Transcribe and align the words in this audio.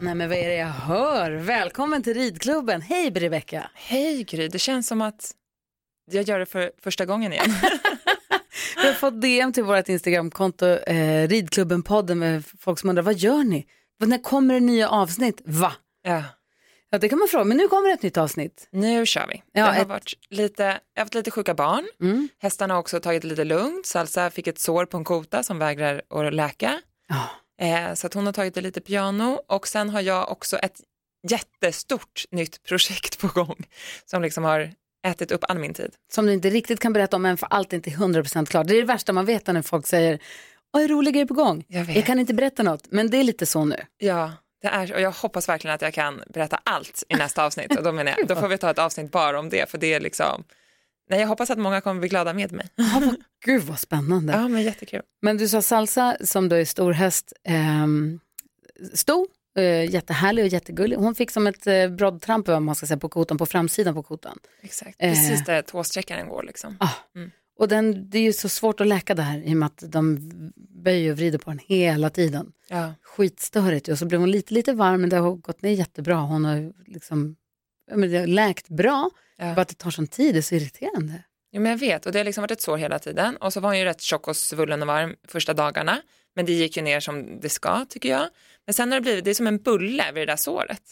Nej 0.00 0.14
men 0.14 0.28
vad 0.28 0.38
är 0.38 0.48
det 0.48 0.56
jag 0.56 0.66
hör? 0.66 1.30
Välkommen 1.30 2.02
till 2.02 2.14
ridklubben. 2.14 2.80
Hej 2.82 3.10
Rebecka. 3.10 3.70
Hej 3.74 4.24
Gry, 4.24 4.48
det 4.48 4.58
känns 4.58 4.86
som 4.86 5.02
att 5.02 5.30
jag 6.10 6.24
gör 6.28 6.38
det 6.38 6.46
för 6.46 6.72
första 6.82 7.04
gången 7.06 7.32
igen. 7.32 7.44
Vi 8.76 8.86
har 8.86 8.92
fått 8.94 9.20
DM 9.20 9.52
till 9.52 9.64
vårt 9.64 9.88
Instagramkonto, 9.88 10.66
eh, 10.66 11.28
Ridklubben-podden 11.28 12.14
med 12.14 12.44
folk 12.60 12.78
som 12.78 12.88
undrar, 12.90 13.02
vad 13.02 13.14
gör 13.14 13.44
ni? 13.44 13.66
När 14.00 14.22
kommer 14.22 14.54
det 14.54 14.60
nya 14.60 14.88
avsnitt? 14.88 15.42
Va? 15.44 15.72
ja. 16.02 16.22
Ja 16.90 16.98
det 16.98 17.08
kan 17.08 17.18
man 17.18 17.28
fråga, 17.28 17.44
men 17.44 17.56
nu 17.56 17.68
kommer 17.68 17.88
det 17.88 17.94
ett 17.94 18.02
nytt 18.02 18.16
avsnitt. 18.16 18.68
Nu 18.70 19.06
kör 19.06 19.26
vi. 19.26 19.42
Ja, 19.52 19.66
det 19.66 19.72
har 19.72 19.82
ett- 19.82 19.88
varit 19.88 20.12
lite, 20.30 20.62
jag 20.62 20.70
har 21.00 21.04
haft 21.04 21.14
lite 21.14 21.30
sjuka 21.30 21.54
barn. 21.54 21.84
Mm. 22.00 22.28
Hästarna 22.38 22.74
har 22.74 22.80
också 22.80 23.00
tagit 23.00 23.24
lite 23.24 23.44
lugnt. 23.44 23.86
Salsa 23.86 24.30
fick 24.30 24.46
ett 24.46 24.58
sår 24.58 24.86
på 24.86 24.96
en 24.96 25.04
kota 25.04 25.42
som 25.42 25.58
vägrar 25.58 26.02
att 26.10 26.34
läka. 26.34 26.80
Ja. 27.08 27.30
Eh, 27.60 27.94
så 27.94 28.06
att 28.06 28.14
hon 28.14 28.26
har 28.26 28.32
tagit 28.32 28.54
det 28.54 28.60
lite 28.60 28.80
piano. 28.80 29.40
Och 29.46 29.68
sen 29.68 29.90
har 29.90 30.00
jag 30.00 30.30
också 30.32 30.56
ett 30.56 30.80
jättestort 31.28 32.24
nytt 32.30 32.62
projekt 32.62 33.18
på 33.20 33.26
gång 33.28 33.66
som 34.04 34.22
liksom 34.22 34.44
har 34.44 34.70
ätit 35.06 35.32
upp 35.32 35.44
all 35.48 35.58
min 35.58 35.74
tid. 35.74 35.94
Som 36.12 36.26
du 36.26 36.32
inte 36.32 36.50
riktigt 36.50 36.80
kan 36.80 36.92
berätta 36.92 37.16
om 37.16 37.26
än 37.26 37.36
för 37.36 37.48
allt 37.50 37.72
är 37.72 37.76
inte 37.76 37.90
100% 37.90 38.46
klart. 38.46 38.66
Det 38.66 38.74
är 38.74 38.80
det 38.80 38.86
värsta 38.86 39.12
man 39.12 39.26
vet 39.26 39.46
när 39.46 39.62
folk 39.62 39.86
säger, 39.86 40.18
Åh, 40.72 40.82
är 40.82 40.88
roliga 40.88 41.12
grejer 41.12 41.26
på 41.26 41.34
gång. 41.34 41.64
Jag. 41.68 41.90
Jag 41.90 42.06
kan 42.06 42.18
inte 42.18 42.34
berätta 42.34 42.62
något, 42.62 42.86
men 42.90 43.10
det 43.10 43.16
är 43.16 43.24
lite 43.24 43.46
så 43.46 43.64
nu. 43.64 43.76
Ja, 43.98 44.32
det 44.62 44.68
är, 44.68 44.94
och 44.94 45.00
jag 45.00 45.10
hoppas 45.10 45.48
verkligen 45.48 45.74
att 45.74 45.82
jag 45.82 45.94
kan 45.94 46.22
berätta 46.28 46.60
allt 46.64 47.02
i 47.08 47.14
nästa 47.14 47.44
avsnitt. 47.44 47.76
Och 47.76 47.82
då 47.82 47.92
menar 47.92 48.14
jag, 48.18 48.28
då 48.28 48.36
får 48.36 48.48
vi 48.48 48.58
ta 48.58 48.70
ett 48.70 48.78
avsnitt 48.78 49.10
bara 49.10 49.38
om 49.38 49.48
det, 49.48 49.70
för 49.70 49.78
det 49.78 49.94
är 49.94 50.00
liksom, 50.00 50.44
nej 51.10 51.20
jag 51.20 51.28
hoppas 51.28 51.50
att 51.50 51.58
många 51.58 51.80
kommer 51.80 52.00
bli 52.00 52.08
glada 52.08 52.32
med 52.34 52.52
mig. 52.52 52.68
Ja, 52.74 53.02
vad, 53.04 53.16
gud 53.44 53.62
vad 53.62 53.78
spännande. 53.78 54.32
Ja, 54.32 54.48
men 54.48 54.62
jättekul. 54.62 55.02
Men 55.22 55.36
du 55.36 55.48
sa 55.48 55.62
Salsa 55.62 56.16
som 56.24 56.48
då 56.48 56.56
är 56.56 56.64
stor 56.64 56.92
häst, 56.92 57.32
ehm, 57.44 58.20
stor, 58.94 59.26
eh, 59.58 59.90
jättehärlig 59.90 60.44
och 60.44 60.48
jättegullig. 60.48 60.96
Hon 60.96 61.14
fick 61.14 61.30
som 61.30 61.46
ett 61.46 61.66
eh, 61.66 61.88
broddtramp 61.88 62.48
vad 62.48 62.62
man 62.62 62.74
ska 62.74 62.86
säga, 62.86 62.98
på 62.98 63.08
kotan, 63.08 63.38
på 63.38 63.46
framsidan 63.46 63.94
på 63.94 64.02
kotan. 64.02 64.38
Exakt, 64.62 64.96
Eh. 64.98 65.10
precis 65.12 65.44
där 65.44 65.62
tåsträckaren 65.62 66.28
går 66.28 66.42
liksom. 66.42 66.76
Ah. 66.80 66.88
Mm. 67.16 67.30
Och 67.58 67.68
den, 67.68 68.10
det 68.10 68.18
är 68.18 68.22
ju 68.22 68.32
så 68.32 68.48
svårt 68.48 68.80
att 68.80 68.86
läka 68.86 69.14
det 69.14 69.22
här 69.22 69.38
i 69.42 69.52
och 69.52 69.56
med 69.56 69.66
att 69.66 69.82
de 69.86 70.18
böjer 70.84 71.10
och 71.12 71.16
vrider 71.18 71.38
på 71.38 71.50
den 71.50 71.60
hela 71.66 72.10
tiden. 72.10 72.52
Ja. 72.68 72.94
Skitstörigt 73.02 73.88
och 73.88 73.98
så 73.98 74.06
blev 74.06 74.20
hon 74.20 74.30
lite, 74.30 74.54
lite 74.54 74.72
varm 74.72 75.00
men 75.00 75.10
det 75.10 75.16
har 75.16 75.30
gått 75.34 75.62
ner 75.62 75.70
jättebra. 75.70 76.16
Hon 76.16 76.44
har 76.44 76.72
liksom, 76.86 77.36
men 77.92 78.10
det 78.10 78.18
har 78.18 78.26
läkt 78.26 78.68
bra, 78.68 79.10
Ja. 79.36 79.54
bara 79.54 79.60
att 79.60 79.68
det 79.68 79.74
tar 79.74 79.90
sån 79.90 80.06
tid, 80.06 80.34
det 80.34 80.38
är 80.38 80.42
så 80.42 80.54
irriterande. 80.54 81.22
Jo, 81.52 81.60
men 81.60 81.70
jag 81.70 81.78
vet, 81.78 82.06
och 82.06 82.12
det 82.12 82.18
har 82.18 82.24
liksom 82.24 82.42
varit 82.42 82.50
ett 82.50 82.60
sår 82.60 82.76
hela 82.76 82.98
tiden. 82.98 83.36
Och 83.36 83.52
så 83.52 83.60
var 83.60 83.68
hon 83.68 83.78
ju 83.78 83.84
rätt 83.84 84.00
tjock 84.00 84.28
och 84.28 84.36
svullen 84.36 84.82
och 84.82 84.88
varm 84.88 85.16
första 85.28 85.54
dagarna. 85.54 86.00
Men 86.36 86.46
det 86.46 86.52
gick 86.52 86.76
ju 86.76 86.82
ner 86.82 87.00
som 87.00 87.40
det 87.40 87.48
ska, 87.48 87.86
tycker 87.88 88.08
jag. 88.08 88.28
Men 88.66 88.74
sen 88.74 88.92
har 88.92 88.98
det 88.98 89.02
blivit, 89.02 89.24
det 89.24 89.30
är 89.30 89.34
som 89.34 89.46
en 89.46 89.58
bulle 89.58 90.12
vid 90.12 90.22
det 90.28 90.32
där 90.32 90.36
såret. 90.36 90.82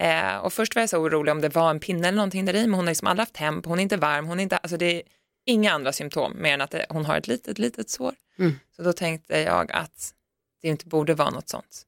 Eh, 0.00 0.36
och 0.36 0.52
först 0.52 0.74
var 0.74 0.82
jag 0.82 0.90
så 0.90 0.98
orolig 0.98 1.32
om 1.32 1.40
det 1.40 1.48
var 1.54 1.70
en 1.70 1.80
pinne 1.80 2.08
eller 2.08 2.16
någonting 2.16 2.44
där 2.44 2.54
i, 2.54 2.60
men 2.66 2.74
hon 2.74 2.84
har 2.86 2.90
liksom 2.90 3.08
aldrig 3.08 3.22
haft 3.22 3.34
temp, 3.34 3.66
hon 3.66 3.78
är 3.78 3.82
inte 3.82 3.96
varm, 3.96 4.26
hon 4.26 4.38
är 4.38 4.42
inte, 4.42 4.56
alltså 4.56 4.76
det 4.76 4.86
är 4.96 5.02
inga 5.46 5.72
andra 5.72 5.92
symptom 5.92 6.32
mer 6.42 6.54
än 6.54 6.60
att 6.60 6.70
det, 6.70 6.86
hon 6.88 7.04
har 7.04 7.16
ett 7.16 7.28
litet, 7.28 7.58
litet 7.58 7.90
sår. 7.90 8.14
Mm. 8.38 8.52
Så 8.76 8.82
då 8.82 8.92
tänkte 8.92 9.40
jag 9.40 9.72
att 9.72 10.14
det 10.62 10.68
inte 10.68 10.86
borde 10.86 11.14
vara 11.14 11.30
något 11.30 11.48
sånt. 11.48 11.82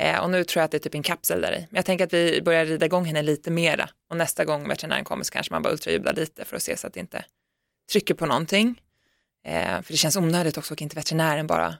Eh, 0.00 0.20
och 0.22 0.30
nu 0.30 0.44
tror 0.44 0.60
jag 0.60 0.64
att 0.64 0.70
det 0.70 0.76
är 0.76 0.78
typ 0.78 0.94
en 0.94 1.02
kapsel 1.02 1.40
där 1.40 1.52
i. 1.52 1.58
Men 1.58 1.76
jag 1.76 1.84
tänker 1.84 2.04
att 2.06 2.12
vi 2.12 2.42
börjar 2.42 2.64
rida 2.66 2.86
igång 2.86 3.04
henne 3.04 3.22
lite 3.22 3.50
mera. 3.50 3.88
Och 4.10 4.16
nästa 4.16 4.44
gång 4.44 4.68
veterinären 4.68 5.04
kommer 5.04 5.24
så 5.24 5.32
kanske 5.32 5.52
man 5.52 5.62
bara 5.62 5.72
ultraljudar 5.72 6.12
lite 6.12 6.44
för 6.44 6.56
att 6.56 6.62
se 6.62 6.76
så 6.76 6.86
att 6.86 6.94
det 6.94 7.00
inte 7.00 7.24
trycker 7.92 8.14
på 8.14 8.26
någonting. 8.26 8.80
Eh, 9.46 9.82
för 9.82 9.92
det 9.92 9.96
känns 9.96 10.16
onödigt 10.16 10.58
också 10.58 10.74
att 10.74 10.80
inte 10.80 10.96
veterinären 10.96 11.46
bara, 11.46 11.74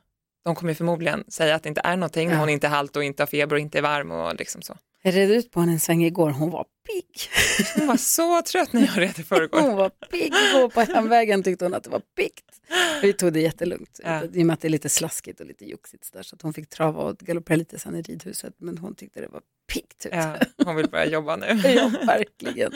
de 0.45 0.55
kommer 0.55 0.75
förmodligen 0.75 1.25
säga 1.29 1.55
att 1.55 1.63
det 1.63 1.69
inte 1.69 1.81
är 1.85 1.97
någonting 1.97 2.29
när 2.29 2.35
Ja. 2.35 2.41
hon 2.41 2.49
inte 2.49 2.67
är 2.67 2.71
halt 2.71 2.97
och 2.97 3.05
inte 3.05 3.23
har 3.23 3.27
feber 3.27 3.57
och 3.57 3.61
inte 3.61 3.79
är 3.79 3.83
varm 3.83 4.11
och 4.11 4.35
liksom 4.37 4.63
så. 4.63 4.77
Jag 5.03 5.17
red 5.17 5.31
ut 5.31 5.51
på 5.51 5.61
henne 5.61 5.73
en 5.73 5.81
sväng 5.81 6.05
igår, 6.05 6.31
hon 6.31 6.51
var 6.51 6.65
pigg. 6.87 7.31
Hon 7.77 7.87
var 7.87 7.97
så 7.97 8.43
trött 8.43 8.73
när 8.73 8.81
jag 8.87 8.99
red 9.01 9.19
i 9.19 9.23
förrgår. 9.23 9.61
Hon 9.61 9.77
var 9.77 9.89
pigg 9.89 10.33
igår 10.51 10.69
på 10.69 10.81
hemvägen 10.81 11.43
tyckte 11.43 11.65
hon 11.65 11.75
att 11.75 11.85
det 11.85 11.91
var 11.91 12.03
piggt. 12.17 12.45
Vi 13.03 13.13
tog 13.13 13.33
det 13.33 13.41
jättelugnt, 13.41 14.01
Ja. 14.05 14.23
i 14.33 14.43
och 14.43 14.47
med 14.47 14.55
att 14.55 14.61
det 14.61 14.69
är 14.69 14.71
lite 14.71 14.89
slaskigt 14.89 15.41
och 15.41 15.47
lite 15.47 15.65
joxigt 15.65 16.05
så, 16.05 16.17
där, 16.17 16.23
så 16.23 16.37
att 16.37 16.43
hon 16.43 16.53
fick 16.55 16.69
trava 16.69 17.03
och 17.03 17.19
galoppera 17.19 17.57
lite 17.57 17.79
sen 17.79 17.95
i 17.97 18.03
ridhuset, 18.03 18.55
men 18.59 18.79
hon 18.79 18.95
tyckte 18.95 19.21
det 19.21 19.29
var 19.29 19.41
piggt. 19.73 20.07
Ut. 20.07 20.13
Ja, 20.15 20.37
hon 20.65 20.77
vill 20.77 20.91
börja 20.91 21.07
jobba 21.07 21.37
nu. 21.37 21.47
Ja, 21.65 21.91
verkligen. 22.07 22.73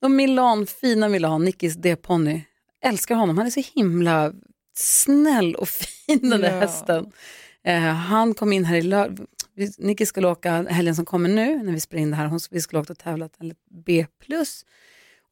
Och 0.00 0.10
Milan, 0.10 0.66
fina 0.66 1.08
Milan, 1.08 1.44
Nickis 1.44 1.74
D-ponny. 1.74 2.42
Älskar 2.84 3.14
honom, 3.14 3.38
han 3.38 3.46
är 3.46 3.50
så 3.50 3.62
himla 3.74 4.32
snäll 4.76 5.54
och 5.54 5.68
fin 5.68 6.30
den 6.30 6.40
där 6.40 6.52
Ja. 6.52 6.60
hästen. 6.60 7.12
Eh, 7.64 7.78
han 7.80 8.34
kom 8.34 8.52
in 8.52 8.64
här 8.64 8.76
i 8.76 8.82
lördag, 8.82 9.26
Nicky 9.78 10.06
skulle 10.06 10.28
åka 10.28 10.66
helgen 10.68 10.94
som 10.94 11.04
kommer 11.04 11.28
nu, 11.28 11.62
när 11.62 11.72
vi 11.72 11.80
spelar 11.80 12.02
in 12.02 12.10
det 12.10 12.16
här, 12.16 12.26
hon, 12.26 12.40
vi 12.50 12.60
skulle 12.60 12.80
åka 12.80 12.92
och 12.92 12.98
tävla 12.98 13.28
till 13.28 13.54
B+. 13.84 14.06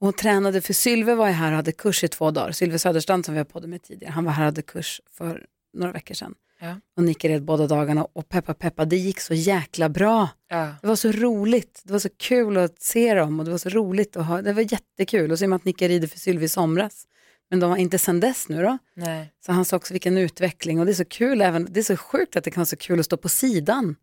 Och 0.00 0.06
hon 0.06 0.12
tränade, 0.12 0.60
för 0.60 0.72
Sylve 0.72 1.14
var 1.14 1.26
ju 1.26 1.32
här 1.32 1.50
och 1.50 1.56
hade 1.56 1.72
kurs 1.72 2.04
i 2.04 2.08
två 2.08 2.30
dagar. 2.30 2.52
Sylve 2.52 2.78
Söderstrand 2.78 3.24
som 3.24 3.34
vi 3.34 3.38
har 3.38 3.44
poddat 3.44 3.70
med 3.70 3.82
tidigare, 3.82 4.12
han 4.12 4.24
var 4.24 4.32
här 4.32 4.42
och 4.42 4.46
hade 4.46 4.62
kurs 4.62 5.00
för 5.10 5.46
några 5.72 5.92
veckor 5.92 6.14
sedan. 6.14 6.34
Ja. 6.60 6.80
Och 6.96 7.02
Nicky 7.02 7.28
red 7.28 7.42
båda 7.42 7.66
dagarna 7.66 8.04
och 8.04 8.28
peppa 8.28 8.54
peppa, 8.54 8.84
det 8.84 8.96
gick 8.96 9.20
så 9.20 9.34
jäkla 9.34 9.88
bra. 9.88 10.28
Ja. 10.48 10.74
Det 10.80 10.86
var 10.86 10.96
så 10.96 11.12
roligt, 11.12 11.82
det 11.84 11.92
var 11.92 12.00
så 12.00 12.08
kul 12.16 12.56
att 12.56 12.82
se 12.82 13.14
dem 13.14 13.38
och 13.38 13.44
det 13.44 13.50
var 13.50 13.58
så 13.58 13.68
roligt 13.68 14.16
att 14.16 14.26
ha, 14.26 14.42
det 14.42 14.52
var 14.52 14.72
jättekul. 14.72 15.32
Och 15.32 15.38
så 15.38 15.44
i 15.44 15.46
och 15.46 15.50
med 15.50 15.56
att 15.56 15.64
Nicke 15.64 15.88
rider 15.88 16.08
för 16.08 16.18
Sylvie 16.18 16.46
i 16.46 16.48
somras, 16.48 17.06
men 17.50 17.60
de 17.60 17.70
var 17.70 17.76
inte 17.76 17.98
sen 17.98 18.20
dess 18.20 18.48
nu 18.48 18.62
då. 18.62 18.78
Nej. 18.94 19.32
Så 19.46 19.52
han 19.52 19.64
sa 19.64 19.76
också 19.76 19.94
vilken 19.94 20.18
utveckling 20.18 20.80
och 20.80 20.86
det 20.86 20.92
är 20.92 20.94
så 20.94 21.04
kul 21.04 21.40
även, 21.40 21.66
det 21.70 21.80
är 21.80 21.84
så 21.84 21.96
sjukt 21.96 22.36
att 22.36 22.44
det 22.44 22.50
kan 22.50 22.60
vara 22.60 22.66
så 22.66 22.76
kul 22.76 23.00
att 23.00 23.06
stå 23.06 23.16
på 23.16 23.28
sidan 23.28 23.96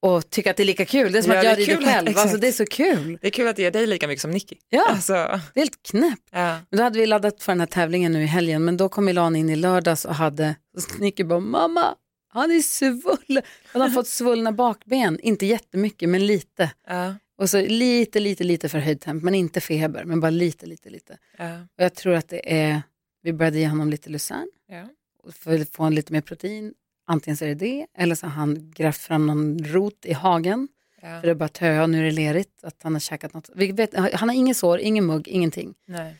och 0.00 0.30
tycka 0.30 0.50
att 0.50 0.56
det 0.56 0.62
är 0.62 0.64
lika 0.64 0.84
kul. 0.84 1.12
Det 1.12 1.18
är 1.18 1.22
som 1.22 1.32
Ja, 1.32 1.38
att 1.38 1.44
jag 1.44 1.58
rider 1.58 1.76
själv, 1.84 2.18
alltså 2.18 2.36
det 2.36 2.48
är 2.48 2.52
så 2.52 2.66
kul. 2.66 3.18
Det 3.20 3.26
är 3.26 3.30
kul 3.30 3.48
att 3.48 3.56
det 3.56 3.62
ger 3.62 3.70
dig 3.70 3.86
lika 3.86 4.06
mycket 4.08 4.22
som 4.22 4.30
Nicky. 4.30 4.56
Ja, 4.68 4.86
Alltså, 4.90 5.12
det 5.12 5.20
är 5.20 5.58
helt 5.60 5.82
knäppt. 5.82 6.28
ja. 6.30 6.58
Men 6.70 6.76
då 6.78 6.82
hade 6.82 6.98
vi 6.98 7.06
laddat 7.06 7.42
för 7.42 7.52
den 7.52 7.60
här 7.60 7.66
tävlingen 7.66 8.12
nu 8.12 8.22
i 8.22 8.26
helgen, 8.26 8.64
men 8.64 8.76
då 8.76 8.88
kom 8.88 9.04
Milan 9.04 9.36
in 9.36 9.50
i 9.50 9.56
lördags 9.56 10.04
och 10.04 10.14
hade, 10.14 10.54
och 10.76 11.00
Nicky 11.00 11.24
bara, 11.24 11.40
mamma, 11.40 11.94
han 12.28 12.50
är 12.50 12.60
svullen. 12.60 13.42
Han 13.66 13.82
har 13.82 13.88
fått 13.90 14.08
svullna 14.08 14.52
bakben, 14.52 15.20
inte 15.20 15.46
jättemycket 15.46 16.08
men 16.08 16.26
lite. 16.26 16.70
Ja. 16.86 17.14
Och 17.38 17.50
så 17.50 17.60
lite, 17.60 18.20
lite, 18.20 18.44
lite 18.44 18.68
förhöjd 18.68 19.00
temp, 19.00 19.22
men 19.22 19.34
inte 19.34 19.60
feber, 19.60 20.04
men 20.04 20.20
bara 20.20 20.30
lite, 20.30 20.66
lite, 20.66 20.90
lite. 20.90 21.18
Ja. 21.38 21.54
Och 21.60 21.84
jag 21.84 21.94
tror 21.94 22.14
att 22.14 22.28
det 22.28 22.52
är, 22.60 22.82
vi 23.22 23.32
började 23.32 23.58
ge 23.58 23.68
honom 23.68 23.90
lite 23.90 24.10
Luzern 24.10 24.48
Ja. 24.68 24.88
för 25.32 25.60
att 25.60 25.68
få 25.70 25.88
lite 25.88 26.12
mer 26.12 26.20
protein. 26.20 26.74
Antingen 27.10 27.36
så 27.36 27.44
är 27.44 27.48
det 27.48 27.54
det, 27.54 27.86
eller 27.94 28.14
så 28.14 28.26
har 28.26 28.32
han 28.32 28.70
grävt 28.70 28.96
fram 28.98 29.26
någon 29.26 29.58
rot 29.64 30.04
i 30.04 30.12
hagen. 30.12 30.68
Ja. 31.02 31.08
För 31.20 31.22
det 31.26 31.30
är 31.30 31.34
bara 31.34 31.48
töa 31.48 31.82
och 31.82 31.90
nu 31.90 31.98
är 32.00 32.04
det 32.04 32.10
lerigt, 32.10 32.64
att 32.64 32.82
han 32.82 32.92
har 32.92 33.00
käkat 33.00 33.34
något. 33.34 33.50
Vi 33.54 33.72
vet, 33.72 33.94
han 33.96 34.28
har 34.28 34.36
ingen 34.36 34.54
sår, 34.54 34.78
ingen 34.78 35.06
mugg, 35.06 35.28
ingenting. 35.28 35.74
Nej. 35.86 36.16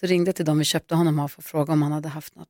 Så 0.00 0.06
ringde 0.06 0.28
jag 0.28 0.36
till 0.36 0.44
dem 0.44 0.58
vi 0.58 0.64
köpte 0.64 0.94
honom 0.94 1.18
av 1.18 1.28
för 1.28 1.40
att 1.42 1.46
fråga 1.46 1.72
om 1.72 1.82
han 1.82 1.92
hade 1.92 2.08
haft 2.08 2.34
något. 2.34 2.48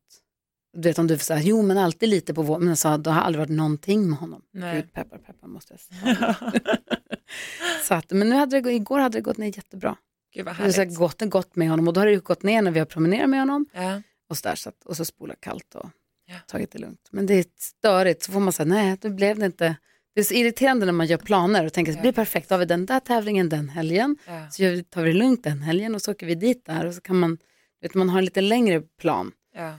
Du 0.72 0.88
vet 0.88 0.98
om 0.98 1.06
du 1.06 1.18
säger, 1.18 1.42
jo 1.42 1.62
men 1.62 1.78
alltid 1.78 2.08
lite 2.08 2.34
på 2.34 2.42
vår, 2.42 2.58
men 2.58 2.68
jag 2.68 2.78
sa, 2.78 2.96
det 2.98 3.10
har 3.10 3.20
aldrig 3.22 3.38
varit 3.40 3.56
någonting 3.56 4.08
med 4.10 4.18
honom. 4.18 4.42
Nej. 4.52 4.76
Gud, 4.76 4.92
peppar, 4.92 5.18
peppar 5.18 5.48
måste 5.48 5.72
jag 5.72 5.80
säga. 5.80 6.36
så 7.88 7.94
att, 7.94 8.10
men 8.10 8.28
nu 8.28 8.36
hade 8.36 8.60
det, 8.60 8.72
igår 8.72 8.98
hade 8.98 9.18
det 9.18 9.22
gått 9.22 9.36
ner 9.36 9.46
jättebra. 9.46 9.96
Gud 10.34 10.44
vad 10.44 10.54
Det 10.56 10.62
har 10.62 10.72
härligt. 10.72 10.98
gått, 10.98 11.20
gått 11.20 11.56
med 11.56 11.70
honom 11.70 11.88
och 11.88 11.94
då 11.94 12.00
har 12.00 12.06
det 12.06 12.24
gått 12.24 12.42
ner 12.42 12.62
när 12.62 12.70
vi 12.70 12.78
har 12.78 12.86
promenerat 12.86 13.30
med 13.30 13.38
honom 13.40 13.66
Ja. 13.72 14.02
och 14.28 14.36
så, 14.38 14.48
där, 14.48 14.54
så 14.54 14.68
att, 14.68 14.84
och 14.84 14.96
så 14.96 15.04
spola 15.04 15.34
kallt 15.40 15.74
och 15.74 15.90
Ja. 16.30 16.36
tagit 16.46 16.70
det 16.72 16.78
lugnt. 16.78 17.08
Men 17.10 17.26
det 17.26 17.34
är 17.34 17.44
störigt, 17.58 18.22
så 18.22 18.32
får 18.32 18.40
man 18.40 18.52
säga, 18.52 18.66
nej 18.66 18.96
det 19.00 19.10
blev 19.10 19.38
det 19.38 19.46
inte. 19.46 19.76
Det 20.14 20.20
är 20.20 20.24
så 20.24 20.34
irriterande 20.34 20.86
när 20.86 20.92
man 20.92 21.06
gör 21.06 21.16
planer 21.18 21.66
och 21.66 21.72
tänker, 21.72 21.92
det 21.92 22.00
blir 22.00 22.12
perfekt, 22.12 22.48
då 22.48 22.54
har 22.54 22.58
vi 22.60 22.64
den 22.64 22.86
där 22.86 23.00
tävlingen 23.00 23.48
den 23.48 23.68
helgen, 23.68 24.16
Ja. 24.26 24.50
så 24.50 24.82
tar 24.90 25.02
vi 25.02 25.12
det 25.12 25.18
lugnt 25.18 25.44
den 25.44 25.62
helgen 25.62 25.94
och 25.94 26.02
så 26.02 26.10
åker 26.10 26.26
vi 26.26 26.34
dit 26.34 26.66
där 26.66 26.86
och 26.86 26.94
så 26.94 27.00
kan 27.00 27.16
man, 27.16 27.38
vet, 27.82 27.94
man 27.94 28.08
har 28.08 28.18
en 28.18 28.24
lite 28.24 28.40
längre 28.40 28.80
plan. 28.80 29.32
Ja. 29.54 29.74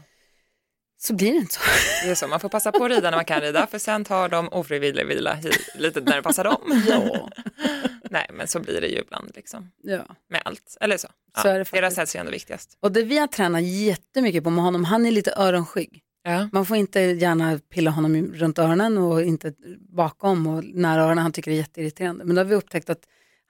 Så 0.97 1.13
blir 1.13 1.31
det 1.31 1.37
inte 1.37 1.53
så. 1.53 1.61
Det 2.03 2.11
är 2.11 2.15
så, 2.15 2.27
man 2.27 2.39
får 2.39 2.49
passa 2.49 2.71
på 2.71 2.85
att 2.85 2.91
rida 2.91 3.09
när 3.09 3.17
man 3.17 3.25
kan 3.25 3.41
rida 3.41 3.67
för 3.67 3.79
sen 3.79 4.05
tar 4.05 4.29
de 4.29 4.49
ofrivillig 4.49 5.05
vila 5.07 5.37
lite 5.75 6.01
när 6.01 6.15
det 6.15 6.21
passar 6.21 6.43
dem. 6.43 6.83
Ja. 6.87 7.29
Nej 8.09 8.29
men 8.33 8.47
så 8.47 8.59
blir 8.59 8.81
det 8.81 8.87
ju 8.87 8.97
ibland 8.99 9.31
liksom 9.35 9.71
ja. 9.83 10.05
med 10.29 10.41
allt. 10.45 10.77
Eller 10.81 10.97
så. 10.97 11.07
Ja, 11.35 11.41
Så 11.41 11.47
är 11.47 11.59
det 11.59 11.71
deras 11.71 11.97
hälsa 11.97 12.17
är 12.17 12.19
ändå 12.19 12.31
viktigast. 12.31 12.77
Och 12.79 12.91
det 12.91 13.03
vi 13.03 13.17
har 13.17 13.27
tränat 13.27 13.63
jättemycket 13.63 14.43
på 14.43 14.49
med 14.49 14.63
honom, 14.63 14.83
han 14.83 15.05
är 15.05 15.11
lite 15.11 15.33
öronskygg. 15.37 16.03
Ja. 16.23 16.49
Man 16.51 16.65
får 16.65 16.77
inte 16.77 16.99
gärna 16.99 17.59
pilla 17.69 17.91
honom 17.91 18.33
runt 18.33 18.59
öronen 18.59 18.97
och 18.97 19.21
inte 19.21 19.53
bakom 19.79 20.47
och 20.47 20.63
nära 20.63 21.01
öronen. 21.01 21.17
Han 21.17 21.31
tycker 21.31 21.51
det 21.51 21.55
är 21.55 21.59
jätteirriterande. 21.59 22.25
Men 22.25 22.35
då 22.35 22.39
har 22.39 22.45
vi 22.45 22.55
upptäckt 22.55 22.89
att 22.89 23.01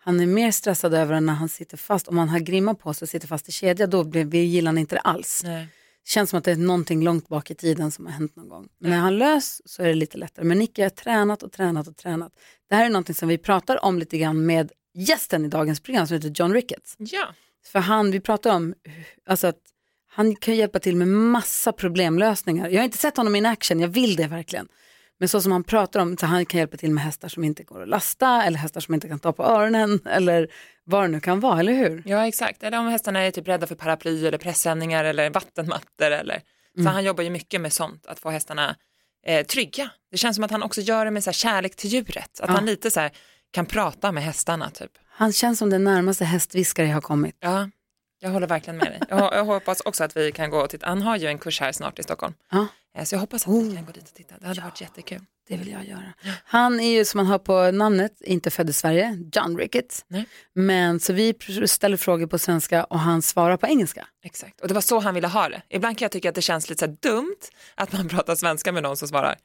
han 0.04 0.20
är 0.20 0.26
mer 0.26 0.52
stressad 0.52 0.94
över 0.94 1.22
när 1.22 1.34
han 1.34 1.50
sitter 1.50 1.78
fast. 1.78 2.08
Om 2.08 2.18
han 2.18 2.30
har 2.30 2.40
grimma 2.40 2.74
på 2.74 2.94
sig 2.94 3.06
och 3.06 3.10
sitter 3.10 3.28
fast 3.28 3.50
i 3.50 3.52
kedja, 3.52 3.88
då 3.88 4.04
blir, 4.04 4.26
vi 4.26 4.40
gillar 4.40 4.70
han 4.70 4.78
inte 4.78 4.96
det 4.96 5.00
alls. 5.00 5.42
Nej. 5.44 5.68
känns 6.06 6.30
som 6.30 6.40
att 6.40 6.46
det 6.46 6.52
är 6.52 6.56
någonting 6.56 7.04
långt 7.04 7.28
bak 7.28 7.52
i 7.52 7.56
tiden 7.56 7.92
som 7.92 8.06
har 8.06 8.14
hänt 8.14 8.36
någon 8.36 8.50
gång. 8.50 8.68
Men 8.80 8.92
när 8.92 8.98
han 8.98 9.18
lös 9.18 9.62
så 9.66 9.84
är 9.84 9.88
det 9.88 9.94
lite 9.94 10.18
lättare. 10.18 10.46
Men 10.46 10.58
Nicky 10.60 10.82
har 10.82 10.90
tränat 10.90 11.44
och 11.44 11.52
tränat 11.52 11.88
och 11.88 11.98
tränat. 11.98 12.32
Det 12.70 12.76
här 12.76 12.86
är 12.86 12.90
någonting 12.90 13.16
som 13.16 13.30
vi 13.30 13.38
pratar 13.38 13.86
om 13.86 14.00
lite 14.00 14.18
grann 14.18 14.46
med 14.46 14.72
gästen 14.94 15.46
i 15.46 15.48
dagens 15.48 15.80
program 15.80 16.08
som 16.08 16.16
heter 16.16 16.34
John 16.36 16.54
Ricketts. 16.54 16.96
Ja. 16.98 17.28
För 17.66 17.80
han, 17.80 18.12
vi 18.12 18.20
pratar 18.20 18.56
om 18.56 18.74
alltså 19.26 19.48
att 19.48 19.71
han 20.14 20.36
kan 20.36 20.56
hjälpa 20.56 20.80
till 20.80 20.96
med 20.96 21.08
massa 21.08 21.72
problemlösningar. 21.72 22.70
Jag 22.70 22.80
har 22.80 22.86
inte 22.86 22.98
sett 22.98 23.18
honom 23.18 23.36
in 23.36 23.46
action, 23.46 23.80
jag 23.80 23.88
vill 23.88 24.16
det 24.16 24.28
verkligen. 24.28 24.68
Men 25.20 25.30
så 25.30 25.42
som 25.42 25.52
han 25.52 25.64
pratar 25.64 26.00
om, 26.00 26.18
så 26.18 26.26
han 26.26 26.46
kan 26.46 26.58
hjälpa 26.58 26.78
till 26.78 26.92
med 26.92 27.04
hästar 27.04 27.28
som 27.28 27.44
inte 27.44 27.64
går 27.64 27.82
att 27.82 27.88
lasta 27.90 28.44
eller 28.44 28.58
hästar 28.58 28.82
som 28.82 28.94
inte 28.94 29.08
kan 29.08 29.20
ta 29.20 29.34
på 29.34 29.44
öronen 29.44 30.00
eller 30.06 30.48
vad 30.84 31.04
det 31.04 31.08
nu 31.08 31.20
kan 31.20 31.40
vara, 31.40 31.60
eller 31.60 31.74
hur? 31.74 32.04
Ja, 32.06 32.28
exakt. 32.28 32.64
Eller 32.64 32.80
om 32.80 32.88
hästarna 32.88 33.20
är 33.20 33.32
typ 33.32 33.48
rädda 33.48 33.68
för 33.68 33.76
paraply 33.76 34.28
eller 34.28 34.38
pressändningar 34.38 35.04
eller 35.04 35.30
vattenmattor. 35.30 36.06
Eller... 36.12 36.42
Så 36.78 36.90
han 36.90 37.04
jobbar 37.04 37.24
ju 37.24 37.30
mycket 37.30 37.62
med 37.62 37.74
sånt, 37.74 38.06
att 38.08 38.20
få 38.20 38.30
hästarna 38.30 38.76
eh, 39.26 39.46
trygga. 39.46 39.90
Det 40.12 40.18
känns 40.18 40.36
som 40.36 40.44
att 40.44 40.52
han 40.52 40.64
också 40.64 40.82
gör 40.82 41.06
det 41.06 41.12
med 41.12 41.24
så 41.24 41.28
här, 41.30 41.34
kärlek 41.34 41.76
till 41.76 41.90
djuret. 41.90 42.40
Att 42.40 42.50
Ja. 42.50 42.56
han 42.56 42.66
lite 42.66 42.92
så 42.92 43.00
här, 43.00 43.12
kan 43.52 43.66
prata 43.66 44.12
med 44.12 44.24
hästarna 44.24 44.70
typ. 44.70 44.92
Han 45.10 45.34
känns 45.34 45.60
som 45.60 45.70
den 45.70 45.84
närmaste 45.84 46.26
hästviskare 46.26 46.88
jag 46.88 46.94
har 46.94 47.02
kommit. 47.02 47.36
Ja, 47.40 47.70
jag 48.24 48.30
håller 48.32 48.48
verkligen 48.48 48.78
med 48.78 48.88
dig. 48.88 49.00
Jag, 49.10 49.34
jag 49.34 49.46
hoppas 49.46 49.82
också 49.82 50.04
att 50.04 50.18
vi 50.18 50.32
kan 50.32 50.50
gå 50.50 50.60
och 50.60 50.70
titta. 50.70 50.88
Han 50.88 51.02
har 51.02 51.18
ju 51.18 51.28
en 51.28 51.38
kurs 51.38 51.60
här 51.60 51.72
snart 51.72 52.00
i 52.00 52.04
Stockholm. 52.04 52.34
Ja. 52.52 52.68
Eh, 52.98 53.04
Så 53.04 53.16
jag 53.16 53.20
hoppas 53.20 53.48
att 53.48 53.54
vi 53.54 53.76
kan 53.76 53.86
gå 53.86 53.92
dit 53.92 54.04
och 54.04 54.14
titta. 54.14 54.36
Det 54.40 54.48
hade 54.48 54.62
varit 54.62 54.82
jättekul. 54.82 55.22
Det 55.48 55.58
vill 55.58 55.68
jag 55.72 55.86
göra. 55.88 56.14
Han 56.44 56.80
är 56.80 56.90
ju 56.98 57.06
som 57.06 57.18
man 57.18 57.26
hör 57.26 57.38
på 57.38 57.72
namnet, 57.72 58.22
inte 58.22 58.52
född 58.52 58.70
i 58.70 58.74
Sverige, 58.74 59.18
John 59.34 59.58
Ricketts. 59.58 60.06
Nej. 60.08 60.26
Men 60.54 61.00
så 61.00 61.14
vi 61.14 61.34
ställer 61.66 61.98
frågor 61.98 62.28
på 62.28 62.40
svenska 62.40 62.84
och 62.84 63.00
han 63.00 63.22
svarar 63.22 63.58
på 63.58 63.68
engelska. 63.68 64.08
Exakt, 64.24 64.62
och 64.62 64.68
det 64.68 64.74
var 64.74 64.82
så 64.82 65.00
han 65.00 65.14
ville 65.14 65.28
ha 65.28 65.50
det. 65.50 65.62
Ibland 65.70 65.98
kan 65.98 66.06
jag 66.06 66.12
tycka 66.12 66.30
att 66.30 66.36
det 66.36 66.42
känns 66.42 66.70
lite 66.70 66.86
så 66.86 66.96
dumt 67.10 67.36
att 67.76 67.92
man 67.94 68.08
pratar 68.10 68.36
svenska 68.36 68.72
med 68.72 68.84
någon 68.84 68.98
som 68.98 69.08
svarar 69.08 69.36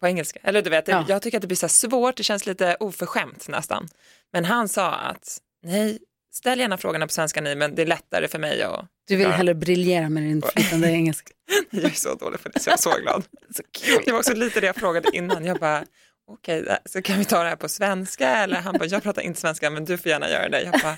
på 0.00 0.06
engelska. 0.06 0.40
Eller 0.42 0.62
du 0.62 0.70
vet, 0.70 0.88
Ja. 0.88 1.04
jag 1.08 1.22
tycker 1.22 1.38
att 1.38 1.42
det 1.42 1.48
blir 1.48 1.56
så 1.56 1.68
svårt, 1.68 2.16
det 2.16 2.22
känns 2.22 2.46
lite 2.46 2.76
oförskämt 2.80 3.48
nästan. 3.48 3.88
Men 4.32 4.44
han 4.44 4.68
sa 4.68 4.90
att 4.92 5.38
nej, 5.62 5.98
ställ 6.32 6.60
gärna 6.60 6.78
frågorna 6.78 7.06
på 7.06 7.12
svenska 7.12 7.40
ni, 7.40 7.54
men 7.54 7.74
det 7.74 7.82
är 7.82 7.86
lättare 7.86 8.28
för 8.28 8.38
mig 8.38 8.62
att... 8.62 8.84
Du 9.08 9.16
vill 9.16 9.26
Ja. 9.26 9.32
hellre 9.32 9.54
briljera 9.54 10.08
med 10.08 10.22
din 10.22 10.42
flytande 10.54 10.88
engelska. 10.92 11.30
Jag 11.70 11.84
är 11.84 11.90
så 11.90 12.14
dålig 12.14 12.40
för 12.40 12.50
det, 12.50 12.60
så 12.60 12.70
jag 12.70 12.74
är 12.74 12.82
så 12.82 12.96
glad. 13.02 13.24
Det 14.04 14.12
var 14.12 14.18
också 14.18 14.34
lite 14.34 14.60
det 14.60 14.66
jag 14.66 14.76
frågade 14.76 15.08
innan, 15.12 15.44
jag 15.44 15.58
bara 15.58 15.84
okej, 16.28 16.62
det- 16.62 16.78
så 16.84 17.02
kan 17.02 17.18
vi 17.18 17.24
ta 17.24 17.42
det 17.42 17.48
här 17.48 17.56
på 17.56 17.68
svenska? 17.68 18.28
Eller 18.28 18.56
han 18.56 18.78
bara, 18.78 18.86
jag 18.86 19.02
pratar 19.02 19.22
inte 19.22 19.40
svenska, 19.40 19.70
men 19.70 19.84
du 19.84 19.98
får 19.98 20.08
gärna 20.10 20.30
göra 20.30 20.48
det. 20.48 20.62
Jag 20.62 20.72
bara, 20.82 20.96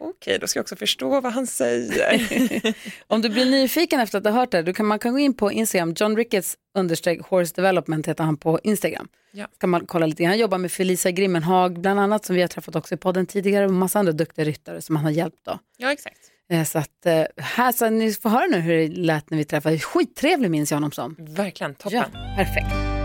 okej, 0.00 0.38
då 0.38 0.46
ska 0.46 0.58
jag 0.58 0.64
också 0.64 0.76
förstå 0.76 1.20
vad 1.20 1.32
han 1.32 1.46
säger. 1.46 2.74
Om 3.06 3.22
du 3.22 3.28
blir 3.28 3.44
nyfiken 3.50 4.00
efter 4.00 4.18
att 4.18 4.24
ha 4.24 4.30
hört 4.32 4.50
det, 4.50 4.62
då 4.62 4.72
kan 4.72 4.86
man 4.86 4.98
kan 4.98 5.12
gå 5.12 5.18
in 5.18 5.34
på 5.34 5.52
Instagram, 5.52 5.94
John 5.96 6.16
Ricketts 6.16 6.56
understreck 6.78 7.20
horse 7.22 7.52
development 7.56 8.06
heter 8.08 8.24
han 8.24 8.36
på 8.36 8.60
Instagram. 8.62 9.08
Ja. 9.32 9.46
Kan 9.60 9.70
man 9.70 9.86
kolla 9.86 10.06
lite. 10.06 10.24
Han 10.24 10.38
jobbar 10.38 10.58
med 10.58 10.72
Felicia 10.72 11.10
Grimmenhag 11.12 11.80
bland 11.80 12.00
annat 12.00 12.24
som 12.24 12.36
vi 12.36 12.40
har 12.40 12.48
träffat 12.48 12.76
också 12.76 12.94
i 12.94 12.98
podden 12.98 13.26
tidigare 13.26 13.64
och 13.66 13.72
massa 13.72 13.98
andra 13.98 14.12
duktiga 14.12 14.44
ryttare 14.44 14.82
som 14.82 14.96
han 14.96 15.04
har 15.04 15.12
hjälpt 15.12 15.38
då. 15.44 15.58
Ja, 15.76 15.92
exakt. 15.92 16.18
Eh, 16.52 16.64
Så 16.64 16.78
att 16.78 17.06
eh, 17.06 17.22
här, 17.36 17.72
så 17.72 17.90
ni 17.90 18.12
får 18.12 18.30
höra 18.30 18.46
nu 18.46 18.58
hur 18.58 18.76
det 18.76 18.88
lät 18.88 19.30
när 19.30 19.38
vi 19.38 19.44
träffade. 19.44 19.78
Skittrevlig 19.78 20.50
minns 20.50 20.70
jag 20.70 20.76
honom 20.76 20.92
som. 20.92 21.16
Verkligen, 21.18 21.74
toppen. 21.74 21.98
Ja, 22.12 22.34
perfekt. 22.36 22.99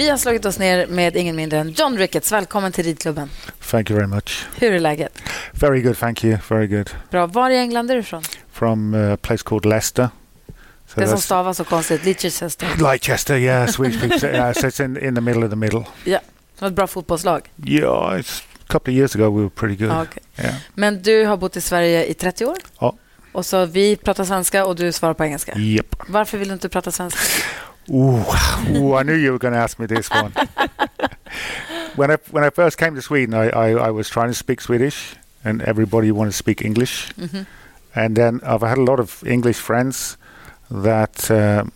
Vi 0.00 0.08
har 0.08 0.16
slagit 0.16 0.44
oss 0.44 0.58
ner 0.58 0.86
med 0.86 1.16
ingen 1.16 1.36
mindre 1.36 1.58
än 1.58 1.72
John 1.72 1.98
Ricketts. 1.98 2.32
Välkommen 2.32 2.72
till 2.72 2.84
ridklubben. 2.84 3.30
Thank 3.70 3.90
you 3.90 3.98
very 3.98 4.08
much. 4.08 4.46
Hur 4.58 4.72
är 4.72 4.80
läget? 4.80 5.22
Very 5.52 5.82
good, 5.82 5.98
thank 5.98 6.24
you. 6.24 6.38
Very 6.48 6.66
good. 6.66 6.90
Bra. 7.10 7.26
Var 7.26 7.50
i 7.50 7.56
England 7.58 7.90
är 7.90 7.94
du 7.94 8.00
ifrån? 8.00 8.22
From 8.52 8.94
uh, 8.94 9.12
a 9.12 9.16
place 9.22 9.44
called 9.44 9.64
Leicester. 9.64 10.08
So 10.86 11.00
Det 11.00 11.06
som 11.06 11.18
stavas 11.18 11.56
så 11.56 11.64
konstigt. 11.64 12.04
Leicester. 12.04 12.66
Leicester, 12.92 13.36
yeah, 13.36 13.68
Swedish 13.68 14.00
people. 14.00 14.28
Yeah, 14.28 14.52
so 14.52 14.66
it's 14.66 14.84
in, 14.84 14.96
in 14.96 15.14
the 15.14 15.20
middle 15.20 15.44
of 15.44 15.50
the 15.50 15.56
middle. 15.56 15.84
Som 16.58 16.68
ett 16.68 16.74
bra 16.74 16.86
fotbollslag. 16.86 17.42
Yeah, 17.64 18.18
it's 18.18 18.42
a 18.60 18.72
couple 18.72 18.92
of 18.92 18.96
years 18.96 19.16
ago 19.16 19.36
we 19.36 19.40
were 19.40 19.50
pretty 19.50 19.76
good. 19.76 19.96
Ja, 19.96 20.02
okej. 20.02 20.22
Yeah. 20.38 20.54
Men 20.74 21.02
du 21.02 21.24
har 21.24 21.36
bott 21.36 21.56
i 21.56 21.60
Sverige 21.60 22.06
i 22.06 22.14
30 22.14 22.44
år? 22.44 22.56
Ja. 22.78 22.96
Och 23.32 23.46
så 23.46 23.66
vi 23.66 23.96
pratar 23.96 24.24
svenska 24.24 24.64
och 24.66 24.76
du 24.76 24.92
svarar 24.92 25.14
på 25.14 25.24
engelska. 25.24 25.54
Yep. 25.56 25.96
Varför 26.08 26.38
vill 26.38 26.48
du 26.48 26.54
inte 26.54 26.68
prata 26.68 26.90
svenska? 26.90 27.20
Ooh, 27.88 28.18
ooh, 28.76 28.94
I 28.94 29.02
knew 29.02 29.14
you 29.14 29.32
were 29.32 29.38
going 29.38 29.54
to 29.54 29.60
ask 29.60 29.78
me 29.78 29.86
this 29.86 30.08
one. 30.10 30.32
when 31.96 32.10
I 32.10 32.16
when 32.30 32.44
I 32.44 32.50
first 32.50 32.78
came 32.78 32.94
to 32.94 33.02
Sweden, 33.02 33.34
I, 33.34 33.48
I, 33.50 33.70
I 33.88 33.90
was 33.90 34.08
trying 34.08 34.28
to 34.28 34.34
speak 34.34 34.60
Swedish, 34.60 35.14
and 35.44 35.62
everybody 35.62 36.10
wanted 36.12 36.30
to 36.30 36.36
speak 36.36 36.64
English. 36.64 37.08
Mhm. 37.14 37.46
And 37.94 38.16
then 38.16 38.40
I've 38.44 38.62
had 38.62 38.78
a 38.78 38.84
lot 38.84 39.00
of 39.00 39.22
English 39.26 39.58
friends 39.58 40.16
that 40.70 41.30
um 41.30 41.72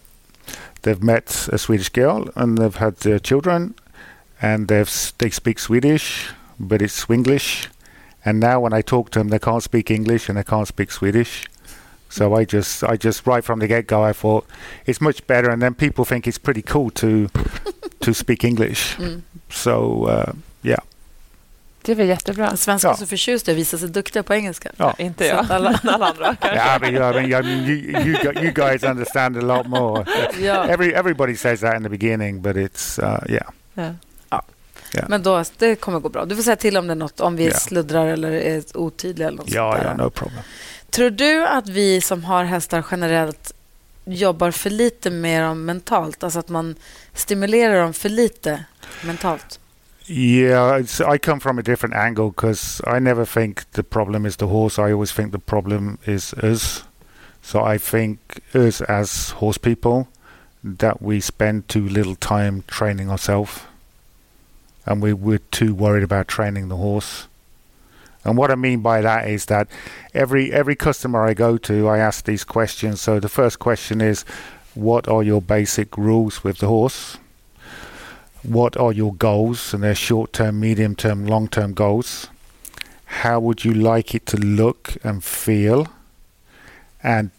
they've 0.82 1.02
met 1.02 1.48
a 1.52 1.58
Swedish 1.58 1.88
girl 1.88 2.28
and 2.36 2.58
they've 2.58 2.76
had 2.76 3.04
uh, 3.06 3.18
children, 3.18 3.74
and 4.40 4.68
they've 4.68 5.12
they 5.18 5.30
speak 5.30 5.58
Swedish, 5.58 6.30
but 6.58 6.82
it's 6.82 7.04
Swinglish. 7.04 7.68
And 8.26 8.40
now 8.40 8.60
when 8.60 8.72
I 8.72 8.82
talk 8.82 9.10
to 9.10 9.18
them, 9.18 9.28
they 9.28 9.38
can't 9.38 9.62
speak 9.62 9.90
English 9.90 10.28
and 10.28 10.38
they 10.38 10.44
can't 10.44 10.66
speak 10.68 10.90
Swedish. 10.90 11.44
So 12.14 12.40
I 12.40 12.46
just, 12.56 12.82
I 12.82 12.96
just 13.06 13.26
right 13.26 13.44
from 13.44 13.60
the 13.60 13.66
get 13.66 13.86
go, 13.86 14.10
I 14.10 14.12
thought 14.12 14.44
it's 14.84 15.00
much 15.00 15.26
better, 15.26 15.50
and 15.50 15.60
then 15.62 15.74
people 15.74 16.04
think 16.04 16.26
it's 16.26 16.38
pretty 16.42 16.62
cool 16.62 16.90
to 16.90 17.28
to 17.98 18.14
speak 18.14 18.44
English. 18.44 18.96
Mm. 18.98 19.22
So 19.50 20.06
uh, 20.08 20.32
yeah, 20.62 20.78
Det 21.82 21.92
är 21.92 21.96
väl 21.96 22.08
jättebra. 22.08 22.56
Svenskar 22.56 22.88
Ja. 22.88 22.96
så 22.96 23.06
förtjusta 23.06 23.50
i 23.50 23.54
att 23.54 23.58
visa 23.58 23.78
sig 23.78 23.88
duktiga 23.88 24.22
på 24.22 24.34
engelska. 24.34 24.70
Ja. 24.76 24.94
Inte 24.98 25.24
Så 25.24 25.30
jag, 25.34 25.46
alla- 25.52 25.80
alla 25.84 26.06
andra. 26.06 26.36
yeah. 26.44 26.76
I 26.76 26.80
mean, 26.92 26.94
I 26.94 27.28
mean, 27.28 27.44
I 27.44 27.46
mean 27.48 27.68
you, 27.68 28.06
you, 28.06 28.42
you 28.42 28.52
guys 28.52 28.82
understand 28.82 29.36
a 29.36 29.40
lot 29.56 29.66
more. 29.66 30.04
Ja. 30.40 30.64
Every 30.68 30.92
everybody 30.94 31.36
says 31.36 31.60
that 31.60 31.76
in 31.76 31.82
the 31.82 31.88
beginning, 31.88 32.42
but 32.42 32.56
it's 32.56 32.98
uh, 32.98 33.32
yeah. 33.32 33.94
Ja. 34.96 35.02
Men 35.08 35.22
då, 35.22 35.44
det 35.58 35.76
kommer 35.76 36.00
gå 36.00 36.08
bra. 36.08 36.24
Du 36.24 36.36
får 36.36 36.42
säga 36.42 36.56
till 36.56 36.76
om 36.76 36.86
det 36.86 36.92
är 36.92 36.96
något, 36.96 37.20
om 37.20 37.36
vi 37.36 37.46
Ja. 37.46 37.54
sluddrar 37.54 38.06
eller 38.06 38.32
är 38.32 38.62
otydliga 38.74 39.28
eller 39.28 39.38
något 39.38 39.52
Yeah, 39.54 39.74
där. 39.74 39.82
yeah, 39.84 39.96
no 39.96 40.10
problem. 40.10 40.40
Tror 40.94 41.10
du 41.10 41.46
att 41.46 41.68
vi 41.68 42.00
som 42.00 42.24
har 42.24 42.44
hästar 42.44 42.84
generellt 42.90 43.52
jobbar 44.04 44.50
för 44.50 44.70
lite 44.70 45.10
med 45.10 45.42
dem 45.42 45.64
mentalt? 45.64 46.24
Alltså 46.24 46.38
att 46.38 46.48
man 46.48 46.74
stimulerar 47.14 47.82
dem 47.82 47.92
för 47.92 48.08
lite 48.08 48.64
mentalt? 49.04 49.60
Yeah, 50.06 50.80
it's, 50.80 51.14
I 51.14 51.18
come 51.18 51.40
from 51.40 51.58
a 51.58 51.62
different 51.62 51.94
angle 51.94 52.30
because 52.30 52.82
I 52.86 53.00
never 53.00 53.24
think 53.24 53.70
the 53.72 53.82
problem 53.82 54.26
is 54.26 54.36
the 54.36 54.44
horse. 54.44 54.78
I 54.78 54.92
always 54.92 55.12
think 55.12 55.32
the 55.32 55.38
problem 55.38 55.98
is 56.04 56.34
us. 56.34 56.84
So 57.42 57.74
I 57.74 57.78
think 57.78 58.18
us 58.54 58.80
as 58.80 59.30
horse 59.30 59.58
people 59.58 60.06
that 60.78 61.02
we 61.02 61.20
spend 61.20 61.68
too 61.68 61.88
little 61.88 62.16
time 62.16 62.62
training 62.66 63.10
ourselves, 63.10 63.60
and 64.86 65.02
we 65.02 65.12
we're 65.12 65.40
too 65.50 65.74
worried 65.74 66.04
about 66.04 66.28
training 66.28 66.68
the 66.68 66.76
horse. 66.76 67.26
And 68.24 68.36
what 68.36 68.50
I 68.50 68.54
mean 68.54 68.80
by 68.80 69.00
that 69.02 69.28
is 69.28 69.46
that 69.46 69.68
every 70.14 70.52
every 70.52 70.76
customer 70.76 71.24
I 71.24 71.34
go 71.34 71.58
to, 71.58 71.88
I 71.88 71.98
ask 71.98 72.24
these 72.24 72.44
questions. 72.44 73.00
So 73.00 73.20
the 73.20 73.28
first 73.28 73.58
question 73.58 74.00
is, 74.00 74.24
what 74.74 75.08
are 75.08 75.22
your 75.22 75.42
basic 75.42 75.96
rules 75.98 76.42
with 76.42 76.58
the 76.58 76.68
horse? 76.68 77.18
what 78.44 78.76
are 78.76 78.92
your 78.92 79.14
goals 79.14 79.72
and 79.72 79.82
their 79.82 79.94
short 79.94 80.32
term, 80.32 80.60
medium 80.60 80.94
term, 80.94 81.26
long 81.26 81.48
term 81.48 81.72
goals? 81.72 82.28
How 83.06 83.40
would 83.40 83.64
you 83.64 83.72
like 83.72 84.14
it 84.14 84.26
to 84.26 84.36
look 84.36 84.96
and 85.02 85.24
feel? 85.24 85.88
And 87.02 87.30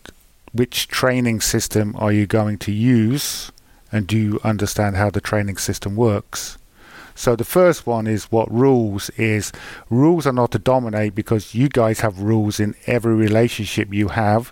which 0.52 0.88
training 0.88 1.42
system 1.42 1.96
are 1.98 2.12
you 2.12 2.26
going 2.26 2.58
to 2.60 2.72
use? 2.72 3.52
And 3.92 4.08
do 4.08 4.18
you 4.18 4.40
understand 4.44 4.96
how 4.96 5.10
the 5.10 5.22
training 5.22 5.58
system 5.58 5.96
works? 5.96 6.58
So 7.16 7.36
the 7.36 7.46
first 7.46 7.88
one 7.88 8.08
is 8.08 8.26
what 8.32 8.52
rules 8.52 9.10
is. 9.18 9.52
Rules 9.90 10.28
are 10.28 10.34
not 10.34 10.52
to 10.52 10.60
dominate 10.60 11.16
because 11.16 11.56
you 11.56 11.70
guys 11.70 12.02
have 12.02 12.20
rules 12.20 12.60
in 12.60 12.76
every 12.88 13.16
relationship 13.16 13.94
you 13.94 14.10
have. 14.10 14.52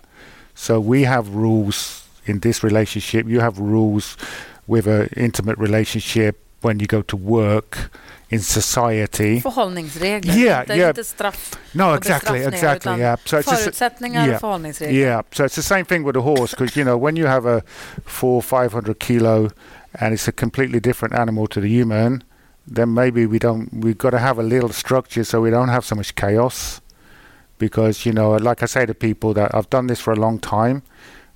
So 0.54 0.80
we 0.80 1.04
have 1.04 1.28
rules 1.34 2.08
in 2.26 2.40
this 2.40 2.62
relationship. 2.64 3.26
You 3.28 3.40
have 3.40 3.58
rules 3.58 4.16
with 4.66 4.86
an 4.86 5.08
intimate 5.16 5.58
relationship 5.58 6.34
when 6.62 6.80
you 6.80 6.86
go 6.86 7.02
to 7.02 7.16
work 7.16 7.90
in 8.30 8.40
society. 8.40 9.40
Förhållningsregler, 9.40 10.34
Yeah, 10.34 10.60
inte, 10.60 10.74
yeah. 10.74 10.88
inte 10.88 11.04
straff. 11.04 11.58
No, 11.72 11.94
exactly, 11.94 12.44
exactly. 12.44 12.98
Yeah. 12.98 13.18
So 13.24 13.36
it's 13.38 13.50
Förutsättningar 13.50 14.26
yeah. 14.26 14.40
förhållningsregler. 14.40 15.00
yeah. 15.00 15.22
So 15.32 15.44
it's 15.44 15.54
the 15.56 15.62
same 15.62 15.84
thing 15.84 16.04
with 16.06 16.16
a 16.16 16.20
horse 16.20 16.56
because 16.56 16.76
you 16.80 16.84
know 16.84 16.96
when 17.04 17.16
you 17.16 17.26
have 17.26 17.46
a 17.46 17.62
four, 18.06 18.42
five 18.42 18.72
hundred 18.72 18.98
kilo, 18.98 19.50
and 20.00 20.14
it's 20.14 20.28
a 20.28 20.32
completely 20.32 20.80
different 20.80 21.14
animal 21.14 21.46
to 21.46 21.60
the 21.60 21.68
human, 21.80 22.22
then 22.66 22.94
maybe 22.94 23.26
we 23.26 23.38
don't. 23.38 23.72
We've 23.72 23.98
got 23.98 24.10
to 24.10 24.18
have 24.18 24.38
a 24.38 24.42
little 24.42 24.70
structure 24.70 25.24
so 25.24 25.40
we 25.40 25.50
don't 25.50 25.68
have 25.68 25.84
so 25.84 25.94
much 25.94 26.14
chaos. 26.14 26.80
Because 27.58 28.04
you 28.04 28.12
know, 28.12 28.32
like 28.32 28.62
I 28.62 28.66
say 28.66 28.86
to 28.86 28.94
people 28.94 29.32
that 29.34 29.54
I've 29.54 29.70
done 29.70 29.86
this 29.86 30.00
for 30.00 30.12
a 30.12 30.16
long 30.16 30.38
time, 30.38 30.82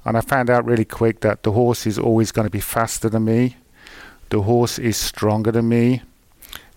and 0.04 0.16
I 0.16 0.20
found 0.20 0.50
out 0.50 0.64
really 0.64 0.84
quick 0.84 1.20
that 1.20 1.42
the 1.42 1.52
horse 1.52 1.86
is 1.86 1.98
always 1.98 2.32
going 2.32 2.46
to 2.46 2.50
be 2.50 2.60
faster 2.60 3.08
than 3.08 3.24
me. 3.24 3.56
The 4.30 4.42
horse 4.42 4.78
is 4.78 4.96
stronger 4.96 5.52
than 5.52 5.68
me, 5.68 6.02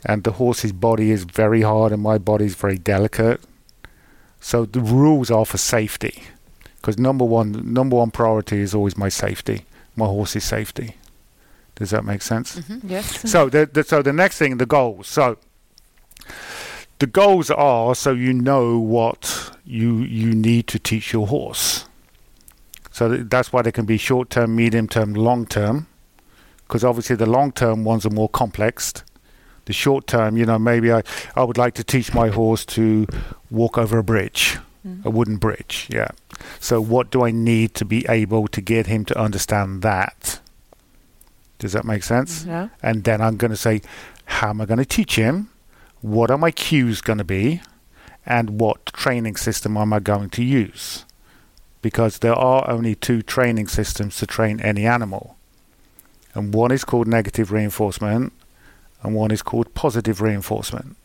and 0.05 0.23
the 0.23 0.33
horse's 0.33 0.71
body 0.71 1.11
is 1.11 1.23
very 1.23 1.61
hard, 1.61 1.91
and 1.91 2.01
my 2.01 2.17
body 2.17 2.45
is 2.45 2.55
very 2.55 2.77
delicate. 2.77 3.41
So 4.39 4.65
the 4.65 4.79
rules 4.79 5.29
are 5.31 5.45
for 5.45 5.57
safety, 5.57 6.23
because 6.77 6.97
number 6.97 7.25
one, 7.25 7.73
number 7.73 7.97
one 7.97 8.11
priority 8.11 8.59
is 8.59 8.73
always 8.73 8.97
my 8.97 9.09
safety, 9.09 9.65
my 9.95 10.05
horse's 10.05 10.43
safety. 10.43 10.95
Does 11.75 11.89
that 11.91 12.03
make 12.05 12.21
sense? 12.21 12.59
Mhm. 12.59 12.81
Yes. 12.89 13.29
So 13.29 13.49
the, 13.49 13.65
the 13.71 13.83
so 13.83 14.01
the 14.01 14.13
next 14.13 14.37
thing, 14.37 14.57
the 14.57 14.65
goals. 14.65 15.07
So 15.07 15.37
the 16.99 17.07
goals 17.07 17.49
are 17.49 17.95
so 17.95 18.11
you 18.11 18.33
know 18.33 18.77
what 18.77 19.51
you 19.65 19.97
you 19.99 20.33
need 20.35 20.67
to 20.67 20.79
teach 20.79 21.13
your 21.13 21.27
horse. 21.27 21.85
So 22.91 23.07
th- 23.09 23.27
that's 23.29 23.51
why 23.53 23.61
they 23.61 23.71
can 23.71 23.85
be 23.85 23.97
short 23.97 24.29
term, 24.29 24.55
medium 24.55 24.87
term, 24.87 25.13
long 25.13 25.45
term. 25.45 25.87
Because 26.67 26.83
obviously 26.83 27.15
the 27.15 27.25
long 27.25 27.51
term 27.51 27.83
ones 27.83 28.05
are 28.05 28.09
more 28.13 28.29
complex. 28.29 28.93
The 29.65 29.73
short 29.73 30.07
term, 30.07 30.37
you 30.37 30.45
know, 30.45 30.59
maybe 30.59 30.91
I, 30.91 31.01
I 31.35 31.43
would 31.43 31.57
like 31.57 31.73
to 31.75 31.83
teach 31.83 32.13
my 32.13 32.29
horse 32.29 32.65
to 32.65 33.05
walk 33.49 33.77
over 33.77 33.97
a 33.99 34.03
bridge, 34.03 34.57
a 35.05 35.09
wooden 35.09 35.37
bridge. 35.37 35.87
Yeah. 35.89 36.09
So 36.59 36.81
what 36.81 37.11
do 37.11 37.23
I 37.23 37.31
need 37.31 37.75
to 37.75 37.85
be 37.85 38.05
able 38.09 38.47
to 38.49 38.61
get 38.61 38.87
him 38.87 39.05
to 39.05 39.17
understand 39.19 39.81
that? 39.83 40.39
Does 41.61 41.71
that 41.73 41.85
make 41.85 42.03
sense? 42.03 42.41
Mm-hmm. 42.41 42.49
Ja. 42.49 42.67
And 42.81 43.03
then 43.03 43.21
I'm 43.21 43.37
going 43.37 43.51
to 43.51 43.57
say, 43.57 43.81
how 44.25 44.49
am 44.49 44.61
I 44.61 44.65
going 44.65 44.79
to 44.79 44.95
teach 44.95 45.15
him? 45.15 45.47
What 46.01 46.31
are 46.31 46.37
my 46.37 46.51
cues 46.51 47.01
going 47.01 47.19
to 47.19 47.23
be? 47.23 47.61
And 48.25 48.59
what 48.59 48.85
training 48.93 49.37
system 49.37 49.77
am 49.77 49.93
I 49.93 49.99
going 49.99 50.29
to 50.29 50.43
use? 50.43 51.05
Because 51.81 52.19
there 52.19 52.35
are 52.35 52.69
only 52.69 52.95
two 52.95 53.21
training 53.21 53.69
systems 53.69 54.17
to 54.17 54.25
train 54.25 54.59
any 54.59 54.85
animal. 54.87 55.35
And 56.33 56.55
one 56.55 56.73
is 56.73 56.83
called 56.85 57.07
negative 57.07 57.51
reinforcement, 57.51 58.33
and 59.03 59.15
one 59.15 59.33
is 59.33 59.41
called 59.41 59.73
positive 59.73 60.21
reinforcement. 60.21 60.95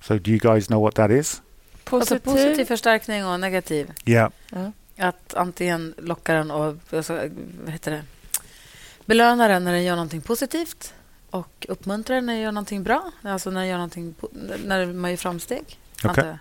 So, 0.00 0.18
do 0.18 0.30
you 0.30 0.38
guys 0.38 0.66
know 0.66 0.80
what 0.80 0.94
that 0.94 1.10
is? 1.10 1.40
Alltså 1.84 2.14
Positiv. 2.14 2.24
positiv 2.24 2.64
förstärkning 2.64 3.26
och 3.26 3.40
negativ. 3.40 3.92
Yeah. 4.04 4.32
Ja. 4.50 4.72
Att 4.96 5.34
antingen 5.34 5.94
locka 5.98 6.34
den 6.34 6.50
och 6.50 6.76
alltså, 6.90 7.12
vad 7.62 7.72
heter 7.72 7.90
det? 7.90 8.02
Belöna 9.06 9.48
den 9.48 9.64
när 9.64 9.72
den 9.72 9.84
gör 9.84 9.94
någonting 9.94 10.20
positivt 10.20 10.94
och 11.30 11.66
uppmuntra 11.68 12.14
den 12.14 12.26
när 12.26 12.32
den 12.32 12.42
gör 12.42 12.52
någonting 12.52 12.82
bra. 12.82 13.10
Alltså 13.22 13.50
när 13.50 13.60
den 13.60 13.68
gör 13.68 13.76
någonting, 13.76 14.14
när 14.64 14.92
man 14.92 15.10
gör 15.10 15.16
framsteg. 15.16 15.78
jag. 16.02 16.38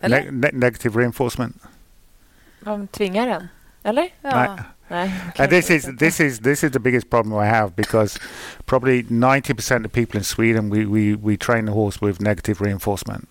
Eller? 0.00 0.22
Ne- 0.22 0.30
ne- 0.30 0.52
negative 0.52 1.00
reinforcement. 1.00 1.62
De 2.60 2.86
tvingar 2.86 3.26
den. 3.26 3.48
Eller? 3.82 4.08
ja. 4.22 4.44
Nej. 4.44 4.64
Nej. 4.90 5.12
And 5.38 5.50
this 5.50 5.70
is 5.70 5.86
this 5.98 6.20
is 6.20 6.38
this 6.38 6.64
is 6.64 6.72
the 6.72 6.78
biggest 6.78 7.10
problem 7.10 7.44
I 7.44 7.46
have 7.46 7.76
because 7.76 8.18
probably 8.64 9.04
ninety 9.08 9.54
percent 9.54 9.86
of 9.86 9.92
people 9.92 10.18
in 10.18 10.24
Sweden 10.24 10.70
we, 10.70 10.86
we, 10.86 11.14
we 11.14 11.36
train 11.36 11.66
the 11.66 11.72
horse 11.72 12.06
with 12.06 12.20
negative 12.20 12.64
reinforcement. 12.64 13.28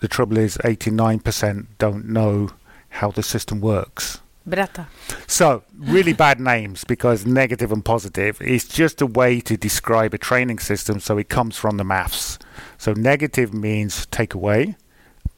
The 0.00 0.08
trouble 0.08 0.38
is 0.38 0.58
eighty 0.64 0.90
nine 0.90 1.20
percent 1.20 1.78
don't 1.78 2.04
know 2.04 2.50
how 2.88 3.10
the 3.10 3.22
system 3.22 3.60
works. 3.60 4.20
Berätta. 4.48 4.86
So 5.26 5.62
really 5.78 6.12
bad 6.14 6.40
names 6.40 6.84
because 6.84 7.26
negative 7.26 7.72
and 7.72 7.84
positive 7.84 8.40
is 8.40 8.66
just 8.68 9.00
a 9.02 9.06
way 9.06 9.40
to 9.40 9.56
describe 9.56 10.14
a 10.14 10.18
training 10.18 10.58
system 10.60 11.00
so 11.00 11.18
it 11.18 11.28
comes 11.28 11.56
from 11.56 11.76
the 11.76 11.84
maths. 11.84 12.38
So 12.78 12.92
negative 12.92 13.52
means 13.52 14.06
take 14.10 14.34
away, 14.34 14.74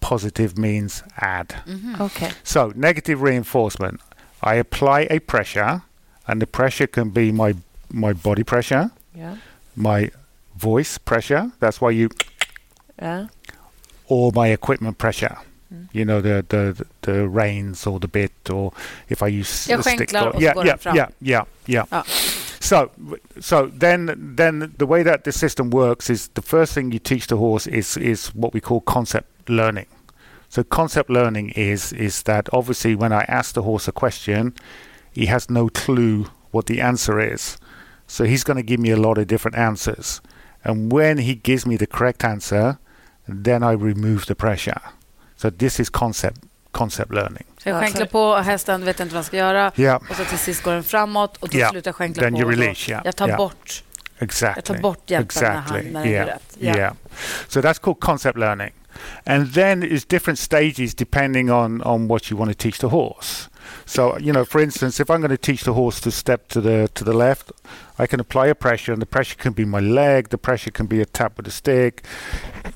positive 0.01 0.57
means 0.59 1.03
add. 1.19 1.49
Mm-hmm. 1.67 2.03
Okay. 2.03 2.31
So, 2.43 2.73
negative 2.75 3.21
reinforcement. 3.23 4.01
I 4.43 4.55
apply 4.55 5.07
a 5.11 5.19
pressure, 5.19 5.83
and 6.27 6.41
the 6.41 6.47
pressure 6.47 6.87
can 6.87 7.11
be 7.11 7.33
my 7.33 7.55
my 7.93 8.13
body 8.13 8.45
pressure, 8.45 8.91
Ja. 9.15 9.35
my 9.77 10.11
voice 10.57 10.97
pressure. 10.99 11.51
That's 11.61 11.81
why 11.81 11.91
you, 11.91 12.09
Ja. 13.03 13.27
or 14.07 14.33
my 14.35 14.49
equipment 14.49 14.97
pressure. 14.99 15.37
Mm. 15.73 15.89
You 15.93 16.05
know 16.05 16.21
the 16.21 16.45
the 16.49 16.87
the 17.03 17.29
reins 17.29 17.87
or 17.87 18.01
the 18.01 18.09
bit, 18.09 18.33
or 18.51 18.73
if 19.09 19.23
I 19.23 19.29
use 19.29 19.67
Jag 19.67 19.79
the 19.79 19.83
stick. 19.91 20.13
yeah, 20.13 20.33
yeah, 20.39 20.77
yeah, 20.95 21.09
yeah, 21.21 21.45
yeah. 21.67 21.85
Ja. 21.91 22.03
So, 22.61 22.91
so 23.41 23.67
then 23.67 24.35
then 24.37 24.75
the 24.77 24.87
way 24.87 25.03
that 25.03 25.25
the 25.25 25.33
system 25.33 25.71
works 25.71 26.11
is 26.11 26.29
the 26.35 26.43
first 26.43 26.75
thing 26.75 26.93
you 26.93 26.99
teach 26.99 27.27
the 27.27 27.37
horse 27.37 27.67
is 27.67 27.97
is 27.97 28.35
what 28.35 28.53
we 28.53 28.61
call 28.61 28.81
concept 28.81 29.49
learning. 29.49 29.87
So 30.49 30.63
concept 30.65 31.11
learning 31.11 31.51
is 31.51 31.93
is 31.93 32.23
that 32.25 32.49
obviously 32.53 32.95
when 32.95 33.13
I 33.13 33.25
ask 33.29 33.55
the 33.55 33.63
horse 33.63 33.89
a 33.89 33.93
question, 33.93 34.55
he 35.13 35.27
has 35.27 35.49
no 35.49 35.69
clue 35.69 36.27
what 36.51 36.67
the 36.67 36.81
answer 36.81 37.19
is. 37.21 37.57
So 38.07 38.25
he's 38.25 38.45
going 38.45 38.57
to 38.57 38.63
give 38.63 38.81
me 38.81 38.91
a 38.91 38.97
lot 38.97 39.19
of 39.19 39.27
different 39.27 39.57
answers. 39.57 40.21
And 40.65 40.93
when 40.93 41.19
he 41.19 41.37
gives 41.37 41.65
me 41.65 41.77
the 41.77 41.87
correct 41.87 42.25
answer, 42.25 42.79
then 43.29 43.63
I 43.63 43.73
remove 43.73 44.27
the 44.27 44.35
pressure. 44.35 44.81
So 45.41 45.51
this 45.51 45.81
is 45.81 45.91
concept 45.91 46.37
concept 46.73 47.13
learning. 47.15 47.45
Så 47.59 47.69
jag 47.69 47.77
Ja, 47.77 47.81
skänklar 47.81 48.07
på, 48.07 48.37
hästen 48.37 48.85
vet 48.85 49.01
inte 49.01 49.15
vad 49.15 49.19
den 49.19 49.25
ska 49.25 49.37
göra 49.37 49.73
Yeah, 49.77 50.03
och 50.11 50.17
så 50.17 50.25
till 50.25 50.39
sist 50.39 50.63
går 50.63 50.73
den 50.73 50.83
framåt 50.85 51.37
och 51.37 51.49
då 51.49 51.59
Ja. 51.59 51.71
slutar 51.71 51.89
jag 51.89 51.97
skänkla 51.97 52.23
Then 52.23 52.33
på. 52.33 52.41
you 52.41 52.51
release, 52.51 52.91
yeah, 52.91 53.03
Jag 53.05 53.17
tar 53.17 53.27
yeah. 53.27 53.39
bort 53.39 53.83
exactly. 54.19 54.59
Jag 54.59 54.65
tar 54.65 54.83
bort 54.83 55.11
hjälpen 55.11 55.43
när, 55.43 55.51
han, 55.51 55.63
Exactly, 55.63 55.91
när 55.93 56.01
den 56.01 56.11
yeah. 56.13 56.27
gör 56.27 56.35
rätt. 56.35 56.57
Ja. 56.59 56.77
Yeah. 56.77 56.95
So 57.49 57.61
that's 57.61 57.81
called 57.81 58.01
concept 58.01 58.39
learning. 58.39 58.71
And 59.25 59.55
then 59.55 59.83
it's 59.83 60.05
different 60.09 60.39
stages 60.39 60.95
depending 60.95 61.53
on, 61.53 61.83
on 61.83 62.09
what 62.09 62.31
you 62.33 62.39
want 62.39 62.59
to 62.59 62.63
teach 62.63 62.79
the 62.79 62.87
horse. 62.87 63.50
So, 63.87 64.17
you 64.19 64.33
know, 64.33 64.45
for 64.45 64.61
instance, 64.61 65.01
if 65.01 65.11
I'm 65.11 65.21
going 65.21 65.31
to 65.31 65.39
teach 65.39 65.63
the 65.65 65.73
horse 65.73 66.01
to 66.01 66.11
step 66.11 66.49
to 66.49 66.61
the 66.61 66.89
to 66.95 67.05
the 67.05 67.13
left, 67.13 67.53
I 67.99 68.07
can 68.07 68.21
apply 68.21 68.47
a 68.47 68.55
pressure 68.55 68.93
and 68.93 69.03
the 69.03 69.07
pressure 69.07 69.37
can 69.37 69.53
be 69.53 69.65
my 69.65 69.81
leg, 69.81 70.29
the 70.29 70.39
pressure 70.39 70.71
can 70.71 70.87
be 70.87 71.01
a 71.01 71.07
tap 71.07 71.37
with 71.37 71.47
a 71.47 71.51
stick, 71.51 72.07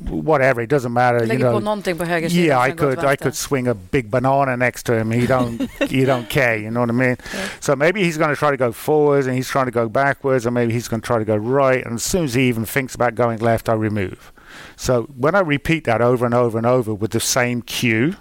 whatever, 0.00 0.60
it 0.60 0.68
doesn't 0.70 0.92
matter, 0.92 1.24
you 1.24 1.38
know. 1.38 1.60
någonting 1.60 1.98
på 1.98 2.04
höger 2.04 2.28
sida. 2.28 2.46
Yeah, 2.46 2.66
I 2.66 2.68
sen 2.68 2.76
går 2.76 2.86
åt 2.86 2.96
could 2.96 3.12
I 3.12 3.16
could 3.16 3.34
swing 3.34 3.68
a 3.68 3.74
big 3.74 4.10
banana 4.10 4.56
next 4.56 4.82
to 4.86 4.92
him. 4.92 5.10
He 5.10 5.26
don't 5.26 5.70
he 5.90 6.04
don't 6.12 6.28
care. 6.28 6.56
You 6.56 6.70
know 6.70 6.80
what 6.80 6.90
I 6.90 6.92
mean? 6.92 7.16
So 7.60 7.76
maybe 7.76 8.04
he's 8.04 8.18
going 8.18 8.34
to 8.34 8.36
try 8.36 8.50
to 8.50 8.56
go 8.56 8.72
forwards 8.72 9.26
and 9.26 9.36
he's 9.36 9.48
trying 9.48 9.66
to 9.66 9.80
go 9.82 9.88
backwards, 9.88 10.46
and 10.46 10.54
maybe 10.54 10.72
he's 10.72 10.88
going 10.88 11.02
to 11.02 11.06
try 11.06 11.18
to 11.18 11.24
go 11.24 11.36
right. 11.36 11.84
And 11.86 11.94
as 11.94 12.02
soon 12.02 12.24
as 12.24 12.34
he 12.34 12.48
even 12.48 12.64
thinks 12.66 12.94
about 12.94 13.14
going 13.14 13.38
left, 13.38 13.68
I 13.68 13.74
remove. 13.74 14.32
So 14.76 15.02
when 15.16 15.34
I 15.34 15.40
repeat 15.40 15.84
that 15.84 16.00
over 16.00 16.24
and 16.24 16.34
over 16.34 16.58
and 16.58 16.66
over 16.66 16.94
with 16.94 17.10
the 17.10 17.20
same 17.20 17.62
cue, 17.62 18.16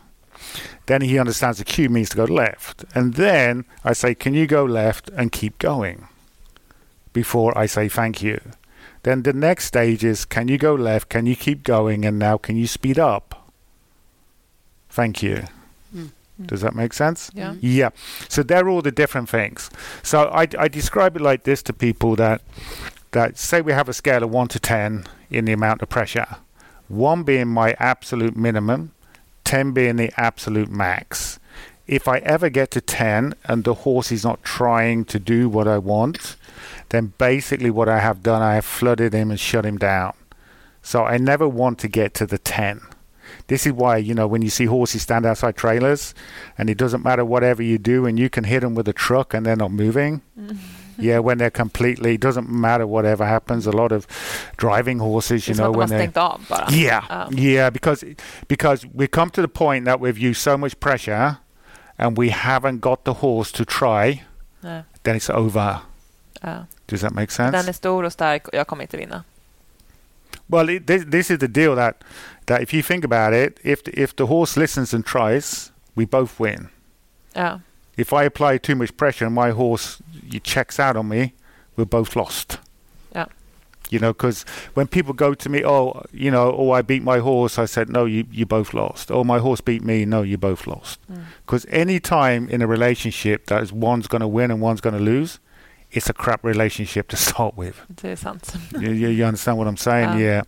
then 0.86 1.02
he 1.02 1.20
understands 1.20 1.58
the 1.58 1.64
cue 1.64 1.90
means 1.90 2.10
to 2.10 2.18
go 2.18 2.26
left. 2.26 2.86
And 2.94 3.14
then 3.16 3.66
I 3.84 3.94
say, 3.94 4.16
"Can 4.16 4.34
you 4.34 4.48
go 4.48 4.66
left?" 4.66 5.10
and 5.16 5.32
keep 5.32 5.58
going. 5.60 6.08
Before 7.14 7.58
I 7.58 7.68
say 7.68 7.90
thank 7.90 8.22
you. 8.22 8.40
Then 9.04 9.24
the 9.24 9.34
next 9.34 9.66
stage 9.66 10.04
is, 10.04 10.26
"Can 10.26 10.48
you 10.48 10.58
go 10.58 10.74
left? 10.76 11.10
Can 11.10 11.26
you 11.26 11.36
keep 11.36 11.64
going? 11.64 12.06
And 12.06 12.18
now 12.20 12.38
can 12.38 12.58
you 12.58 12.68
speed 12.68 13.00
up?" 13.00 13.50
Thank 14.90 15.24
you. 15.24 15.44
Mm. 15.96 16.12
Does 16.48 16.62
that 16.62 16.76
make 16.76 16.94
sense? 16.94 17.32
Ja. 17.34 17.56
Yeah. 17.62 17.90
So 18.28 18.44
they're 18.44 18.68
all 18.68 18.82
the 18.82 18.92
different 18.92 19.30
things. 19.30 19.70
So 20.02 20.30
I, 20.34 20.48
I 20.58 20.68
describe 20.68 21.16
it 21.16 21.22
like 21.22 21.44
this 21.44 21.64
to 21.64 21.74
people 21.74 22.16
that 22.16 22.42
that 23.12 23.38
say 23.38 23.62
we 23.62 23.74
have 23.74 23.90
a 23.90 23.94
scale 23.94 24.24
of 24.24 24.32
one 24.32 24.48
to 24.48 24.60
ten 24.60 25.06
in 25.30 25.46
the 25.46 25.54
amount 25.54 25.82
of 25.82 25.90
pressure. 25.90 26.38
One 26.88 27.24
being 27.24 27.48
my 27.48 27.76
absolute 27.80 28.36
minimum, 28.36 28.92
ten 29.44 29.72
being 29.72 29.98
the 29.98 30.12
absolute 30.18 30.70
max. 30.70 31.40
If 31.86 32.08
I 32.08 32.20
ever 32.20 32.50
get 32.50 32.72
to 32.72 32.82
ten 32.82 33.36
and 33.44 33.64
the 33.64 33.74
horse 33.74 34.12
is 34.12 34.24
not 34.24 34.44
trying 34.44 35.06
to 35.06 35.20
do 35.20 35.50
what 35.50 35.68
I 35.68 35.78
want, 35.78 36.36
then 36.90 37.14
basically 37.18 37.70
what 37.70 37.90
I 37.90 38.00
have 38.00 38.24
done, 38.24 38.42
I 38.42 38.56
have 38.56 38.66
flooded 38.66 39.14
him 39.14 39.32
and 39.32 39.40
shut 39.40 39.66
him 39.66 39.78
down. 39.78 40.14
So 40.82 41.04
I 41.04 41.18
never 41.18 41.48
want 41.48 41.80
to 41.80 41.88
get 41.88 42.14
to 42.16 42.26
the 42.26 42.38
ten. 42.38 42.82
This 43.48 43.66
is 43.66 43.74
why, 43.74 43.98
you 43.98 44.14
know, 44.14 44.28
when 44.28 44.42
you 44.42 44.50
see 44.50 44.66
horses 44.66 45.02
stand 45.02 45.26
outside 45.26 45.58
trailers 45.58 46.14
and 46.58 46.70
it 46.70 46.78
doesn't 46.78 47.04
matter 47.04 47.26
whatever 47.26 47.62
you 47.62 47.78
do 47.78 48.06
and 48.06 48.18
you 48.18 48.30
can 48.30 48.46
hit 48.46 48.62
them 48.62 48.76
with 48.76 48.88
a 48.88 48.94
truck 48.94 49.34
and 49.34 49.46
they're 49.46 49.56
not 49.56 49.72
moving. 49.72 50.22
Mm. 50.40 50.58
yeah, 51.06 51.20
when 51.20 51.38
they're 51.38 51.50
completely, 51.52 52.14
it 52.14 52.22
doesn't 52.22 52.50
matter 52.50 52.86
whatever 52.88 53.26
happens. 53.26 53.68
A 53.68 53.72
lot 53.72 53.92
of 53.92 54.06
driving 54.58 55.00
horses, 55.00 55.48
you 55.48 55.56
som 55.56 55.66
know, 55.66 55.80
when 55.80 55.90
they 55.90 56.08
av 56.16 56.42
bara. 56.50 56.66
yeah, 56.72 57.04
Ja. 57.10 57.28
yeah, 57.32 57.70
because 57.70 58.06
because 58.48 58.86
we 58.94 59.08
come 59.08 59.30
to 59.32 59.42
the 59.42 59.48
point 59.48 59.86
that 59.86 60.00
we've 60.00 60.18
used 60.30 60.42
so 60.42 60.58
much 60.58 60.80
pressure, 60.80 61.38
and 61.98 62.18
we 62.18 62.30
haven't 62.30 62.80
got 62.82 63.04
the 63.04 63.14
horse 63.14 63.52
to 63.52 63.66
try. 63.66 64.24
Nej. 64.62 64.84
Then 65.04 65.16
it's 65.16 65.30
over. 65.30 65.80
Ja. 66.44 66.66
Does 66.88 67.02
that 67.02 67.14
make 67.14 67.32
sense? 67.32 67.58
Den 67.58 67.68
är 67.70 67.74
stor 67.74 68.04
och 68.04 68.14
stark 68.14 68.48
och 68.48 68.54
jag 68.54 68.68
kommer 68.68 68.84
inte 68.84 68.98
vinna. 68.98 69.24
Well, 70.48 70.70
it, 70.70 70.88
this, 70.88 71.06
this 71.06 71.32
is 71.32 71.40
the 71.40 71.48
deal 71.48 71.76
that 71.76 72.04
that 72.46 72.62
if 72.62 72.74
you 72.74 72.84
think 72.84 73.06
about 73.06 73.34
it, 73.34 73.60
if 73.64 73.84
the, 73.84 73.92
if 74.04 74.16
the 74.16 74.24
horse 74.26 74.60
listens 74.60 74.94
and 74.94 75.06
tries, 75.06 75.72
we 75.96 76.06
both 76.06 76.40
win. 76.40 76.68
Ja. 77.34 77.60
If 77.98 78.14
I 78.14 78.24
apply 78.24 78.58
too 78.58 78.76
much 78.76 78.96
pressure 78.98 79.26
and 79.26 79.36
my 79.36 79.52
horse 79.52 80.02
he 80.30 80.40
checks 80.40 80.80
out 80.80 80.96
on 80.96 81.10
me, 81.10 81.34
we're 81.76 81.86
both 81.86 82.16
lost. 82.16 82.58
Yeah. 83.14 83.26
You 83.90 84.00
know, 84.00 84.14
because 84.14 84.44
when 84.74 84.88
people 84.88 85.14
go 85.14 85.34
to 85.36 85.50
me, 85.50 85.64
oh, 85.64 86.04
you 86.12 86.32
know, 86.32 86.56
oh, 86.58 86.72
I 86.72 86.82
beat 86.82 87.04
my 87.04 87.20
horse, 87.20 87.60
I 87.60 87.66
said, 87.66 87.90
no, 87.90 88.06
you 88.06 88.26
you 88.32 88.46
both 88.46 88.74
lost. 88.74 89.12
Oh, 89.12 89.24
my 89.24 89.40
horse 89.40 89.62
beat 89.62 89.84
me, 89.84 90.06
no, 90.06 90.24
you 90.24 90.38
both 90.38 90.66
lost. 90.66 91.00
Mm. 91.12 91.26
Because 91.46 91.66
any 91.70 92.00
time 92.00 92.50
in 92.50 92.62
a 92.62 92.68
relationship 92.68 93.46
that 93.48 93.62
is 93.62 93.72
one's 93.72 94.08
going 94.08 94.22
to 94.22 94.28
win 94.28 94.50
and 94.50 94.62
one's 94.62 94.82
going 94.82 94.98
to 94.98 95.02
lose, 95.02 95.40
it's 95.94 96.10
a 96.10 96.14
crap 96.14 96.44
relationship 96.44 97.08
to 97.08 97.16
start 97.30 97.56
with. 97.58 97.76
Det 97.88 98.12
är 98.12 98.16
sant. 98.16 98.56
you, 98.72 98.92
you, 98.92 99.10
you 99.10 99.26
understand 99.26 99.58
what 99.58 99.68
I'm 99.68 99.78
saying? 99.78 100.20
Yeah. 100.20 100.20
Yeah. 100.20 100.42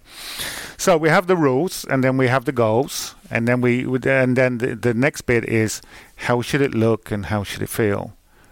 So 0.77 0.97
we 0.97 1.09
have 1.09 1.27
the 1.27 1.35
rules, 1.35 1.85
and 1.85 2.03
then 2.03 2.17
we 2.17 2.27
have 2.27 2.45
the 2.45 2.51
goals, 2.51 3.15
and 3.29 3.47
then 3.47 3.61
we 3.61 3.85
and 4.09 4.35
then 4.35 4.57
the, 4.57 4.75
the 4.75 4.93
next 4.93 5.21
bit 5.25 5.45
is 5.45 5.81
how 6.15 6.41
should 6.41 6.61
it 6.61 6.73
look 6.73 7.11
and 7.11 7.25
how 7.25 7.43
should 7.43 7.61
it 7.61 7.69
feel. 7.69 8.11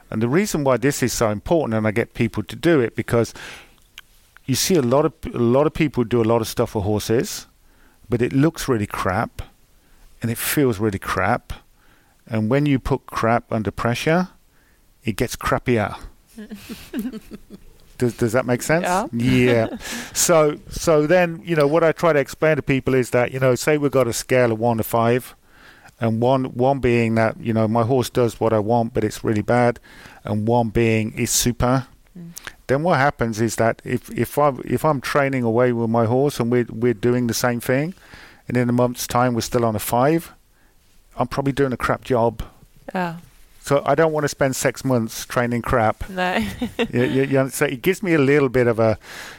And 0.10 0.22
the 0.22 0.28
reason 0.28 0.64
why 0.64 0.78
this 0.78 1.02
is 1.04 1.14
so 1.14 1.30
important, 1.30 1.74
and 1.74 1.88
I 1.88 1.92
get 1.92 2.14
people 2.14 2.44
to 2.44 2.56
do 2.56 2.80
it 2.80 2.96
because 2.96 3.34
you 4.46 4.56
see 4.56 4.76
a 4.76 4.82
lot 4.82 5.06
of 5.06 5.14
a 5.34 5.38
lot 5.38 5.66
of 5.68 5.74
people 5.74 6.04
do 6.04 6.22
a 6.22 6.28
lot 6.34 6.42
of 6.42 6.48
stuff 6.48 6.70
for 6.72 6.84
horses, 6.84 7.48
but 8.10 8.22
it 8.22 8.34
looks 8.34 8.68
really 8.68 8.88
crap, 8.88 9.42
and 10.22 10.32
it 10.32 10.38
feels 10.38 10.80
really 10.80 11.00
crap. 11.00 11.54
And 12.28 12.52
when 12.52 12.66
you 12.66 12.80
put 12.80 13.06
crap 13.06 13.52
under 13.52 13.72
pressure, 13.72 14.28
it 15.04 15.18
gets 15.18 15.36
crappier. 15.36 15.96
does, 17.98 18.18
does 18.18 18.34
that 18.34 18.46
make 18.46 18.62
sense? 18.62 18.84
Yeah. 18.84 19.08
Yeah. 19.14 19.78
so 20.14 20.58
so 20.70 21.08
then 21.08 21.42
you 21.46 21.56
know 21.56 21.68
what 21.68 21.84
I 21.84 21.92
try 21.92 22.14
to 22.14 22.20
explain 22.20 22.56
to 22.58 22.62
people 22.62 22.94
is 22.94 23.12
that 23.12 23.32
you 23.32 23.40
know 23.40 23.56
say 23.56 23.78
we've 23.78 23.92
got 23.92 24.08
a 24.08 24.14
scale 24.14 24.52
of 24.52 24.60
one 24.60 24.78
to 24.78 24.84
five, 24.84 25.36
and 26.00 26.22
one 26.22 26.46
one 26.46 26.80
being 26.80 27.16
that 27.16 27.40
you 27.40 27.54
know 27.54 27.68
my 27.68 27.84
horse 27.84 28.10
does 28.10 28.40
what 28.40 28.54
I 28.54 28.60
want 28.60 28.94
but 28.94 29.04
it's 29.04 29.24
really 29.24 29.42
bad, 29.42 29.80
and 30.24 30.48
one 30.48 30.70
being 30.70 31.14
is 31.14 31.32
super. 31.32 31.88
Mm. 32.18 32.32
Then 32.68 32.84
what 32.84 32.98
happens 32.98 33.42
is 33.42 33.56
that 33.58 33.82
if 33.84 34.10
if 34.12 34.38
I 34.38 34.54
if 34.66 34.86
I'm 34.86 35.02
training 35.02 35.44
away 35.44 35.74
with 35.74 35.90
my 35.90 36.06
horse 36.06 36.40
and 36.40 36.52
we're 36.52 36.68
we're 36.70 36.94
doing 36.94 37.28
the 37.28 37.34
same 37.34 37.60
thing, 37.60 37.94
and 38.48 38.58
in 38.58 38.70
a 38.70 38.74
month's 38.74 39.08
time 39.08 39.34
we're 39.34 39.42
still 39.42 39.66
on 39.66 39.76
a 39.76 39.80
five, 39.80 40.34
I'm 41.18 41.28
probably 41.28 41.54
doing 41.54 41.74
a 41.74 41.78
crap 41.78 42.04
job. 42.04 42.44
Ja. 42.94 43.16
So 43.64 43.82
I 43.86 43.96
don't 43.96 44.12
want 44.12 44.26
to 44.26 44.28
spend 44.28 44.56
six 44.58 44.84
months 44.84 45.26
training 45.26 45.62
crap. 45.62 46.04
Nej. 46.10 46.44
you, 46.94 47.04
you, 47.04 47.24
you 47.24 47.50
so 47.50 47.66
it 47.66 47.82
gives 47.82 48.04
me 48.04 48.14
a 48.14 48.20
little 48.20 48.50
bit 48.50 48.68
of 48.68 48.78
a 48.78 48.98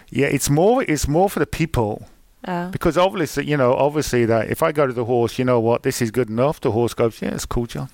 yeah. 0.09 0.29
It's 0.29 0.49
more 0.49 0.83
it's 0.83 1.07
more 1.07 1.29
for 1.29 1.41
the 1.41 1.47
people 1.47 2.07
Ja. 2.49 2.71
because 2.71 2.97
obviously 2.97 3.45
you 3.45 3.57
know 3.57 3.75
obviously 3.75 4.25
that 4.27 4.51
if 4.51 4.63
I 4.63 4.73
go 4.73 4.87
to 4.87 4.95
the 4.95 5.05
horse, 5.05 5.39
you 5.39 5.45
know 5.45 5.61
what, 5.61 5.83
this 5.83 6.01
is 6.01 6.11
good 6.11 6.31
enough. 6.31 6.59
The 6.59 6.71
horse 6.71 6.95
goes, 6.95 7.21
yeah, 7.21 7.35
it's 7.35 7.45
cool, 7.45 7.67
John. 7.67 7.89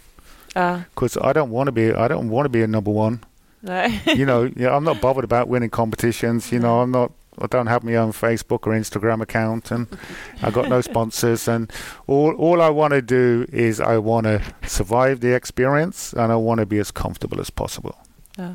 Oh. 0.55 0.85
Because 0.95 1.17
I 1.17 1.33
don't 1.33 1.51
want 1.51 1.67
to 1.67 1.73
be 1.73 1.93
I 1.93 2.07
don't 2.07 2.31
want 2.31 2.45
to 2.45 2.49
be 2.49 2.63
a 2.63 2.69
number 2.69 2.93
one. 2.93 3.19
Nej. 3.65 4.17
you 4.17 4.25
know, 4.25 4.51
yeah, 4.57 4.77
I'm 4.77 4.85
not 4.85 5.01
bothered 5.01 5.25
about 5.25 5.49
winning 5.49 5.71
competitions. 5.71 6.53
You 6.53 6.61
know, 6.65 6.81
I'm 6.81 6.93
not. 6.93 7.11
I 7.43 7.47
don't 7.47 7.67
have 7.67 7.85
my 7.85 7.97
own 7.97 8.13
Facebook 8.13 8.67
or 8.67 8.73
Instagram 8.73 9.21
account, 9.23 9.71
and 9.71 9.87
I 10.43 10.51
got 10.51 10.69
no 10.69 10.81
sponsors. 10.91 11.49
And 11.49 11.73
all 12.07 12.33
all 12.35 12.61
I 12.63 12.71
want 12.71 12.93
to 12.93 13.03
do 13.03 13.47
is 13.53 13.81
I 13.81 13.99
want 13.99 14.25
to 14.27 14.41
survive 14.67 15.21
the 15.21 15.35
experience, 15.35 16.13
and 16.13 16.33
I 16.33 16.37
want 16.37 16.61
to 16.61 16.67
be 16.67 16.79
as 16.79 16.91
comfortable 16.91 17.41
as 17.41 17.51
possible. 17.51 17.97
Ja. 18.39 18.55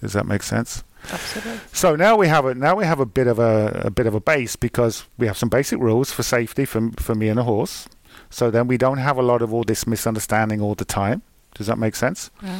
Does 0.00 0.12
that 0.12 0.26
make 0.26 0.42
sense? 0.42 0.84
Absolut. 1.12 1.60
So 1.72 1.96
now 1.96 2.16
we 2.16 2.28
have 2.28 2.44
a 2.44 2.54
now 2.54 2.74
we 2.76 2.84
have 2.84 3.00
a 3.00 3.06
bit 3.06 3.26
of 3.26 3.38
a, 3.38 3.82
a 3.84 3.90
bit 3.90 4.06
of 4.06 4.14
a 4.14 4.20
base 4.20 4.56
because 4.56 5.04
we 5.18 5.26
have 5.26 5.36
some 5.36 5.48
basic 5.48 5.78
rules 5.78 6.12
for 6.12 6.22
safety 6.22 6.64
for 6.64 6.90
for 6.98 7.14
me 7.14 7.28
and 7.28 7.38
a 7.38 7.44
horse. 7.44 7.88
So 8.30 8.50
then 8.50 8.66
we 8.66 8.76
don't 8.76 8.98
have 8.98 9.18
a 9.18 9.22
lot 9.22 9.42
of 9.42 9.52
all 9.54 9.64
this 9.64 9.86
misunderstanding 9.86 10.60
all 10.60 10.74
the 10.74 10.84
time. 10.84 11.22
Does 11.54 11.66
that 11.66 11.78
make 11.78 11.96
sense? 11.96 12.30
Ja. 12.42 12.58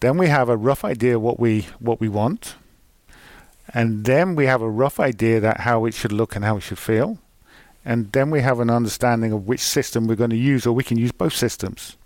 Then 0.00 0.18
we 0.18 0.28
have 0.28 0.48
a 0.48 0.56
rough 0.56 0.84
idea 0.84 1.18
what 1.18 1.38
we 1.40 1.66
what 1.80 2.00
we 2.00 2.08
want, 2.08 2.54
and 3.76 4.04
then 4.04 4.34
we 4.34 4.46
have 4.46 4.62
a 4.62 4.70
rough 4.70 4.98
idea 4.98 5.38
that 5.40 5.60
how 5.60 5.84
it 5.84 5.92
should 5.92 6.12
look 6.12 6.34
and 6.34 6.44
how 6.44 6.56
it 6.56 6.62
should 6.62 6.78
feel, 6.78 7.18
and 7.84 8.10
then 8.12 8.30
we 8.30 8.40
have 8.40 8.58
an 8.58 8.70
understanding 8.70 9.32
of 9.32 9.46
which 9.46 9.60
system 9.60 10.06
we're 10.06 10.16
going 10.16 10.30
to 10.30 10.36
use, 10.54 10.66
or 10.66 10.74
we 10.74 10.82
can 10.82 10.98
use 10.98 11.12
both 11.12 11.34
systems. 11.34 11.96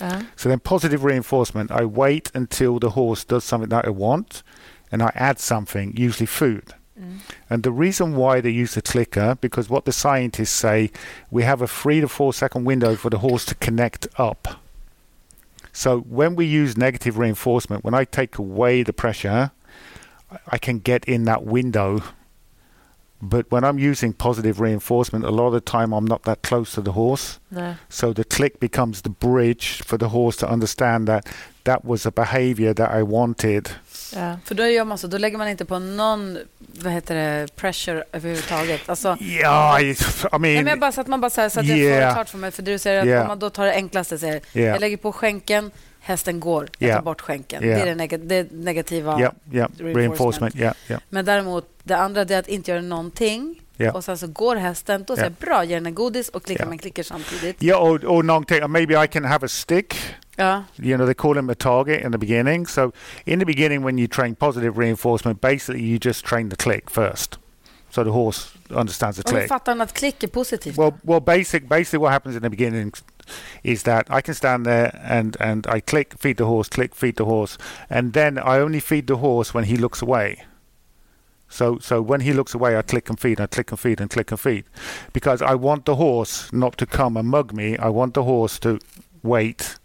Ja. 0.00 0.22
So 0.34 0.48
then 0.48 0.58
positive 0.58 1.04
reinforcement, 1.04 1.70
I 1.70 1.84
wait 1.84 2.32
until 2.34 2.80
the 2.80 2.90
horse 2.90 3.22
does 3.24 3.44
something 3.44 3.70
that 3.70 3.86
I 3.86 3.90
want, 3.90 4.42
and 4.90 5.00
I 5.00 5.12
add 5.14 5.38
something, 5.38 5.96
usually 5.96 6.26
food. 6.26 6.74
Mm. 7.00 7.20
And 7.48 7.62
the 7.62 7.70
reason 7.70 8.16
why 8.16 8.40
they 8.40 8.50
use 8.50 8.74
the 8.74 8.82
clicker, 8.82 9.36
because 9.40 9.70
what 9.70 9.84
the 9.84 9.92
scientists 9.92 10.50
say, 10.50 10.90
we 11.30 11.44
have 11.44 11.62
a 11.62 11.68
three 11.68 12.00
to 12.00 12.08
four 12.08 12.34
second 12.34 12.64
window 12.64 12.96
for 12.96 13.10
the 13.10 13.18
horse 13.18 13.44
to 13.46 13.54
connect 13.54 14.08
up. 14.18 14.60
So 15.72 16.00
when 16.00 16.34
we 16.34 16.46
use 16.46 16.76
negative 16.76 17.16
reinforcement, 17.16 17.84
when 17.84 17.94
I 17.94 18.04
take 18.04 18.38
away 18.38 18.82
the 18.82 18.92
pressure, 18.92 19.52
I- 20.52 20.58
can 20.58 20.80
get 20.84 21.04
in 21.04 21.26
that 21.26 21.40
window. 21.42 22.00
But 23.24 23.46
when 23.52 23.62
I'm 23.64 23.78
using 23.90 24.12
positive 24.12 24.60
reinforcement, 24.64 25.24
a 25.24 25.30
lot 25.30 25.54
of 25.54 25.62
the 25.64 25.70
time 25.70 25.86
I'm 25.96 26.08
not 26.08 26.22
that 26.22 26.42
close 26.42 26.74
to 26.74 26.82
the 26.82 26.90
horse. 26.90 27.38
Nej. 27.48 27.74
So 27.88 28.14
the 28.14 28.24
click 28.24 28.60
becomes 28.60 29.02
the 29.02 29.10
bridge 29.20 29.82
for 29.86 29.98
the 29.98 30.04
horse 30.06 30.38
to 30.46 30.52
understand 30.52 31.06
that 31.08 31.28
that 31.64 31.84
was 31.84 32.06
a 32.06 32.10
behavior 32.10 32.74
that 32.74 32.90
I 32.98 33.02
wanted. 33.02 33.68
Ja. 34.14 34.36
För 34.44 34.54
då 34.54 34.66
gör 34.66 34.84
man 34.84 34.98
så, 34.98 35.06
då 35.06 35.18
lägger 35.18 35.38
man 35.38 35.48
inte 35.48 35.64
på 35.64 35.78
någon 35.78 36.38
vad 36.58 36.92
heter 36.92 37.14
det, 37.14 37.56
pressure 37.56 38.04
överhuvudtaget. 38.12 38.88
Alltså, 38.88 39.16
Yeah, 39.20 39.82
I, 39.82 39.90
I 39.90 39.94
Nej, 40.32 40.40
mean, 40.40 40.64
men 40.64 40.80
bara 40.80 40.92
så 40.92 41.00
att 41.00 41.06
man 41.06 41.20
bara 41.20 41.30
säger 41.30 41.48
så 41.48 41.60
att 41.60 41.66
jag 41.66 41.76
får 41.78 41.84
Yeah. 41.84 42.08
det 42.08 42.14
klart 42.14 42.28
för 42.28 42.38
mig. 42.38 42.50
För 42.50 42.62
du 42.62 42.78
säger 42.78 43.00
att 43.00 43.06
Yeah. 43.06 43.22
om 43.22 43.28
man 43.28 43.38
då 43.38 43.50
tar 43.50 43.64
det 43.66 43.72
enklaste, 43.74 44.18
säger, 44.18 44.40
yeah, 44.52 44.68
jag 44.72 44.80
lägger 44.80 44.96
på 44.96 45.12
skänken, 45.12 45.70
hästen 46.04 46.40
går, 46.40 46.68
jag 46.78 46.86
Yeah. 46.88 46.98
tar 46.98 47.04
bort 47.04 47.20
skänken. 47.20 47.64
Yeah. 47.64 47.84
Det 47.84 47.90
är 47.90 47.94
det, 47.94 48.04
neg- 48.04 48.26
det 48.26 48.52
negativa. 48.52 49.20
yeah, 49.20 49.32
yeah, 49.52 49.68
reinforcement. 49.78 49.96
reinforcement, 49.96 50.56
yeah, 50.56 50.74
yeah, 50.88 51.02
Men 51.08 51.24
däremot, 51.24 51.68
det 51.82 51.96
andra 51.96 52.20
är 52.22 52.38
att 52.38 52.48
inte 52.48 52.70
göra 52.70 52.80
någonting. 52.82 53.58
Yeah. 53.78 53.96
Och 53.96 54.04
sen 54.04 54.18
så 54.18 54.26
går 54.26 54.56
hästen, 54.56 55.04
då 55.06 55.16
säger 55.16 55.28
Yeah. 55.28 55.36
jag 55.40 55.48
bra, 55.48 55.64
ge 55.64 55.74
den 55.74 55.86
en 55.86 55.94
godis 55.94 56.28
och 56.28 56.44
klickar 56.44 56.64
Yeah. 56.64 56.70
med 56.70 56.80
klicker 56.80 57.02
samtidigt. 57.02 57.62
yeah. 57.62 57.82
Or, 57.84 58.04
or 58.06 58.22
någonting, 58.22 58.70
maybe 58.70 59.04
I 59.04 59.06
can 59.08 59.24
have 59.24 59.44
a 59.46 59.48
stick. 59.48 59.94
Ja. 60.36 60.64
You 60.76 60.96
know, 60.96 61.06
they 61.06 61.14
call 61.14 61.36
him 61.36 61.50
a 61.50 61.54
target 61.58 62.04
in 62.04 62.12
the 62.12 62.18
beginning. 62.18 62.66
So 62.66 62.92
in 63.24 63.38
the 63.38 63.44
beginning, 63.46 63.84
when 63.84 63.98
you 63.98 64.08
train 64.08 64.34
positive 64.34 64.80
reinforcement, 64.80 65.40
basically 65.40 65.82
you 65.82 65.98
just 66.02 66.26
train 66.26 66.50
the 66.50 66.56
click 66.56 66.90
first, 66.90 67.38
so 67.90 68.04
the 68.04 68.10
horse 68.10 68.48
understands 68.70 69.16
the 69.16 69.22
Och 69.22 69.30
hur 69.30 69.38
click. 69.38 69.48
fattar 69.48 69.72
han 69.72 69.80
att 69.80 69.92
klick 69.92 70.22
är 70.24 70.28
positivt? 70.28 70.78
Well, 70.78 70.92
well, 71.02 71.20
basic, 71.20 71.62
basically, 71.68 71.98
what 72.02 72.12
happens 72.12 72.36
in 72.36 72.42
the 72.42 72.48
beginning 72.48 72.92
is 73.62 73.82
that 73.84 74.06
I 74.10 74.20
can 74.20 74.34
stand 74.34 74.66
there 74.66 74.98
and 75.02 75.36
and 75.40 75.66
I 75.66 75.80
click, 75.80 76.14
feed 76.18 76.36
the 76.36 76.46
horse, 76.46 76.68
click, 76.68 76.94
feed 76.94 77.16
the 77.16 77.24
horse, 77.24 77.58
and 77.88 78.12
then 78.12 78.38
I 78.38 78.58
only 78.58 78.80
feed 78.80 79.06
the 79.06 79.16
horse 79.16 79.54
when 79.54 79.64
he 79.64 79.76
looks 79.76 80.02
away. 80.02 80.44
So, 81.48 81.78
so 81.78 82.00
when 82.00 82.20
he 82.20 82.32
looks 82.32 82.54
away, 82.54 82.78
I 82.78 82.82
click 82.82 83.10
and 83.10 83.20
feed, 83.20 83.38
I 83.38 83.46
click 83.46 83.70
and 83.70 83.78
feed, 83.78 84.00
and 84.00 84.08
click 84.08 84.30
and 84.30 84.40
feed, 84.40 84.64
because 85.12 85.42
I 85.42 85.54
want 85.54 85.84
the 85.84 85.96
horse 85.96 86.50
not 86.50 86.78
to 86.78 86.86
come 86.86 87.14
and 87.18 87.28
mug 87.28 87.52
me. 87.52 87.76
I 87.76 87.90
want 87.90 88.14
the 88.14 88.22
horse 88.22 88.58
to 88.60 88.78
wait 89.22 89.76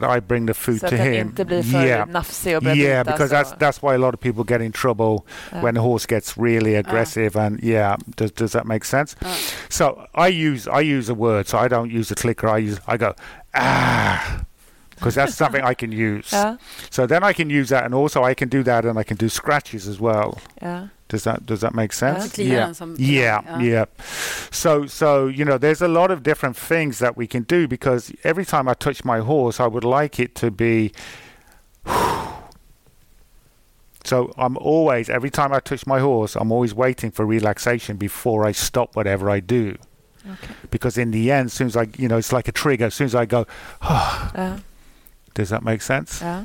that 0.00 0.16
I 0.16 0.20
bring 0.20 0.46
the 0.46 0.54
food 0.54 0.80
Så 0.80 0.88
to 0.88 0.96
him. 0.96 1.14
inte 1.28 1.44
blir 1.44 1.62
för 1.62 1.86
yeah. 1.86 2.08
nafsig 2.08 2.56
och 2.56 2.62
Yeah, 2.76 3.04
because 3.04 3.30
that's 3.30 3.52
that's 3.58 3.82
why 3.82 3.94
a 3.94 3.98
lot 3.98 4.14
of 4.14 4.20
people 4.20 4.44
get 4.44 4.60
in 4.60 4.72
trouble 4.72 5.18
when 5.62 5.74
the 5.74 5.80
horse 5.80 6.06
gets 6.14 6.36
really 6.38 6.74
aggressive. 6.76 7.36
And 7.46 7.60
yeah, 7.62 7.96
does 8.16 8.32
does 8.32 8.52
that 8.52 8.64
make 8.66 8.84
sense? 8.84 9.16
Ja. 9.20 9.28
So 9.68 10.06
I 10.14 10.28
use 10.28 10.66
I 10.66 10.80
use 10.98 11.12
a 11.12 11.14
word, 11.14 11.46
so 11.48 11.58
I 11.64 11.68
don't 11.68 11.90
use 11.90 12.10
a 12.12 12.14
clicker. 12.14 12.48
I 12.48 12.58
use 12.70 12.80
I 12.88 12.96
go 12.96 13.12
ah 13.54 14.44
because 14.94 15.14
that's 15.14 15.34
something 15.36 15.62
I 15.70 15.74
can 15.74 15.92
use. 16.16 16.32
Ja. 16.36 16.56
So 16.90 17.06
then 17.06 17.22
I 17.30 17.32
can 17.32 17.50
use 17.50 17.68
that, 17.74 17.84
and 17.84 17.94
also 17.94 18.22
I 18.30 18.34
can 18.34 18.48
do 18.48 18.62
that, 18.62 18.84
and 18.84 18.98
I 18.98 19.04
can 19.04 19.16
do 19.16 19.28
scratches 19.28 19.88
as 19.88 19.98
well. 20.00 20.38
Ja. 20.62 20.88
Does 21.12 21.24
that 21.24 21.44
does 21.44 21.60
that 21.60 21.74
make 21.74 21.92
sense? 21.92 22.38
Yeah. 22.38 22.72
som- 22.72 22.96
Yeah, 22.98 23.60
yeah. 23.60 23.84
So, 24.50 24.86
so 24.86 25.26
you 25.28 25.44
know, 25.44 25.58
there's 25.58 25.82
a 25.82 25.88
lot 25.88 26.10
of 26.10 26.22
different 26.22 26.56
things 26.56 26.98
that 27.00 27.16
we 27.18 27.26
can 27.26 27.42
do 27.44 27.68
because 27.68 28.10
every 28.24 28.46
time 28.46 28.66
I 28.66 28.74
touch 28.74 29.04
my 29.04 29.18
horse, 29.20 29.60
I 29.60 29.66
would 29.66 29.84
like 29.84 30.18
it 30.18 30.34
to 30.36 30.50
be. 30.50 30.90
So 34.04 34.32
I'm 34.36 34.56
always 34.56 35.08
every 35.08 35.30
time 35.30 35.52
I 35.52 35.60
touch 35.60 35.86
my 35.86 36.00
horse, 36.00 36.34
I'm 36.40 36.50
always 36.50 36.74
waiting 36.74 37.12
for 37.12 37.24
relaxation 37.24 37.96
before 37.98 38.48
I 38.48 38.52
stop 38.52 38.96
whatever 38.96 39.30
I 39.36 39.38
do. 39.40 39.76
Okej. 40.26 40.70
Because 40.70 40.98
in 40.98 41.10
the 41.12 41.30
end, 41.30 41.46
as 41.46 41.52
soon 41.52 41.66
as 41.68 41.76
I, 41.76 41.86
you 41.98 42.08
know, 42.08 42.18
it's 42.18 42.32
like 42.32 42.48
a 42.48 42.52
trigger. 42.52 42.86
As 42.86 42.94
soon 42.94 43.04
as 43.06 43.14
I 43.14 43.26
go, 43.26 43.46
Ja. 43.82 44.30
Uh. 44.34 44.58
does 45.34 45.50
that 45.50 45.62
make 45.62 45.82
sense? 45.82 46.20
Ja. 46.20 46.44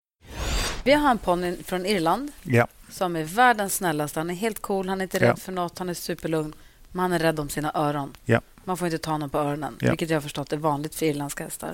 Vi 0.83 0.91
har 0.93 1.11
en 1.11 1.17
ponny 1.17 1.57
från 1.63 1.85
Irland 1.85 2.31
Yeah. 2.45 2.67
som 2.89 3.15
är 3.15 3.23
världens 3.23 3.75
snällaste. 3.75 4.19
Han 4.19 4.29
är 4.29 4.33
helt 4.33 4.61
cool, 4.61 4.89
han 4.89 5.01
är 5.01 5.03
inte 5.03 5.19
rädd 5.19 5.29
Ja. 5.29 5.35
för 5.35 5.51
något, 5.51 5.79
han 5.79 5.89
är 5.89 5.93
superlugn. 5.93 6.53
Men 6.91 6.99
han 6.99 7.13
är 7.13 7.19
rädd 7.19 7.39
om 7.39 7.49
sina 7.49 7.71
öron. 7.75 8.13
Ja. 8.25 8.41
Man 8.63 8.77
får 8.77 8.87
inte 8.87 8.97
ta 8.97 9.11
honom 9.11 9.29
på 9.29 9.37
öronen, 9.37 9.75
Ja. 9.79 9.89
vilket 9.89 10.09
jag 10.09 10.15
har 10.15 10.21
förstått 10.21 10.53
är 10.53 10.57
vanligt 10.57 10.95
för 10.95 11.05
irländska 11.05 11.43
hästar. 11.43 11.71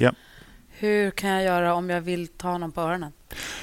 Hur 0.79 1.11
kan 1.11 1.29
jag 1.29 1.43
göra 1.43 1.73
om 1.73 1.89
jag 1.89 2.01
vill 2.01 2.27
ta 2.27 2.47
honom 2.47 2.71
på 2.71 2.81
öronen? 2.81 3.11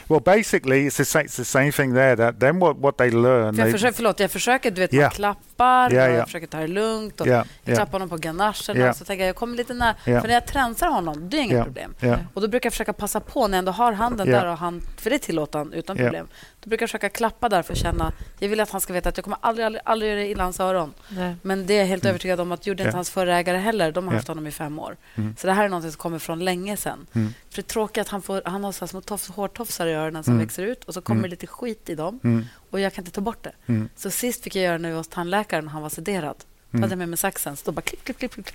Well, 0.08 0.20
basically, 0.20 0.88
it's 0.88 0.96
the 0.96 1.04
same, 1.04 1.24
it's 1.24 1.36
the 1.36 1.44
same 1.44 1.72
thing 1.72 1.94
there. 1.94 2.16
That 2.16 2.40
then 2.40 2.58
what 2.58 2.76
what 2.76 2.96
they 2.96 3.10
learn. 3.10 3.54
För 3.54 3.60
jag, 3.62 3.66
They, 3.66 3.72
försöker, 3.72 3.96
förlåt, 3.96 4.20
jag 4.20 4.30
försöker, 4.30 4.70
du 4.70 4.80
vet, 4.80 4.92
Ja. 4.92 5.00
man 5.02 5.10
klappar, 5.10 5.86
och 5.86 5.92
ja. 5.92 6.08
jag 6.08 6.24
försöker 6.26 6.46
ta 6.46 6.58
det 6.58 6.66
lugnt 6.66 7.20
och 7.20 7.26
Ja, 7.26 7.32
jag 7.32 7.46
ja. 7.64 7.74
klappar 7.74 7.92
honom 7.92 8.08
på 8.08 8.16
ganachen 8.16 8.88
och 8.88 8.96
så 8.96 9.04
tänker 9.04 9.22
jag, 9.24 9.28
jag 9.28 9.36
kommer 9.36 9.56
lite 9.56 9.74
nära, 9.74 9.94
för 10.04 10.22
när 10.28 10.34
jag 10.34 10.46
tränsar 10.46 10.88
honom, 10.88 11.28
det 11.30 11.36
är 11.36 11.40
inget 11.40 11.56
Ja, 11.58 11.64
problem. 11.64 11.94
Och 12.34 12.42
då 12.42 12.48
brukar 12.48 12.66
jag 12.66 12.72
försöka 12.72 12.92
passa 12.92 13.20
på 13.20 13.46
när 13.48 13.56
jag 13.56 13.58
ändå 13.58 13.72
har 13.72 13.92
handen 13.92 14.30
där, 14.30 14.46
och 14.46 14.58
han, 14.58 14.80
för 14.96 15.10
det 15.10 15.18
tillåter 15.18 15.58
han 15.58 15.72
utan 15.72 15.96
problem. 15.96 16.26
Då 16.64 16.68
brukar 16.68 16.82
jag 16.82 16.88
försöka 16.90 17.08
klappa 17.08 17.48
där 17.48 17.62
för 17.62 17.72
att 17.72 17.78
känna, 17.78 18.12
jag 18.38 18.48
vill 18.48 18.60
att 18.60 18.70
han 18.70 18.80
ska 18.80 18.92
veta 18.92 19.08
att 19.08 19.16
jag 19.16 19.24
kommer 19.24 19.38
aldrig, 19.40 19.66
aldrig, 19.66 19.82
aldrig 19.84 20.10
göra 20.10 20.24
illa 20.24 20.42
hans 20.44 20.60
öron. 20.60 20.94
Nej. 21.08 21.36
Men 21.42 21.66
det 21.66 21.74
är 21.74 21.78
jag 21.78 21.86
helt 21.86 22.04
övertygad 22.04 22.40
om 22.40 22.52
att 22.52 22.66
gjorde 22.66 22.82
inte 22.82 22.88
Mm. 22.88 22.92
Ja. 22.94 22.98
hans 22.98 23.10
förra 23.10 23.38
ägare 23.38 23.58
heller. 23.58 23.92
De 23.92 24.04
har 24.06 24.12
Ja. 24.12 24.18
haft 24.18 24.28
honom 24.28 24.46
i 24.46 24.50
fem 24.50 24.78
år. 24.78 24.96
Mm. 25.14 25.36
Så 25.38 25.46
det 25.46 25.52
här 25.52 25.64
är 25.64 25.68
något 25.68 25.82
som 25.82 25.92
kommer 25.92 26.18
från 26.18 26.44
länge 26.44 26.76
sedan. 26.76 27.06
Mm. 27.12 27.34
För 27.50 27.56
det 27.56 27.60
är 27.60 27.62
tråkigt 27.72 28.00
att 28.00 28.08
han, 28.08 28.22
får, 28.22 28.42
han 28.44 28.64
har 28.64 28.72
så 28.72 28.80
här 28.80 28.86
små 28.86 29.00
tofs, 29.00 29.28
hårtofsar 29.28 29.86
i 29.86 29.92
öronen 29.94 30.24
som 30.24 30.32
Mm. 30.34 30.46
växer 30.46 30.62
ut 30.62 30.84
och 30.84 30.94
så 30.94 31.00
kommer 31.00 31.18
Mm. 31.18 31.22
det 31.22 31.30
lite 31.30 31.46
skit 31.46 31.88
i 31.90 31.94
dem 31.94 32.20
Mm. 32.24 32.44
och 32.70 32.80
jag 32.80 32.92
kan 32.94 33.02
inte 33.02 33.14
ta 33.14 33.20
bort 33.20 33.42
det. 33.44 33.52
Mm. 33.66 33.88
Så 33.96 34.10
sist 34.10 34.44
fick 34.44 34.56
jag 34.56 34.64
göra 34.64 34.72
det 34.72 34.78
när 34.82 34.88
vi 34.88 34.92
var 34.92 35.00
hos 35.00 35.08
tandläkaren 35.08 35.66
och 35.66 35.72
han 35.72 35.82
var 35.82 35.88
sederad. 35.88 36.36
Mm. 36.70 36.82
hade 36.82 36.92
jag 36.92 36.98
med 36.98 37.08
mig 37.08 37.16
saxen, 37.18 37.56
så 37.56 37.62
då 37.64 37.72
bara 37.72 37.80
klipp, 37.82 38.04
klipp, 38.04 38.18
klipp, 38.18 38.34
klipp. 38.34 38.54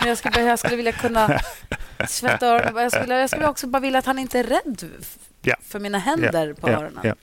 Men 0.00 0.08
jag 0.08 0.18
skulle, 0.18 0.40
jag 0.42 0.58
skulle 0.58 0.76
vilja 0.76 0.92
kunna 0.92 1.40
tvätta 2.20 2.46
öronen. 2.46 2.82
Jag 2.82 2.92
skulle, 2.92 3.14
jag 3.20 3.30
skulle 3.30 3.48
också 3.48 3.66
bara 3.66 3.80
vilja 3.80 3.98
att 3.98 4.06
han 4.06 4.18
inte 4.18 4.38
är 4.38 4.44
rädd 4.44 4.84
f- 5.00 5.16
Ja. 5.42 5.56
för 5.62 5.78
mina 5.80 5.98
händer 5.98 6.52
på 6.52 6.68
yeah, 6.68 6.80
öronen. 6.82 7.04
yeah. 7.04 7.16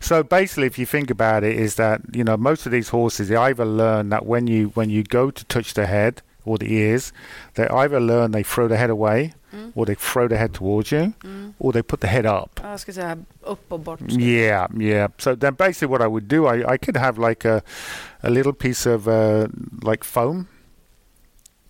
So 0.00 0.22
basically, 0.22 0.66
if 0.66 0.78
you 0.78 0.86
think 0.86 1.10
about 1.10 1.42
it, 1.44 1.56
is 1.56 1.74
that 1.74 2.00
you 2.12 2.24
know 2.24 2.36
most 2.36 2.66
of 2.66 2.72
these 2.72 2.88
horses 2.90 3.28
they 3.28 3.36
either 3.36 3.64
learn 3.64 4.08
that 4.10 4.24
when 4.26 4.46
you 4.46 4.70
when 4.74 4.90
you 4.90 5.02
go 5.02 5.30
to 5.30 5.44
touch 5.44 5.74
the 5.74 5.86
head 5.86 6.22
or 6.44 6.58
the 6.58 6.66
ears, 6.72 7.12
they 7.54 7.66
either 7.68 8.00
learn 8.00 8.30
they 8.32 8.42
throw 8.44 8.68
the 8.68 8.76
head 8.76 8.90
away, 8.90 9.32
Mm. 9.52 9.72
or 9.74 9.86
they 9.86 9.94
throw 9.94 10.28
the 10.28 10.36
head 10.36 10.52
towards 10.52 10.92
you, 10.92 11.12
Mm. 11.24 11.52
or 11.58 11.72
they 11.72 11.82
put 11.82 12.00
the 12.00 12.06
head 12.06 12.26
up. 12.26 12.60
Ja, 12.62 12.70
Jag 12.70 12.80
skulle 12.80 12.94
säga 12.94 13.16
upp 13.42 13.72
och 13.72 13.80
bort. 13.80 14.00
Yeah, 14.08 14.66
yeah. 14.78 15.10
So 15.18 15.34
then 15.36 15.54
basically, 15.54 15.88
what 15.88 16.02
I 16.02 16.06
would 16.06 16.28
do, 16.28 16.46
I, 16.46 16.74
I 16.74 16.78
could 16.78 16.96
have 16.96 17.28
like 17.28 17.48
a 17.48 17.62
a 18.22 18.28
little 18.30 18.52
piece 18.52 18.86
of 18.94 19.06
uh, 19.08 19.46
like 19.90 20.04
foam. 20.04 20.46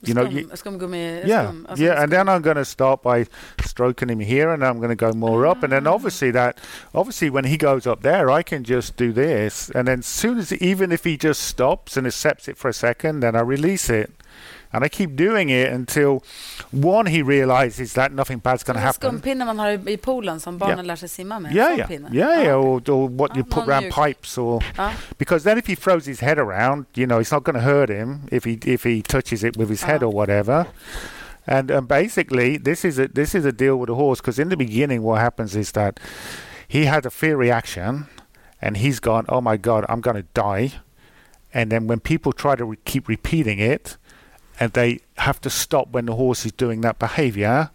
You 0.02 0.14
know, 0.14 0.22
you- 0.24 0.46
skumgummi. 0.46 1.26
Yeah, 1.26 1.46
skum, 1.46 1.66
alltså 1.66 1.78
yeah, 1.84 2.00
and 2.02 2.08
skum. 2.08 2.16
then 2.16 2.28
I'm 2.28 2.40
going 2.42 2.56
to 2.56 2.64
start 2.64 3.02
by 3.02 3.26
stroking 3.64 4.08
him 4.08 4.20
here, 4.20 4.50
and 4.50 4.64
I'm 4.64 4.76
going 4.78 4.90
to 4.90 4.94
go 5.06 5.12
more 5.12 5.44
up, 5.46 5.62
and 5.64 5.72
then 5.72 5.87
Ah. 5.88 5.94
obviously 5.94 6.30
that, 6.30 6.61
obviously 6.94 7.30
when 7.30 7.44
he 7.44 7.56
goes 7.56 7.84
up 7.87 8.02
there, 8.02 8.30
I 8.30 8.42
can 8.44 8.62
just 8.62 8.96
do 8.96 9.12
this, 9.12 9.70
and 9.74 9.88
then 9.88 10.02
soon 10.02 10.38
as 10.38 10.52
even 10.52 10.92
if 10.92 11.02
he 11.04 11.16
just 11.16 11.42
stops 11.42 11.96
and 11.96 12.06
accepts 12.06 12.46
it 12.48 12.56
for 12.56 12.68
a 12.68 12.72
second, 12.72 13.20
then 13.20 13.34
I 13.34 13.40
release 13.40 13.90
it, 13.90 14.12
and 14.72 14.85
I 14.85 14.88
keep 14.88 15.16
doing 15.16 15.50
it 15.50 15.72
until 15.72 16.22
one 16.72 17.07
he 17.07 17.22
realizes 17.22 17.92
that 17.94 18.12
nothing 18.12 18.38
bad's 18.38 18.62
going 18.64 18.74
to 18.76 18.81
happen. 18.81 19.11
Skumpinne 19.20 19.44
man 19.46 19.59
har 19.59 19.78
i, 19.88 19.96
poolen 19.96 20.40
som 20.40 20.59
barnen 20.59 20.78
Ja. 20.78 20.83
lär 20.92 20.96
sig 20.96 21.09
simma 21.11 21.38
med. 21.40 21.52
Yeah, 21.54 21.76
yeah, 21.78 21.90
yeah, 22.12 22.42
yeah, 22.44 22.54
or, 22.57 22.81
or 22.88 23.09
what 23.09 23.37
you 23.37 23.42
Ah, 23.50 23.54
put 23.54 23.68
around 23.68 23.90
pipes, 23.90 24.38
or 24.38 24.61
Ja. 24.78 24.90
because 25.18 25.44
then 25.44 25.59
if 25.59 25.66
he 25.66 25.74
throws 25.74 26.07
his 26.07 26.20
head 26.20 26.38
around, 26.38 26.87
you 26.94 27.07
know, 27.07 27.18
it's 27.20 27.33
not 27.33 27.44
going 27.44 27.54
to 27.57 27.62
hurt 27.62 27.88
him 27.90 28.20
if 28.33 28.44
he 28.44 28.59
if 28.66 28.85
he 28.85 29.02
touches 29.02 29.42
it 29.42 29.57
with 29.57 29.68
his 29.70 29.83
head 29.83 30.02
Ah. 30.02 30.07
or 30.07 30.12
whatever. 30.12 30.66
And 31.46 31.70
and 31.70 31.88
basically, 31.88 32.59
this 32.59 32.85
is 32.85 32.98
a 32.98 33.09
this 33.09 33.35
is 33.35 33.44
a 33.46 33.52
deal 33.52 33.76
with 33.76 33.88
the 33.88 33.94
horse 33.94 34.20
because 34.20 34.38
in 34.42 34.48
the 34.50 34.57
beginning, 34.57 35.02
what 35.02 35.20
happens 35.20 35.57
is 35.57 35.72
that 35.72 35.98
he 36.68 36.85
had 36.85 37.07
a 37.07 37.11
fear 37.11 37.37
reaction, 37.38 38.07
and 38.61 38.76
he's 38.76 39.00
gone, 39.00 39.24
oh 39.31 39.40
my 39.40 39.57
god, 39.57 39.85
I'm 39.88 40.00
going 40.02 40.16
to 40.22 40.26
die. 40.35 40.72
And 41.54 41.70
then 41.72 41.87
when 41.87 42.00
people 42.00 42.33
try 42.35 42.57
to 42.57 42.64
re- 42.66 42.76
keep 42.85 43.09
repeating 43.09 43.59
it, 43.59 43.96
and 44.59 44.73
they 44.73 44.99
have 45.16 45.40
to 45.40 45.51
stop 45.51 45.88
when 45.92 46.07
the 46.07 46.12
horse 46.12 46.47
is 46.47 46.53
doing 46.53 46.83
that 46.83 46.99
behavior, 46.99 47.68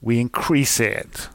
we 0.00 0.20
increase 0.20 0.80
it. 0.80 1.28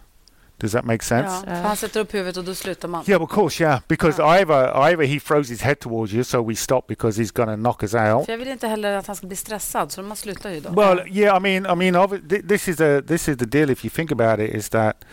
Does 0.58 0.72
that 0.72 0.86
make 0.86 1.04
sense? 1.04 1.28
Ja, 1.28 1.42
för 1.56 1.68
han 1.68 1.76
sätter 1.78 2.00
upp 2.00 2.14
huvudet 2.14 2.38
och 2.38 2.44
då 2.44 2.56
slutar 2.56 2.88
man. 2.88 3.04
Yeah, 3.08 3.22
of 3.22 3.30
course, 3.32 3.64
yeah. 3.64 3.80
Because 3.88 4.24
either 4.24 4.90
either 4.90 5.04
he 5.04 5.20
throws 5.20 5.50
his 5.50 5.62
head 5.62 5.76
towards 5.80 6.14
you, 6.14 6.24
so 6.24 6.42
we 6.42 6.56
stop 6.56 6.88
because 6.88 7.22
he's 7.22 7.32
going 7.32 7.50
to 7.50 7.56
knock 7.56 7.84
us 7.84 7.94
out. 7.94 8.26
För 8.26 8.34
jag 8.34 8.38
vill 8.38 8.48
inte 8.48 8.68
heller 8.68 8.98
att 8.98 9.08
han 9.08 9.16
ska 9.16 9.28
bli 9.28 9.36
stressad, 9.36 9.92
så 9.92 10.02
man 10.02 10.18
slutar 10.18 10.50
ju 10.50 10.60
då. 10.60 10.70
Well, 10.70 11.08
yeah, 11.08 11.38
I 11.38 11.40
mean, 11.40 11.66
I 11.66 11.92
mean, 11.92 12.22
this 12.48 12.68
is 12.68 12.78
the 12.78 13.02
this 13.02 13.28
is 13.28 13.38
the 13.38 13.46
deal. 13.46 13.70
If 13.70 13.86
you 13.86 13.90
think 13.90 14.12
about 14.12 14.40
it, 14.40 14.56
is 14.56 14.70
that 14.70 15.06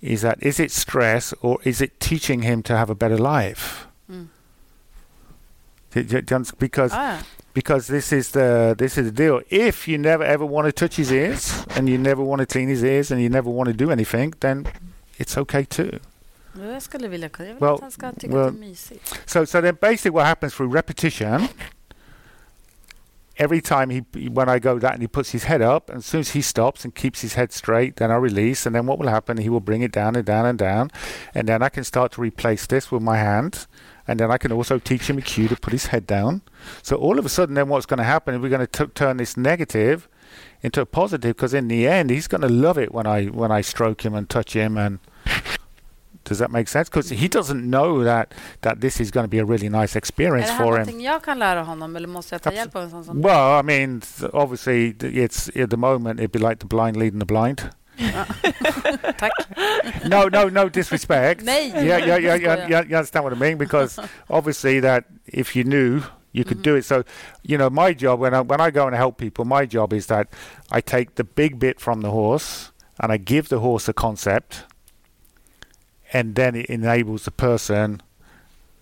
is 0.00 0.20
that 0.20 0.42
is 0.42 0.60
it 0.60 0.72
stress 0.72 1.34
or 1.40 1.58
is 1.62 1.80
it 1.80 1.98
teaching 1.98 2.42
him 2.42 2.62
to 2.62 2.74
have 2.74 2.92
a 2.92 2.94
better 2.94 3.18
life? 3.18 3.86
Mm. 4.10 4.12
Do- 4.14 4.18
do- 4.18 4.26
do 4.26 4.26
you 4.26 4.26
understand? 4.26 5.81
Because 6.58 6.92
Ah, 6.94 7.22
because 7.54 7.86
this 7.92 8.12
is 8.12 8.30
the 8.30 8.74
this 8.78 8.96
is 8.98 9.12
the 9.12 9.24
deal. 9.24 9.40
If 9.50 9.86
you 9.88 9.98
never 9.98 10.24
ever 10.24 10.44
want 10.46 10.66
to 10.66 10.72
touch 10.72 10.96
his 10.96 11.12
ears 11.12 11.66
and 11.76 11.88
you 11.88 11.98
never 11.98 12.22
want 12.22 12.40
to 12.40 12.46
clean 12.46 12.68
his 12.68 12.82
ears 12.82 13.10
and 13.10 13.20
you 13.20 13.28
never 13.28 13.50
want 13.50 13.68
to 13.68 13.84
do 13.84 13.90
anything, 13.90 14.34
then 14.40 14.64
it's 15.18 15.36
okay 15.36 15.64
too. 15.64 15.98
Jag 16.54 16.82
skulle 16.82 17.08
vilja. 17.08 17.30
Jag 17.38 17.44
vill 17.46 17.56
Well, 17.60 17.74
att 17.74 17.80
han 17.80 17.90
ska 17.90 18.12
tycka 18.12 18.34
well- 18.34 18.50
det 18.52 18.58
är 18.58 18.68
mysigt. 18.68 19.20
So, 19.26 19.46
so 19.46 19.60
then 19.60 19.76
basically 19.80 20.10
what 20.10 20.26
happens 20.26 20.54
through 20.54 20.74
repetition, 20.74 21.48
every 23.38 23.60
time 23.60 23.90
he, 23.90 24.00
when 24.28 24.48
I 24.48 24.58
go 24.58 24.78
that 24.78 24.92
and 24.92 25.02
he 25.02 25.08
puts 25.08 25.30
his 25.32 25.44
head 25.44 25.62
up, 25.62 25.88
and 25.88 25.98
as 25.98 26.06
soon 26.06 26.20
as 26.20 26.30
he 26.30 26.42
stops 26.42 26.84
and 26.84 26.94
keeps 26.94 27.22
his 27.22 27.34
head 27.34 27.52
straight, 27.52 27.96
then 27.96 28.10
I 28.10 28.16
release, 28.16 28.66
and 28.66 28.74
then 28.74 28.86
what 28.86 28.98
will 28.98 29.08
happen? 29.08 29.38
He 29.38 29.48
will 29.48 29.60
bring 29.60 29.82
it 29.82 29.92
down 29.92 30.16
and 30.16 30.24
down 30.24 30.46
and 30.46 30.58
down, 30.58 30.90
and 31.34 31.48
then 31.48 31.62
I 31.62 31.68
can 31.70 31.84
start 31.84 32.12
to 32.12 32.20
replace 32.20 32.66
this 32.66 32.90
with 32.92 33.02
my 33.02 33.16
hand, 33.16 33.66
and 34.06 34.18
then 34.18 34.30
I 34.30 34.38
can 34.38 34.52
also 34.52 34.78
teach 34.78 35.08
him 35.08 35.18
a 35.18 35.22
cue 35.22 35.48
to 35.48 35.56
put 35.56 35.72
his 35.72 35.86
head 35.86 36.06
down. 36.06 36.42
So 36.82 36.96
all 36.96 37.18
of 37.18 37.26
a 37.26 37.28
sudden, 37.28 37.54
then 37.54 37.68
what's 37.68 37.86
going 37.86 37.98
to 37.98 38.04
happen 38.04 38.34
is 38.34 38.40
we're 38.40 38.48
going 38.48 38.66
to 38.66 38.86
turn 38.88 39.16
this 39.16 39.36
negative 39.36 40.08
into 40.62 40.80
a 40.80 40.86
positive, 40.86 41.36
because 41.36 41.54
in 41.54 41.68
the 41.68 41.86
end, 41.86 42.10
he's 42.10 42.28
going 42.28 42.42
to 42.42 42.48
love 42.48 42.78
it 42.78 42.92
when 42.92 43.06
I 43.06 43.26
when 43.26 43.50
I 43.58 43.62
stroke 43.62 44.04
him 44.04 44.14
and 44.14 44.28
touch 44.28 44.54
him 44.54 44.76
and. 44.76 44.98
Does 46.24 46.38
that 46.38 46.52
make 46.52 46.68
sense? 46.68 46.88
Because 46.88 47.08
he 47.08 47.26
doesn't 47.26 47.68
know 47.68 48.04
that 48.04 48.32
that 48.60 48.80
this 48.80 49.00
is 49.00 49.10
going 49.10 49.24
to 49.24 49.28
be 49.28 49.38
a 49.38 49.44
really 49.44 49.68
nice 49.68 49.96
experience 49.96 50.50
for 50.52 50.78
him. 50.78 51.00
jag 51.00 51.22
kan 51.22 51.38
lära 51.38 51.62
honom 51.62 51.96
eller 51.96 52.08
måste 52.08 52.34
jag 52.34 52.42
ta 52.42 52.52
hjälp 52.52 52.76
av 52.76 52.82
en 52.82 53.04
sån 53.04 53.22
Well, 53.22 53.60
I 53.60 53.62
mean, 53.62 54.02
obviously, 54.32 54.94
it's 55.00 55.62
at 55.62 55.70
the 55.70 55.76
moment 55.76 56.20
it'd 56.20 56.30
be 56.32 56.38
like 56.38 56.60
the 56.60 56.66
blind 56.66 56.96
leading 56.96 57.18
the 57.18 57.26
blind. 57.26 57.62
Tack. 59.18 59.32
No, 60.08 60.28
no, 60.28 60.48
no 60.48 60.68
disrespect. 60.68 61.44
Nej, 61.44 61.68
Yeah, 61.74 61.98
yeah, 61.98 62.16
yeah, 62.18 62.34
yeah, 62.34 62.68
yeah. 62.68 62.82
You 62.88 62.96
understand 62.96 63.24
what 63.24 63.32
I 63.32 63.36
mean? 63.36 63.58
Because 63.58 63.98
obviously, 64.28 64.80
that 64.80 65.04
if 65.26 65.54
you 65.56 65.64
knew, 65.64 66.02
you 66.32 66.44
could 66.44 66.62
do 66.62 66.74
it. 66.76 66.84
So, 66.84 67.04
you 67.42 67.58
know, 67.58 67.70
my 67.70 67.92
job 67.94 68.20
when 68.20 68.34
I 68.34 68.40
when 68.40 68.60
I 68.60 68.70
go 68.70 68.86
and 68.86 68.96
help 68.96 69.18
people, 69.18 69.44
my 69.44 69.66
job 69.66 69.92
is 69.92 70.06
that 70.06 70.28
I 70.70 70.80
take 70.80 71.14
the 71.14 71.24
big 71.24 71.58
bit 71.58 71.80
from 71.80 72.00
the 72.02 72.10
horse 72.10 72.72
and 73.00 73.12
I 73.12 73.16
give 73.18 73.48
the 73.48 73.58
horse 73.60 73.88
a 73.88 73.92
concept, 73.92 74.64
and 76.12 76.34
then 76.34 76.54
it 76.54 76.66
enables 76.66 77.24
the 77.24 77.30
person 77.30 78.00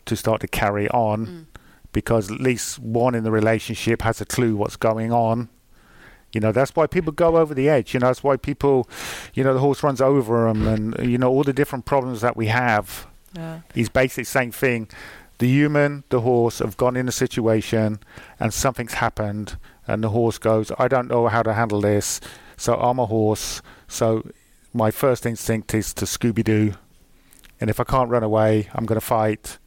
to 0.06 0.16
start 0.16 0.40
to 0.40 0.48
carry 0.48 0.88
on 0.90 1.26
Mm. 1.26 1.44
because 1.92 2.30
at 2.30 2.40
least 2.40 2.78
one 2.78 3.14
in 3.18 3.24
the 3.24 3.30
relationship 3.30 4.02
has 4.02 4.20
a 4.20 4.24
clue 4.24 4.56
what's 4.56 4.76
going 4.76 5.12
on. 5.12 5.48
You 6.32 6.40
know, 6.40 6.52
that's 6.52 6.76
why 6.76 6.86
people 6.86 7.12
go 7.12 7.36
over 7.36 7.54
the 7.54 7.68
edge. 7.68 7.92
You 7.94 8.00
know, 8.00 8.06
that's 8.06 8.22
why 8.22 8.36
people, 8.36 8.88
you 9.34 9.42
know, 9.42 9.52
the 9.54 9.60
horse 9.60 9.82
runs 9.82 10.00
over 10.00 10.46
them 10.46 10.66
and, 10.66 10.96
you 11.10 11.18
know, 11.18 11.28
all 11.28 11.42
the 11.42 11.52
different 11.52 11.84
problems 11.84 12.20
that 12.20 12.36
we 12.36 12.46
have 12.46 13.06
Ja. 13.36 13.60
is 13.74 13.88
basically 13.88 14.22
the 14.22 14.30
same 14.30 14.52
thing. 14.52 14.88
The 15.38 15.48
human, 15.48 16.04
the 16.10 16.20
horse 16.20 16.58
have 16.60 16.76
gone 16.76 16.96
in 16.96 17.08
a 17.08 17.12
situation 17.12 17.98
and 18.38 18.54
something's 18.54 18.94
happened 18.94 19.56
and 19.86 20.04
the 20.04 20.10
horse 20.10 20.38
goes, 20.38 20.70
I 20.78 20.86
don't 20.86 21.08
know 21.08 21.26
how 21.28 21.42
to 21.42 21.54
handle 21.54 21.80
this. 21.80 22.20
So 22.56 22.74
I'm 22.74 22.98
a 22.98 23.06
horse. 23.06 23.62
So 23.88 24.30
my 24.72 24.90
first 24.90 25.26
instinct 25.26 25.74
is 25.74 25.92
to 25.94 26.04
Scooby 26.04 26.44
Doo. 26.44 26.74
And 27.60 27.68
if 27.68 27.80
I 27.80 27.84
can't 27.84 28.08
run 28.08 28.22
away, 28.22 28.68
I'm 28.72 28.86
going 28.86 29.00
to 29.00 29.06
fight. 29.06 29.58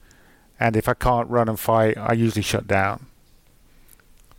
And 0.59 0.77
if 0.77 0.87
I 0.87 0.93
can't 0.93 1.29
run 1.29 1.49
and 1.49 1.59
fight, 1.59 1.97
I 1.97 2.13
usually 2.13 2.41
shut 2.41 2.67
down. 2.67 3.07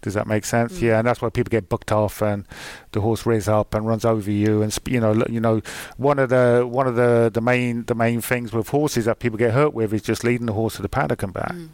Does 0.04 0.14
that 0.14 0.26
make 0.26 0.44
sense? 0.44 0.74
Mm. 0.78 0.82
Yeah, 0.82 0.98
and 0.98 1.08
that's 1.08 1.20
why 1.22 1.30
people 1.30 1.50
get 1.50 1.68
booked 1.70 1.90
off, 1.90 2.20
and 2.22 2.46
the 2.92 3.00
horse 3.00 3.24
rears 3.26 3.48
up 3.48 3.74
and 3.74 3.86
runs 3.86 4.04
over 4.04 4.30
you, 4.30 4.60
and 4.62 4.78
you 4.86 5.00
know, 5.00 5.24
you 5.28 5.40
know, 5.40 5.62
one 5.96 6.18
of 6.18 6.28
the 6.28 6.68
one 6.70 6.86
of 6.86 6.94
the 6.94 7.30
the 7.32 7.40
main 7.40 7.84
the 7.86 7.94
main 7.94 8.20
things 8.20 8.52
with 8.52 8.68
horses 8.68 9.06
that 9.06 9.18
people 9.18 9.38
get 9.38 9.52
hurt 9.54 9.72
with 9.72 9.92
is 9.94 10.02
just 10.02 10.22
leading 10.22 10.44
the 10.46 10.52
horse 10.52 10.76
to 10.76 10.82
the 10.82 10.88
paddock 10.90 11.22
and 11.22 11.32
back, 11.32 11.52
Mm. 11.54 11.68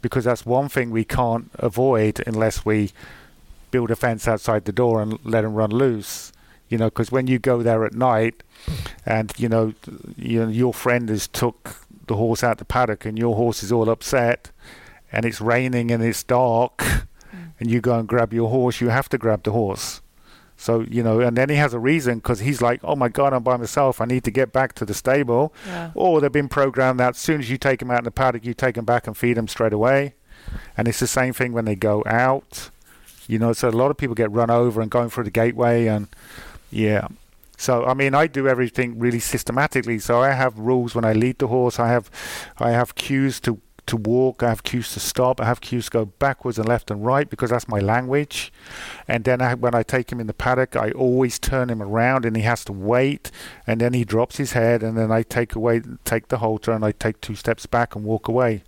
because 0.00 0.24
that's 0.24 0.46
one 0.46 0.68
thing 0.70 0.90
we 0.90 1.04
can't 1.04 1.50
avoid 1.58 2.22
unless 2.26 2.64
we 2.64 2.92
build 3.70 3.90
a 3.90 3.96
fence 3.96 4.26
outside 4.26 4.64
the 4.64 4.72
door 4.72 5.02
and 5.02 5.18
let 5.22 5.42
them 5.42 5.54
run 5.54 5.70
loose. 5.70 6.32
You 6.68 6.78
know, 6.78 6.86
because 6.86 7.12
when 7.12 7.26
you 7.28 7.38
go 7.38 7.62
there 7.62 7.84
at 7.84 7.92
night, 7.94 8.42
and 9.04 9.30
you 9.36 9.48
know, 9.48 9.74
you 10.16 10.40
know, 10.46 10.48
your 10.48 10.72
friend 10.74 11.08
has 11.10 11.28
took 11.28 11.76
the 12.06 12.16
horse 12.16 12.42
out 12.42 12.58
the 12.58 12.64
paddock, 12.64 13.04
and 13.04 13.18
your 13.18 13.36
horse 13.36 13.62
is 13.62 13.70
all 13.70 13.88
upset, 13.90 14.50
and 15.12 15.24
it's 15.24 15.40
raining 15.40 15.90
and 15.92 16.02
it's 16.02 16.24
dark, 16.24 16.82
and 17.58 17.70
you 17.70 17.80
go 17.80 17.98
and 17.98 18.08
grab 18.08 18.32
your 18.32 18.48
horse, 18.48 18.80
you 18.80 18.88
have 18.88 19.08
to 19.10 19.18
grab 19.18 19.42
the 19.42 19.52
horse. 19.52 20.00
So 20.56 20.80
you 20.80 21.02
know, 21.02 21.20
and 21.20 21.36
then 21.36 21.48
he 21.48 21.56
has 21.56 21.74
a 21.74 21.78
reason 21.78 22.16
because 22.16 22.40
he's 22.40 22.62
like, 22.62 22.80
"Oh 22.82 22.96
my 22.96 23.08
God, 23.08 23.32
I'm 23.34 23.42
by 23.42 23.56
myself. 23.56 24.00
I 24.00 24.06
need 24.06 24.24
to 24.24 24.30
get 24.30 24.52
back 24.52 24.72
to 24.74 24.84
the 24.86 24.94
stable." 24.94 25.52
Ja. 25.66 25.90
Or 25.94 26.20
they've 26.20 26.32
been 26.32 26.48
programmed 26.48 26.98
that 27.00 27.10
as 27.10 27.18
soon 27.18 27.40
as 27.40 27.50
you 27.50 27.58
take 27.58 27.80
them 27.80 27.90
out 27.90 27.98
in 27.98 28.04
the 28.04 28.10
paddock, 28.10 28.44
you 28.44 28.54
take 28.54 28.74
them 28.74 28.86
back 28.86 29.06
and 29.06 29.16
feed 29.16 29.36
them 29.36 29.48
straight 29.48 29.74
away. 29.74 30.14
And 30.76 30.88
it's 30.88 31.00
the 31.00 31.06
same 31.06 31.32
thing 31.32 31.52
when 31.52 31.66
they 31.66 31.74
go 31.74 32.02
out. 32.06 32.70
You 33.26 33.38
know, 33.38 33.52
so 33.52 33.68
a 33.68 33.70
lot 33.70 33.90
of 33.90 33.96
people 33.96 34.14
get 34.14 34.30
run 34.30 34.50
over 34.50 34.80
and 34.80 34.90
going 34.90 35.10
through 35.10 35.24
the 35.24 35.30
gateway, 35.30 35.86
and 35.86 36.08
yeah. 36.70 37.08
So 37.58 37.84
I 37.84 37.94
mean, 37.94 38.14
I 38.14 38.26
do 38.26 38.48
everything 38.48 38.98
really 38.98 39.20
systematically. 39.20 39.98
So 39.98 40.20
I 40.22 40.30
have 40.30 40.58
rules 40.58 40.94
when 40.94 41.04
I 41.04 41.12
lead 41.12 41.38
the 41.38 41.48
horse. 41.48 41.78
I 41.78 41.88
have, 41.88 42.10
I 42.58 42.70
have 42.70 42.94
cues 42.94 43.40
to 43.40 43.60
to 43.86 43.96
walk. 43.96 44.42
I 44.42 44.48
have 44.48 44.62
cues 44.62 44.92
to 44.94 45.00
stop. 45.00 45.40
I 45.40 45.44
have 45.44 45.60
cues 45.60 45.86
to 45.86 45.90
go 45.90 46.04
backwards 46.04 46.58
and 46.58 46.68
left 46.68 46.90
and 46.90 47.04
right 47.06 47.28
because 47.30 47.50
that's 47.50 47.68
my 47.68 47.78
language. 47.78 48.52
And 49.06 49.24
then 49.24 49.40
I, 49.40 49.54
when 49.54 49.74
I 49.74 49.82
take 49.82 50.10
him 50.10 50.20
in 50.20 50.26
the 50.26 50.34
paddock, 50.34 50.76
I 50.76 50.90
always 50.90 51.38
turn 51.38 51.70
him 51.70 51.80
around 51.82 52.24
and 52.24 52.36
he 52.36 52.42
has 52.42 52.64
to 52.66 52.72
wait. 52.72 53.30
And 53.66 53.80
then 53.80 53.92
he 53.92 54.04
drops 54.04 54.36
his 54.38 54.52
head, 54.52 54.82
and 54.82 54.96
then 54.98 55.10
I 55.12 55.22
take 55.22 55.54
away, 55.54 55.82
take 56.04 56.28
the 56.28 56.38
halter, 56.38 56.72
and 56.72 56.84
I 56.84 56.92
take 56.92 57.20
two 57.20 57.34
steps 57.34 57.66
back 57.66 57.94
and 57.94 58.04
walk 58.04 58.28
away. 58.28 58.62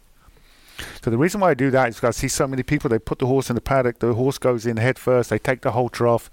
So 1.02 1.10
the 1.10 1.18
reason 1.18 1.40
why 1.40 1.50
I 1.50 1.54
do 1.54 1.70
that 1.72 1.88
is 1.88 1.96
because 1.96 2.16
I 2.16 2.20
see 2.20 2.28
so 2.28 2.46
many 2.46 2.62
people. 2.62 2.88
They 2.88 3.00
put 3.00 3.18
the 3.18 3.26
horse 3.26 3.50
in 3.50 3.56
the 3.56 3.60
paddock. 3.60 3.98
The 3.98 4.14
horse 4.14 4.38
goes 4.38 4.64
in 4.64 4.76
head 4.76 4.96
first. 4.96 5.28
They 5.30 5.38
take 5.40 5.62
the 5.62 5.72
halter 5.72 6.06
off, 6.06 6.30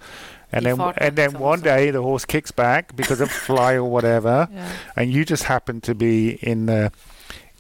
and 0.52 0.64
then 0.68 0.78
and 1.00 1.16
then 1.16 1.40
one 1.40 1.62
day 1.62 1.90
the 1.90 2.04
horse 2.04 2.26
kicks 2.26 2.52
back 2.52 2.96
because 2.96 3.22
of 3.22 3.32
fly 3.32 3.74
or 3.74 3.86
whatever, 3.86 4.48
Yeah. 4.54 4.72
and 4.96 5.12
you 5.12 5.26
just 5.26 5.44
happen 5.46 5.82
to 5.82 5.96
be 5.96 6.34
in 6.44 6.68
the, 6.68 6.92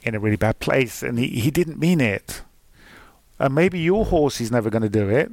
in 0.06 0.16
a 0.16 0.20
really 0.20 0.38
bad 0.38 0.60
place, 0.60 1.04
and 1.04 1.20
he, 1.20 1.28
he 1.28 1.52
didn't 1.52 1.80
mean 1.80 2.00
it. 2.00 2.42
And 3.40 3.54
maybe 3.54 3.80
your 3.80 4.06
horse 4.06 4.40
is 4.40 4.52
never 4.52 4.70
going 4.70 4.84
to 4.84 4.90
do 4.90 5.10
it. 5.10 5.30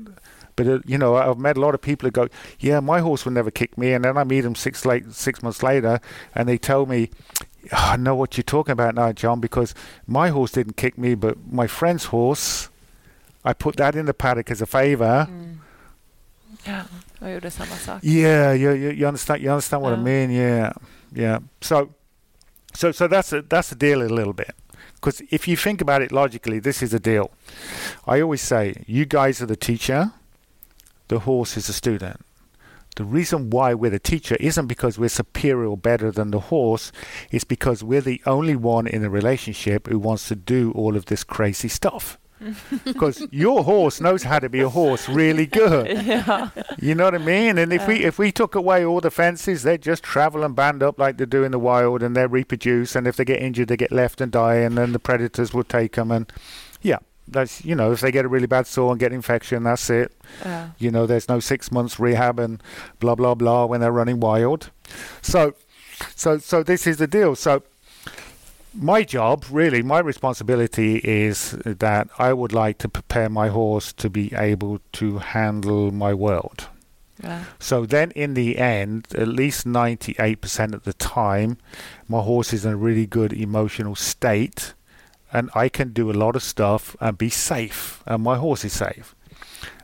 But 0.56 0.66
uh, 0.66 0.78
you 0.84 0.98
know, 0.98 1.16
I've 1.16 1.38
met 1.38 1.56
a 1.56 1.60
lot 1.60 1.74
of 1.74 1.80
people 1.80 2.06
who 2.06 2.10
go, 2.10 2.28
"Yeah, 2.58 2.80
my 2.80 3.00
horse 3.00 3.24
would 3.24 3.34
never 3.34 3.50
kick 3.50 3.78
me," 3.78 3.92
and 3.92 4.04
then 4.04 4.18
I 4.18 4.24
meet 4.24 4.42
them 4.42 4.54
six 4.54 4.84
late 4.84 5.12
six 5.12 5.42
months 5.42 5.62
later, 5.62 6.00
and 6.34 6.48
they 6.48 6.58
tell 6.58 6.84
me, 6.86 7.10
"Oh, 7.72 7.92
"I 7.92 7.96
know 7.96 8.14
what 8.14 8.36
you're 8.36 8.42
talking 8.44 8.72
about 8.72 8.94
now, 8.94 9.12
John, 9.12 9.40
because 9.40 9.74
my 10.06 10.28
horse 10.28 10.52
didn't 10.52 10.76
kick 10.76 10.98
me, 10.98 11.14
but 11.14 11.36
my 11.50 11.66
friend's 11.66 12.06
horse, 12.06 12.68
I 13.44 13.54
put 13.54 13.76
that 13.76 13.94
in 13.94 14.06
the 14.06 14.14
paddock 14.14 14.50
as 14.50 14.60
a 14.60 14.66
favour." 14.66 15.26
Mm. 15.30 15.58
Ja, 16.64 16.82
jag 17.18 17.30
gjorde 17.30 17.50
samma 17.50 17.76
sak. 17.76 18.04
Yeah, 18.04 18.52
you, 18.52 18.70
you 18.72 18.90
you 18.90 19.06
understand 19.06 19.42
you 19.42 19.50
understand 19.50 19.82
what 19.82 19.92
I 19.92 19.96
mean? 19.96 20.30
Yeah, 20.30 20.72
yeah. 21.12 21.38
So, 21.60 21.88
so 22.74 22.92
so 22.92 23.08
that's 23.08 23.32
a, 23.32 23.42
that's 23.42 23.70
the 23.70 23.76
deal 23.76 24.02
a 24.02 24.08
little 24.08 24.32
bit. 24.32 24.54
Because 25.02 25.20
if 25.30 25.48
you 25.48 25.56
think 25.56 25.80
about 25.80 26.00
it 26.00 26.12
logically, 26.12 26.60
this 26.60 26.80
is 26.80 26.92
the 26.92 27.00
deal. 27.00 27.32
I 28.06 28.20
always 28.20 28.40
say, 28.40 28.84
you 28.86 29.04
guys 29.04 29.42
are 29.42 29.46
the 29.46 29.56
teacher, 29.56 30.12
the 31.08 31.20
horse 31.20 31.56
is 31.56 31.66
the 31.66 31.72
student. 31.72 32.24
The 32.94 33.02
reason 33.02 33.50
why 33.50 33.74
we're 33.74 33.90
the 33.90 33.98
teacher 33.98 34.36
isn't 34.38 34.68
because 34.68 35.00
we're 35.00 35.08
superior 35.08 35.66
or 35.66 35.76
better 35.76 36.12
than 36.12 36.30
the 36.30 36.38
horse. 36.38 36.92
It's 37.32 37.42
because 37.42 37.82
we're 37.82 38.00
the 38.00 38.22
only 38.26 38.54
one 38.54 38.86
in 38.86 39.02
the 39.02 39.10
relationship 39.10 39.88
who 39.88 39.98
wants 39.98 40.28
to 40.28 40.36
do 40.36 40.70
all 40.72 40.96
of 40.96 41.06
this 41.06 41.24
crazy 41.24 41.68
stuff. 41.68 42.16
Because 42.84 43.26
your 43.30 43.64
horse 43.64 44.00
knows 44.00 44.22
how 44.22 44.38
to 44.38 44.48
be 44.48 44.60
a 44.60 44.68
horse 44.68 45.08
really 45.08 45.46
good. 45.46 45.86
Ja. 46.02 46.48
You 46.78 46.94
know 46.94 47.04
what 47.04 47.14
I 47.14 47.18
mean? 47.18 47.58
And 47.58 47.72
if 47.72 47.86
we 47.86 48.04
if 48.04 48.18
we 48.18 48.32
took 48.32 48.54
away 48.54 48.84
all 48.84 49.00
the 49.00 49.10
fences, 49.10 49.62
they'd 49.62 49.82
just 49.82 50.02
travel 50.02 50.42
and 50.44 50.54
band 50.54 50.82
up 50.82 50.98
like 50.98 51.16
they 51.16 51.26
do 51.26 51.44
in 51.44 51.52
the 51.52 51.58
wild, 51.58 52.02
and 52.02 52.16
they 52.16 52.26
reproduce. 52.26 52.96
And 52.96 53.06
if 53.06 53.16
they 53.16 53.24
get 53.24 53.40
injured, 53.40 53.68
they 53.68 53.76
get 53.76 53.92
left 53.92 54.20
and 54.20 54.32
die, 54.32 54.56
and 54.56 54.76
then 54.76 54.92
the 54.92 54.98
predators 54.98 55.54
will 55.54 55.64
take 55.64 55.92
them. 55.92 56.10
And 56.10 56.32
yeah, 56.82 56.98
that's 57.28 57.64
you 57.64 57.74
know, 57.74 57.92
if 57.92 58.00
they 58.00 58.10
get 58.10 58.24
a 58.24 58.28
really 58.28 58.46
bad 58.46 58.66
sore 58.66 58.90
and 58.90 59.00
get 59.00 59.12
infection, 59.12 59.62
that's 59.62 59.88
it. 59.90 60.12
Ja. 60.44 60.68
You 60.78 60.90
know, 60.90 61.06
there's 61.06 61.28
no 61.28 61.40
six 61.40 61.70
months 61.70 61.98
rehab 62.00 62.38
and 62.38 62.62
blah 62.98 63.14
blah 63.14 63.34
blah 63.34 63.66
when 63.66 63.80
they're 63.80 63.92
running 63.92 64.20
wild. 64.20 64.70
So, 65.22 65.54
so 66.14 66.38
so 66.38 66.62
this 66.62 66.86
is 66.86 66.96
the 66.96 67.06
deal. 67.06 67.36
So. 67.36 67.62
My 68.74 69.02
job, 69.02 69.44
really, 69.50 69.82
my 69.82 69.98
responsibility 69.98 70.96
is 70.96 71.52
that 71.64 72.08
I 72.18 72.32
would 72.32 72.52
like 72.52 72.78
to 72.78 72.88
prepare 72.88 73.28
my 73.28 73.48
horse 73.48 73.92
to 73.94 74.08
be 74.08 74.32
able 74.34 74.80
to 74.92 75.18
handle 75.18 75.92
my 75.92 76.14
world. 76.14 76.68
So 77.60 77.86
then, 77.86 78.10
in 78.12 78.34
the 78.34 78.58
end, 78.58 79.06
at 79.14 79.28
least 79.28 79.64
98% 79.66 80.74
of 80.74 80.82
the 80.82 80.92
time, 80.94 81.58
my 82.08 82.20
horse 82.20 82.52
is 82.52 82.64
in 82.64 82.72
a 82.72 82.76
really 82.76 83.06
good 83.06 83.32
emotional 83.32 83.94
state, 83.94 84.74
and 85.32 85.48
I 85.54 85.68
can 85.68 85.92
do 85.92 86.10
a 86.10 86.18
lot 86.18 86.34
of 86.34 86.42
stuff 86.42 86.96
and 87.00 87.16
be 87.16 87.28
safe, 87.28 88.02
and 88.06 88.24
my 88.24 88.38
horse 88.38 88.64
is 88.64 88.72
safe. 88.72 89.14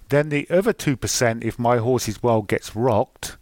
Then 0.09 0.31
the 0.31 0.49
other 0.51 0.73
2%, 0.73 1.45
if 1.45 1.59
my 1.59 1.77
horse's 1.77 2.23
world 2.23 2.49
gets 2.49 2.75
rocked, 2.75 3.37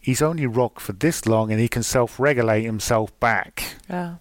he's 0.00 0.22
only 0.22 0.46
rocked 0.46 0.80
for 0.80 0.92
this 0.94 1.26
long 1.26 1.52
and 1.52 1.60
he 1.60 1.68
can 1.68 1.82
self 1.82 2.18
regulate 2.18 2.64
himself 2.64 3.12
back. 3.20 3.76
Ja. 3.88 4.16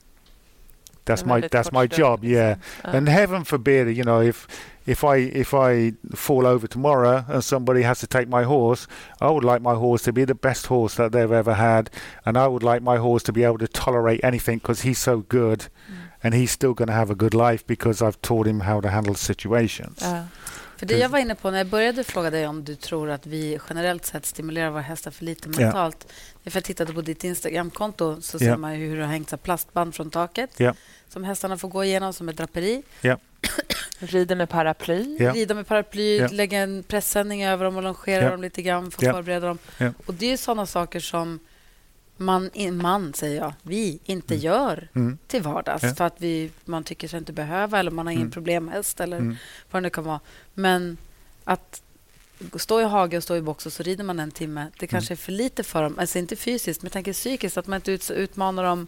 That's 1.08 1.26
my 1.26 1.42
that's 1.42 1.72
my 1.72 1.88
job, 1.88 2.24
yeah. 2.24 2.56
Ja. 2.86 2.92
And 2.92 3.10
heaven 3.10 3.44
forbid, 3.44 3.96
you 3.98 4.04
know, 4.04 4.22
if 4.22 4.48
if 4.86 5.04
I 5.04 5.16
if 5.18 5.54
I 5.54 5.94
fall 6.16 6.46
over 6.46 6.68
tomorrow 6.68 7.26
and 7.28 7.44
somebody 7.44 7.82
has 7.82 8.00
to 8.00 8.08
take 8.08 8.30
my 8.30 8.44
horse, 8.44 8.88
I 9.20 9.30
would 9.30 9.44
like 9.44 9.62
my 9.62 9.74
horse 9.76 10.04
to 10.04 10.14
be 10.14 10.26
the 10.26 10.36
best 10.36 10.68
horse 10.68 10.96
that 10.96 11.12
they've 11.12 11.32
ever 11.32 11.54
had, 11.56 11.90
and 12.26 12.38
I 12.38 12.48
would 12.48 12.64
like 12.64 12.82
my 12.82 12.98
horse 12.98 13.24
to 13.24 13.34
be 13.34 13.44
able 13.44 13.58
to 13.58 13.68
tolerate 13.68 14.20
anything 14.24 14.60
because 14.60 14.82
he's 14.82 15.00
so 15.00 15.20
good, 15.30 15.68
and 16.24 16.34
he's 16.34 16.52
still 16.52 16.74
going 16.74 16.88
to 16.88 16.94
have 16.94 17.10
a 17.10 17.16
good 17.16 17.34
life 17.34 17.66
because 17.66 18.02
I've 18.02 18.22
taught 18.22 18.48
him 18.48 18.62
how 18.62 18.82
to 18.82 18.90
handle 18.90 19.16
situations. 19.16 20.00
Ja. 20.02 20.24
För 20.78 20.86
det 20.86 20.98
jag 20.98 21.10
var 21.10 21.20
inne 21.20 21.36
på 21.36 21.52
när 21.52 21.58
jag 21.58 21.68
började 21.68 22.04
fråga 22.04 22.30
dig 22.30 22.48
om 22.48 22.64
du 22.64 22.76
tror 22.76 23.10
att 23.10 23.26
vi 23.28 23.60
generellt 23.70 24.06
sett 24.06 24.26
stimulerar 24.26 24.70
våra 24.70 24.82
hästar 24.82 25.12
för 25.12 25.26
lite 25.26 25.50
Ja. 25.54 25.60
mentalt. 25.60 26.08
Det 26.44 26.50
är 26.50 26.52
för 26.52 26.58
jag 26.58 26.64
tittade 26.66 26.94
på 26.94 27.02
ditt 27.02 27.24
Instagramkonto 27.24 28.22
så 28.22 28.40
ser 28.40 28.46
Ja. 28.48 28.58
man 28.58 28.80
ju 28.80 28.88
hur 28.90 28.96
du 28.96 29.02
har 29.02 29.10
hängt 29.10 29.30
så 29.30 29.38
plastband 29.38 29.96
från 29.96 30.10
taket 30.12 30.50
Ja. 30.58 30.74
som 31.10 31.24
hästarna 31.24 31.58
får 31.58 31.70
gå 31.70 31.84
igenom 31.84 32.14
som 32.14 32.30
ett 32.30 32.38
draperi. 32.38 32.84
Rider 34.00 34.36
med 34.36 34.50
paraply. 34.50 35.18
Ja. 35.20 35.32
Rida 35.34 35.54
med 35.56 35.68
paraply, 35.68 36.18
Ja. 36.18 36.28
lägga 36.32 36.60
en 36.60 36.84
pressändning 36.84 37.46
över 37.46 37.66
dem 37.66 37.76
och 37.78 37.84
longera 37.84 38.24
Ja. 38.24 38.30
dem 38.30 38.42
lite 38.42 38.62
grann 38.62 38.92
för 38.92 39.00
att 39.00 39.04
Ja. 39.04 39.14
förbereda 39.14 39.48
dem. 39.48 39.58
Ja. 39.78 39.92
Och 40.06 40.14
Det 40.14 40.34
är 40.34 40.38
sådana 40.38 40.66
saker 40.66 41.00
som 41.00 41.40
man, 42.18 42.50
man 42.72 43.14
säger 43.14 43.38
jag, 43.42 43.54
vi 43.64 44.00
inte 44.06 44.36
gör 44.36 44.88
Mm. 44.96 45.18
till 45.28 45.42
vardags 45.42 45.84
Ja. 45.84 45.96
för 45.96 46.06
att 46.06 46.16
vi, 46.18 46.52
man 46.66 46.84
tycker 46.84 47.08
sig 47.08 47.18
inte 47.20 47.34
behöva 47.34 47.80
eller 47.80 47.92
man 47.92 48.06
har 48.06 48.12
ingen 48.14 48.22
Mm. 48.22 48.32
problemhäst 48.32 49.00
eller 49.00 49.18
Mm. 49.18 49.36
vad 49.72 49.84
det 49.84 49.90
kan 49.90 50.04
vara. 50.04 50.20
Men 50.54 50.98
att 51.44 51.82
stå 52.56 52.82
i 52.82 52.84
hage 52.84 53.18
och 53.18 53.24
stå 53.24 53.36
i 53.36 53.42
box 53.42 53.66
och 53.66 53.74
så 53.74 53.84
rider 53.84 54.04
man 54.04 54.20
en 54.20 54.32
timme, 54.32 54.66
det 54.80 54.88
kanske 54.88 55.14
är 55.14 55.16
för 55.16 55.32
lite 55.32 55.64
för 55.64 55.84
dem. 55.84 56.00
Alltså 56.00 56.20
inte 56.20 56.36
fysiskt, 56.36 56.82
men 56.82 56.86
jag 56.88 56.94
tänker 56.94 57.14
psykiskt, 57.14 57.58
att 57.58 57.68
man 57.68 57.76
inte 57.76 57.92
ut, 57.92 58.12
utmanar 58.12 58.64
dem. 58.64 58.88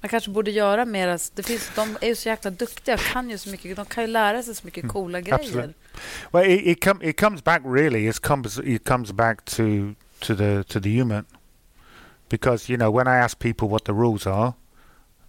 Man 0.00 0.08
kanske 0.08 0.30
borde 0.30 0.50
göra 0.50 0.84
mer. 0.84 1.20
Det 1.34 1.42
finns, 1.42 1.70
de 1.74 1.96
är 2.00 2.08
ju 2.08 2.14
så 2.14 2.28
jäkla 2.28 2.50
duktiga 2.50 2.94
och 2.94 3.00
kan 3.00 3.30
ju 3.30 3.38
så 3.38 3.48
mycket. 3.48 3.76
De 3.76 3.84
kan 3.86 4.04
ju 4.04 4.08
lära 4.08 4.42
sig 4.42 4.54
så 4.54 4.66
mycket 4.66 4.88
coola 4.88 5.20
grejer. 5.20 5.34
Absolut. 5.40 5.76
Well, 6.32 6.50
it 6.50 6.66
it, 6.66 6.84
com- 6.84 7.02
it 7.08 7.20
comes 7.20 7.44
back 7.44 7.62
really. 7.64 8.08
It 8.08 8.20
comes 8.20 8.58
it 8.64 8.88
comes 8.88 9.12
back 9.12 9.44
to 9.44 9.62
to 10.18 10.36
the 10.36 10.64
to 10.64 10.80
the 10.80 10.88
human, 10.98 11.24
because 12.28 12.68
you 12.68 12.76
know 12.76 12.90
when 12.90 13.06
I 13.08 13.16
ask 13.16 13.38
people 13.38 13.68
what 13.68 13.84
the 13.84 13.92
rules 13.92 14.26
are, 14.26 14.54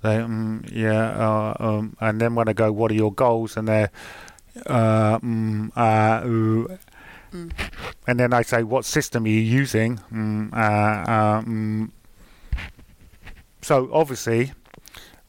they 0.01 0.17
mm, 0.17 0.69
yeah, 0.71 1.09
uh, 1.17 1.53
um, 1.59 1.95
and 1.99 2.19
then 2.21 2.35
when 2.35 2.47
I 2.49 2.53
go, 2.53 2.71
what 2.71 2.91
are 2.91 2.95
your 2.95 3.11
goals, 3.13 3.57
and 3.57 3.67
they're 3.67 3.89
uh, 4.65 5.19
mm, 5.19 5.71
uh, 5.75 6.27
ooh. 6.27 6.67
Mm. 7.33 7.51
and 8.07 8.19
then 8.19 8.33
I 8.33 8.41
say, 8.43 8.63
what 8.63 8.85
system 8.85 9.25
are 9.25 9.29
you 9.29 9.61
using? 9.61 9.99
Mm, 10.11 10.51
uh, 10.53 10.57
uh, 10.57 11.41
mm. 11.43 11.91
So 13.61 13.89
obviously, 13.91 14.51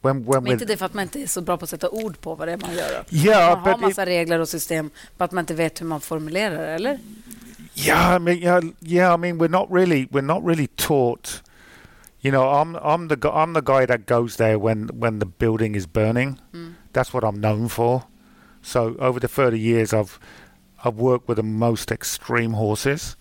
when 0.00 0.24
when 0.24 0.42
Men 0.44 0.52
inte 0.52 0.64
det 0.64 0.76
för 0.76 0.87
att 0.87 0.94
man 0.94 1.02
inte 1.02 1.22
är 1.22 1.26
så 1.26 1.40
bra 1.40 1.56
på 1.56 1.64
att 1.64 1.70
sätta 1.70 1.88
ord 1.90 2.20
på 2.20 2.35
vad 2.35 2.48
det 2.48 2.52
är 2.52 2.56
man 2.56 2.74
gör. 2.74 3.04
yeah, 3.11 3.61
Man 3.61 3.68
har 3.72 3.78
but 3.88 3.98
it- 3.98 4.06
regler 4.06 4.38
och 4.38 4.48
system 4.48 4.90
för 5.16 5.24
att 5.24 5.33
man 5.33 5.42
inte 5.42 5.54
vet 5.54 5.80
hur 5.80 5.87
man 5.87 6.00
formulerar 6.00 6.74
eller? 6.74 6.98
Yeah, 7.74 8.16
I 8.16 8.18
mean, 8.18 8.38
yeah, 8.38 8.61
yeah. 8.80 9.14
I 9.14 9.16
mean, 9.18 9.38
we're 9.38 9.48
not 9.48 9.68
really, 9.70 10.06
we're 10.06 10.22
not 10.22 10.44
really 10.44 10.66
taught. 10.66 11.42
You 12.20 12.30
know, 12.30 12.50
I'm, 12.50 12.76
I'm 12.76 13.09
the, 13.09 13.16
gu- 13.16 13.30
I'm 13.30 13.54
the 13.54 13.62
guy 13.62 13.87
that 13.87 14.06
goes 14.06 14.37
there 14.37 14.59
when, 14.59 14.88
when 14.88 15.18
the 15.20 15.26
building 15.26 15.74
is 15.74 15.87
burning. 15.87 16.38
Mm. 16.52 16.74
That's 16.92 17.14
what 17.14 17.24
I'm 17.24 17.40
known 17.40 17.68
for. 17.68 18.04
So 18.62 18.94
over 18.98 19.18
the 19.20 19.28
30 19.28 19.59
years, 19.59 19.94
I've, 19.94 20.18
I've 20.85 20.96
worked 20.96 21.28
with 21.28 21.37
the 21.37 21.42
most 21.42 21.90
extreme 21.90 22.52
horses, 22.52 23.16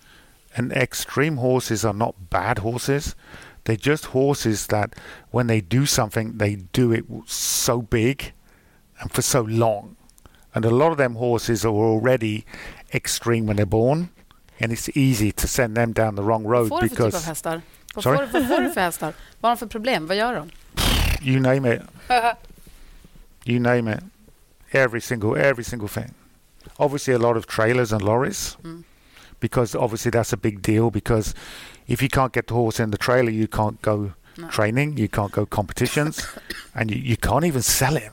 and 0.55 0.71
extreme 0.73 1.38
horses 1.38 1.85
are 1.85 1.93
not 1.93 2.29
bad 2.29 2.59
horses. 2.59 3.15
They're 3.63 3.75
just 3.77 4.07
horses 4.07 4.67
that, 4.67 4.95
when 5.31 5.47
they 5.47 5.62
do 5.62 5.85
something, 5.85 6.38
they 6.38 6.55
do 6.55 6.91
it 6.91 7.05
so 7.25 7.81
big, 7.81 8.33
and 8.99 9.12
for 9.12 9.21
so 9.21 9.41
long. 9.41 9.95
And 10.53 10.65
a 10.65 10.69
lot 10.71 10.91
of 10.91 10.97
them 10.97 11.15
horses 11.15 11.63
are 11.63 11.69
already 11.73 12.45
extreme 12.93 13.45
when 13.45 13.57
they're 13.57 13.65
born, 13.65 14.09
and 14.59 14.71
it's 14.71 14.89
easy 14.97 15.31
to 15.31 15.47
send 15.47 15.77
them 15.77 15.93
down 15.93 16.15
the 16.15 16.23
wrong 16.23 16.43
road 16.43 16.69
Vad 16.69 16.79
får 16.79 16.81
du 16.81 16.89
för 16.89 16.95
typ 16.95 16.99
av 17.01 17.05
because 17.12 17.25
hästar? 17.25 17.62
Vad 17.95 18.04
får, 18.04 18.12
du- 18.12 18.17
vad 18.39 18.47
får 18.47 18.62
du 18.62 18.69
för 18.69 18.82
hästar? 18.82 19.13
Vad 19.39 19.49
har 19.49 19.56
de 19.56 19.60
för 19.60 19.67
problem? 19.67 20.08
Vad 20.08 20.17
gör 20.17 20.34
de? 20.36 20.49
you 21.21 21.39
name 21.39 21.75
it, 21.75 21.82
you 23.45 23.60
name 23.60 23.93
it, 23.93 23.99
every 24.71 25.02
single 25.02 25.36
every 25.49 25.63
single 25.63 25.88
thing. 25.88 26.13
Obviously, 26.78 27.13
a 27.13 27.17
lot 27.17 27.38
of 27.38 27.45
trailers 27.47 27.91
and 27.93 28.02
lorries, 28.02 28.58
Mm. 28.63 28.84
because 29.39 29.78
obviously 29.78 30.12
that's 30.12 30.34
a 30.34 30.38
big 30.41 30.62
deal. 30.62 30.89
Because 30.91 31.36
if 31.86 32.02
you 32.02 32.10
can't 32.10 32.34
get 32.34 32.47
the 32.47 32.54
horse 32.54 32.84
in 32.84 32.91
the 32.91 32.97
trailer, 32.97 33.32
you 33.32 33.47
can't 33.47 33.82
go 33.82 34.12
No. 34.38 34.47
training, 34.49 34.97
you 34.99 35.08
can't 35.08 35.32
go 35.32 35.45
competitions, 35.45 36.28
and 36.73 36.91
you, 36.91 36.97
you 36.97 37.17
can't 37.17 37.45
even 37.45 37.63
sell 37.63 37.97
it. 37.97 38.12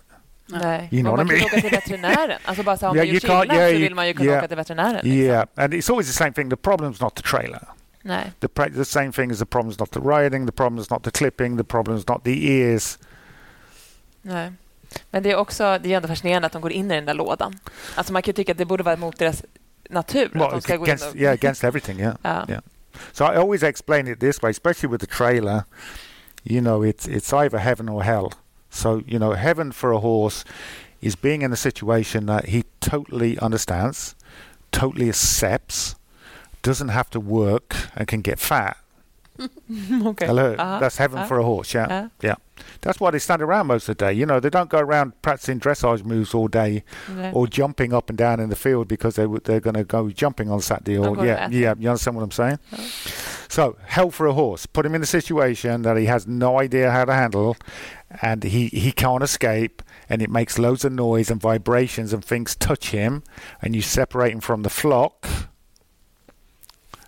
Nej. 0.48 0.88
You 0.92 1.02
know 1.02 1.16
man 1.16 1.26
what 1.26 1.26
I 1.26 1.28
kan 1.28 1.38
mean? 1.38 1.44
åka 1.46 1.60
till 1.60 1.70
veterinären. 1.70 2.38
Alltså 2.44 2.62
bara 2.62 2.76
så 2.76 2.86
här, 2.86 2.90
om 2.90 2.96
Yeah, 2.96 3.06
det 3.08 3.12
gör 3.12 3.14
you 3.14 3.20
can't- 3.20 3.40
skillnad 3.40 3.56
yeah, 3.56 3.72
så 3.74 3.78
vill 3.80 3.94
man 3.94 4.06
ju 4.08 4.14
kunna 4.14 4.24
yeah. 4.26 4.38
åka 4.38 4.48
till 4.48 4.56
veterinären. 4.56 4.92
liksom. 4.94 5.10
Yeah, 5.12 5.46
and 5.56 5.74
it's 5.74 5.90
always 5.90 6.06
the 6.06 6.12
same 6.12 6.32
thing. 6.32 6.50
The 6.50 6.56
problem's 6.56 7.02
not 7.02 7.14
the 7.14 7.22
trailer. 7.22 7.62
Nej. 8.06 8.32
The, 8.40 8.46
pra- 8.46 8.74
the 8.74 8.84
same 8.84 9.12
thing 9.12 9.30
as 9.30 9.38
the 9.38 9.44
problem 9.44 9.70
is 9.70 9.78
not 9.78 9.90
the 9.90 10.00
riding, 10.00 10.46
the 10.46 10.52
problem 10.52 10.80
is 10.80 10.90
not 10.90 11.02
the 11.02 11.10
clipping, 11.10 11.56
the 11.56 11.64
problem 11.64 11.96
is 11.96 12.08
not 12.08 12.24
the 12.24 12.48
ears. 12.48 12.98
Nej. 14.22 14.52
Men 15.10 15.22
det 15.22 15.30
är 15.30 15.36
också 15.36 15.78
det 15.82 15.92
är 15.92 15.96
ändå 15.96 16.08
fascinerande 16.08 16.46
att 16.46 16.52
de 16.52 16.62
går 16.62 16.72
in 16.72 16.90
i 16.90 16.94
den 16.94 17.04
där 17.04 17.14
lådan. 17.14 17.54
Alltså 17.94 18.12
man 18.12 18.22
kan 18.22 18.30
ju 18.30 18.32
tycka 18.32 18.52
att 18.52 18.58
det 18.58 18.64
borde 18.64 18.82
vara 18.82 18.96
mot 18.96 19.18
deras 19.18 19.44
natur. 19.90 20.42
att 20.42 20.50
de 20.50 20.60
ska 20.60 20.76
gå 20.76 20.86
in 20.86 20.90
against, 20.90 21.10
och... 21.10 21.16
yeah, 21.16 21.34
against 21.34 21.64
everything, 21.64 22.00
yeah. 22.00 22.16
Ja. 22.22 22.46
Yeah. 22.48 22.62
So 23.12 23.24
I 23.24 23.36
always 23.36 23.62
explain 23.62 24.08
it 24.08 24.20
this 24.20 24.42
way, 24.42 24.50
especially 24.50 24.92
with 24.92 25.00
the 25.00 25.16
trailer. 25.16 25.64
You 26.42 26.60
know, 26.60 26.84
it's 26.84 27.08
it's 27.08 27.44
either 27.44 27.58
heaven 27.58 27.88
or 27.88 28.02
hell. 28.02 28.32
So 28.70 29.02
you 29.06 29.18
know, 29.18 29.34
heaven 29.34 29.72
for 29.72 29.92
a 29.92 29.98
horse 29.98 30.44
is 31.00 31.16
being 31.16 31.42
in 31.42 31.52
a 31.52 31.56
situation 31.56 32.26
that 32.26 32.44
he 32.44 32.62
totally 32.80 33.38
understands, 33.42 34.14
totally 34.70 35.08
accepts, 35.08 35.96
doesn't 36.66 36.88
have 36.90 37.08
to 37.10 37.20
work, 37.20 37.74
and 37.96 38.06
can 38.08 38.20
get 38.22 38.38
fat. 38.38 38.76
Okej. 39.38 40.26
Hello, 40.26 40.54
Ja. 40.58 40.78
that's 40.80 40.96
heaven 40.98 41.18
Ja. 41.18 41.26
for 41.26 41.38
a 41.38 41.44
horse. 41.44 41.74
Yeah, 41.74 41.88
Ja. 41.90 42.08
yeah. 42.22 42.34
That's 42.80 42.98
why 43.00 43.10
they 43.10 43.18
stand 43.18 43.42
around 43.42 43.66
most 43.66 43.88
of 43.88 43.96
the 43.96 44.04
day. 44.06 44.12
You 44.20 44.24
know, 44.26 44.40
they 44.40 44.50
don't 44.50 44.70
go 44.70 44.78
around 44.78 45.12
practicing 45.20 45.60
dressage 45.60 46.04
moves 46.04 46.34
all 46.34 46.48
day 46.48 46.82
Nej. 47.08 47.32
or 47.34 47.46
jumping 47.46 47.92
up 47.92 48.08
and 48.08 48.16
down 48.18 48.40
in 48.40 48.48
the 48.48 48.56
field 48.56 48.88
because 48.88 49.14
they 49.16 49.24
w- 49.24 49.40
they're 49.44 49.60
going 49.60 49.76
to 49.76 49.84
go 49.84 50.08
jumping 50.10 50.50
on 50.50 50.60
Saturday 50.60 50.96
or 50.98 51.08
oh, 51.18 51.22
yeah 51.24 51.34
Athens. 51.34 51.54
yeah 51.54 51.74
you 51.78 51.88
understand 51.90 52.16
what 52.16 52.22
I'm 52.24 52.30
saying 52.30 52.58
so 53.48 53.76
hell 53.84 54.10
for 54.10 54.26
a 54.26 54.32
horse 54.32 54.66
put 54.66 54.86
him 54.86 54.94
in 54.94 55.02
a 55.02 55.06
situation 55.06 55.82
that 55.82 55.96
he 55.96 56.06
has 56.06 56.26
no 56.26 56.58
idea 56.58 56.90
how 56.90 57.04
to 57.04 57.12
handle 57.12 57.56
and 58.22 58.42
he 58.42 58.68
he 58.68 58.90
can't 58.92 59.22
escape 59.22 59.82
and 60.08 60.22
it 60.22 60.30
makes 60.30 60.58
loads 60.58 60.84
of 60.84 60.92
noise 60.92 61.30
and 61.30 61.40
vibrations 61.40 62.12
and 62.14 62.24
things 62.24 62.56
touch 62.56 62.90
him 62.90 63.22
and 63.62 63.76
you 63.76 63.82
separate 63.82 64.32
him 64.32 64.40
from 64.40 64.62
the 64.62 64.70
flock 64.70 65.28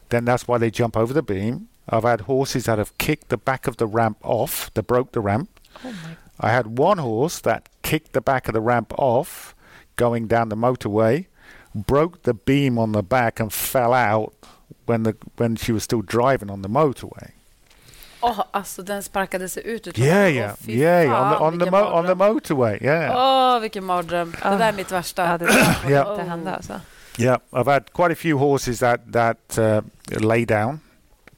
then 0.08 0.24
that's 0.24 0.46
why 0.48 0.58
they 0.58 0.70
jump 0.70 0.96
over 0.96 1.12
the 1.14 1.22
beam 1.22 1.68
I've 1.88 2.04
had 2.08 2.20
horses 2.22 2.64
that 2.64 2.78
have 2.78 2.92
kicked 2.98 3.28
the 3.28 3.36
back 3.38 3.66
of 3.66 3.76
the 3.76 3.86
ramp 3.86 4.18
off 4.22 4.70
that 4.74 4.86
broke 4.86 5.12
the 5.12 5.20
ramp 5.20 5.48
Oh 5.84 5.92
my 5.92 6.16
I 6.40 6.50
had 6.52 6.78
one 6.78 6.98
horse 6.98 7.40
that 7.42 7.62
kicked 7.82 8.12
the 8.12 8.20
back 8.20 8.48
of 8.48 8.54
the 8.54 8.60
ramp 8.60 8.92
off 8.98 9.54
going 9.96 10.28
down 10.28 10.48
the 10.50 10.56
motorway, 10.56 11.26
broke 11.74 12.22
the 12.22 12.32
beam 12.34 12.78
on 12.78 12.92
the 12.92 13.02
back 13.02 13.40
and 13.40 13.52
fell 13.52 13.92
out 13.92 14.32
when 14.86 15.02
the 15.02 15.14
when 15.36 15.56
she 15.56 15.72
was 15.72 15.82
still 15.82 16.02
driving 16.02 16.50
on 16.50 16.62
the 16.62 16.68
motorway. 16.68 17.30
Åh, 18.20 18.40
alltså 18.50 18.82
den 18.82 19.02
sparkade 19.02 19.48
sig 19.48 19.62
ut. 19.66 19.86
utav 19.86 20.04
Yeah, 20.04 20.16
honom. 20.24 20.34
yeah, 20.36 20.54
Åh, 20.62 20.70
yeah, 20.70 21.02
yeah. 21.04 21.22
On 21.22 21.30
the 21.30 21.44
on 21.44 21.52
the 21.58 21.64
vilken 21.64 21.74
mo- 21.80 21.92
on 21.98 22.06
the 22.06 22.14
motorway. 22.14 22.78
Yeah, 22.82 23.16
Åh, 23.16 23.60
vilken 23.60 23.84
mardröm. 23.84 24.30
Det 24.30 24.38
Ah. 24.42 24.56
där 24.58 24.68
är 24.68 24.72
mitt 24.72 24.92
värsta. 24.92 25.26
Ja, 25.30 25.38
det 25.38 25.46
där 25.46 25.72
får 25.82 25.90
Ja. 25.92 26.12
inte 26.12 26.22
hända 26.30 26.54
alltså. 26.54 26.80
Yeah. 27.18 27.36
I've 27.52 27.66
had 27.66 27.92
quite 27.92 28.10
a 28.10 28.14
few 28.16 28.38
horses 28.38 28.78
that 28.78 29.12
that 29.12 29.58
uh, 29.58 29.82
lay 30.20 30.44
down 30.44 30.80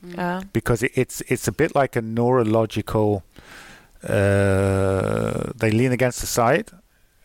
Ja. 0.03 0.41
because 0.53 0.83
it, 0.83 0.93
it's 0.95 1.23
it's 1.29 1.49
a 1.49 1.53
bit 1.53 1.75
like 1.75 1.97
a 1.97 2.03
neurological. 2.03 3.23
Uh, 4.03 5.53
they 5.57 5.71
lean 5.71 5.93
against 5.93 6.21
the 6.21 6.27
side, 6.27 6.71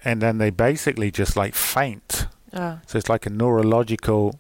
and 0.04 0.22
then 0.22 0.38
they 0.38 0.50
basically 0.52 1.12
just 1.12 1.36
like 1.36 1.56
faint. 1.56 2.28
Ja. 2.54 2.78
So 2.88 2.98
it's 2.98 3.10
like 3.10 3.26
a 3.26 3.30
neurological, 3.30 4.40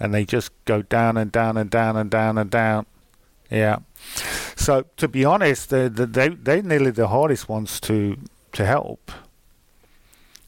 and 0.00 0.12
they 0.12 0.24
just 0.24 0.50
go 0.64 0.82
down 0.82 1.16
and 1.16 1.30
down 1.32 1.56
and 1.56 1.70
down 1.70 1.96
and 1.96 2.10
down 2.10 2.38
and 2.38 2.50
down. 2.50 2.86
Yeah. 3.50 3.78
So 4.56 4.84
to 4.96 5.08
be 5.08 5.24
honest, 5.24 5.70
the, 5.70 5.88
the, 5.88 6.06
they 6.06 6.28
they 6.28 6.62
nearly 6.62 6.90
the 6.90 7.08
hardest 7.08 7.48
ones 7.48 7.80
to 7.80 8.16
to 8.52 8.64
help. 8.64 9.12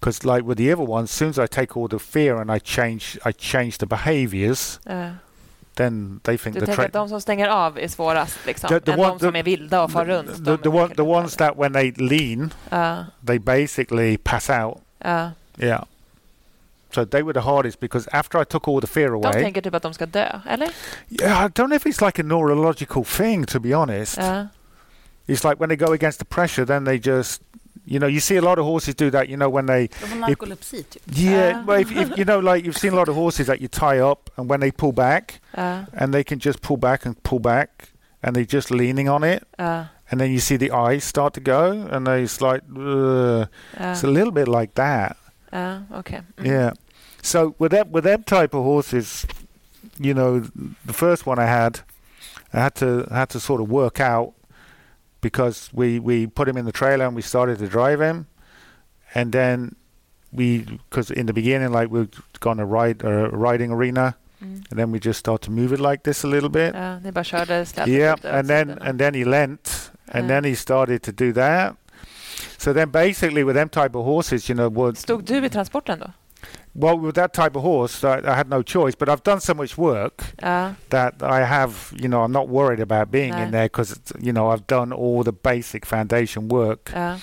Because 0.00 0.24
like 0.24 0.46
with 0.48 0.56
the 0.58 0.72
other 0.72 0.84
ones, 0.84 1.10
as 1.10 1.16
soon 1.16 1.28
as 1.30 1.38
I 1.38 1.46
take 1.46 1.76
all 1.76 1.88
the 1.88 1.98
fear 1.98 2.36
and 2.40 2.50
I 2.50 2.58
change 2.58 3.18
I 3.24 3.32
change 3.32 3.78
the 3.78 3.86
behaviors, 3.86 4.80
Ja. 4.86 5.10
then 5.76 6.20
they 6.22 6.38
think 6.38 6.54
Du 6.54 6.60
the 6.60 6.66
tänker 6.66 6.84
att 6.86 6.92
de 6.92 7.08
som 7.08 7.20
stänger 7.20 7.48
av 7.48 7.78
är 7.78 7.88
svårast 7.88 8.38
liksom, 8.46 8.68
The- 8.68 8.80
the 8.80 8.92
än 8.92 8.98
one- 8.98 9.08
de 9.08 9.18
som 9.18 9.32
the- 9.32 9.38
är 9.38 9.42
vilda 9.42 9.82
och 9.82 9.90
far 9.90 10.04
runt? 10.04 10.28
the, 10.36 10.42
de 10.42 10.58
the, 10.58 10.68
one, 10.68 10.94
the 10.94 11.02
ones 11.02 11.36
that 11.36 11.56
when 11.58 11.72
they 11.72 11.92
lean, 11.92 12.52
Ja. 12.70 13.04
they 13.26 13.38
basically 13.38 14.16
pass 14.16 14.50
out. 14.50 14.78
Ja. 14.98 15.30
Yeah. 15.58 15.84
So 16.92 17.04
they 17.04 17.22
were 17.22 17.32
the 17.32 17.40
hardest 17.40 17.80
because 17.80 18.08
after 18.12 18.40
I 18.42 18.44
took 18.44 18.68
all 18.68 18.80
the 18.80 18.86
fear 18.86 19.08
De 19.10 19.14
away, 19.14 19.42
tänker 19.42 19.60
typ 19.62 19.74
att 19.74 19.82
de 19.82 19.94
ska 19.94 20.06
dö, 20.06 20.40
eller? 20.48 20.68
Yeah, 21.08 21.44
I 21.46 21.48
don't 21.48 21.66
know 21.66 21.74
if 21.76 21.86
it's 21.86 22.06
like 22.06 22.20
a 22.22 22.24
neurological 22.24 23.04
thing, 23.04 23.46
to 23.46 23.60
be 23.60 23.74
honest. 23.76 24.16
Ja. 24.18 24.46
It's 25.26 25.44
like 25.48 25.60
when 25.60 25.68
they 25.68 25.76
go 25.76 25.92
against 25.92 26.18
the 26.18 26.24
pressure, 26.24 26.66
then 26.66 26.84
they 26.84 26.96
just, 27.04 27.42
you 27.90 27.98
know, 27.98 28.07
you 28.07 28.20
see 28.20 28.37
a 28.37 28.40
lot 28.42 28.59
of 28.59 28.64
horses 28.64 28.94
do 28.94 29.11
that. 29.11 29.29
You 29.29 29.37
know, 29.37 29.50
when 29.50 29.66
they, 29.66 29.88
typ. 29.88 31.03
yeah, 31.11 31.53
Ah. 31.57 31.64
well, 31.66 31.81
if, 31.81 31.90
if 31.90 32.16
you 32.18 32.24
know, 32.24 32.38
like 32.38 32.64
you've 32.64 32.79
seen 32.79 32.92
a 32.92 32.96
lot 32.96 33.09
of 33.09 33.14
horses 33.16 33.46
that 33.48 33.61
you 33.61 33.68
tie 33.68 33.98
up, 33.98 34.31
and 34.37 34.48
when 34.48 34.61
they 34.61 34.70
pull 34.70 34.92
back, 34.92 35.40
Ja. 35.57 35.85
and 35.92 36.14
they 36.14 36.22
can 36.24 36.38
just 36.38 36.62
pull 36.62 36.76
back 36.76 37.05
and 37.07 37.20
pull 37.22 37.40
back, 37.40 37.88
and 38.22 38.35
they're 38.37 38.44
just 38.59 38.70
leaning 38.70 39.09
on 39.09 39.24
it, 39.24 39.42
Ja. 39.59 39.87
and 40.11 40.20
then 40.20 40.31
you 40.31 40.38
see 40.38 40.57
the 40.57 40.70
eyes 40.70 41.03
start 41.05 41.35
to 41.35 41.40
go, 41.40 41.72
and 41.90 42.07
they 42.07 42.22
it's 42.22 42.40
like, 42.40 42.62
uh, 42.76 43.46
it's 43.90 44.05
a 44.05 44.11
little 44.11 44.33
bit 44.33 44.46
like 44.48 44.74
that. 44.74 45.16
Okej. 45.53 46.22
Mm. 46.38 46.46
Yeah. 46.46 46.70
So 47.22 47.55
with 47.59 47.72
that 47.72 47.90
with 47.90 48.05
them 48.05 48.22
type 48.22 48.55
of 48.55 48.62
horses, 48.62 49.26
you 49.98 50.14
know, 50.14 50.40
the 50.87 50.92
first 50.92 51.26
one 51.26 51.38
I 51.40 51.46
had, 51.46 51.81
I 52.55 52.61
had 52.61 52.74
to 52.76 53.07
I 53.11 53.14
had 53.18 53.29
to 53.31 53.40
sort 53.40 53.61
of 53.61 53.68
work 53.68 53.98
out 54.00 54.33
because 55.20 55.70
we 55.72 55.98
we 55.98 56.26
put 56.26 56.48
him 56.48 56.56
in 56.56 56.64
the 56.64 56.72
trailer 56.72 57.06
and 57.06 57.14
we 57.16 57.22
started 57.22 57.59
to 57.59 57.66
drive 57.68 58.00
him, 58.00 58.26
and 59.14 59.33
then 59.33 59.74
we 60.33 60.59
because 60.90 61.11
in 61.11 61.26
the 61.26 61.33
beginning 61.33 61.72
like 61.72 61.90
we 61.90 62.00
are 62.00 62.09
gonna 62.40 62.64
ride 62.66 63.02
a 63.04 63.28
riding 63.30 63.70
arena, 63.72 64.14
Mm. 64.42 64.64
and 64.70 64.78
then 64.78 64.90
we 64.90 64.98
just 64.98 65.18
start 65.18 65.42
to 65.42 65.50
move 65.50 65.70
it 65.74 65.80
like 65.80 66.02
this 66.02 66.24
a 66.24 66.26
little 66.26 66.48
bit. 66.48 66.72
Bara 66.72 67.24
körde 67.24 67.87
Yeah, 67.87 68.14
and 68.24 68.48
then 68.48 68.78
and 68.80 68.98
then 68.98 69.14
he 69.14 69.24
leant, 69.24 69.90
and 70.09 70.22
Yeah. 70.24 70.28
then 70.28 70.44
he 70.44 70.54
started 70.54 71.02
to 71.02 71.12
do 71.12 71.33
that. 71.33 71.76
So 72.59 72.72
then 72.72 72.90
basically 72.90 73.44
with 73.44 73.54
them 73.56 73.68
type 73.68 73.94
of 73.98 74.04
horses, 74.04 74.48
you 74.48 74.54
know, 74.54 74.68
what 74.70 74.96
Stod 74.96 75.24
du 75.26 75.44
i 75.44 75.48
transporten 75.48 75.98
då? 75.98 76.06
Well, 76.74 76.96
with 76.98 77.16
that 77.16 77.33
type 77.33 77.56
of 77.56 77.62
horse, 77.62 78.04
I, 78.04 78.20
I 78.24 78.35
had 78.37 78.48
no 78.48 78.62
choice. 78.62 78.94
But 78.94 79.09
I've 79.09 79.22
done 79.24 79.40
so 79.40 79.54
much 79.54 79.76
work 79.76 80.24
Ja. 80.40 80.74
that 80.90 81.22
I 81.22 81.44
have, 81.44 81.92
you 81.96 82.09
know, 82.09 82.22
I'm 82.22 82.33
not 82.33 82.48
worried 82.48 82.80
about 82.80 83.11
being 83.11 83.33
No. 83.33 83.38
in 83.38 83.48
ah. 83.48 83.50
there 83.50 83.64
because, 83.64 84.00
you 84.20 84.33
know, 84.33 84.50
I've 84.50 84.66
done 84.66 84.92
all 84.92 85.24
the 85.24 85.33
basic 85.33 85.85
foundation 85.85 86.48
work. 86.48 86.92
Ja. 86.94 87.18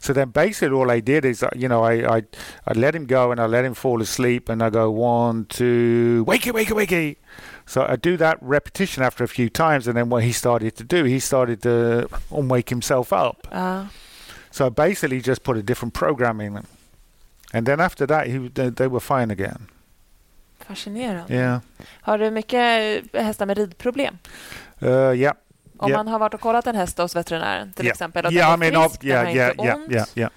So 0.00 0.12
then 0.12 0.30
basically 0.30 0.76
all 0.76 0.90
I 0.90 1.00
did 1.00 1.24
is, 1.24 1.42
uh, 1.42 1.48
you 1.56 1.66
know, 1.68 1.82
I, 1.82 2.16
I, 2.16 2.22
I 2.66 2.72
let 2.74 2.94
him 2.94 3.06
go 3.06 3.30
and 3.32 3.40
I 3.40 3.46
let 3.46 3.64
him 3.64 3.74
fall 3.74 4.02
asleep 4.02 4.48
and 4.50 4.62
I 4.62 4.68
go, 4.68 4.90
one, 4.90 5.46
two, 5.46 6.24
wakey, 6.28 6.52
wakey, 6.52 6.74
wakey. 6.74 7.16
So 7.64 7.86
I 7.88 7.96
do 7.96 8.16
that 8.18 8.36
repetition 8.42 9.02
after 9.02 9.24
a 9.24 9.28
few 9.28 9.48
times. 9.48 9.86
And 9.88 9.96
then 9.96 10.10
what 10.10 10.24
he 10.24 10.32
started 10.32 10.76
to 10.76 10.84
do, 10.84 11.04
he 11.04 11.20
started 11.20 11.62
to 11.62 12.08
unwake 12.30 12.68
himself 12.68 13.12
up. 13.12 13.46
Ja. 13.50 13.86
So 14.50 14.66
I 14.66 14.68
basically 14.68 15.20
just 15.20 15.42
put 15.42 15.56
a 15.56 15.62
different 15.62 15.94
program 15.94 16.40
in 16.40 16.56
him. 16.56 16.66
And 17.52 17.66
then 17.66 17.80
after 17.80 18.06
that, 18.06 18.26
he, 18.26 18.48
they, 18.48 18.70
they 18.70 18.86
were 18.88 19.00
fine 19.00 19.30
again. 19.32 19.66
Fascinerande. 20.66 21.34
Yeah. 21.34 21.60
Har 22.00 22.18
du 22.18 22.30
mycket 22.30 23.04
hästar 23.14 23.46
med 23.46 23.58
ridproblem? 23.58 24.18
Uh, 24.82 24.88
yeah. 24.90 25.34
Om 25.78 25.90
Ja. 25.90 25.96
man 25.96 26.08
har 26.08 26.18
varit 26.18 26.34
och 26.34 26.40
kollat 26.40 26.66
en 26.66 26.76
häst 26.76 26.98
hos 26.98 27.16
veterinären 27.16 27.72
till 27.72 27.84
yeah. 27.84 27.92
exempel 27.92 28.26
och 28.26 28.32
yeah, 28.32 28.48
I 28.48 28.50
den 28.56 28.62
är 28.62 28.70
mean, 28.72 28.88
frisk, 28.90 29.04
yeah, 29.04 29.18
den 29.18 29.26
har 29.26 29.34
yeah, 29.36 29.50
inte 29.50 29.64
yeah, 29.64 29.78
ont. 29.78 29.92
yeah, 29.92 30.06
yeah. 30.14 30.30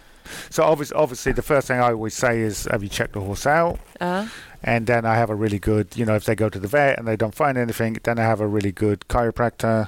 So 0.50 0.64
obviously, 0.64 0.96
obviously, 0.98 1.34
the 1.34 1.42
first 1.42 1.68
thing 1.68 1.78
I 1.80 1.92
always 1.92 2.14
say 2.14 2.40
is, 2.42 2.68
have 2.72 2.82
you 2.84 2.90
checked 2.90 3.14
the 3.14 3.20
horse 3.20 3.46
out? 3.62 3.80
Ja. 4.00 4.26
And 4.62 4.88
then 4.88 5.06
I 5.06 5.16
have 5.16 5.30
a 5.34 5.36
really 5.36 5.60
good, 5.60 5.98
you 5.98 6.06
know, 6.06 6.16
if 6.16 6.24
they 6.24 6.36
go 6.36 6.50
to 6.50 6.60
the 6.60 6.68
vet 6.68 6.98
and 6.98 7.08
they 7.08 7.18
don't 7.18 7.36
find 7.36 7.58
anything, 7.58 8.00
then 8.04 8.18
I 8.18 8.22
have 8.22 8.44
a 8.44 8.48
really 8.48 8.72
good 8.72 9.00
chiropractor. 9.10 9.88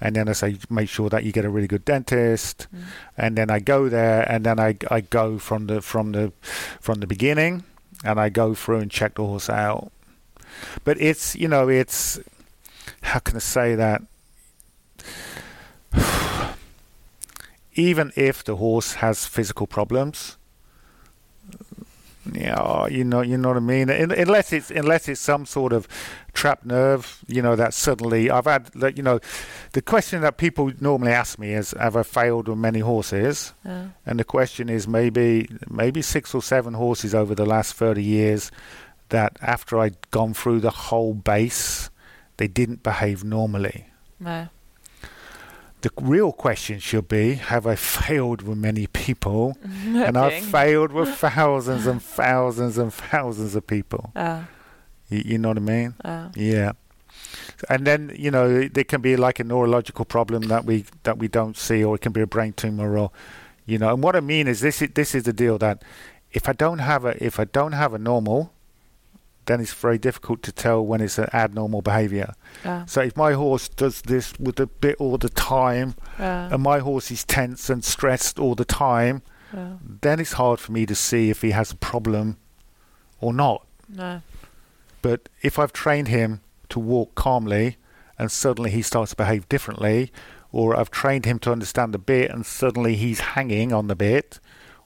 And 0.00 0.14
then 0.14 0.28
I 0.28 0.32
say, 0.32 0.56
make 0.70 0.88
sure 0.88 1.08
that 1.10 1.24
you 1.24 1.32
get 1.32 1.44
a 1.44 1.50
really 1.50 1.66
good 1.66 1.84
dentist. 1.84 2.68
Mm. 2.74 2.82
And 3.16 3.36
then 3.36 3.50
I 3.50 3.58
go 3.58 3.88
there, 3.88 4.22
and 4.30 4.46
then 4.46 4.60
I, 4.60 4.76
I 4.90 5.00
go 5.00 5.38
from 5.38 5.66
the 5.66 5.82
from 5.82 6.12
the 6.12 6.32
from 6.80 7.00
the 7.00 7.06
beginning, 7.06 7.64
and 8.04 8.20
I 8.20 8.28
go 8.28 8.54
through 8.54 8.78
and 8.78 8.90
check 8.90 9.14
the 9.14 9.24
horse 9.24 9.50
out. 9.50 9.90
But 10.84 11.00
it's 11.00 11.34
you 11.34 11.48
know 11.48 11.68
it's 11.68 12.20
how 13.02 13.18
can 13.18 13.36
I 13.36 13.40
say 13.40 13.74
that? 13.74 14.02
Even 17.74 18.12
if 18.16 18.42
the 18.42 18.56
horse 18.56 18.94
has 18.94 19.26
physical 19.26 19.66
problems, 19.66 20.37
yeah, 22.34 22.56
oh, 22.58 22.86
you 22.88 23.04
know, 23.04 23.20
you 23.22 23.36
know 23.36 23.48
what 23.48 23.56
I 23.56 23.60
mean. 23.60 23.90
Unless 23.90 24.52
it's 24.52 24.70
unless 24.70 25.08
it's 25.08 25.20
some 25.20 25.46
sort 25.46 25.72
of 25.72 25.86
trapped 26.32 26.64
nerve, 26.64 27.24
you 27.26 27.42
know, 27.42 27.56
that 27.56 27.74
suddenly 27.74 28.30
I've 28.30 28.46
had, 28.46 28.74
like, 28.74 28.96
you 28.96 29.02
know, 29.02 29.20
the 29.72 29.82
question 29.82 30.20
that 30.22 30.36
people 30.36 30.72
normally 30.80 31.12
ask 31.12 31.38
me 31.38 31.52
is, 31.54 31.74
have 31.78 31.96
I 31.96 32.02
failed 32.02 32.48
with 32.48 32.58
many 32.58 32.80
horses? 32.80 33.54
Ja. 33.64 33.90
And 34.06 34.18
the 34.18 34.24
question 34.24 34.68
is 34.68 34.86
maybe 34.86 35.48
maybe 35.68 36.02
six 36.02 36.34
or 36.34 36.42
seven 36.42 36.74
horses 36.74 37.14
over 37.14 37.34
the 37.34 37.46
last 37.46 37.74
thirty 37.74 38.02
years 38.02 38.50
that 39.08 39.38
after 39.40 39.78
I'd 39.78 40.10
gone 40.10 40.34
through 40.34 40.60
the 40.60 40.90
whole 40.90 41.14
base, 41.14 41.90
they 42.36 42.48
didn't 42.48 42.82
behave 42.82 43.24
normally. 43.24 43.86
Nej. 44.20 44.48
The 45.80 45.90
real 46.00 46.32
question 46.32 46.80
should 46.80 47.06
be, 47.06 47.34
have 47.34 47.64
I 47.66 47.76
failed 47.76 48.42
with 48.42 48.58
many 48.58 48.88
people? 48.88 49.56
and 49.62 50.16
I've 50.16 50.42
failed 50.44 50.92
with 50.92 51.08
thousands 51.14 51.86
and 51.86 52.02
thousands 52.02 52.78
and 52.78 52.92
thousands 52.92 53.54
of 53.54 53.66
people. 53.66 54.10
Ja. 54.16 54.42
You, 55.08 55.22
you 55.24 55.38
know 55.38 55.48
what 55.48 55.56
I 55.56 55.60
mean? 55.60 55.94
Ja. 56.04 56.28
Yeah. 56.34 56.72
And 57.68 57.86
then 57.86 58.12
you 58.16 58.30
know 58.30 58.68
there 58.68 58.84
can 58.84 59.00
be 59.00 59.16
like 59.16 59.40
a 59.40 59.44
neurological 59.44 60.04
problem 60.04 60.42
that 60.42 60.64
we 60.64 60.84
that 61.02 61.18
we 61.18 61.28
don't 61.28 61.56
see, 61.56 61.82
or 61.82 61.96
it 61.96 62.00
can 62.00 62.12
be 62.12 62.20
a 62.20 62.26
brain 62.26 62.52
tumor, 62.52 62.96
or 62.96 63.10
you 63.66 63.78
know. 63.78 63.92
And 63.92 64.02
what 64.02 64.14
I 64.14 64.20
mean 64.20 64.46
is 64.46 64.60
this: 64.60 64.80
is, 64.82 64.90
this 64.94 65.14
is 65.14 65.24
the 65.24 65.32
deal 65.32 65.58
that 65.58 65.82
if 66.32 66.48
I 66.48 66.52
don't 66.52 66.78
have 66.78 67.04
a 67.04 67.22
if 67.24 67.40
I 67.40 67.44
don't 67.44 67.72
have 67.72 67.94
a 67.94 67.98
normal, 67.98 68.52
then 69.48 69.60
it's 69.60 69.72
very 69.72 69.98
difficult 69.98 70.42
to 70.42 70.52
tell 70.52 70.84
when 70.84 71.00
it's 71.00 71.18
an 71.18 71.28
abnormal 71.32 71.82
behaviour. 71.82 72.34
Ja, 72.64 72.84
So 72.86 73.00
if 73.00 73.16
my 73.16 73.32
horse 73.32 73.68
does 73.68 74.02
this 74.02 74.32
with 74.38 74.60
a 74.60 74.66
bit 74.66 74.96
all 74.98 75.18
the 75.18 75.28
time, 75.28 75.94
ja, 76.18 76.48
and 76.52 76.62
my 76.62 76.78
horse 76.78 77.10
is 77.10 77.24
tense 77.24 77.72
and 77.72 77.84
stressed 77.84 78.38
all 78.38 78.54
the 78.54 78.64
time, 78.64 79.22
ja. 79.52 79.78
then 80.00 80.20
it's 80.20 80.34
hard 80.34 80.60
for 80.60 80.72
me 80.72 80.86
to 80.86 80.94
see 80.94 81.30
if 81.30 81.42
he 81.42 81.50
has 81.52 81.72
a 81.72 81.76
problem 81.76 82.36
or 83.20 83.32
not. 83.32 83.66
Nej. 83.90 84.22
But 85.02 85.28
if 85.42 85.58
I've 85.58 85.72
trained 85.72 86.08
him 86.08 86.40
to 86.68 86.78
walk 86.78 87.14
calmly 87.14 87.76
and 88.18 88.30
suddenly 88.30 88.70
he 88.70 88.82
starts 88.82 89.10
to 89.10 89.16
behave 89.16 89.48
differently, 89.48 90.12
or 90.52 90.76
I've 90.76 90.90
trained 90.90 91.24
him 91.24 91.38
to 91.40 91.52
understand 91.52 91.94
the 91.94 91.98
bit 91.98 92.30
and 92.30 92.44
suddenly 92.44 92.96
he's 92.96 93.20
hanging 93.20 93.72
on 93.72 93.86
the 93.86 93.96
bit, 93.96 94.40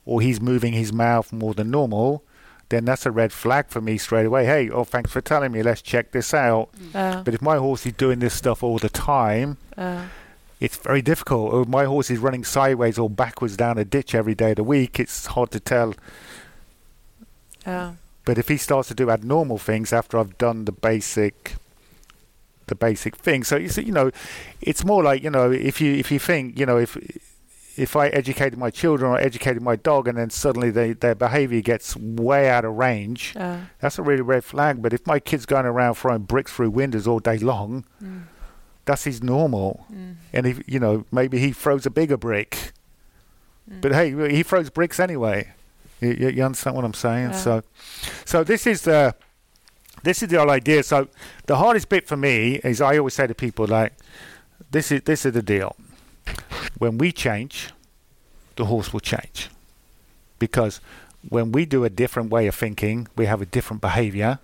or 0.05 0.21
he's 0.21 0.39
moving 0.39 0.73
his 0.73 0.93
mouth 0.93 1.33
more 1.33 1.53
than 1.53 1.71
normal, 1.71 2.23
then 2.73 2.85
that's 2.85 3.05
a 3.05 3.11
red 3.11 3.31
flag 3.31 3.67
for 3.69 3.81
me 3.81 3.97
straight 3.97 4.25
away. 4.25 4.45
Hey, 4.45 4.69
oh, 4.69 4.83
thanks 4.83 5.11
for 5.11 5.21
telling 5.21 5.51
me. 5.51 5.61
Let's 5.61 5.81
check 5.81 6.11
this 6.11 6.33
out. 6.33 6.69
Ja, 6.93 7.21
But 7.23 7.33
if 7.33 7.41
my 7.41 7.57
horse 7.57 7.85
is 7.85 7.93
doing 7.93 8.19
this 8.19 8.33
stuff 8.33 8.63
all 8.63 8.79
the 8.79 8.89
time, 8.89 9.57
ja. 9.77 10.05
it's 10.59 10.77
very 10.77 11.01
difficult. 11.01 11.53
Or 11.53 11.65
my 11.65 11.85
horse 11.85 12.09
is 12.09 12.19
running 12.19 12.43
sideways 12.43 12.97
or 12.97 13.09
backwards 13.09 13.55
down 13.55 13.77
a 13.77 13.85
ditch 13.85 14.15
every 14.15 14.35
day 14.35 14.51
of 14.51 14.55
the 14.55 14.63
week. 14.63 14.99
It's 14.99 15.27
hard 15.27 15.51
to 15.51 15.59
tell. 15.59 15.93
Ja. 17.65 17.93
But 18.25 18.37
if 18.37 18.47
he 18.47 18.57
starts 18.57 18.87
to 18.87 18.95
do 18.95 19.09
abnormal 19.09 19.57
things 19.57 19.93
after 19.93 20.17
I've 20.17 20.37
done 20.37 20.65
the 20.65 20.71
basic, 20.71 21.55
the 22.67 22.75
basic 22.75 23.15
thing, 23.17 23.43
so 23.43 23.57
you 23.57 23.69
see, 23.69 23.83
you 23.83 23.91
know, 23.91 24.11
it's 24.61 24.85
more 24.85 25.03
like 25.03 25.21
you 25.21 25.29
know, 25.29 25.51
if 25.51 25.81
you 25.81 25.93
if 25.93 26.09
you 26.11 26.19
think 26.19 26.57
you 26.57 26.65
know 26.65 26.77
if 26.77 26.97
if 27.75 27.95
I 27.95 28.07
educated 28.09 28.57
my 28.59 28.69
children 28.69 29.11
or 29.11 29.17
educated 29.19 29.61
my 29.63 29.75
dog 29.75 30.07
and 30.07 30.17
then 30.17 30.29
suddenly 30.29 30.69
they, 30.69 30.93
their 30.93 31.15
behavior 31.15 31.61
gets 31.61 31.95
way 31.95 32.49
out 32.49 32.65
of 32.65 32.73
range, 32.75 33.33
Ja. 33.35 33.57
that's 33.79 33.97
a 33.97 34.03
really 34.03 34.21
red 34.21 34.43
flag. 34.43 34.81
But 34.81 34.93
if 34.93 35.05
my 35.07 35.19
kid's 35.19 35.45
going 35.45 35.65
around 35.65 35.95
throwing 35.95 36.23
bricks 36.23 36.51
through 36.53 36.69
windows 36.71 37.07
all 37.07 37.19
day 37.19 37.37
long, 37.39 37.85
Mm. 38.03 38.23
that's 38.85 39.05
his 39.05 39.23
normal. 39.23 39.85
Mm. 39.91 40.15
And 40.33 40.45
if 40.45 40.61
you 40.67 40.79
know, 40.79 41.05
maybe 41.11 41.39
he 41.39 41.51
throws 41.51 41.85
a 41.85 41.89
bigger 41.89 42.17
brick. 42.17 42.73
Mm. 43.69 43.81
But 43.81 43.91
hey, 43.93 44.35
he 44.35 44.43
throws 44.43 44.69
bricks 44.69 44.99
anyway. 44.99 45.51
You, 46.01 46.09
you, 46.19 46.29
you 46.29 46.43
understand 46.43 46.75
what 46.75 46.85
I'm 46.85 46.93
saying? 46.93 47.29
Yeah. 47.31 47.37
So, 47.37 47.61
so 48.25 48.43
this 48.43 48.67
is 48.67 48.81
the 48.83 49.15
this 50.03 50.21
is 50.21 50.29
the 50.29 50.37
whole 50.37 50.51
idea. 50.51 50.83
So 50.83 51.07
the 51.45 51.55
hardest 51.55 51.87
bit 51.89 52.07
for 52.07 52.17
me 52.17 52.55
is 52.63 52.81
I 52.81 52.97
always 52.97 53.13
say 53.13 53.25
to 53.25 53.33
people 53.33 53.65
like, 53.67 53.93
this 54.69 54.91
is 54.91 55.01
this 55.03 55.25
is 55.25 55.31
the 55.33 55.41
deal. 55.41 55.75
When 56.77 56.97
we 56.97 57.11
change, 57.11 57.69
the 58.55 58.65
horse 58.65 58.93
will 58.93 58.99
change, 58.99 59.49
because 60.39 60.81
when 61.29 61.51
we 61.51 61.65
do 61.65 61.83
a 61.83 61.89
different 61.89 62.29
way 62.29 62.47
of 62.47 62.55
thinking, 62.55 63.07
we 63.15 63.25
have 63.25 63.41
a 63.41 63.45
different 63.45 63.81
behavior. 63.81 64.39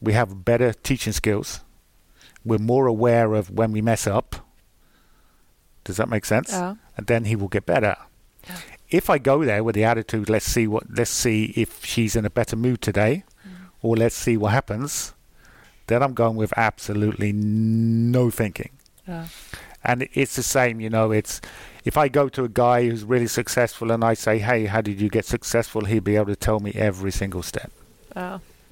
We 0.00 0.12
have 0.12 0.44
better 0.44 0.72
teaching 0.72 1.12
skills. 1.12 1.60
We're 2.44 2.58
more 2.58 2.86
aware 2.86 3.34
of 3.34 3.50
when 3.50 3.72
we 3.72 3.82
mess 3.82 4.06
up. 4.06 4.36
Does 5.84 5.96
that 5.96 6.08
make 6.08 6.24
sense? 6.24 6.52
Ja. 6.52 6.74
and 6.98 7.06
then 7.06 7.24
he 7.24 7.36
will 7.36 7.48
get 7.48 7.64
better. 7.64 7.96
Yeah. 8.46 8.56
If 8.90 9.08
I 9.08 9.18
go 9.18 9.44
there 9.44 9.62
with 9.62 9.74
the 9.74 9.84
attitude, 9.84 10.28
let's 10.28 10.46
see 10.46 10.66
what, 10.66 10.84
let's 10.90 11.10
see 11.10 11.52
if 11.56 11.84
she's 11.84 12.16
in 12.16 12.24
a 12.24 12.30
better 12.30 12.56
mood 12.56 12.82
today, 12.82 13.24
mm. 13.46 13.68
or 13.82 13.96
let's 13.96 14.16
see 14.16 14.36
what 14.36 14.52
happens, 14.52 15.14
then 15.86 16.02
I'm 16.02 16.14
going 16.14 16.36
with 16.36 16.52
absolutely 16.56 17.32
no 17.32 18.30
thinking. 18.30 18.70
Ja. 19.06 19.24
And 19.84 20.08
it's 20.12 20.36
the 20.36 20.42
same, 20.42 20.80
you 20.80 20.90
know. 20.90 21.12
It's 21.12 21.40
if 21.84 21.96
I 21.96 22.08
go 22.08 22.28
to 22.28 22.44
a 22.44 22.48
guy 22.48 22.88
who's 22.88 23.04
really 23.04 23.28
successful 23.28 23.90
and 23.90 24.04
I 24.04 24.14
say, 24.14 24.38
"Hey, 24.38 24.66
how 24.66 24.80
did 24.80 25.00
you 25.00 25.08
get 25.08 25.24
successful?" 25.24 25.84
He'd 25.84 26.04
be 26.04 26.16
able 26.16 26.26
to 26.26 26.36
tell 26.36 26.60
me 26.60 26.72
every 26.74 27.12
single 27.12 27.42
step. 27.42 27.70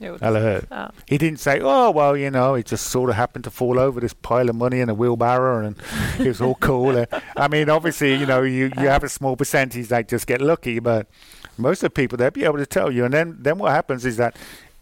Jo. 0.00 0.18
Eller 0.20 0.40
hur? 0.40 0.62
He 1.06 1.16
didn't 1.16 1.40
say, 1.40 1.60
"Oh, 1.62 1.90
well, 1.90 2.16
you 2.16 2.30
know, 2.30 2.54
it 2.54 2.66
just 2.66 2.88
sort 2.88 3.08
of 3.08 3.16
happened 3.16 3.44
to 3.44 3.50
fall 3.50 3.78
over 3.78 4.00
this 4.00 4.12
pile 4.12 4.50
of 4.50 4.56
money 4.56 4.80
in 4.80 4.90
a 4.90 4.94
wheelbarrow, 4.94 5.64
and 5.64 5.76
it 6.18 6.26
was 6.26 6.40
all 6.40 6.56
cool." 6.56 7.06
I 7.36 7.48
mean, 7.48 7.70
obviously, 7.70 8.14
you 8.14 8.26
know, 8.26 8.42
you, 8.42 8.70
you 8.76 8.88
have 8.88 9.04
a 9.04 9.08
small 9.08 9.36
percentage 9.36 9.88
that 9.88 10.08
just 10.08 10.26
get 10.26 10.40
lucky, 10.42 10.80
but 10.80 11.06
most 11.56 11.82
of 11.82 11.86
the 11.86 11.90
people 11.90 12.18
they'll 12.18 12.30
be 12.30 12.44
able 12.44 12.58
to 12.58 12.66
tell 12.66 12.90
you. 12.90 13.04
And 13.04 13.14
then 13.14 13.38
then 13.40 13.58
what 13.58 13.72
happens 13.72 14.04
is 14.04 14.18
that 14.18 14.36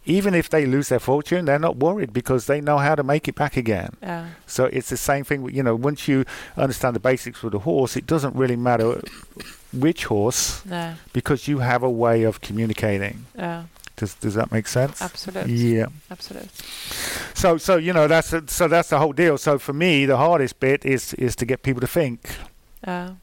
even 0.05 0.33
if 0.33 0.49
they 0.49 0.65
lose 0.65 0.89
their 0.89 0.99
fortune, 0.99 1.45
they're 1.45 1.59
not 1.59 1.77
worried 1.77 2.13
because 2.13 2.45
they 2.45 2.61
know 2.61 2.77
how 2.77 2.95
to 2.95 3.03
make 3.03 3.27
it 3.27 3.35
back 3.35 3.57
again. 3.57 3.89
Ja. 4.01 4.25
So 4.45 4.65
it's 4.65 4.89
the 4.89 4.97
same 4.97 5.23
thing. 5.23 5.49
You 5.49 5.63
know, 5.63 5.75
once 5.75 6.07
you 6.07 6.25
understand 6.57 6.95
the 6.95 6.99
basics 6.99 7.41
with 7.41 7.53
a 7.55 7.59
horse, 7.59 7.95
it 7.95 8.05
doesn't 8.05 8.35
really 8.35 8.55
matter 8.55 9.01
which 9.73 10.05
horse 10.05 10.61
Nej. 10.69 10.95
because 11.13 11.47
you 11.47 11.59
have 11.59 11.83
a 11.83 11.89
way 11.89 12.23
of 12.23 12.39
communicating. 12.41 13.25
Ja. 13.37 13.63
Does 13.97 14.13
does 14.15 14.33
that 14.33 14.51
make 14.51 14.67
sense? 14.67 15.01
Absolut. 15.01 15.47
Yeah. 15.47 15.87
Absolutely. 16.11 16.49
So 17.33 17.57
so 17.57 17.77
you 17.77 17.93
know 17.93 18.07
that's 18.07 18.33
a, 18.33 18.43
so 18.47 18.67
that's 18.67 18.89
the 18.89 18.99
whole 18.99 19.13
deal. 19.13 19.37
So 19.37 19.57
for 19.57 19.73
me, 19.73 20.05
the 20.05 20.17
hardest 20.17 20.59
bit 20.59 20.85
is 20.85 21.13
is 21.13 21.35
to 21.37 21.45
get 21.45 21.63
people 21.63 21.81
to 21.81 21.87
think. 21.87 22.19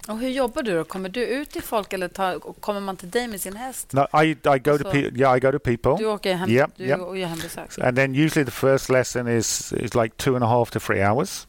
Och 0.08 0.18
hur 0.18 0.28
jobbar 0.28 0.62
du 0.62 0.74
då? 0.76 0.84
Kommer 0.84 1.08
du 1.08 1.20
ut 1.26 1.50
till 1.50 1.62
folk 1.62 1.92
eller 1.92 2.08
tar, 2.08 2.38
kommer 2.60 2.80
man 2.80 2.96
till 2.96 3.10
dig 3.10 3.28
med 3.28 3.40
sin 3.40 3.56
häst? 3.56 3.92
No, 3.92 4.22
I 4.22 4.30
I 4.30 4.34
go 4.58 4.78
to 4.78 4.84
So- 4.84 4.90
pe- 4.92 5.10
yeah 5.14 5.36
I 5.36 5.40
go 5.40 5.52
to 5.52 5.58
people, 5.58 5.96
Du 5.98 6.06
åker 6.06 6.34
hem, 6.34 6.50
Yep, 6.50 6.70
du 6.76 6.84
yep. 6.84 7.00
och 7.00 7.18
gör 7.18 7.26
hembesök? 7.28 7.78
and 7.78 7.96
then 7.96 8.14
usually 8.14 8.44
the 8.44 8.50
first 8.50 8.88
lesson 8.90 9.28
is 9.28 9.72
is 9.72 9.94
like 9.94 10.16
two 10.16 10.34
and 10.34 10.44
a 10.44 10.48
half 10.48 10.70
to 10.70 10.78
three 10.80 11.02
hours, 11.04 11.46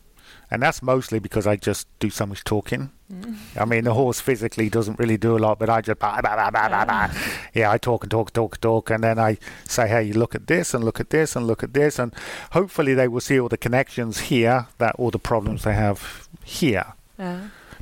and 0.49 0.63
that's 0.63 0.81
mostly 0.81 1.19
because 1.19 1.53
I 1.53 1.59
just 1.61 1.87
do 1.99 2.09
so 2.09 2.25
much 2.25 2.43
talking. 2.43 2.89
Mm. 3.09 3.35
I 3.61 3.65
mean, 3.65 3.83
the 3.83 3.91
horse 3.91 4.21
physically 4.23 4.69
doesn't 4.69 4.99
really 4.99 5.17
do 5.17 5.35
a 5.35 5.39
lot, 5.39 5.59
but 5.59 5.69
I 5.69 5.81
just 5.87 5.99
bah, 5.99 6.19
bah, 6.23 6.51
bah, 6.51 7.09
yeah, 7.53 7.75
I 7.75 7.79
talk 7.79 8.03
and 8.03 8.11
talk, 8.11 8.31
talk, 8.33 8.57
talk, 8.61 8.91
and 8.91 9.03
then 9.03 9.31
I 9.31 9.37
say, 9.67 9.87
hey, 9.87 10.13
look 10.13 10.35
at 10.35 10.47
this 10.47 10.73
and 10.75 10.83
look 10.83 10.99
at 10.99 11.09
this 11.09 11.35
and 11.35 11.47
look 11.47 11.63
at 11.63 11.73
this, 11.73 11.99
and 11.99 12.13
hopefully 12.51 12.95
they 12.95 13.07
will 13.07 13.21
see 13.21 13.39
all 13.39 13.49
the 13.49 13.57
connections 13.57 14.19
here 14.31 14.65
that 14.77 14.95
all 14.99 15.11
the 15.11 15.19
problems 15.19 15.61
they 15.63 15.75
have 15.75 15.99
here. 16.45 16.85
Ja. 17.17 17.25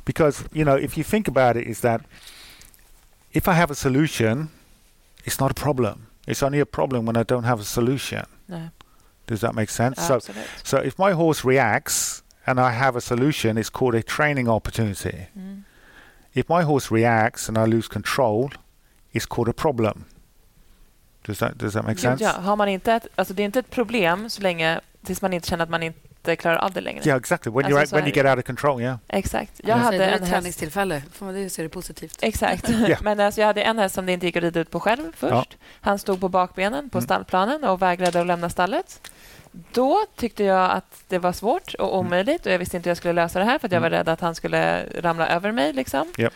Because 0.04 0.44
you 0.52 0.64
know 0.64 0.76
if 0.76 0.96
you 0.98 1.04
think 1.04 1.28
about 1.28 1.56
it 1.56 1.66
is 1.66 1.80
that 1.80 2.00
if 3.32 3.48
i 3.48 3.52
have 3.52 3.70
a 3.70 3.74
solution 3.74 4.48
it's 5.24 5.40
not 5.40 5.50
a 5.50 5.54
problem 5.54 6.06
it's 6.26 6.42
only 6.42 6.60
a 6.60 6.66
problem 6.66 7.06
when 7.06 7.16
i 7.16 7.22
don't 7.22 7.44
have 7.44 7.60
a 7.60 7.64
solution 7.64 8.24
Nej. 8.48 8.70
does 9.26 9.40
that 9.40 9.54
make 9.54 9.70
sense 9.70 10.00
so 10.06 10.18
so 10.64 10.76
if 10.78 10.98
my 10.98 11.12
horse 11.12 11.44
reacts 11.48 12.22
and 12.46 12.58
i 12.60 12.70
have 12.72 12.96
a 12.96 13.00
solution 13.00 13.56
it's 13.58 13.70
called 13.70 13.94
a 13.94 14.02
training 14.02 14.48
opportunity 14.48 15.26
Mm. 15.36 15.62
if 16.34 16.48
my 16.48 16.62
horse 16.64 16.90
reacts 16.94 17.48
and 17.48 17.56
i 17.58 17.64
lose 17.66 17.88
control 17.88 18.50
it's 19.14 19.26
called 19.26 19.48
a 19.48 19.52
problem 19.52 20.04
does 21.24 21.38
that 21.38 21.58
does 21.58 21.72
that 21.72 21.84
make 21.84 21.98
sense 22.00 22.24
ja. 22.24 22.30
Har 22.40 22.56
man 22.56 22.68
inte 22.68 22.92
ett, 22.92 23.06
alltså 23.16 23.34
det 23.34 23.42
är 23.42 23.44
inte 23.44 23.58
ett 23.58 23.70
problem 23.70 24.30
så 24.30 24.42
länge 24.42 24.80
tills 25.04 25.22
man 25.22 25.32
inte 25.32 25.48
känner 25.48 25.64
att 25.64 25.70
man 25.70 25.82
inte 25.82 25.98
klarar 26.36 26.56
av 26.56 26.72
det 26.72 26.80
längre. 26.80 27.02
yeah 27.06 27.18
exactly 27.18 27.52
when 27.52 27.64
Alltså, 27.64 27.86
så 27.86 27.96
when 27.96 28.04
you 28.06 28.14
get 28.16 28.26
out 28.26 28.38
of 28.38 28.44
control 28.44 28.80
yeah 28.82 28.96
Exakt. 29.08 29.52
Jag 29.56 29.68
Jag 29.68 29.76
hade 29.76 29.98
det 29.98 30.04
är 30.04 30.12
en 30.16 30.22
ett 30.22 30.30
träningstillfälle. 30.30 31.02
Får 31.12 31.26
man 31.26 31.34
det 31.34 31.50
se 31.50 31.62
det 31.62 31.68
positivt? 31.68 32.18
Exakt. 32.22 32.68
Ja. 32.88 32.96
Men 33.02 33.20
alltså, 33.20 33.40
jag 33.40 33.46
hade 33.48 33.62
en 33.62 33.78
häst 33.78 33.94
som 33.94 34.06
det 34.06 34.12
inte 34.12 34.26
gick 34.26 34.36
att 34.36 34.42
rida 34.42 34.60
ut 34.60 34.70
på 34.70 34.80
själv 34.80 35.12
först. 35.16 35.56
Han 35.80 35.98
stod 35.98 36.20
på 36.20 36.28
bakbenen 36.28 36.90
på 36.90 36.98
Mm. 36.98 37.04
stallplanen 37.04 37.64
och 37.64 37.82
vägrade 37.82 38.20
att 38.20 38.26
lämna 38.26 38.50
stallet. 38.50 39.10
Då 39.72 40.06
tyckte 40.16 40.44
jag 40.44 40.70
att 40.70 41.02
det 41.08 41.18
var 41.18 41.32
svårt 41.32 41.74
och 41.74 41.98
omöjligt 41.98 42.46
och 42.46 42.52
jag 42.52 42.58
visste 42.58 42.76
inte 42.76 42.88
hur 42.88 42.90
jag 42.90 42.96
skulle 42.96 43.12
lösa 43.12 43.38
det 43.38 43.44
här 43.44 43.58
för 43.58 43.68
att 43.68 43.72
jag 43.72 43.80
var 43.80 43.86
Mm. 43.88 43.98
rädd 43.98 44.08
att 44.08 44.20
han 44.20 44.34
skulle 44.34 44.84
ramla 45.00 45.28
över 45.28 45.52
mig. 45.52 45.72
Liksom. 45.72 46.12
Ja. 46.16 46.30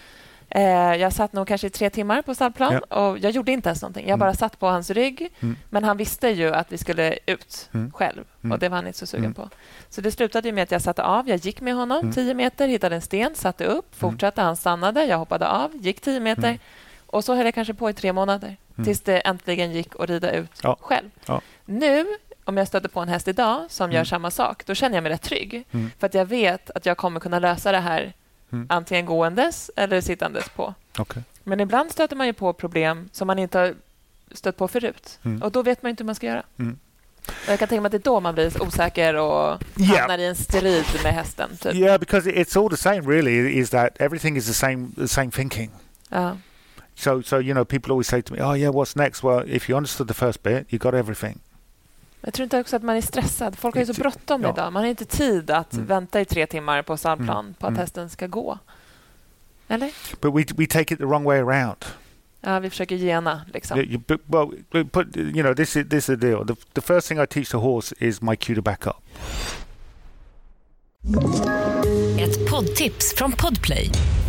Eh, 0.48 0.94
jag 0.94 1.12
satt 1.12 1.32
nog 1.32 1.48
kanske 1.48 1.66
i 1.66 1.70
tre 1.70 1.90
timmar 1.90 2.22
på 2.22 2.34
stallplan 2.34 2.78
och 2.78 3.18
jag 3.18 3.30
gjorde 3.30 3.52
inte 3.52 3.68
ens 3.68 3.82
någonting. 3.82 4.02
Jag 4.04 4.08
Mm. 4.08 4.18
bara 4.18 4.34
satt 4.34 4.58
på 4.58 4.66
hans 4.66 4.90
rygg. 4.90 5.32
Mm. 5.40 5.56
Men 5.70 5.84
han 5.84 5.96
visste 5.96 6.28
ju 6.28 6.54
att 6.54 6.72
vi 6.72 6.78
skulle 6.78 7.18
ut 7.26 7.68
Mm. 7.74 7.92
själv 7.92 8.24
Mm. 8.42 8.52
och 8.52 8.58
det 8.58 8.68
var 8.68 8.76
han 8.76 8.86
inte 8.86 8.98
så 8.98 9.06
sugen 9.06 9.24
Mm. 9.24 9.34
på. 9.34 9.48
Så 9.88 10.00
det 10.00 10.10
slutade 10.10 10.48
ju 10.48 10.54
med 10.54 10.62
att 10.62 10.70
jag 10.70 10.82
satte 10.82 11.02
av. 11.02 11.28
Jag 11.28 11.36
gick 11.36 11.60
med 11.60 11.74
honom 11.74 11.98
Mm. 12.00 12.12
10 12.12 12.34
meter, 12.34 12.68
hittade 12.68 12.94
en 12.94 13.02
sten, 13.02 13.34
satte 13.34 13.64
upp, 13.64 13.94
fortsatte. 13.94 14.40
Han 14.42 14.56
stannade. 14.56 15.04
Jag 15.04 15.18
hoppade 15.18 15.48
av, 15.48 15.70
gick 15.76 16.00
10 16.00 16.20
meter. 16.20 16.48
Mm. 16.48 16.58
Och 17.06 17.24
så 17.24 17.34
höll 17.34 17.44
jag 17.44 17.54
kanske 17.54 17.74
på 17.74 17.90
i 17.90 17.92
tre 17.92 18.12
månader 18.12 18.56
Mm. 18.74 18.84
tills 18.84 19.00
det 19.00 19.18
äntligen 19.20 19.72
gick 19.72 20.00
att 20.00 20.08
rida 20.10 20.30
ut 20.32 20.50
Ja. 20.62 20.76
själv. 20.80 21.10
Ja. 21.26 21.40
Nu, 21.64 22.06
om 22.44 22.56
jag 22.56 22.68
stöter 22.68 22.88
på 22.88 23.00
en 23.00 23.08
häst 23.08 23.28
idag 23.28 23.66
som 23.68 23.90
gör 23.92 23.98
Mm. 23.98 24.06
samma 24.06 24.30
sak, 24.30 24.66
då 24.66 24.74
känner 24.74 24.96
jag 24.96 25.02
mig 25.02 25.12
rätt 25.12 25.22
trygg. 25.22 25.64
Mm. 25.72 25.90
För 25.98 26.06
att 26.06 26.14
jag 26.14 26.24
vet 26.26 26.70
att 26.70 26.86
jag 26.86 26.96
kommer 26.96 27.20
kunna 27.20 27.38
lösa 27.38 27.72
det 27.72 27.78
här 27.80 28.12
Mm. 28.52 28.66
antingen 28.70 29.06
gåendes 29.06 29.70
eller 29.76 30.00
sittandes 30.00 30.48
på. 30.48 30.74
okay 30.98 31.22
Men 31.44 31.60
ibland 31.60 31.90
stöter 31.90 32.16
man 32.16 32.26
ju 32.26 32.32
på 32.32 32.52
problem 32.52 33.08
som 33.12 33.26
man 33.26 33.38
inte 33.38 33.58
har 33.58 33.74
stött 34.32 34.56
på 34.56 34.68
förut. 34.68 35.18
Mm. 35.22 35.42
Och 35.42 35.52
då 35.52 35.62
vet 35.62 35.82
man 35.82 35.90
inte 35.90 36.02
hur 36.02 36.06
man 36.06 36.14
ska 36.14 36.26
göra. 36.26 36.42
Mm. 36.58 36.78
Jag 37.48 37.58
kan 37.58 37.68
tänka 37.68 37.80
mig 37.80 37.86
att 37.86 37.92
det 37.92 37.98
är 38.08 38.12
då 38.12 38.20
man 38.20 38.34
blir 38.34 38.62
osäker 38.62 39.14
och 39.14 39.62
Yeah. 39.80 39.98
hamnar 39.98 40.18
i 40.18 40.26
en 40.26 40.36
strid 40.36 40.84
med 41.02 41.12
hästen. 41.14 41.56
Typ. 41.56 41.74
yeah 41.74 41.98
because 41.98 42.30
it's 42.30 42.62
all 42.64 42.70
the 42.70 42.76
same 42.76 43.00
really 43.00 43.58
is 43.60 43.70
that 43.70 43.96
everything 44.00 44.36
is 44.36 44.46
the 44.46 44.54
same 44.54 44.88
the 44.96 45.08
same 45.08 45.30
thinking 45.30 45.70
Ja. 46.08 46.36
So, 46.94 47.22
so 47.22 47.40
you 47.40 47.52
know, 47.52 47.64
people 47.64 47.92
always 47.92 48.06
say 48.06 48.22
to 48.22 48.34
me, 48.34 48.42
"Oh, 48.42 48.58
yeah, 48.58 48.74
what's 48.74 48.96
next?" 48.98 49.22
Well, 49.24 49.44
if 49.56 49.68
you 49.70 49.76
understood 49.76 50.08
the 50.08 50.14
first 50.14 50.42
bit, 50.42 50.66
you 50.72 50.78
got 50.78 50.94
everything. 50.94 51.38
Jag 52.26 52.34
tror 52.34 52.44
inte 52.44 52.60
också 52.60 52.76
att 52.76 52.82
man 52.82 52.96
är 52.96 53.00
stressad. 53.00 53.58
Folk 53.58 53.74
har 53.74 53.82
ju 53.82 53.86
så 53.86 53.90
Inte- 53.92 54.00
bråttom 54.02 54.42
ja. 54.42 54.52
idag. 54.52 54.72
Man 54.72 54.82
har 54.82 54.90
inte 54.90 55.04
tid 55.04 55.50
att 55.50 55.72
Mm. 55.72 55.86
vänta 55.86 56.20
i 56.20 56.24
tre 56.24 56.46
timmar 56.46 56.82
på 56.82 56.96
stallplan 56.96 57.54
på 57.58 57.66
att 57.66 57.70
Mm. 57.70 57.80
hästen 57.80 58.10
ska 58.10 58.26
gå. 58.26 58.58
Eller? 59.68 59.92
But 60.20 60.34
we 60.34 60.44
we 60.56 60.66
take 60.66 60.94
it 60.94 61.00
the 61.00 61.04
wrong 61.06 61.24
way 61.24 61.38
around. 61.38 61.76
Ja, 62.40 62.58
vi 62.58 62.70
försöker 62.70 62.96
gena, 62.96 63.40
liksom. 63.54 63.78
You, 63.78 63.86
you, 63.88 64.00
but, 64.06 64.20
well, 64.24 64.48
but 64.92 65.16
you 65.16 65.32
know 65.42 65.54
this 65.54 65.76
is 65.76 65.88
this 65.88 65.98
is 65.98 66.06
the 66.06 66.16
deal. 66.16 66.46
The, 66.46 66.54
the 66.72 66.80
first 66.80 67.08
thing 67.08 67.18
I 67.22 67.26
teach 67.26 67.50
the 67.50 67.56
horse 67.56 67.94
is 67.98 68.20
my 68.22 68.36
cue 68.36 68.54
to 68.56 68.62
back 68.62 68.86
up. 68.86 68.96
Ett 72.20 72.50
poddtips 72.50 73.14
från 73.16 73.32
Podplay. 73.32 73.90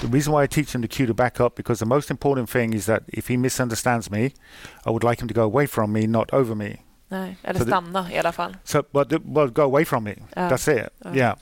The 0.00 0.06
reason 0.06 0.32
why 0.32 0.44
I 0.44 0.46
teach 0.46 0.74
him 0.74 0.82
the 0.82 0.88
cue 0.88 1.06
to 1.06 1.14
back 1.14 1.40
up 1.40 1.54
because 1.56 1.78
the 1.78 1.86
most 1.86 2.10
important 2.10 2.50
thing 2.50 2.74
is 2.74 2.86
that 2.86 3.02
if 3.08 3.28
he 3.28 3.36
misunderstands 3.36 4.10
me, 4.10 4.32
I 4.86 4.90
would 4.90 5.04
like 5.04 5.20
him 5.20 5.28
to 5.28 5.34
go 5.34 5.42
away 5.42 5.66
from 5.66 5.92
me, 5.92 6.06
not 6.06 6.32
over 6.32 6.54
me. 6.54 6.76
Nej, 7.08 7.36
eller 7.42 7.58
Så 7.58 7.64
det- 7.64 7.70
stanna 7.70 8.06
i 8.10 8.18
alla 8.18 8.32
fall. 8.32 8.54
So, 8.64 8.82
well, 8.92 9.04
the, 9.08 9.18
well 9.24 9.48
go 9.48 9.62
away 9.62 9.84
from 9.84 10.04
me. 10.04 10.14
Yeah. 10.36 10.48
That's 10.48 10.68
it. 10.68 10.92
Yeah. 11.04 11.16
Yeah. 11.16 11.34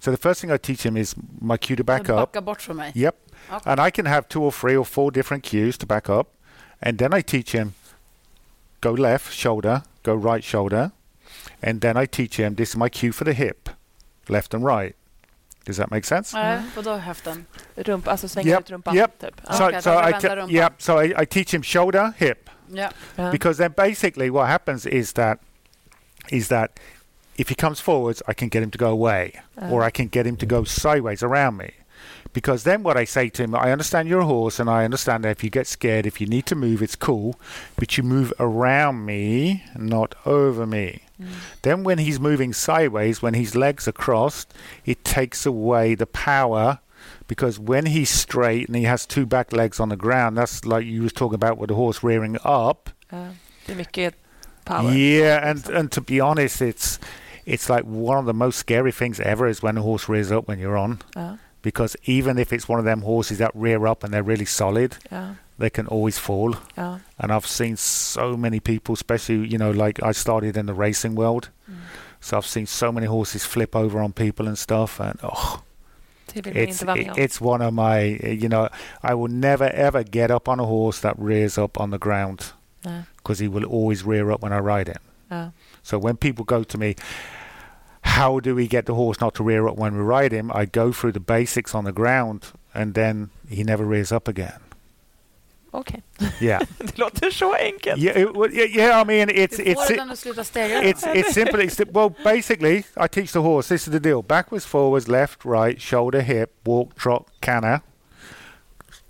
So 0.00 0.10
the 0.10 0.18
first 0.18 0.40
thing 0.40 0.52
I 0.54 0.58
teach 0.58 0.82
him 0.86 0.96
is 0.96 1.14
my 1.40 1.56
cue 1.56 1.76
to 1.76 1.84
back 1.84 2.08
up. 2.10 2.32
Backa 2.32 2.40
bort 2.40 2.62
från 2.62 2.76
mig. 2.76 2.92
Yep. 2.94 3.14
Okay. 3.50 3.70
And 3.70 3.80
I 3.80 3.90
can 3.90 4.06
have 4.06 4.22
two 4.28 4.42
or 4.42 4.52
three 4.52 4.76
or 4.76 4.84
four 4.84 5.10
different 5.10 5.42
cues 5.42 5.78
to 5.78 5.86
back 5.86 6.08
up. 6.08 6.26
And 6.82 6.98
then 6.98 7.14
I 7.14 7.22
teach 7.22 7.52
him 7.52 7.72
go 8.80 8.92
left 8.92 9.32
shoulder, 9.32 9.82
go 10.02 10.14
right 10.14 10.44
shoulder. 10.44 10.90
And 11.62 11.80
then 11.80 11.96
I 11.96 12.06
teach 12.06 12.36
him 12.36 12.54
this 12.54 12.68
is 12.70 12.76
my 12.76 12.88
cue 12.88 13.12
for 13.12 13.24
the 13.24 13.32
hip, 13.32 13.70
left 14.28 14.54
and 14.54 14.64
right. 14.64 14.94
Does 15.66 15.76
that 15.76 15.90
make 15.90 16.06
sense? 16.06 16.36
Nej, 16.36 16.58
mm. 16.58 16.62
vadå 16.76 16.96
höften? 16.96 17.46
Rump, 17.74 18.08
alltså 18.08 18.28
svänga 18.28 18.48
Yep, 18.48 18.60
ut 18.60 18.70
rumpan, 18.70 18.94
yep. 18.94 19.18
typ. 19.18 19.40
So, 19.50 19.64
Okay, 19.64 19.80
so 19.82 19.90
I 19.90 20.12
vända 20.12 20.46
yep. 20.50 20.72
So 20.78 21.02
I, 21.02 21.22
I 21.22 21.26
teach 21.26 21.54
him 21.54 21.62
shoulder, 21.62 22.12
hip, 22.16 22.50
Ja. 22.68 22.90
Ja. 23.16 23.30
because 23.32 23.62
then 23.62 23.74
basically 23.76 24.30
what 24.30 24.48
happens 24.48 24.86
is 24.86 25.12
that 25.12 25.38
is 26.30 26.48
that 26.48 26.80
if 27.36 27.48
he 27.48 27.54
comes 27.54 27.80
forwards, 27.80 28.22
I 28.28 28.34
can 28.34 28.48
get 28.48 28.62
him 28.62 28.70
to 28.70 28.78
go 28.78 28.90
away, 28.90 29.32
or 29.70 29.82
I 29.82 29.90
can 29.90 30.08
get 30.08 30.26
him 30.26 30.36
to 30.36 30.46
go 30.46 30.64
sideways 30.64 31.22
around 31.22 31.56
me. 31.56 31.70
Because 32.32 32.62
then 32.64 32.82
what 32.82 32.96
I 32.96 33.04
say 33.04 33.28
to 33.30 33.42
him, 33.42 33.54
I 33.54 33.72
understand 33.72 34.08
you're 34.08 34.20
a 34.20 34.24
horse, 34.26 34.58
and 34.58 34.70
I 34.70 34.84
understand 34.84 35.24
that 35.24 35.30
if 35.30 35.44
you 35.44 35.50
get 35.50 35.66
scared, 35.66 36.06
if 36.06 36.20
you 36.20 36.26
need 36.26 36.46
to 36.46 36.54
move, 36.54 36.82
it's 36.82 36.96
cool, 36.96 37.34
but 37.76 37.96
you 37.96 38.02
move 38.04 38.32
around 38.38 39.04
me, 39.04 39.64
not 39.76 40.14
over 40.24 40.66
me. 40.66 41.00
Then 41.62 41.84
when 41.84 41.98
he's 41.98 42.20
moving 42.20 42.52
sideways, 42.52 43.22
when 43.22 43.34
his 43.34 43.54
legs 43.54 43.88
are 43.88 43.92
crossed, 43.92 44.52
it 44.84 45.04
takes 45.04 45.46
away 45.46 45.94
the 45.94 46.06
power. 46.06 46.80
Because 47.28 47.58
when 47.58 47.86
he's 47.86 48.10
straight 48.10 48.66
and 48.68 48.76
he 48.76 48.84
has 48.84 49.06
two 49.06 49.26
back 49.26 49.52
legs 49.52 49.80
on 49.80 49.88
the 49.88 49.96
ground, 49.96 50.36
that's 50.36 50.64
like 50.64 50.84
you 50.84 51.02
was 51.02 51.12
talking 51.12 51.34
about 51.34 51.58
with 51.58 51.68
the 51.68 51.74
horse 51.74 52.02
rearing 52.02 52.36
up. 52.44 52.90
Ah, 53.12 53.30
det 53.66 53.76
mycket 53.76 54.14
power. 54.64 54.90
Yeah, 54.92 55.48
and 55.48 55.68
and 55.68 55.92
to 55.92 56.00
be 56.00 56.20
honest, 56.20 56.60
it's 56.60 56.98
it's 57.44 57.68
like 57.70 57.84
one 57.84 58.18
of 58.18 58.26
the 58.26 58.34
most 58.34 58.58
scary 58.58 58.92
things 58.92 59.20
ever 59.20 59.46
is 59.46 59.62
when 59.62 59.76
a 59.76 59.82
horse 59.82 60.08
rears 60.08 60.32
up 60.32 60.48
when 60.48 60.58
you're 60.58 60.76
on. 60.76 60.98
Ja. 61.14 61.36
Because 61.62 61.96
even 62.04 62.38
if 62.38 62.52
it's 62.52 62.68
one 62.68 62.78
of 62.78 62.84
them 62.84 63.02
horses 63.02 63.38
that 63.38 63.50
rear 63.54 63.86
up 63.86 64.04
and 64.04 64.12
they're 64.12 64.22
really 64.22 64.44
solid, 64.44 64.96
Ja. 65.10 65.34
They 65.58 65.70
can 65.70 65.86
always 65.86 66.18
fall. 66.18 66.54
Ja. 66.76 66.98
And 67.18 67.32
I've 67.32 67.46
seen 67.46 67.76
so 67.76 68.36
many 68.36 68.60
people, 68.60 68.92
especially 68.92 69.48
you 69.48 69.58
know, 69.58 69.70
like 69.86 70.02
I 70.02 70.12
started 70.12 70.56
in 70.56 70.66
the 70.66 70.74
racing 70.74 71.14
world, 71.16 71.50
so 72.20 72.36
I've 72.36 72.46
seen 72.46 72.66
so 72.66 72.92
many 72.92 73.06
horses 73.06 73.44
flip 73.44 73.76
over 73.76 74.00
on 74.00 74.12
people 74.12 74.46
and 74.48 74.58
stuff, 74.58 75.00
and 75.00 75.18
oh, 75.22 75.62
Det 76.32 76.44
vill 76.44 76.54
man 76.54 76.62
it's 76.62 76.82
inte 76.82 76.86
vara 76.86 76.96
med 76.96 77.06
it, 77.06 77.18
it's 77.18 77.40
one 77.40 77.62
of 77.62 77.72
my, 77.72 78.18
you 78.22 78.48
know, 78.48 78.68
I 79.02 79.14
will 79.14 79.32
never 79.32 79.70
ever 79.74 80.02
get 80.02 80.30
up 80.30 80.48
on 80.48 80.60
a 80.60 80.64
horse 80.64 81.00
that 81.00 81.14
rears 81.18 81.58
up 81.58 81.80
on 81.80 81.90
the 81.90 81.98
ground 81.98 82.52
because 83.16 83.38
he 83.42 83.48
will 83.48 83.64
always 83.64 84.04
rear 84.04 84.30
up 84.30 84.42
when 84.42 84.52
I 84.52 84.58
ride 84.58 84.88
him. 84.88 85.00
Ja. 85.30 85.50
So 85.82 85.98
when 85.98 86.16
people 86.16 86.44
go 86.44 86.64
to 86.64 86.78
me, 86.78 86.94
how 88.02 88.40
do 88.40 88.54
we 88.54 88.66
get 88.68 88.86
the 88.86 88.94
horse 88.94 89.20
not 89.20 89.34
to 89.34 89.44
rear 89.44 89.66
up 89.68 89.76
when 89.76 89.96
we 89.96 90.02
ride 90.02 90.32
him? 90.32 90.50
I 90.52 90.66
go 90.66 90.92
through 90.92 91.12
the 91.12 91.20
basics 91.20 91.74
on 91.74 91.84
the 91.84 91.92
ground, 91.92 92.52
and 92.74 92.94
then 92.94 93.30
he 93.48 93.64
never 93.64 93.84
rears 93.84 94.12
up 94.12 94.28
again. 94.28 94.60
Okej. 95.76 96.02
Yeah, 96.40 96.60
Det 96.78 96.98
låter 96.98 97.30
så 97.30 97.54
enkelt. 97.54 97.98
yeah, 98.02 98.16
it, 98.18 98.28
well, 98.34 98.50
yeah, 98.54 98.76
yeah. 98.76 99.02
I 99.02 99.04
mean, 99.04 99.28
it's 99.30 99.56
Du 99.56 99.62
it's 99.62 99.88
får 99.88 99.96
den 99.96 100.10
att 100.10 100.18
sluta 100.18 100.44
stegra 100.44 100.82
it's 100.82 101.14
it's 101.14 101.32
simple. 101.40 101.60
It's 101.64 101.84
well, 101.92 102.14
basically, 102.24 102.76
I 102.78 103.08
teach 103.08 103.32
the 103.32 103.38
horse. 103.40 103.68
This 103.74 103.88
is 103.88 103.92
the 103.92 104.00
deal: 104.00 104.22
backwards, 104.22 104.66
forwards, 104.66 105.08
left, 105.08 105.44
right, 105.44 105.80
shoulder, 105.80 106.20
hip, 106.22 106.50
walk, 106.64 106.94
trot, 106.94 107.26
canter, 107.40 107.80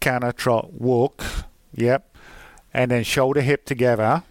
canter, 0.00 0.32
trot, 0.32 0.72
walk. 0.72 1.22
Yep, 1.74 2.16
and 2.74 2.90
then 2.90 3.04
shoulder, 3.04 3.42
hip 3.42 3.64
together, 3.64 4.22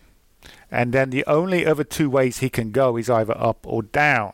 and 0.72 0.92
then 0.94 1.10
the 1.12 1.24
only 1.28 1.66
other 1.66 1.84
two 1.86 2.10
ways 2.10 2.40
he 2.40 2.50
can 2.50 2.72
go 2.72 2.98
is 2.98 3.10
either 3.10 3.36
up 3.38 3.58
or 3.68 3.84
down. 3.84 4.32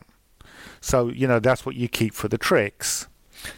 So 0.80 1.08
you 1.08 1.28
know 1.28 1.40
that's 1.40 1.64
what 1.66 1.76
you 1.76 1.88
keep 1.88 2.14
for 2.14 2.28
the 2.28 2.38
tricks. 2.38 3.06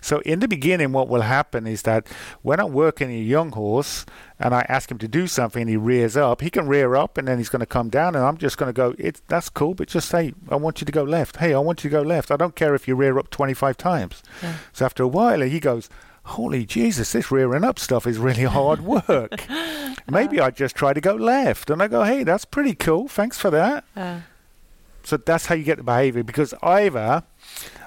So 0.00 0.20
in 0.20 0.40
the 0.40 0.48
beginning, 0.48 0.92
what 0.92 1.08
will 1.08 1.22
happen 1.22 1.66
is 1.66 1.82
that 1.82 2.06
when 2.42 2.60
I'm 2.60 2.72
working 2.72 3.10
a 3.10 3.18
young 3.18 3.52
horse 3.52 4.06
and 4.38 4.54
I 4.54 4.64
ask 4.68 4.90
him 4.90 4.98
to 4.98 5.08
do 5.08 5.26
something, 5.26 5.68
he 5.68 5.76
rears 5.76 6.16
up. 6.16 6.40
He 6.40 6.50
can 6.50 6.66
rear 6.66 6.94
up 6.94 7.18
and 7.18 7.28
then 7.28 7.38
he's 7.38 7.48
going 7.48 7.60
to 7.60 7.66
come 7.66 7.88
down, 7.88 8.14
and 8.14 8.24
I'm 8.24 8.36
just 8.36 8.58
going 8.58 8.68
to 8.68 8.72
go. 8.72 8.94
It's 8.98 9.22
that's 9.28 9.48
cool, 9.48 9.74
but 9.74 9.88
just 9.88 10.08
say, 10.08 10.32
I 10.50 10.56
want 10.56 10.80
you 10.80 10.84
to 10.84 10.92
go 10.92 11.02
left. 11.02 11.36
Hey, 11.36 11.54
I 11.54 11.58
want 11.58 11.84
you 11.84 11.90
to 11.90 11.96
go 11.96 12.02
left. 12.02 12.30
I 12.30 12.36
don't 12.36 12.56
care 12.56 12.74
if 12.74 12.88
you 12.88 12.94
rear 12.94 13.18
up 13.18 13.30
25 13.30 13.76
times. 13.76 14.22
Yeah. 14.42 14.56
So 14.72 14.84
after 14.84 15.02
a 15.02 15.08
while, 15.08 15.40
he 15.40 15.60
goes. 15.60 15.88
Holy 16.28 16.64
Jesus, 16.64 17.12
this 17.12 17.30
rearing 17.30 17.64
up 17.64 17.78
stuff 17.78 18.06
is 18.06 18.16
really 18.16 18.44
hard 18.44 18.80
work. 19.08 19.44
Maybe 20.08 20.40
I 20.40 20.50
just 20.50 20.74
try 20.74 20.94
to 20.94 21.00
go 21.00 21.14
left. 21.14 21.68
And 21.68 21.82
I 21.82 21.86
go, 21.86 22.02
hey, 22.02 22.24
that's 22.24 22.46
pretty 22.46 22.74
cool. 22.74 23.08
Thanks 23.08 23.38
for 23.38 23.50
that. 23.50 23.84
Ja. 23.94 24.20
So 25.04 25.18
that's 25.18 25.46
how 25.46 25.54
you 25.54 25.64
get 25.64 25.76
the 25.76 25.84
behavior 25.84 26.22
because 26.24 26.54
either 26.62 27.24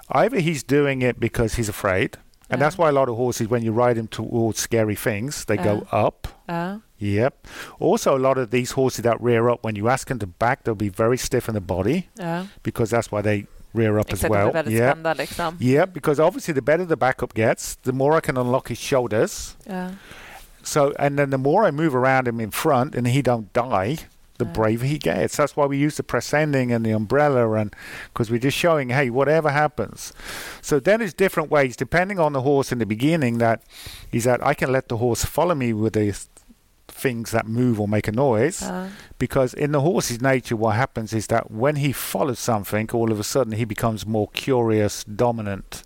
either 0.10 0.40
he's 0.40 0.64
doing 0.64 1.02
it 1.02 1.20
because 1.20 1.56
he's 1.56 1.70
afraid, 1.70 2.18
and 2.50 2.62
that's 2.62 2.78
why 2.78 2.90
a 2.90 2.92
lot 2.94 3.10
of 3.10 3.18
horses, 3.18 3.50
when 3.50 3.64
you 3.64 3.72
ride 3.72 3.98
them 3.98 4.08
towards 4.08 4.60
scary 4.60 4.96
things, 4.96 5.46
they 5.46 5.58
go 5.58 5.86
up. 5.92 6.28
Ja. 6.48 6.78
Yep. 7.00 7.46
Also, 7.80 8.18
a 8.18 8.20
lot 8.20 8.38
of 8.38 8.50
these 8.50 8.72
horses 8.72 9.04
that 9.04 9.22
rear 9.22 9.50
up, 9.50 9.64
when 9.64 9.76
you 9.76 9.90
ask 9.90 10.08
them 10.08 10.18
to 10.20 10.28
back, 10.28 10.64
they'll 10.64 10.76
be 10.76 10.90
very 10.90 11.18
stiff 11.18 11.48
in 11.48 11.54
the 11.54 11.62
body 11.62 12.08
because 12.64 12.90
that's 12.90 13.12
why 13.12 13.22
they 13.22 13.46
rear 13.74 14.00
up 14.00 14.10
Exakt, 14.10 14.24
as 14.24 14.30
well. 14.30 14.52
Yeah. 14.68 14.96
liksom. 14.96 15.58
Yeah, 15.60 15.86
because 15.86 16.20
obviously 16.20 16.54
the 16.54 16.62
better 16.62 16.86
the 16.86 16.98
backup 16.98 17.34
gets, 17.34 17.76
the 17.76 17.94
more 17.94 18.14
I 18.14 18.22
can 18.22 18.38
unlock 18.38 18.70
his 18.70 18.80
shoulders. 18.80 19.56
Ja. 19.68 19.92
So, 20.64 20.94
and 20.98 21.20
then 21.20 21.30
the 21.30 21.38
more 21.38 21.66
I 21.66 21.72
move 21.72 21.96
around 21.96 22.28
him 22.28 22.40
in 22.40 22.52
front 22.52 22.96
and 22.96 23.08
he 23.08 23.22
don't 23.22 23.54
die, 23.54 23.98
the 24.38 24.46
braver 24.46 24.86
he 24.86 24.98
gets. 24.98 25.38
That's 25.38 25.56
why 25.56 25.66
we 25.66 25.78
use 25.78 25.98
the 25.98 26.04
presenning 26.04 26.72
and 26.72 26.86
the 26.86 26.92
umbrella, 26.92 27.54
and 27.54 27.76
because 28.14 28.30
we're 28.30 28.40
just 28.40 28.58
showing, 28.58 28.90
hey, 28.90 29.10
whatever 29.10 29.50
happens. 29.50 30.14
So 30.62 30.80
then 30.80 31.00
there's 31.00 31.14
different 31.14 31.50
ways 31.50 31.76
depending 31.76 32.20
on 32.20 32.34
the 32.34 32.42
horse 32.42 32.72
in 32.72 32.80
the 32.80 32.86
beginning. 32.86 33.40
That 33.40 33.64
is 34.12 34.24
that 34.26 34.46
I 34.46 34.54
can 34.54 34.72
let 34.72 34.90
the 34.90 34.98
horse 34.98 35.26
follow 35.26 35.56
me 35.56 35.74
with 35.74 35.94
the 35.94 36.16
things 36.88 37.32
that 37.32 37.48
move 37.48 37.80
or 37.80 37.88
make 37.88 38.08
a 38.08 38.12
noise. 38.12 38.62
Ja. 38.62 38.88
Because 39.20 39.54
in 39.54 39.72
the 39.72 39.82
horse's 39.82 40.22
nature, 40.22 40.56
what 40.56 40.76
happens 40.76 41.14
is 41.14 41.28
that 41.28 41.52
when 41.52 41.78
he 41.78 41.92
follows 41.92 42.40
something, 42.40 42.90
all 42.92 43.12
of 43.12 43.20
a 43.20 43.24
sudden 43.24 43.54
he 43.54 43.66
becomes 43.66 44.06
more 44.06 44.30
curious, 44.30 45.04
dominant. 45.04 45.84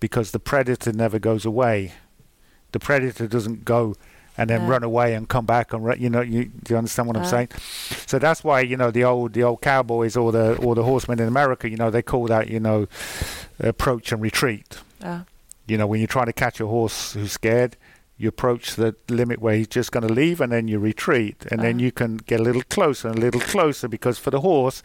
Because 0.00 0.30
the 0.30 0.38
predator 0.38 0.92
never 0.92 1.18
goes 1.18 1.44
away. 1.44 1.92
The 2.72 2.78
predator 2.78 3.26
doesn't 3.26 3.64
go 3.64 3.94
and 4.38 4.48
then 4.48 4.62
Yeah. 4.62 4.68
run 4.70 4.82
away 4.84 5.14
and 5.14 5.28
come 5.28 5.44
back 5.44 5.72
and 5.74 5.84
ru- 5.84 5.96
you 5.98 6.08
know 6.08 6.20
you 6.22 6.44
do 6.46 6.72
you 6.74 6.78
understand 6.78 7.08
what 7.08 7.16
I'm 7.16 7.24
saying? 7.26 7.48
So 8.06 8.18
that's 8.18 8.42
why 8.44 8.60
you 8.60 8.76
know 8.76 8.90
the 8.90 9.04
old 9.04 9.32
the 9.34 9.42
old 9.42 9.60
cowboys 9.60 10.16
or 10.16 10.32
the 10.32 10.54
or 10.56 10.74
the 10.74 10.84
horsemen 10.84 11.18
in 11.20 11.28
America, 11.28 11.68
you 11.68 11.76
know, 11.76 11.90
they 11.90 12.02
call 12.02 12.26
that 12.28 12.48
you 12.48 12.60
know 12.60 12.86
approach 13.60 14.12
and 14.12 14.22
retreat. 14.22 14.78
Ja. 15.02 15.20
You 15.66 15.76
know, 15.76 15.86
when 15.86 16.00
you're 16.00 16.06
trying 16.08 16.26
to 16.26 16.32
catch 16.32 16.60
a 16.60 16.66
horse 16.66 17.12
who's 17.12 17.32
scared, 17.32 17.76
you 18.20 18.28
approach 18.28 18.74
the 18.74 18.94
limit 19.08 19.38
where 19.40 19.54
he's 19.54 19.68
just 19.68 19.92
going 19.92 20.06
to 20.06 20.12
leave 20.12 20.40
and 20.40 20.50
then 20.52 20.66
you 20.66 20.78
retreat. 20.80 21.46
And 21.52 21.60
then 21.62 21.76
Uh-huh. 21.76 21.84
you 21.84 21.92
can 21.92 22.16
get 22.26 22.40
a 22.40 22.42
little 22.42 22.62
closer 22.68 23.08
and 23.08 23.16
a 23.18 23.20
little 23.20 23.40
closer 23.40 23.86
because 23.88 24.18
for 24.18 24.30
the 24.32 24.40
horse, 24.40 24.82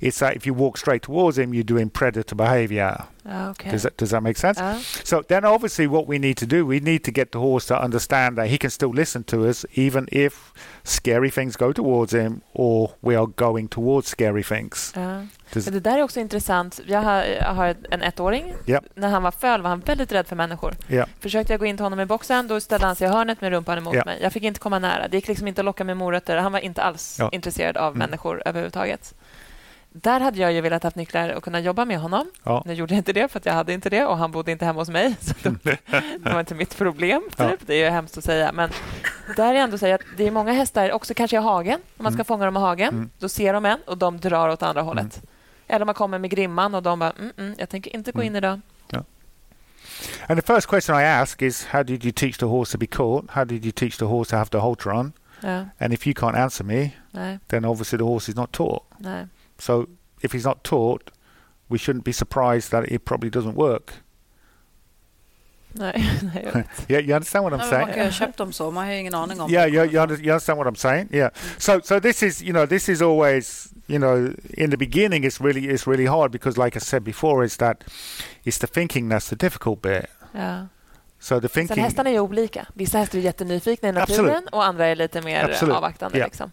it's 0.00 0.20
like 0.20 0.34
if 0.36 0.44
you 0.44 0.54
walk 0.54 0.76
straight 0.76 1.02
towards 1.02 1.38
him, 1.38 1.54
you're 1.54 1.62
doing 1.62 1.88
predator 1.90 2.34
behavior. 2.34 3.06
Okej. 3.24 3.70
Does 3.70 3.82
that 3.84 3.96
does 3.96 4.10
that 4.10 4.22
make 4.22 4.36
sense? 4.36 4.58
Ja. 4.60 4.78
So 5.04 5.22
then, 5.22 5.44
obviously, 5.44 5.86
what 5.86 6.06
we 6.08 6.18
need 6.18 6.36
to 6.38 6.46
do, 6.46 6.66
we 6.66 6.80
need 6.80 7.04
to 7.04 7.10
get 7.12 7.30
the 7.30 7.38
horse 7.38 7.64
to 7.66 7.80
understand 7.80 8.36
that 8.36 8.48
he 8.48 8.58
can 8.58 8.70
still 8.70 8.90
listen 8.92 9.24
to 9.24 9.46
us, 9.48 9.64
even 9.76 10.06
if 10.12 10.52
scary 10.86 11.30
things 11.30 11.56
go 11.56 11.72
towards 11.72 12.14
him, 12.14 12.40
or 12.52 12.90
we 13.00 13.18
are 13.18 13.26
going 13.36 13.68
towards 13.68 14.08
scary 14.08 14.42
things. 14.42 14.92
Ja. 14.96 15.26
Det 15.52 15.80
där 15.80 15.98
är 15.98 16.02
också 16.02 16.20
intressant. 16.20 16.80
Jag 16.86 17.00
har, 17.00 17.74
en 17.90 18.02
ettåring. 18.02 18.54
Ja. 18.66 18.80
När 18.94 19.08
han 19.08 19.22
var 19.22 19.30
föl 19.30 19.62
var 19.62 19.70
han 19.70 19.80
väldigt 19.80 20.12
rädd 20.12 20.26
för 20.26 20.36
människor. 20.36 20.74
Ja. 20.86 21.06
Försökte 21.20 21.52
jag 21.52 21.60
gå 21.60 21.66
in 21.66 21.76
till 21.76 21.84
honom 21.84 22.00
i 22.00 22.06
boxen, 22.06 22.48
då 22.48 22.60
ställde 22.60 22.86
han 22.86 22.96
sig 22.96 23.08
i 23.08 23.10
hörnet 23.10 23.40
med 23.40 23.50
rumpan 23.52 23.78
emot 23.78 23.94
Ja. 23.94 24.02
mig. 24.04 24.18
Jag 24.22 24.32
fick 24.32 24.42
inte 24.42 24.60
komma 24.60 24.78
nära. 24.78 25.08
Det 25.08 25.16
gick 25.16 25.28
liksom 25.28 25.48
inte 25.48 25.60
att 25.60 25.64
locka 25.64 25.84
med 25.84 25.96
morötter. 25.96 26.36
Han 26.36 26.52
var 26.52 26.60
inte 26.60 26.82
alls 26.82 27.20
intresserad 27.32 27.76
av 27.76 27.86
Mm. 27.94 27.98
människor 27.98 28.42
överhuvudtaget. 28.46 29.14
Där 29.96 30.20
hade 30.20 30.38
jag 30.38 30.52
ju 30.52 30.60
velat 30.60 30.82
haft 30.82 30.96
nycklar 30.96 31.28
och 31.34 31.44
kunna 31.44 31.60
jobba 31.60 31.84
med 31.84 31.98
honom. 31.98 32.30
Ja. 32.42 32.62
Nu 32.66 32.72
gjorde 32.72 32.94
jag 32.94 32.98
inte 33.00 33.12
det, 33.12 33.28
för 33.28 33.38
att 33.38 33.46
jag 33.46 33.52
hade 33.52 33.72
inte 33.72 33.90
det 33.90 34.04
och 34.06 34.18
han 34.18 34.32
bodde 34.32 34.52
inte 34.52 34.64
hemma 34.64 34.80
hos 34.80 34.88
mig. 34.88 35.16
Så 35.20 35.34
då, 35.42 35.54
det 35.62 36.32
var 36.32 36.40
inte 36.40 36.54
mitt 36.54 36.76
problem. 36.78 37.22
Typ. 37.30 37.38
Ja. 37.38 37.56
Det 37.66 37.74
är 37.74 37.84
ju 37.84 37.90
hemskt 37.90 38.18
att 38.18 38.24
säga. 38.24 38.52
Men 38.52 38.70
där 39.36 39.54
är 39.54 39.58
ändå 39.58 39.78
säga 39.78 39.94
att 39.94 40.00
det 40.16 40.26
är 40.26 40.30
många 40.30 40.52
hästar, 40.52 40.92
också 40.92 41.14
kanske 41.14 41.36
i 41.36 41.40
hagen, 41.40 41.80
om 41.96 42.02
man 42.02 42.12
ska 42.12 42.16
Mm. 42.16 42.24
fånga 42.24 42.44
dem 42.44 42.56
i 42.56 42.60
hagen. 42.60 42.88
Mm. 42.94 43.10
Då 43.18 43.28
ser 43.28 43.52
de 43.52 43.64
en 43.64 43.78
och 43.86 43.98
de 43.98 44.20
drar 44.20 44.48
åt 44.48 44.62
andra 44.62 44.82
hållet. 44.82 45.22
Eller 45.66 45.82
om 45.82 45.86
man 45.86 45.94
kommer 45.94 46.18
med 46.18 46.30
grimman 46.30 46.74
och 46.74 46.82
de 46.82 46.98
bara, 46.98 47.10
mm, 47.10 47.32
mm, 47.38 47.54
jag 47.58 47.68
tänker 47.68 47.94
inte 47.96 48.12
gå 48.12 48.18
Mm. 48.20 48.26
in 48.26 48.36
idag. 48.36 48.60
And 50.28 50.40
the 50.40 50.54
first 50.54 50.66
question 50.68 51.00
I 51.00 51.04
ask 51.04 51.42
is, 51.42 51.66
how 51.66 51.82
did 51.82 52.04
you 52.04 52.12
teach 52.12 52.38
the 52.38 52.46
horse 52.46 52.72
to 52.72 52.78
be 52.78 52.86
caught? 52.86 53.30
How 53.30 53.44
did 53.44 53.64
you 53.64 53.72
teach 53.72 53.96
the 53.98 54.04
horse 54.04 54.30
to 54.30 54.36
have 54.36 54.50
the 54.50 54.58
halter 54.58 54.90
on? 54.92 55.12
Ja, 55.40 55.64
And 55.78 55.92
if 55.92 56.06
you 56.06 56.14
can't 56.14 56.36
answer 56.36 56.64
me, 56.64 56.90
nej, 57.10 57.38
then 57.48 57.64
obviously 57.64 57.98
the 57.98 58.04
horse 58.04 58.30
is 58.30 58.36
not 58.36 58.52
taught. 58.52 58.82
nej. 58.98 59.26
So 59.58 59.86
if 60.20 60.32
he's 60.32 60.44
not 60.44 60.64
taught, 60.64 61.10
we 61.68 61.78
shouldn't 61.78 62.04
be 62.04 62.12
surprised 62.12 62.70
that 62.70 62.92
it 62.92 63.04
probably 63.04 63.30
doesn't 63.30 63.54
work. 63.54 63.92
Nej, 65.74 65.92
nej. 66.34 66.64
Yeah, 66.88 67.00
you 67.00 67.14
understand 67.14 67.44
what 67.44 67.52
I'm 67.52 67.58
men 67.58 67.68
saying? 67.68 67.86
man 67.86 67.94
kan 67.94 68.12
köpt 68.12 68.38
dem 68.38 68.52
så, 68.52 68.70
man 68.70 68.86
har 68.86 68.92
ingen 68.92 69.14
aning 69.14 69.40
om 69.40 69.50
yeah, 69.50 69.66
you, 69.66 69.84
you, 69.84 70.02
under, 70.02 70.16
you 70.16 70.32
understand 70.32 70.58
what 70.58 70.66
I'm 70.66 70.76
saying? 70.76 71.08
Yeah. 71.12 71.30
So, 71.58 71.80
so 71.80 72.00
this 72.00 72.22
is, 72.22 72.42
you 72.42 72.52
know, 72.52 72.66
this 72.66 72.88
is 72.88 73.02
always, 73.02 73.68
you 73.88 73.98
know, 73.98 74.34
in 74.56 74.70
the 74.70 74.76
beginning, 74.76 75.24
it's 75.24 75.40
really, 75.40 75.68
it's 75.68 75.86
really 75.86 76.06
hard 76.06 76.30
because, 76.30 76.64
like 76.64 76.76
I 76.76 76.80
said 76.80 77.02
before, 77.04 77.44
is 77.44 77.56
that 77.56 77.84
it's 78.44 78.58
the 78.58 78.66
thinking 78.66 79.08
that's 79.08 79.28
the 79.28 79.36
difficult 79.36 79.82
bit. 79.82 80.06
Ja. 80.34 80.66
So 81.18 81.40
the 81.40 81.48
Sen 81.48 81.54
thinking, 81.54 81.84
hästarna 81.84 82.10
är 82.10 82.18
olika. 82.18 82.66
Vissa 82.74 82.98
hästar 82.98 83.18
är 83.18 83.22
jättenyfikna 83.22 83.88
i 83.88 83.92
naturen 83.92 84.26
Absolut. 84.26 84.48
och 84.50 84.64
andra 84.64 84.86
är 84.86 84.96
lite 84.96 85.22
mer 85.22 85.44
Absolut. 85.44 85.76
avvaktande. 85.76 86.18
Yeah. 86.18 86.26
Liksom. 86.26 86.50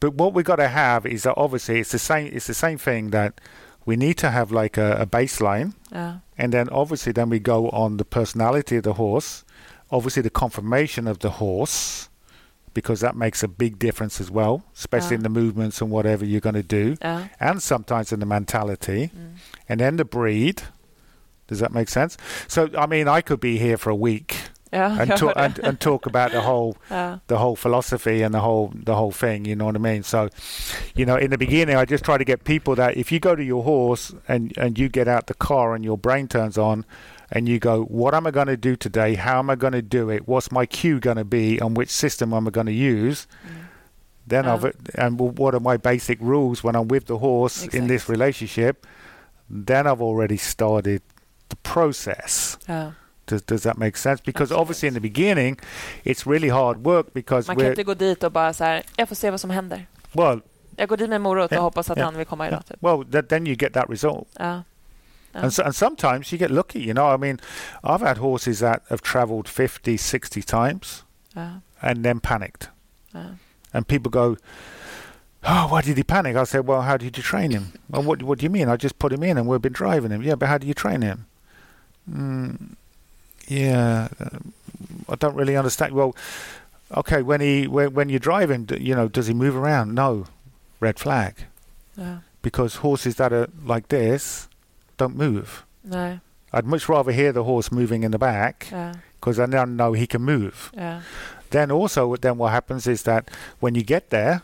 But 0.00 0.14
what 0.14 0.32
we've 0.34 0.44
got 0.44 0.56
to 0.56 0.68
have 0.68 1.06
is 1.06 1.22
that 1.24 1.34
obviously 1.36 1.80
it's 1.80 1.92
the 1.92 1.98
same, 1.98 2.30
it's 2.32 2.46
the 2.46 2.54
same 2.54 2.78
thing 2.78 3.10
that 3.10 3.40
we 3.86 3.96
need 3.96 4.18
to 4.18 4.30
have 4.30 4.52
like 4.52 4.76
a, 4.76 4.92
a 5.00 5.06
baseline, 5.06 5.74
Ja. 5.92 6.16
and 6.36 6.52
then 6.52 6.68
obviously 6.70 7.12
then 7.12 7.30
we 7.30 7.38
go 7.38 7.68
on 7.70 7.96
the 7.96 8.04
personality 8.04 8.76
of 8.76 8.82
the 8.84 8.94
horse, 8.94 9.44
obviously 9.90 10.22
the 10.22 10.30
conformation 10.30 11.06
of 11.08 11.18
the 11.20 11.30
horse. 11.30 12.08
Because 12.74 13.00
that 13.00 13.16
makes 13.16 13.42
a 13.42 13.48
big 13.48 13.78
difference 13.80 14.20
as 14.20 14.30
well, 14.30 14.62
especially 14.76 15.12
Yeah. 15.16 15.16
in 15.16 15.22
the 15.24 15.28
movements 15.30 15.80
and 15.80 15.90
whatever 15.90 16.24
you're 16.24 16.40
going 16.42 16.54
to 16.54 16.62
do. 16.62 16.96
Ja. 17.02 17.24
and 17.40 17.60
sometimes 17.60 18.12
in 18.12 18.20
the 18.20 18.26
mentality, 18.26 19.10
Mm. 19.12 19.30
and 19.68 19.80
then 19.80 19.96
the 19.96 20.04
breed. 20.04 20.62
Does 21.48 21.58
that 21.60 21.72
make 21.72 21.88
sense? 21.88 22.16
So, 22.46 22.68
I 22.78 22.86
mean, 22.86 23.08
I 23.08 23.20
could 23.22 23.40
be 23.40 23.58
here 23.58 23.78
for 23.78 23.90
a 23.90 23.96
week 23.96 24.36
Ja, 24.72 24.96
and, 25.00 25.16
talk, 25.16 25.32
and, 25.36 25.58
and 25.60 25.78
talk 25.80 26.06
about 26.06 26.32
the 26.32 26.40
whole 26.40 26.76
Ja. 26.90 27.18
the 27.26 27.36
whole 27.38 27.56
philosophy 27.56 28.22
and 28.22 28.34
the 28.34 28.40
whole 28.40 28.70
the 28.84 28.94
whole 28.94 29.12
thing. 29.12 29.44
You 29.46 29.56
know 29.56 29.66
what 29.66 29.76
I 29.76 29.78
mean? 29.78 30.02
So, 30.02 30.28
you 30.94 31.06
know, 31.06 31.16
in 31.16 31.30
the 31.30 31.38
beginning, 31.38 31.76
I 31.76 31.84
just 31.84 32.04
try 32.04 32.18
to 32.18 32.24
get 32.24 32.44
people 32.44 32.74
that 32.76 32.96
if 32.96 33.10
you 33.12 33.18
go 33.20 33.34
to 33.36 33.42
your 33.42 33.64
horse 33.64 34.14
and 34.26 34.52
and 34.58 34.78
you 34.78 34.88
get 34.88 35.08
out 35.08 35.26
the 35.26 35.34
car 35.34 35.74
and 35.74 35.84
your 35.84 35.98
brain 35.98 36.28
turns 36.28 36.58
on. 36.58 36.84
And 37.30 37.46
you 37.46 37.58
go, 37.58 37.82
what 37.84 38.14
am 38.14 38.26
I 38.26 38.30
going 38.30 38.46
to 38.46 38.56
do 38.56 38.74
today? 38.74 39.14
How 39.14 39.38
am 39.38 39.50
I 39.50 39.54
going 39.54 39.74
to 39.74 39.82
do 39.82 40.08
it? 40.08 40.26
What's 40.26 40.50
my 40.50 40.64
cue 40.64 40.98
going 40.98 41.18
to 41.18 41.26
be? 41.26 41.58
And 41.58 41.76
which 41.76 41.90
system 41.90 42.32
am 42.32 42.48
I 42.48 42.50
going 42.50 42.68
to 42.68 42.72
use? 42.72 43.26
Mm. 43.44 43.68
Then 44.26 44.44
Yeah. 44.44 44.54
I've 44.54 44.72
and 44.94 45.20
what 45.38 45.54
are 45.54 45.60
my 45.60 45.76
basic 45.76 46.18
rules 46.22 46.64
when 46.64 46.74
I'm 46.74 46.88
with 46.88 47.04
the 47.04 47.18
horse 47.18 47.66
in 47.74 47.86
this 47.86 48.08
relationship? 48.08 48.86
Then 49.50 49.86
I've 49.86 50.00
already 50.00 50.38
started 50.38 51.02
the 51.50 51.56
process. 51.56 52.56
Ja. 52.66 52.92
Does, 53.28 53.42
does 53.42 53.62
that 53.62 53.76
make 53.78 53.96
sense? 53.96 54.22
Because 54.24 54.54
obviously 54.54 54.88
in 54.88 54.94
the 54.94 55.00
beginning, 55.00 55.56
it's 56.04 56.26
really 56.26 56.48
hard 56.48 56.76
work 56.86 57.06
because 57.14 57.48
Man 57.48 57.56
kan 57.56 57.66
we're 57.66 57.70
inte 57.70 57.82
gå 57.84 57.94
dit 57.94 58.24
och 58.24 58.32
bara 58.32 58.52
så 58.52 58.64
här, 58.64 58.82
jag 58.96 59.08
får 59.08 59.16
se 59.16 59.30
vad 59.30 59.40
som 59.40 59.50
händer. 59.50 59.86
well, 60.12 60.40
Jag 60.76 60.88
går 60.88 60.96
dit 60.96 61.08
med 61.10 61.20
morot 61.20 61.50
och 61.52 61.56
Ja, 61.56 61.60
hoppas 61.60 61.90
att 61.90 61.98
ja, 61.98 62.04
han 62.04 62.16
vill 62.16 62.26
komma 62.26 62.48
idag. 62.48 62.66
Typ. 62.66 62.76
well, 62.80 63.04
that, 63.12 63.28
then 63.28 63.46
you 63.46 63.56
get 63.56 63.72
that 63.72 63.90
result. 63.90 64.28
Ja. 64.38 64.62
Ja. 65.32 65.40
And, 65.40 65.52
so, 65.54 65.62
and 65.62 65.76
sometimes 65.76 66.32
you 66.32 66.38
get 66.38 66.50
lucky. 66.50 66.78
You 66.80 66.94
know, 66.94 67.14
I 67.14 67.18
mean, 67.18 67.38
I've 67.82 68.00
had 68.06 68.16
horses 68.18 68.58
that 68.60 68.82
have 68.88 69.02
travelled 69.02 69.48
50, 69.48 69.98
60 69.98 70.42
times 70.42 71.04
Ja. 71.34 71.60
and 71.80 72.04
then 72.04 72.20
panicked. 72.20 72.68
Ja. 73.14 73.20
And 73.72 73.86
people 73.86 74.10
go, 74.10 74.36
"Oh, 75.44 75.66
why 75.72 75.82
did 75.82 75.96
he 75.96 76.02
panic?" 76.04 76.36
I 76.36 76.44
said, 76.46 76.66
"Well, 76.66 76.80
how 76.80 76.96
did 76.96 77.16
you 77.18 77.22
train 77.22 77.50
him?" 77.50 77.62
well, 77.88 78.02
what 78.02 78.22
What 78.22 78.38
do 78.38 78.44
you 78.46 78.50
mean? 78.52 78.68
I 78.74 78.76
just 78.76 78.98
put 78.98 79.12
him 79.12 79.22
in, 79.22 79.38
and 79.38 79.46
we've 79.48 79.60
been 79.60 79.74
driving 79.74 80.10
him. 80.10 80.22
Yeah, 80.22 80.36
but 80.38 80.48
how 80.48 80.58
do 80.58 80.66
you 80.66 80.74
train 80.74 81.02
him? 81.02 81.26
Mm, 82.10 82.56
yeah, 83.48 84.08
uh, 84.20 84.38
I 85.08 85.14
don't 85.16 85.34
really 85.34 85.56
understand. 85.56 85.92
Well, 85.92 86.14
okay, 86.96 87.22
when 87.22 87.40
he 87.40 87.66
when, 87.66 87.94
when 87.94 88.08
you 88.08 88.18
drive 88.18 88.50
him, 88.50 88.64
d- 88.64 88.78
you 88.80 88.94
know, 88.94 89.08
does 89.08 89.26
he 89.26 89.34
move 89.34 89.56
around? 89.56 89.94
No, 89.94 90.26
red 90.80 90.98
flag. 90.98 91.46
Ja. 91.96 92.18
Because 92.42 92.76
horses 92.76 93.16
that 93.16 93.32
are 93.32 93.48
like 93.64 93.88
this 93.88 94.48
don't 94.96 95.16
move. 95.16 95.64
Nej. 95.88 96.20
I'd 96.52 96.64
much 96.66 96.88
rather 96.88 97.12
hear 97.12 97.32
the 97.32 97.44
horse 97.44 97.70
moving 97.72 98.04
in 98.04 98.10
the 98.10 98.18
back 98.18 98.68
because 99.20 99.38
I 99.38 99.46
now 99.46 99.64
know 99.64 99.92
he 99.92 100.06
can 100.06 100.22
move. 100.22 100.70
Ja. 100.74 101.00
Then 101.50 101.70
also, 101.70 102.14
then 102.16 102.38
what 102.38 102.52
happens 102.52 102.86
is 102.86 103.02
that 103.02 103.30
when 103.60 103.74
you 103.74 103.82
get 103.82 104.10
there, 104.10 104.42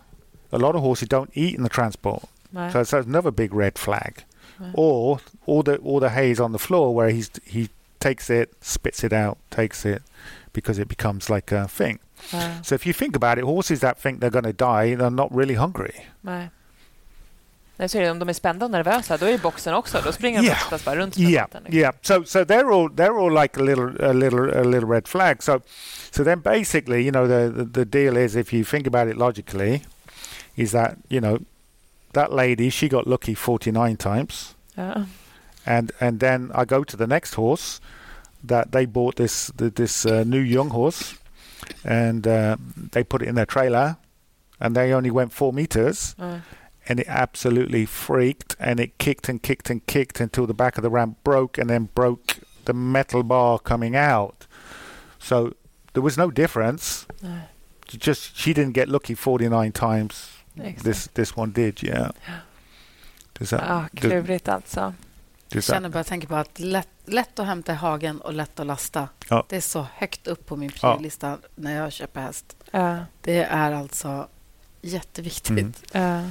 a 0.52 0.58
lot 0.58 0.74
of 0.74 0.80
horses 0.82 1.08
don't 1.08 1.30
eat 1.34 1.54
in 1.54 1.62
the 1.62 1.68
transport, 1.68 2.24
Nej. 2.54 2.72
so 2.72 2.78
that's 2.78 2.92
another 3.06 3.30
big 3.30 3.52
red 3.54 3.78
flag. 3.78 4.24
Right. 4.58 4.70
Or 4.74 5.18
all 5.46 5.62
the 5.62 5.76
all 5.78 6.00
the 6.00 6.10
hay 6.10 6.30
is 6.30 6.40
on 6.40 6.52
the 6.52 6.58
floor 6.58 6.94
where 6.94 7.10
he's 7.10 7.30
he 7.44 7.68
takes 8.08 8.30
it, 8.30 8.48
spits 8.60 9.04
it 9.04 9.12
out, 9.12 9.38
takes 9.50 9.84
it, 9.86 10.02
because 10.52 10.82
it 10.82 10.88
becomes 10.88 11.30
like 11.30 11.56
a 11.56 11.68
thing. 11.68 11.98
Ja. 12.32 12.62
So 12.62 12.74
if 12.74 12.86
you 12.86 12.94
think 12.94 13.16
about 13.16 13.38
it, 13.38 13.44
horses 13.44 13.80
that 13.80 14.02
think 14.02 14.20
they're 14.20 14.40
going 14.40 14.56
to 14.56 14.64
die, 14.64 14.96
they're 14.96 15.10
not 15.10 15.30
really 15.32 15.54
hungry. 15.54 15.94
Nej. 16.20 16.48
Nej, 17.76 17.88
så 17.88 17.98
är 17.98 18.02
det, 18.02 18.10
om 18.10 18.18
de 18.18 18.28
är 18.28 18.32
spända 18.32 18.64
och 18.64 18.70
nervösa, 18.70 19.16
då 19.16 19.26
är 19.26 19.30
ju 19.30 19.38
boxen 19.38 19.74
också. 19.74 20.00
Då 20.04 20.12
springer 20.12 20.42
de 20.42 20.46
Yeah. 20.46 20.84
bara 20.84 20.96
runt. 20.96 21.18
Yeah, 21.18 21.48
liksom. 21.52 21.74
yeah. 21.74 21.94
So 22.02 22.24
so 22.24 22.44
they're 22.44 22.70
all 22.72 22.88
they're 22.90 23.18
all 23.18 23.42
like 23.42 23.60
a 23.60 23.62
little 23.62 24.10
a 24.10 24.12
little 24.12 24.60
a 24.60 24.62
little 24.62 24.88
red 24.88 25.08
flag. 25.08 25.42
So 25.42 25.60
so 26.10 26.24
then 26.24 26.40
basically, 26.40 27.02
you 27.02 27.10
know, 27.10 27.26
the 27.28 27.64
the, 27.64 27.64
the 27.64 27.84
deal 27.84 28.16
is 28.16 28.36
if 28.36 28.52
you 28.52 28.64
think 28.64 28.86
about 28.86 29.08
it 29.08 29.16
logically, 29.16 29.82
is 30.56 30.70
that 30.70 30.94
you 31.08 31.20
know 31.20 31.38
that 32.12 32.32
lady 32.32 32.70
she 32.70 32.88
got 32.88 33.06
lucky 33.06 33.34
forty 33.34 33.70
nine 33.72 33.96
times. 33.96 34.54
And 35.66 35.92
and 36.00 36.20
then 36.20 36.50
I 36.54 36.64
go 36.64 36.84
to 36.84 36.96
the 36.96 37.06
next 37.06 37.34
horse 37.34 37.80
that 38.48 38.72
they 38.72 38.86
bought 38.86 39.16
this 39.16 39.50
this 39.56 40.06
uh, 40.06 40.24
new 40.24 40.40
young 40.40 40.70
horse, 40.70 41.14
and 41.84 42.26
uh, 42.26 42.56
they 42.92 43.04
put 43.04 43.22
it 43.22 43.28
in 43.28 43.34
their 43.34 43.46
trailer, 43.46 43.96
and 44.60 44.74
they 44.74 44.92
only 44.92 45.10
went 45.10 45.32
four 45.32 45.52
meters, 45.52 46.14
Ja. 46.18 46.40
and 46.88 47.00
it 47.00 47.06
absolutely 47.08 47.86
freaked 47.86 48.56
and 48.58 48.78
it 48.80 48.98
kicked 48.98 49.28
and 49.28 49.40
kicked 49.42 49.70
and 49.70 49.80
kicked 49.86 50.20
until 50.20 50.46
the 50.46 50.54
back 50.54 50.76
of 50.76 50.82
the 50.82 50.90
ramp 50.90 51.16
broke 51.24 51.58
and 51.60 51.68
then 51.70 51.88
broke 51.94 52.38
the 52.64 52.74
metal 52.74 53.22
bar 53.22 53.58
coming 53.58 53.96
out. 53.96 54.46
So 55.18 55.52
there 55.94 56.02
was 56.02 56.16
no 56.18 56.30
difference. 56.30 57.06
Nej. 57.22 57.48
Just 57.86 58.36
she 58.36 58.52
didn't 58.52 58.74
get 58.74 58.88
lucky 58.88 59.14
49 59.14 59.72
times. 59.72 60.28
Exakt. 60.56 60.84
This 60.84 61.08
this 61.14 61.36
one 61.36 61.52
did, 61.52 61.82
yeah. 61.82 62.10
Does 63.38 63.50
that, 63.50 63.60
Ja, 63.62 63.88
does, 63.94 64.10
klurigt 64.12 64.48
alltså. 64.48 64.94
Jag 65.54 65.64
känner 65.64 65.88
bara 65.88 66.04
tänker 66.04 66.28
på 66.28 66.34
att 66.34 66.58
lätt, 66.60 66.88
lätt 67.04 67.38
att 67.38 67.46
hämta 67.46 67.72
i 67.72 67.74
hagen 67.74 68.20
och 68.20 68.32
lätt 68.32 68.60
att 68.60 68.66
lasta. 68.66 69.08
Ja. 69.28 69.44
Det 69.48 69.56
är 69.56 69.60
så 69.60 69.86
högt 69.94 70.26
upp 70.26 70.46
på 70.46 70.56
min 70.56 70.70
Ja. 70.82 70.92
priollista 70.94 71.38
när 71.54 71.76
jag 71.76 71.92
köper 71.92 72.20
häst. 72.20 72.56
Ja. 72.70 72.98
Det 73.20 73.38
är 73.44 73.72
alltså 73.72 74.28
jätteviktigt. 74.80 75.50
Mm. 75.50 75.72
Ja. 75.92 76.30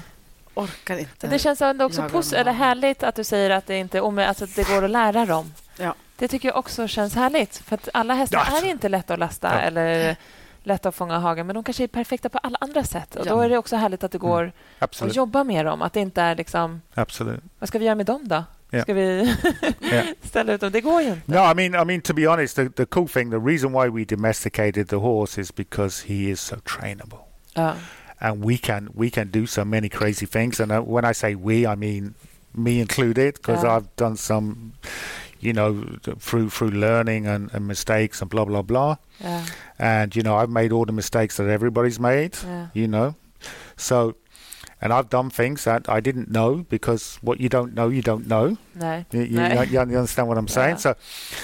Orkar 0.55 0.97
inte. 0.97 1.27
Det 1.27 1.39
känns 1.39 1.61
ändå 1.61 1.85
också 1.85 2.01
pos- 2.01 2.33
eller 2.35 2.51
härligt 2.53 3.03
att 3.03 3.15
du 3.15 3.23
säger 3.23 3.49
att 3.49 3.65
det 3.67 3.77
inte 3.77 4.01
alltså 4.01 4.43
att 4.43 4.55
det 4.55 4.67
går 4.67 4.83
att 4.83 4.89
lära 4.91 5.25
dem. 5.25 5.53
Ja. 5.77 5.95
Det 6.17 6.27
tycker 6.27 6.47
jag 6.49 6.57
också 6.57 6.87
känns 6.87 7.15
härligt. 7.15 7.57
För 7.57 7.75
att 7.75 7.89
alla 7.93 8.13
hästar 8.13 8.47
Ja. 8.51 8.57
är 8.57 8.65
inte 8.65 8.89
lätta 8.89 9.13
att 9.13 9.19
lasta 9.19 9.47
Ja. 9.53 9.59
eller 9.59 10.15
lätta 10.63 10.89
att 10.89 10.95
fånga 10.95 11.15
i 11.15 11.19
hagen, 11.19 11.47
men 11.47 11.53
de 11.53 11.63
kanske 11.63 11.83
är 11.83 11.87
perfekta 11.87 12.29
på 12.29 12.37
alla 12.37 12.57
andra 12.61 12.83
sätt. 12.83 13.15
Och 13.15 13.25
Ja. 13.25 13.29
Då 13.35 13.41
är 13.41 13.49
det 13.49 13.57
också 13.57 13.75
härligt 13.75 14.03
att 14.03 14.11
det 14.11 14.17
går 14.17 14.43
att 14.77 14.83
absolutely. 14.83 15.17
jobba 15.17 15.43
med 15.43 15.65
dem. 15.65 15.81
Att 15.81 15.93
det 15.93 15.99
inte 15.99 16.21
är 16.21 16.35
liksom, 16.35 16.81
Absolutely. 16.93 17.39
vad 17.59 17.69
ska 17.69 17.79
vi 17.79 17.85
göra 17.85 17.95
med 17.95 18.05
dem 18.05 18.27
då? 18.27 18.43
Ja. 18.73 18.81
Ska 18.81 18.93
vi 18.93 19.35
ställa 20.21 20.53
ut 20.53 20.61
dem? 20.61 20.71
Det 20.71 20.81
går 20.81 21.01
ju 21.01 21.07
inte. 21.09 21.21
No, 21.31 21.51
I 21.51 21.53
mean, 21.53 21.81
I 21.81 21.85
mean 21.85 22.01
to 22.01 22.13
be 22.13 22.27
honest, 22.29 22.55
the, 22.55 22.69
the 22.69 22.85
cool 22.85 23.07
thing, 23.07 23.29
the 23.29 23.39
reason 23.39 23.71
why 23.73 23.89
we 23.89 24.05
domesticated 24.05 24.87
the 24.87 24.95
horse 24.95 25.41
is 25.41 25.51
because 25.55 26.05
he 26.07 26.29
is 26.31 26.39
so 26.41 26.55
trainable. 26.55 27.19
Ja. 27.55 27.75
and 28.19 28.45
we 28.45 28.57
can 28.57 28.89
we 28.95 29.09
can 29.09 29.29
do 29.31 29.45
so 29.45 29.65
many 29.65 29.89
crazy 29.89 30.25
things. 30.25 30.59
And 30.59 30.71
uh, 30.71 30.79
when 30.81 31.05
I 31.05 31.13
say 31.13 31.35
we, 31.35 31.67
I 31.67 31.75
mean 31.75 32.13
me 32.55 32.79
included, 32.79 33.33
because 33.33 33.63
Yeah. 33.63 33.75
I've 33.77 33.87
done 33.95 34.15
some, 34.17 34.55
you 35.39 35.51
know, 35.53 35.83
through 36.19 36.49
through 36.49 36.71
learning 36.71 37.27
and, 37.27 37.49
and 37.53 37.67
mistakes 37.67 38.21
and 38.21 38.29
blah 38.29 38.45
blah 38.45 38.61
blah. 38.63 38.95
Yeah. 39.21 39.45
And 39.77 40.15
you 40.15 40.23
know, 40.23 40.35
I've 40.37 40.49
made 40.49 40.71
all 40.71 40.85
the 40.85 40.93
mistakes 40.93 41.35
that 41.37 41.47
everybody's 41.47 41.99
made. 41.99 42.29
Yeah. 42.43 42.67
You 42.73 42.87
know, 42.87 43.15
so. 43.75 44.15
And 44.83 44.91
I've 44.91 45.09
done 45.09 45.29
things 45.29 45.63
that 45.63 45.87
I 45.87 46.01
didn't 46.01 46.29
know 46.29 46.65
because 46.69 47.17
what 47.21 47.39
you 47.39 47.47
don't 47.47 47.73
know, 47.73 47.87
you 47.87 48.01
don't 48.01 48.27
know. 48.27 48.57
Nej. 48.77 49.05
You, 49.13 49.21
you, 49.21 49.37
Nej. 49.37 49.71
you 49.71 49.79
understand 49.79 50.27
what 50.27 50.37
I'm 50.37 50.49
saying? 50.49 50.75
Yeah. 50.75 50.75
So, 50.75 50.95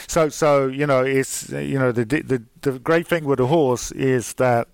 so, 0.08 0.30
so 0.30 0.68
you 0.68 0.86
know, 0.86 1.06
it's 1.06 1.50
you 1.50 1.80
know 1.80 1.94
the 1.94 2.04
the 2.04 2.44
the 2.62 2.80
great 2.80 3.08
thing 3.08 3.24
with 3.24 3.40
a 3.40 3.46
horse 3.46 3.94
is 3.94 4.34
that 4.34 4.68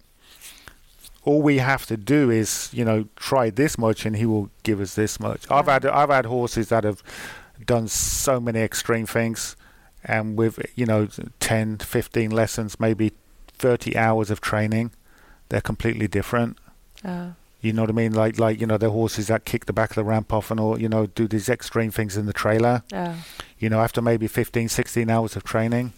all 1.25 1.43
we 1.43 1.59
have 1.59 1.85
to 1.85 1.95
do 1.95 2.31
is 2.31 2.71
you 2.73 2.83
know 2.83 3.05
try 3.15 3.51
this 3.51 3.77
much 3.77 4.03
and 4.03 4.15
he 4.15 4.25
will 4.25 4.49
give 4.63 4.81
us 4.81 4.95
this 4.95 5.19
much. 5.19 5.45
I've 5.51 5.67
had 5.67 5.85
I've 5.85 6.09
had 6.09 6.25
horses 6.25 6.69
that 6.69 6.85
have 6.85 7.03
done 7.63 7.87
so 7.87 8.39
many 8.39 8.61
extreme 8.61 9.05
things, 9.05 9.55
and 10.03 10.39
with 10.39 10.59
you 10.73 10.87
know 10.87 11.07
10, 11.39 11.77
15 11.77 12.31
lessons, 12.31 12.79
maybe 12.79 13.11
30 13.59 13.95
hours 13.95 14.31
of 14.31 14.41
training, 14.41 14.89
they're 15.49 15.61
completely 15.61 16.07
different. 16.07 16.57
Ja. 17.03 17.35
You 17.65 17.73
know 17.73 17.85
what 17.85 17.89
I 17.89 17.93
mean? 18.09 18.25
Like 18.25 18.47
like 18.49 18.59
you 18.61 18.67
know 18.67 18.79
the 18.79 18.87
horses 18.87 19.27
that 19.27 19.43
kick 19.45 19.65
the 19.65 19.73
back 19.73 19.89
of 19.89 19.95
the 19.95 20.03
ramp 20.03 20.33
off 20.33 20.51
and 20.51 20.59
all 20.59 20.81
you 20.81 20.89
know 20.89 21.07
do 21.13 21.27
these 21.27 21.53
extreme 21.53 21.91
things 21.91 22.17
in 22.17 22.25
the 22.27 22.33
trailer. 22.33 22.81
Ja. 22.87 23.13
you 23.59 23.69
know, 23.69 23.79
after 23.83 24.01
maybe 24.01 24.27
15, 24.27 24.69
16 24.69 25.09
hours 25.09 25.37
of 25.37 25.43
training. 25.43 25.91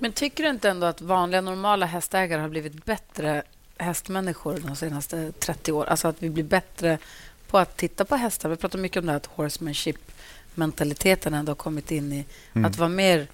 Men 0.00 0.12
tycker 0.12 0.44
du 0.44 0.50
inte 0.50 0.70
ändå 0.70 0.86
att 0.86 1.00
vanliga 1.00 1.40
normala 1.40 1.86
hästägare 1.86 2.40
har 2.40 2.48
blivit 2.48 2.84
bättre 2.84 3.42
hästmänniskor 3.78 4.58
de 4.66 4.76
senaste 4.76 5.32
30 5.32 5.72
åren? 5.72 5.88
Alltså 5.90 6.08
att 6.08 6.22
vi 6.22 6.30
blir 6.30 6.44
bättre 6.44 6.98
på 7.46 7.58
att 7.58 7.76
titta 7.76 8.04
på 8.04 8.16
hästar. 8.16 8.48
Vi 8.48 8.56
pratar 8.56 8.78
mycket 8.78 8.96
om 9.00 9.06
det 9.06 9.12
här 9.12 9.16
att 9.16 9.26
horsemanship-mentaliteten 9.26 11.34
ändå 11.34 11.50
har 11.50 11.56
kommit 11.56 11.90
in 11.90 12.12
i 12.12 12.24
Mm. 12.52 12.64
att 12.64 12.78
vara 12.78 12.88
mer 12.88 13.26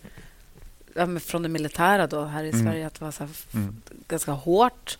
ja, 0.94 1.18
från 1.20 1.42
det 1.42 1.48
militära 1.48 2.06
då 2.06 2.24
här 2.24 2.44
i 2.44 2.50
Mm. 2.50 2.64
Sverige, 2.66 2.86
att 2.86 3.00
vara 3.00 3.12
så 3.12 3.24
här 3.24 3.30
Mm. 3.54 3.76
ganska 4.08 4.32
hårt 4.32 4.98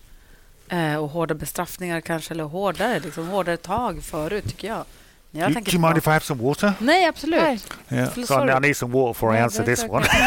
och 0.99 1.09
hårda 1.09 1.33
bestraffningar 1.33 2.01
kanske, 2.01 2.33
eller 2.33 2.43
hårdare, 2.43 2.99
liksom 2.99 3.27
hårdare 3.27 3.57
tag 3.57 4.03
förut 4.03 4.43
tycker 4.47 4.67
jag. 4.67 4.85
Jag 5.31 5.49
Do, 5.49 5.53
tänker 5.53 5.71
do 5.71 5.77
you 5.77 5.87
mind 5.87 5.97
if 5.97 6.07
I 6.07 6.09
have 6.09 6.19
some 6.25 6.43
water? 6.43 6.73
Nej, 6.79 7.05
absolut. 7.05 7.39
Nej. 7.39 7.59
Yeah. 7.89 8.13
So 8.13 8.21
I 8.21 8.25
sorry. 8.25 8.59
need 8.59 8.77
some 8.77 8.93
water 8.93 9.13
before 9.13 9.31
I 9.31 9.35
Nej, 9.35 9.43
answer 9.43 9.63
det 9.65 9.71
är 9.71 9.75
this 9.75 9.85
one. 9.89 10.05
okej. 10.05 10.21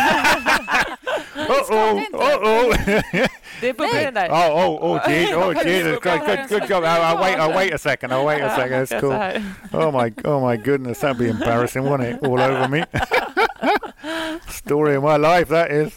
uh 1.37 1.51
oh, 1.71 1.99
uh 2.15 2.39
oh. 2.43 2.77
Det 3.61 3.69
är 3.69 3.73
bubblor 3.73 4.01
i 4.01 4.05
den 4.05 4.15
där. 4.15 4.29
oh, 4.31 4.67
oh, 4.67 4.85
oh, 4.91 5.01
gee, 5.11 5.35
oh, 5.35 5.67
Jesus 5.67 5.99
Christ. 6.03 6.27
Good, 6.27 6.49
good 6.61 6.71
job. 6.71 6.85
I'll, 6.85 7.03
I'll 7.03 7.23
wait, 7.23 7.39
I'll 7.39 7.57
wait 7.57 7.75
a 7.75 7.79
second. 7.79 8.13
I'll 8.13 8.25
wait 8.27 8.43
a 8.43 8.57
second. 8.57 8.87
Så 8.89 9.01
cool. 9.01 9.83
Oh 9.83 9.91
my, 9.93 10.13
oh 10.25 10.41
my 10.41 10.57
goodness. 10.57 10.99
That'd 11.01 11.19
be 11.19 11.29
embarrassing, 11.29 11.83
wouldn't 11.83 12.09
it? 12.09 12.29
All 12.29 12.41
over 12.41 12.69
me. 12.69 12.85
Story 14.49 14.97
of 14.97 15.03
my 15.03 15.17
life, 15.17 15.49
that 15.49 15.71
is. 15.71 15.93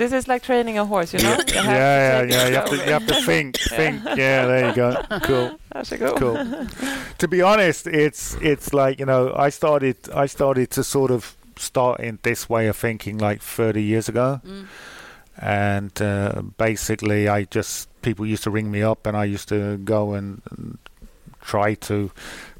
This 0.00 0.12
is 0.12 0.26
like 0.32 0.42
training 0.42 0.78
a 0.78 0.84
horse, 0.84 1.12
you 1.14 1.20
know? 1.22 1.36
You 1.36 1.54
Yeah, 1.54 2.22
to 2.22 2.28
yeah, 2.32 2.32
yeah. 2.32 2.48
You 2.48 2.54
have 2.56 2.70
to, 2.72 2.76
you 2.76 2.92
have 2.98 3.06
to 3.06 3.14
think, 3.28 3.58
think. 3.76 4.02
Yeah, 4.16 4.46
there 4.46 4.68
you 4.68 4.74
go. 4.74 4.90
Cool. 5.28 5.48
Varsågod. 5.74 6.16
cool. 6.16 6.36
to 7.18 7.28
be 7.28 7.42
honest, 7.42 7.86
it's 7.86 8.34
it's 8.40 8.72
like 8.72 8.98
you 9.00 9.06
know 9.06 9.22
I 9.46 9.50
started 9.50 9.96
I 10.24 10.26
started 10.26 10.70
to 10.70 10.82
sort 10.82 11.10
of 11.10 11.36
start 11.56 12.00
in 12.00 12.18
this 12.22 12.48
way 12.48 12.68
of 12.68 12.76
thinking 12.76 13.18
like 13.28 13.42
30 13.42 13.82
years 13.82 14.08
ago, 14.08 14.40
Mm. 14.44 14.64
and 15.38 16.02
uh, 16.02 16.42
basically 16.56 17.28
I 17.28 17.44
just 17.44 17.88
people 18.02 18.24
used 18.26 18.42
to 18.44 18.50
ring 18.50 18.70
me 18.70 18.82
up 18.82 19.06
and 19.06 19.16
I 19.16 19.24
used 19.34 19.48
to 19.48 19.76
go 19.84 20.14
and, 20.14 20.40
and 20.50 20.78
try 21.42 21.74
to 21.74 22.10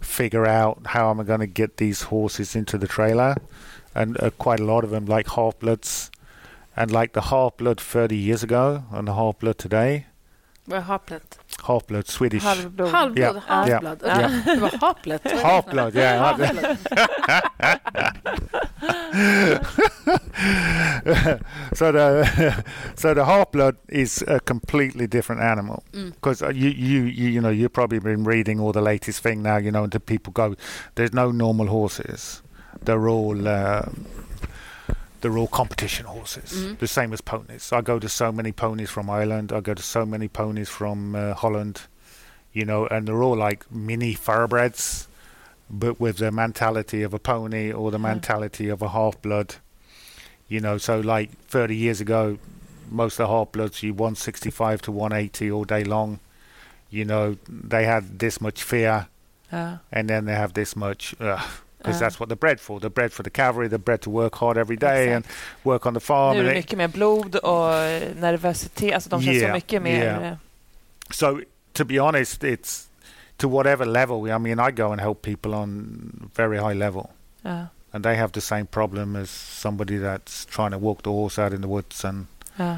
figure 0.00 0.46
out 0.46 0.78
how 0.94 1.10
am 1.10 1.20
I 1.20 1.24
going 1.24 1.40
to 1.40 1.46
get 1.62 1.76
these 1.76 2.02
horses 2.10 2.54
into 2.56 2.76
the 2.78 2.86
trailer, 2.86 3.34
and 3.94 4.16
uh, 4.22 4.30
quite 4.38 4.60
a 4.60 4.64
lot 4.64 4.84
of 4.84 4.90
them 4.90 5.06
like 5.06 5.28
half 5.30 5.58
bloods. 5.58 6.10
And 6.80 6.90
like 6.90 7.12
the 7.12 7.20
half 7.20 7.56
blood 7.56 7.80
30 7.80 8.16
years 8.16 8.42
ago 8.42 8.82
and 8.92 9.06
the 9.08 9.12
half 9.12 9.38
blood 9.38 9.58
today, 9.58 10.06
Vad 10.64 10.78
är 10.78 10.82
haplet? 10.82 11.38
half 11.62 11.86
blood 11.86 12.06
Swedish. 12.06 12.44
Halvblod. 12.44 12.88
Halvblod, 12.90 13.18
Ja. 13.18 13.40
halvblod. 13.46 13.98
Ja. 14.04 14.28
Det 14.54 14.60
var 14.60 14.78
haplet. 14.80 15.22
Half 15.42 15.66
blood, 15.66 15.94
yeah. 15.96 16.18
Halvblod. 16.24 16.76
so 21.74 21.92
the 21.92 22.64
so 22.96 23.14
the 23.14 23.24
half 23.24 23.50
blood 23.52 23.76
is 23.88 24.22
a 24.28 24.40
completely 24.40 25.06
different 25.06 25.40
animal 25.42 25.82
Mm. 25.92 26.10
because 26.14 26.40
you, 26.54 26.70
you 26.70 27.00
you 27.04 27.28
you 27.28 27.40
know 27.40 27.50
you've 27.50 27.72
probably 27.72 27.98
been 27.98 28.24
reading 28.24 28.60
all 28.60 28.72
the 28.72 28.80
latest 28.80 29.22
thing 29.22 29.42
now 29.42 29.56
you 29.56 29.70
know 29.70 29.82
and 29.84 29.92
the 29.92 30.00
people 30.00 30.32
go 30.32 30.54
there's 30.94 31.12
no 31.12 31.30
normal 31.32 31.66
horses 31.66 32.42
they're 32.84 33.08
all 33.08 33.48
uh, 33.48 33.82
they're 35.20 35.38
all 35.38 35.46
competition 35.48 36.06
horses 36.06 36.52
Mhm. 36.52 36.78
the 36.78 36.86
same 36.88 37.12
as 37.12 37.20
ponies 37.20 37.72
I 37.72 37.80
go 37.80 37.98
to 37.98 38.08
so 38.08 38.32
many 38.32 38.52
ponies 38.52 38.90
from 38.90 39.08
Ireland 39.10 39.52
I 39.52 39.60
go 39.60 39.74
to 39.74 39.82
so 39.82 40.04
many 40.06 40.28
ponies 40.28 40.68
from 40.68 41.14
uh, 41.14 41.34
Holland 41.34 41.82
you 42.52 42.64
know 42.64 42.86
and 42.86 43.06
they're 43.06 43.22
all 43.22 43.36
like 43.36 43.70
mini 43.70 44.14
thoroughbreds 44.14 45.08
but 45.68 46.00
with 46.00 46.16
the 46.16 46.30
mentality 46.32 47.02
of 47.02 47.14
a 47.14 47.18
pony 47.18 47.70
or 47.72 47.90
the 47.90 47.98
Yeah. 47.98 48.02
mentality 48.12 48.68
of 48.68 48.82
a 48.82 48.88
half 48.88 49.20
blood. 49.22 49.54
You 50.48 50.58
know, 50.60 50.78
so 50.78 50.98
like 50.98 51.30
30 51.46 51.76
years 51.76 52.00
ago, 52.00 52.38
most 52.90 53.20
of 53.20 53.28
the 53.28 53.32
half 53.32 53.52
bloods, 53.52 53.84
you 53.84 53.94
165 53.94 54.82
to 54.82 54.90
180 54.90 55.48
all 55.48 55.62
day 55.62 55.84
long. 55.84 56.18
You 56.90 57.04
know, 57.04 57.36
they 57.48 57.84
had 57.84 58.18
this 58.18 58.40
much 58.40 58.64
fear, 58.64 59.06
Ja. 59.52 59.76
and 59.92 60.10
then 60.10 60.24
they 60.24 60.34
have 60.34 60.54
this 60.54 60.74
much. 60.74 61.14
Because 61.82 62.00
Ja. 62.00 62.06
Ah. 62.06 62.08
that's 62.08 62.20
what 62.20 62.28
they're 62.28 62.36
bred 62.36 62.60
for. 62.60 62.78
They're 62.80 62.90
bred 62.94 63.12
for 63.12 63.22
the 63.24 63.30
cavalry. 63.30 63.68
They're 63.68 63.84
bred 63.84 64.00
to 64.02 64.10
work 64.10 64.34
hard 64.34 64.56
every 64.58 64.76
day 64.76 65.14
and 65.14 65.24
work 65.64 65.86
on 65.86 65.94
the 65.94 66.00
farm. 66.00 66.36
Nu 66.36 66.40
är 66.40 66.44
and 66.44 66.48
det 66.54 66.54
mycket 66.60 66.78
mer 66.78 66.88
blod 66.88 67.36
och 67.36 67.74
eh, 67.74 68.14
nervositet. 68.16 68.94
Alltså 68.94 69.10
de 69.10 69.22
känns 69.22 69.40
så 69.42 69.52
mycket 69.52 69.82
mer... 69.82 70.04
yeah. 70.04 70.26
eh, 70.26 70.36
So 71.10 71.40
to 71.72 71.84
be 71.84 71.98
honest, 72.00 72.42
it's 72.44 72.86
to 73.36 73.48
whatever 73.48 73.86
level. 73.86 74.26
I 74.28 74.38
mean, 74.38 74.68
I 74.68 74.70
go 74.72 74.92
and 74.92 75.00
help 75.00 75.22
people 75.22 75.54
on 75.54 76.30
very 76.36 76.58
high 76.58 76.74
level. 76.78 77.10
Ja. 77.42 77.66
and 77.92 78.04
they 78.04 78.16
have 78.16 78.32
the 78.32 78.40
same 78.40 78.66
problem 78.66 79.16
as 79.16 79.30
somebody 79.30 79.98
that's 79.98 80.44
trying 80.46 80.70
to 80.70 80.78
walk 80.78 81.02
the 81.02 81.10
horse 81.10 81.38
out 81.38 81.52
in 81.52 81.60
the 81.60 81.68
woods 81.68 82.04
and 82.04 82.26
Ja. 82.58 82.76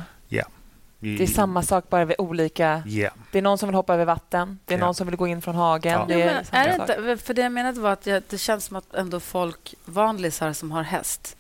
Det 1.05 1.23
är 1.23 1.27
samma 1.27 1.63
sak 1.63 1.89
bara 1.89 2.05
vid 2.05 2.17
olika... 2.19 2.83
yeah 2.87 3.13
Det 3.33 3.39
är 3.39 3.43
någon 3.43 3.59
som 3.59 3.69
vill 3.69 3.75
hoppa 3.75 3.95
över 3.95 4.05
vatten. 4.05 4.59
Det 4.65 4.75
är 4.75 4.79
Ja. 4.79 4.85
någon 4.85 4.95
som 4.95 5.07
vill 5.07 5.17
gå 5.17 5.27
in 5.27 5.43
från 5.43 5.55
hagen. 5.55 5.93
Ja. 5.93 6.05
Det 6.09 6.23
är, 6.23 6.45
samma 6.45 6.63
är 6.65 6.69
det 6.69 6.75
inte, 7.03 7.25
för 7.25 7.35
det 7.35 7.43
jag 7.43 7.53
menade 7.53 7.81
var 7.81 7.93
att 7.93 8.07
jag, 8.07 8.23
det 8.29 8.39
känns 8.39 8.65
som 8.65 8.77
att 8.77 8.95
ändå 8.95 9.21
folk, 9.21 9.75
vanlisar 9.85 10.53
som 10.53 10.71
har 10.71 10.83
häst 10.83 11.37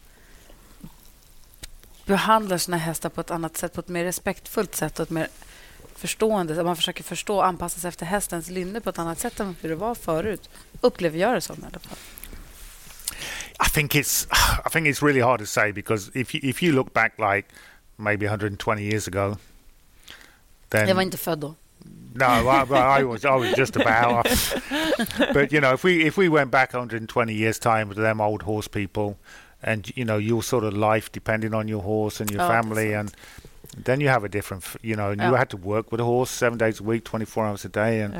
behandlar 2.07 2.59
sina 2.59 2.77
hästar 2.77 3.09
på 3.09 3.21
ett 3.21 3.31
annat 3.31 3.57
sätt, 3.57 3.73
på 3.73 3.81
ett 3.81 3.89
mer 3.89 4.05
respektfullt 4.05 4.75
sätt 4.75 4.99
och 4.99 5.03
ett 5.03 5.11
mer 5.11 5.29
förstående. 5.97 6.65
Man 6.65 6.77
försöker 6.77 7.05
förstå 7.05 7.37
och 7.37 7.47
anpassa 7.47 7.81
sig 7.81 7.89
efter 7.89 8.07
hästens 8.07 8.51
lynne 8.51 8.81
på 8.81 8.91
ett 8.91 8.99
annat 8.99 9.19
sätt 9.19 9.41
än 9.41 9.57
hur 9.61 9.69
det 9.69 9.75
var 9.75 9.95
förut. 9.95 10.51
Upplever 10.81 11.19
jag 11.19 11.35
det 11.35 11.41
som 11.41 11.57
i 11.57 11.67
alla 11.71 11.79
fall. 11.79 11.99
I 13.67 13.71
think 13.75 13.95
it's 13.95 14.27
I 14.67 14.71
think 14.73 14.87
it's 14.87 15.07
really 15.07 15.21
hard 15.21 15.41
to 15.41 15.47
say 15.47 15.73
because 15.73 16.11
if 16.15 16.35
you, 16.35 16.51
if 16.51 16.63
you 16.63 16.75
look 16.75 16.93
back 16.93 17.13
like 17.19 17.49
maybe 17.97 18.27
120 18.27 18.81
years 18.83 19.09
ago 19.09 19.37
then 20.73 20.97
var 20.97 21.03
inte 21.03 21.18
född 21.18 21.55
no 22.14 22.25
I, 22.25 23.01
I 23.01 23.05
was 23.05 23.25
I 23.25 23.37
was 23.37 23.55
just 23.57 23.77
about. 23.77 24.27
But 25.33 25.53
you 25.53 25.61
know 25.61 25.73
if 25.73 25.85
we 25.85 26.05
if 26.05 26.16
we 26.16 26.29
went 26.29 26.51
back 26.51 26.73
120 26.75 27.35
years 27.35 27.59
time 27.59 27.89
with 27.89 27.99
them 27.99 28.20
old 28.20 28.43
horse 28.43 28.68
people 28.68 29.16
and 29.62 29.91
you 29.97 30.05
know 30.05 30.18
your 30.18 30.43
sort 30.43 30.64
of 30.64 30.75
life 30.75 31.11
depending 31.12 31.55
on 31.55 31.68
your 31.68 31.83
horse 31.83 32.20
and 32.20 32.31
your 32.31 32.41
Ja, 32.43 32.49
family 32.49 32.93
and 32.93 33.12
then 33.85 34.01
you 34.01 34.09
have 34.09 34.25
a 34.25 34.29
different 34.29 34.64
you 34.83 34.95
know 34.95 35.11
and 35.11 35.23
you 35.23 35.35
had 35.35 35.49
to 35.51 35.57
work 35.57 35.91
with 35.91 36.01
a 36.01 36.05
horse 36.05 36.31
seven 36.31 36.59
days 36.59 36.81
a 36.81 36.83
week 36.83 37.05
24 37.05 37.47
hours 37.47 37.64
a 37.64 37.68
day 37.68 38.01
and 38.01 38.14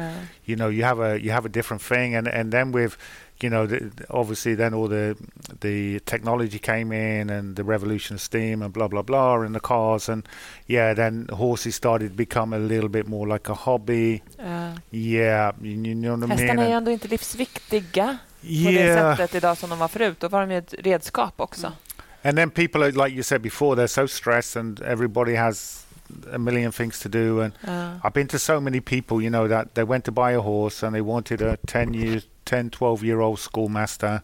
you 0.45 0.57
know 0.57 0.69
you 0.69 0.85
have 0.85 1.01
a 1.01 1.21
you 1.21 1.31
have 1.31 1.45
a 1.45 1.49
different 1.49 1.83
thing 1.83 2.15
and 2.15 2.29
and 2.29 2.53
then 2.53 2.73
with 2.73 2.97
you 3.43 3.51
know 3.51 3.67
the, 3.67 3.91
obviously 4.11 4.55
then 4.57 4.75
all 4.75 4.89
the 4.89 5.15
the 5.61 6.01
technology 6.01 6.59
came 6.59 6.93
in 6.93 7.31
and 7.31 7.57
the 7.57 7.63
revolution 7.63 8.15
of 8.15 8.21
steam 8.21 8.63
and 8.63 8.73
blah 8.73 8.89
blah 8.89 9.03
blah 9.03 9.43
and 9.45 9.55
the 9.55 9.61
cars 9.61 10.09
and 10.09 10.29
yeah 10.67 10.95
then 10.97 11.29
horses 11.33 11.75
started 11.75 12.09
to 12.11 12.17
become 12.17 12.57
a 12.57 12.59
little 12.59 12.89
bit 12.89 13.07
more 13.09 13.27
like 13.33 13.49
a 13.53 13.55
hobby 13.55 14.23
Ja. 14.39 14.73
yeah 14.91 15.53
you, 15.63 15.71
you 15.73 15.95
know 15.95 16.15
what 16.17 16.25
I 16.25 16.27
mean 16.27 16.39
Hästarna 16.39 16.63
är 16.63 16.67
And- 16.67 16.75
ändå 16.77 16.91
inte 16.91 17.09
livsviktiga 17.09 18.19
på 18.41 18.47
det 18.47 18.53
yeah 18.73 19.17
sättet 19.17 19.35
idag 19.35 19.57
som 19.57 19.71
de 19.71 19.79
var 19.79 19.89
förut. 19.89 20.21
Då 20.21 20.29
var 20.29 20.41
de 20.41 20.51
ju 20.51 20.59
ett 20.59 20.75
redskap 20.79 21.35
också. 21.41 21.67
Mm. 21.67 21.77
and 22.25 22.37
then 22.39 22.51
people 22.51 22.85
are, 22.85 22.91
like 22.93 23.15
you 23.15 23.23
said 23.23 23.41
before 23.43 23.77
they're 23.77 23.87
so 24.03 24.07
stressed 24.09 24.61
and 24.61 24.81
everybody 24.81 25.35
has 25.35 25.87
a 26.35 26.39
million 26.39 26.73
things 26.73 27.01
to 27.01 27.09
do 27.09 27.41
and 27.43 27.53
Ja. 27.67 27.93
I've 28.05 28.13
been 28.15 28.29
to 28.29 28.39
so 28.39 28.61
many 28.61 28.81
people, 28.81 29.17
you 29.23 29.31
know, 29.31 29.49
that 29.49 29.75
they 29.75 29.85
went 29.85 30.05
to 30.05 30.13
buy 30.13 30.35
a 30.37 30.41
horse 30.41 30.87
and 30.87 30.95
they 30.95 31.03
wanted 31.03 31.43
a 31.43 31.57
10 31.67 31.95
year, 31.95 32.23
10, 32.45 32.71
12 32.71 33.03
year 33.05 33.21
old 33.21 33.39
schoolmaster. 33.39 34.23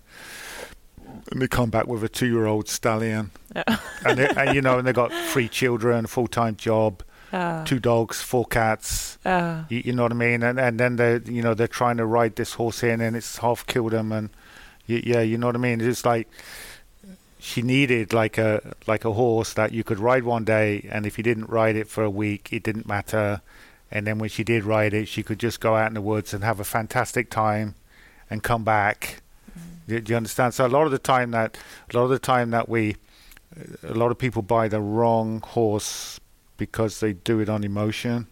And 1.31 1.43
they 1.43 1.49
come 1.49 1.71
back 1.71 1.87
with 1.87 2.03
a 2.05 2.09
two 2.09 2.27
year 2.27 2.47
old 2.47 2.69
stallion. 2.69 3.31
Ja. 3.55 3.63
And, 4.07 4.19
they, 4.19 4.29
and, 4.29 4.55
you 4.55 4.63
know, 4.63 4.79
and 4.79 4.87
they 4.87 4.93
got 4.93 5.13
three 5.33 5.49
children, 5.49 6.07
full 6.07 6.29
time 6.29 6.57
job, 6.57 7.03
Ja. 7.33 7.65
two 7.65 7.79
dogs, 7.79 8.23
four 8.23 8.45
cats. 8.47 9.19
Ah. 9.25 9.31
Ja. 9.31 9.65
You, 9.69 9.83
you 9.87 9.93
know 9.93 10.03
what 10.05 10.13
I 10.13 10.17
mean? 10.17 10.43
And, 10.43 10.59
and 10.61 10.79
then 10.79 10.97
they, 10.97 11.21
you 11.25 11.43
know, 11.43 11.55
they're 11.55 11.67
trying 11.69 11.97
to 11.99 12.07
ride 12.07 12.37
this 12.37 12.55
horse 12.55 12.83
in 12.83 13.01
and 13.01 13.17
it's 13.17 13.39
half 13.39 13.67
killed 13.67 13.93
them. 13.93 14.13
And, 14.13 14.31
Y- 14.89 15.03
yeah, 15.05 15.21
you 15.21 15.37
know 15.37 15.49
what 15.49 15.55
I 15.57 15.59
mean. 15.59 15.83
It's 15.83 16.07
like 16.07 16.29
she 17.39 17.61
needed 17.63 18.13
like 18.15 18.39
a 18.39 18.75
like 18.87 19.05
a 19.05 19.13
horse 19.13 19.53
that 19.55 19.73
you 19.73 19.85
could 19.85 19.99
ride 19.99 20.25
one 20.25 20.45
day, 20.45 20.89
and 20.91 21.05
if 21.07 21.19
you 21.19 21.25
didn't 21.25 21.51
ride 21.51 21.77
it 21.77 21.89
for 21.89 22.03
a 22.03 22.11
week, 22.11 22.49
it 22.53 22.63
didn't 22.63 22.87
matter. 22.87 23.43
And 23.91 24.07
then 24.07 24.19
when 24.19 24.31
she 24.31 24.45
did 24.45 24.65
ride 24.65 24.95
it, 24.95 25.07
she 25.09 25.23
could 25.23 25.39
just 25.39 25.61
go 25.61 25.77
out 25.77 25.89
in 25.89 25.95
the 25.95 26.01
woods 26.01 26.33
and 26.35 26.43
have 26.43 26.59
a 26.61 26.65
fantastic 26.65 27.29
time, 27.31 27.75
and 28.31 28.43
come 28.43 28.65
back. 28.65 29.23
Do, 29.87 30.01
do 30.01 30.13
you 30.13 30.17
understand? 30.17 30.55
So 30.55 30.67
a 30.67 30.69
lot 30.69 30.85
of 30.85 30.93
the 30.93 30.99
time 30.99 31.31
that 31.33 31.57
a 31.93 31.97
lot 31.97 32.05
of 32.05 32.11
the 32.11 32.19
time 32.19 32.51
that 32.51 32.69
we 32.69 32.97
a 33.83 33.95
lot 33.95 34.11
of 34.11 34.19
people 34.19 34.43
buy 34.43 34.69
the 34.69 34.81
wrong 34.81 35.41
horse 35.41 36.21
because 36.57 37.01
they 37.01 37.15
do 37.15 37.41
it 37.41 37.49
on 37.49 37.65
emotion. 37.65 38.27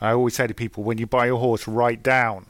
I 0.00 0.12
always 0.12 0.34
say 0.34 0.46
to 0.46 0.54
people, 0.54 0.84
when 0.84 0.98
you 0.98 1.06
buy 1.06 1.26
a 1.26 1.36
horse, 1.36 1.66
write 1.66 2.02
down. 2.02 2.46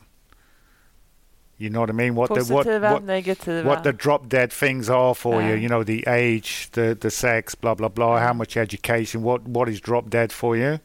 You 1.56 1.70
know 1.70 1.80
what 1.80 1.88
I 1.88 1.92
mean? 1.92 2.16
What 2.16 2.34
the 2.34 2.44
what 2.52 2.66
what, 2.66 3.06
negativa. 3.06 3.64
what 3.64 3.84
the 3.84 3.92
drop 3.92 4.28
dead 4.28 4.52
things 4.52 4.90
are 4.90 5.14
for 5.14 5.40
you. 5.40 5.54
You 5.54 5.68
know, 5.68 5.84
the 5.84 6.04
age, 6.08 6.68
the 6.72 6.96
the 7.00 7.10
sex, 7.10 7.54
blah 7.54 7.74
blah 7.74 7.88
blah. 7.88 8.18
How 8.18 8.32
much 8.32 8.56
education? 8.56 9.22
What 9.22 9.42
what 9.42 9.68
is 9.68 9.80
drop 9.80 10.10
dead 10.10 10.32
for 10.32 10.56
you? 10.56 10.80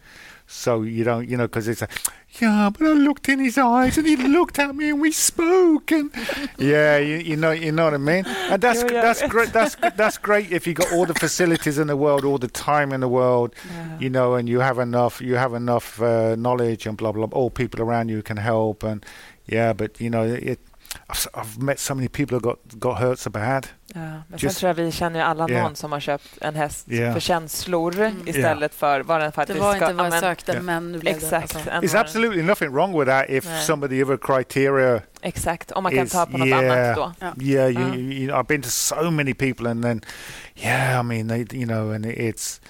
So 0.51 0.81
you 0.81 1.03
don't, 1.03 1.29
you 1.29 1.37
know, 1.37 1.45
because 1.45 1.67
it's 1.67 1.83
a, 1.83 1.87
yeah, 2.41 2.71
but 2.73 2.87
I 2.87 2.93
looked 2.93 3.29
in 3.29 3.37
his 3.37 3.55
eyes 3.55 3.99
and 3.99 4.07
he 4.07 4.15
looked 4.15 4.57
at 4.57 4.75
me 4.75 4.89
and 4.89 4.99
we 4.99 5.11
spoke 5.11 5.91
and 5.91 6.11
yeah, 6.57 6.97
you, 6.97 7.17
you 7.17 7.35
know, 7.35 7.51
you 7.51 7.71
know 7.71 7.83
what 7.83 7.93
I 7.93 7.97
mean. 7.97 8.25
And 8.25 8.59
that's 8.59 8.81
that's 8.83 9.21
great. 9.27 9.53
That's 9.53 9.75
that's 9.95 10.17
great 10.17 10.51
if 10.51 10.65
you 10.65 10.73
got 10.73 10.91
all 10.91 11.05
the 11.05 11.13
facilities 11.13 11.77
in 11.77 11.85
the 11.85 11.95
world, 11.95 12.25
all 12.25 12.39
the 12.39 12.47
time 12.47 12.91
in 12.91 13.01
the 13.01 13.07
world, 13.07 13.53
you 13.99 14.09
know, 14.09 14.33
and 14.33 14.49
you 14.49 14.59
have 14.59 14.79
enough, 14.79 15.21
you 15.21 15.35
have 15.35 15.53
enough 15.53 16.01
uh, 16.01 16.35
knowledge 16.35 16.87
and 16.87 16.97
blah 16.97 17.11
blah. 17.11 17.27
blah. 17.27 17.39
All 17.39 17.51
people 17.51 17.79
around 17.79 18.09
you 18.09 18.23
can 18.23 18.37
help 18.37 18.81
and 18.81 19.05
yeah, 19.45 19.73
but 19.73 20.01
you 20.01 20.09
know, 20.09 20.23
it. 20.23 20.59
I've, 21.11 21.27
I've 21.35 21.61
met 21.61 21.77
so 21.77 21.93
many 21.93 22.07
people 22.07 22.39
who 22.39 22.41
got 22.41 22.79
got 22.79 22.97
hurt 22.97 23.19
so 23.19 23.29
bad. 23.29 23.69
Ja, 23.93 23.99
men 24.01 24.23
Just- 24.29 24.41
sen 24.41 24.59
tror 24.59 24.67
jag 24.69 24.73
vi 24.85 24.91
känner 24.91 25.19
ju 25.19 25.25
alla 25.25 25.49
Yeah. 25.49 25.63
någon 25.63 25.75
som 25.75 25.91
har 25.91 25.99
köpt 25.99 26.37
en 26.41 26.55
häst 26.55 26.85
Yeah. 26.89 27.13
för 27.13 27.19
känslor 27.19 27.99
Mm. 27.99 28.27
istället 28.27 28.73
för 28.73 28.99
vad 29.01 29.19
den 29.21 29.25
Det 29.27 29.31
faktiskt 29.31 29.59
var 29.59 29.75
ska... 29.75 29.85
inte 29.85 30.03
vad 30.03 30.05
jag 30.13 30.19
sökte, 30.19 30.51
Ja. 30.53 30.61
men 30.61 30.91
nu 30.91 30.97
blev 30.99 31.13
det. 31.19 31.25
Exakt. 31.25 31.55
Alltså. 31.55 31.69
än 31.69 31.83
There's 31.83 31.93
vad- 31.93 32.01
absolutely 32.01 32.43
nothing 32.43 32.71
wrong 32.73 32.99
with 32.99 33.11
that 33.11 33.25
if 33.29 33.45
Nej. 33.45 33.63
some 33.63 33.85
of 33.85 33.89
the 33.89 34.03
other 34.03 34.17
criteria 34.17 35.01
Exakt, 35.21 35.71
om 35.71 35.83
man 35.83 35.91
kan 35.95 36.05
is- 36.05 36.11
ta 36.11 36.25
på 36.25 36.37
något 36.37 36.47
yeah. 36.47 36.59
annat 36.87 36.95
då. 36.95 37.13
Ja. 37.19 37.33
Yeah, 37.41 37.69
you, 37.71 37.95
you, 37.95 38.11
you, 38.11 38.33
I've 38.35 38.47
been 38.47 38.61
to 38.61 38.69
so 38.69 39.11
many 39.11 39.33
people, 39.33 39.69
and 39.69 39.83
then, 39.83 40.01
yeah, 40.55 40.99
I 40.99 41.03
mean, 41.03 41.27
they, 41.29 41.59
you 41.59 41.67
know, 41.67 41.93
and 41.93 42.05
it's, 42.05 42.61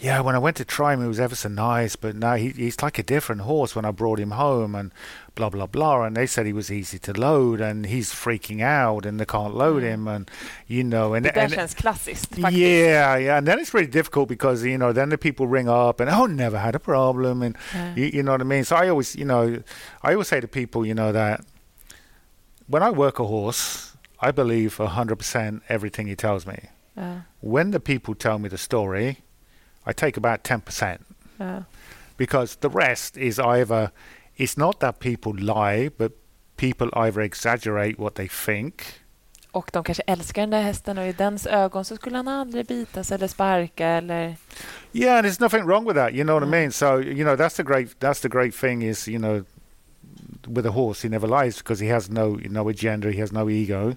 yeah, 0.00 0.26
when 0.26 0.34
I 0.36 0.38
went 0.38 0.56
to 0.56 0.64
try 0.64 0.92
him, 0.94 1.02
he 1.02 1.08
was 1.08 1.18
ever 1.18 1.34
so 1.34 1.48
nice, 1.48 1.96
but 2.00 2.14
now 2.16 2.34
he, 2.34 2.48
he's 2.56 2.82
like 2.82 2.98
a 3.00 3.04
different 3.14 3.42
horse 3.42 3.76
when 3.78 3.84
I 3.84 3.92
brought 3.92 4.20
him 4.22 4.30
home, 4.32 4.78
and 4.78 4.90
blah 5.34 5.48
blah 5.50 5.66
blah, 5.66 6.02
and 6.04 6.16
they 6.16 6.26
said 6.26 6.46
he 6.46 6.52
was 6.52 6.70
easy 6.70 6.98
to 6.98 7.12
load, 7.12 7.60
and 7.60 7.86
he's 7.86 8.12
freaking 8.12 8.60
out, 8.62 9.06
and 9.06 9.18
they 9.18 9.24
can't 9.24 9.54
load 9.54 9.82
him, 9.82 10.06
and 10.08 10.30
you 10.66 10.82
know, 10.84 11.14
and 11.14 11.24
Det 11.24 11.32
där 11.34 11.42
and 11.44 11.52
känns 11.52 11.74
klassiskt 11.74 12.34
faktiskt. 12.34 12.58
yeah, 12.58 13.16
yeah, 13.16 13.36
and 13.38 13.46
then 13.46 13.58
it's 13.58 13.72
really 13.74 13.90
difficult 13.90 14.28
because 14.28 14.62
you 14.64 14.76
know 14.76 14.92
then 14.92 15.08
the 15.10 15.16
people 15.18 15.46
ring 15.46 15.68
up 15.68 16.00
and 16.00 16.10
oh 16.10 16.26
never 16.26 16.58
had 16.58 16.74
a 16.74 16.78
problem 16.78 17.42
and 17.42 17.56
Yeah. 17.74 17.94
you, 17.96 18.04
you 18.04 18.22
know 18.22 18.32
what 18.32 18.40
I 18.40 18.44
mean. 18.44 18.64
So 18.64 18.76
I 18.76 18.88
always 18.90 19.16
you 19.16 19.24
know 19.24 19.62
I 20.02 20.12
always 20.12 20.28
say 20.28 20.40
to 20.40 20.48
people 20.48 20.86
you 20.86 20.94
know 20.94 21.12
that 21.12 21.40
when 22.68 22.82
I 22.82 22.90
work 22.90 23.18
a 23.18 23.24
horse, 23.24 23.92
I 24.20 24.30
believe 24.32 24.76
hundred 24.76 25.16
percent 25.16 25.62
everything 25.68 26.06
he 26.08 26.14
tells 26.16 26.46
me. 26.46 26.58
Ja, 26.96 27.22
When 27.40 27.70
the 27.70 27.80
people 27.80 28.14
tell 28.14 28.38
me 28.38 28.48
the 28.48 28.58
story, 28.58 29.16
I 29.86 29.92
take 29.92 30.16
about 30.16 30.44
ten 30.44 30.60
percent 30.60 31.00
ja. 31.40 31.62
because 32.16 32.56
the 32.60 32.68
rest 32.68 33.16
is 33.16 33.38
either 33.38 33.90
it's 34.42 34.56
not 34.56 34.80
that 34.80 34.98
people 34.98 35.32
lie, 35.32 35.90
but 35.98 36.12
people 36.56 36.88
either 36.94 37.20
exaggerate 37.20 37.98
what 37.98 38.14
they 38.14 38.28
think 38.28 39.02
Och 39.52 39.70
de 39.72 39.84
kanske 39.84 40.02
älskar 40.06 40.42
den 40.42 40.50
där 40.50 40.62
hästen 40.62 40.98
och 40.98 41.06
i 41.06 41.12
dens 41.12 41.46
ögon 41.46 41.84
så 41.84 41.96
skulle 41.96 42.16
han 42.16 42.28
aldrig 42.28 42.66
bitas 42.66 43.12
eller 43.12 43.26
sparka 43.26 43.86
eller... 43.86 44.36
Yeah, 44.92 45.18
and 45.18 45.26
there's 45.26 45.40
nothing 45.40 45.66
wrong 45.66 45.84
with 45.84 45.96
that. 45.96 46.12
You 46.12 46.24
know 46.24 46.34
what 46.34 46.42
I 46.42 46.46
mm. 46.46 46.50
mean? 46.50 46.72
So 46.72 47.00
you 47.00 47.24
know 47.24 47.36
that's 47.36 47.56
the 47.56 47.62
great 47.62 48.00
that's 48.00 48.22
the 48.22 48.28
great 48.28 48.54
thing 48.54 48.82
is 48.82 49.08
you 49.08 49.18
know 49.18 49.44
with 50.46 50.66
a 50.66 50.70
horse 50.70 51.02
he 51.02 51.08
never 51.08 51.28
lies 51.28 51.58
because 51.58 51.84
he 51.84 51.92
has 51.92 52.10
no 52.10 52.38
no 52.50 52.68
agenda, 52.68 53.10
he 53.10 53.20
has 53.20 53.32
no 53.32 53.50
ego. 53.50 53.96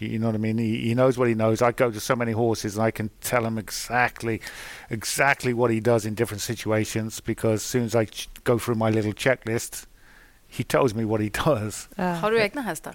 You, 0.00 0.08
you 0.08 0.18
know 0.18 0.26
what 0.28 0.34
I 0.34 0.38
mean? 0.38 0.58
He, 0.58 0.88
he 0.88 0.94
knows 0.94 1.18
what 1.18 1.28
he 1.28 1.34
knows. 1.34 1.62
I 1.62 1.72
go 1.72 1.90
to 1.90 2.00
so 2.00 2.16
many 2.16 2.32
horses 2.32 2.76
and 2.78 2.86
I 2.88 2.90
can 2.90 3.10
tell 3.20 3.44
him 3.46 3.58
exactly 3.58 4.40
exactly 4.88 5.52
what 5.54 5.70
he 5.70 5.80
does 5.80 6.04
in 6.06 6.14
different 6.14 6.42
situations 6.42 7.20
because 7.24 7.54
as 7.54 7.62
soon 7.62 7.84
as 7.84 7.94
I 7.94 8.04
ch- 8.06 8.28
go 8.44 8.58
through 8.58 8.78
my 8.78 8.90
little 8.90 9.12
checklist, 9.12 9.86
he 10.48 10.64
tells 10.64 10.94
me 10.94 11.04
what 11.04 11.20
he 11.20 11.28
does. 11.44 11.88
Ja. 11.96 12.14
Har 12.14 12.30
du 12.30 12.40
egna 12.40 12.60
hästar? 12.62 12.94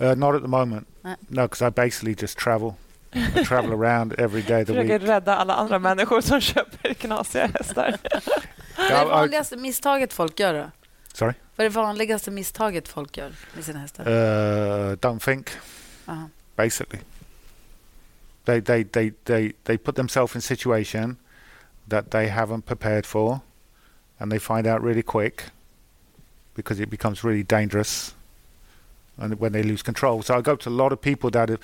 Uh, 0.00 0.14
not 0.14 0.34
at 0.34 0.42
the 0.42 0.48
moment. 0.48 0.86
Nej. 1.02 1.16
No, 1.28 1.42
because 1.42 1.62
I 1.66 1.70
basically 1.70 2.14
just 2.22 2.38
travel. 2.38 2.74
I 3.14 3.44
travel 3.44 3.72
around 3.72 4.12
every 4.18 4.42
day 4.42 4.62
of 4.62 4.66
the 4.66 4.72
Försöker 4.74 4.98
week. 4.98 5.08
rädda 5.08 5.36
alla 5.36 5.54
andra 5.54 5.78
människor 5.78 6.20
som 6.20 6.40
köper 6.40 6.94
knasiga 6.94 7.46
hästar. 7.46 7.96
Vad 8.76 8.86
är 8.86 8.90
Ja, 8.90 9.04
det 9.04 9.10
vanligaste 9.10 9.56
misstaget 9.56 10.12
folk 10.12 10.40
gör 10.40 10.54
då? 10.54 10.70
Sorry? 11.12 11.32
Vad 11.56 11.64
är 11.66 11.70
det 11.70 11.76
vanligaste 11.76 12.30
misstaget 12.30 12.88
folk 12.88 13.16
gör 13.16 13.32
med 13.54 13.64
sina 13.64 13.78
hästar? 13.78 14.04
Uh, 14.08 14.92
don't 14.96 15.18
think. 15.24 15.50
Aha. 16.08 16.28
basically. 16.56 17.00
They 18.44 18.60
they 18.60 18.82
they 18.82 19.12
they 19.24 19.52
they 19.64 19.76
put 19.76 19.94
themselves 19.94 20.34
in 20.34 20.38
a 20.38 20.42
situation 20.42 21.16
that 21.88 22.10
they 22.10 22.28
haven't 22.28 22.66
prepared 22.66 23.06
for, 23.06 23.42
and 24.18 24.32
they 24.32 24.38
find 24.38 24.66
out 24.66 24.82
really 24.82 25.02
quick 25.02 25.44
because 26.54 26.80
it 26.80 26.90
becomes 26.90 27.24
really 27.24 27.42
dangerous, 27.42 28.14
and 29.16 29.38
when 29.38 29.52
they 29.52 29.62
lose 29.62 29.82
control. 29.82 30.22
So 30.22 30.34
I 30.36 30.40
go 30.40 30.56
to 30.56 30.68
a 30.68 30.70
lot 30.70 30.92
of 30.92 31.00
people 31.00 31.30
that 31.30 31.48
have 31.48 31.60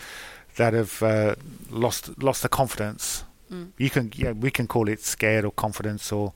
that 0.57 0.75
have 0.75 1.03
uh, 1.03 1.35
lost 1.71 2.23
lost 2.23 2.43
the 2.43 2.49
confidence. 2.49 3.25
Mm. 3.53 3.73
You 3.79 3.91
can 3.91 4.13
yeah, 4.15 4.33
we 4.33 4.51
can 4.51 4.67
call 4.67 4.89
it 4.89 5.01
scared 5.01 5.45
or 5.45 5.51
confidence 5.53 6.13
or 6.13 6.33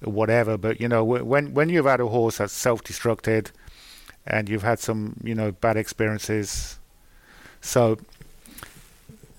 whatever, 0.00 0.56
but 0.56 0.80
you 0.80 0.88
know 0.88 1.04
when 1.04 1.54
when 1.54 1.68
you've 1.68 1.86
had 1.86 2.00
a 2.00 2.08
horse 2.08 2.38
that's 2.38 2.52
self-destructed, 2.52 3.50
and 4.26 4.48
you've 4.48 4.62
had 4.62 4.80
some 4.80 5.16
you 5.22 5.34
know 5.34 5.52
bad 5.52 5.76
experiences 5.76 6.78
so, 7.64 7.98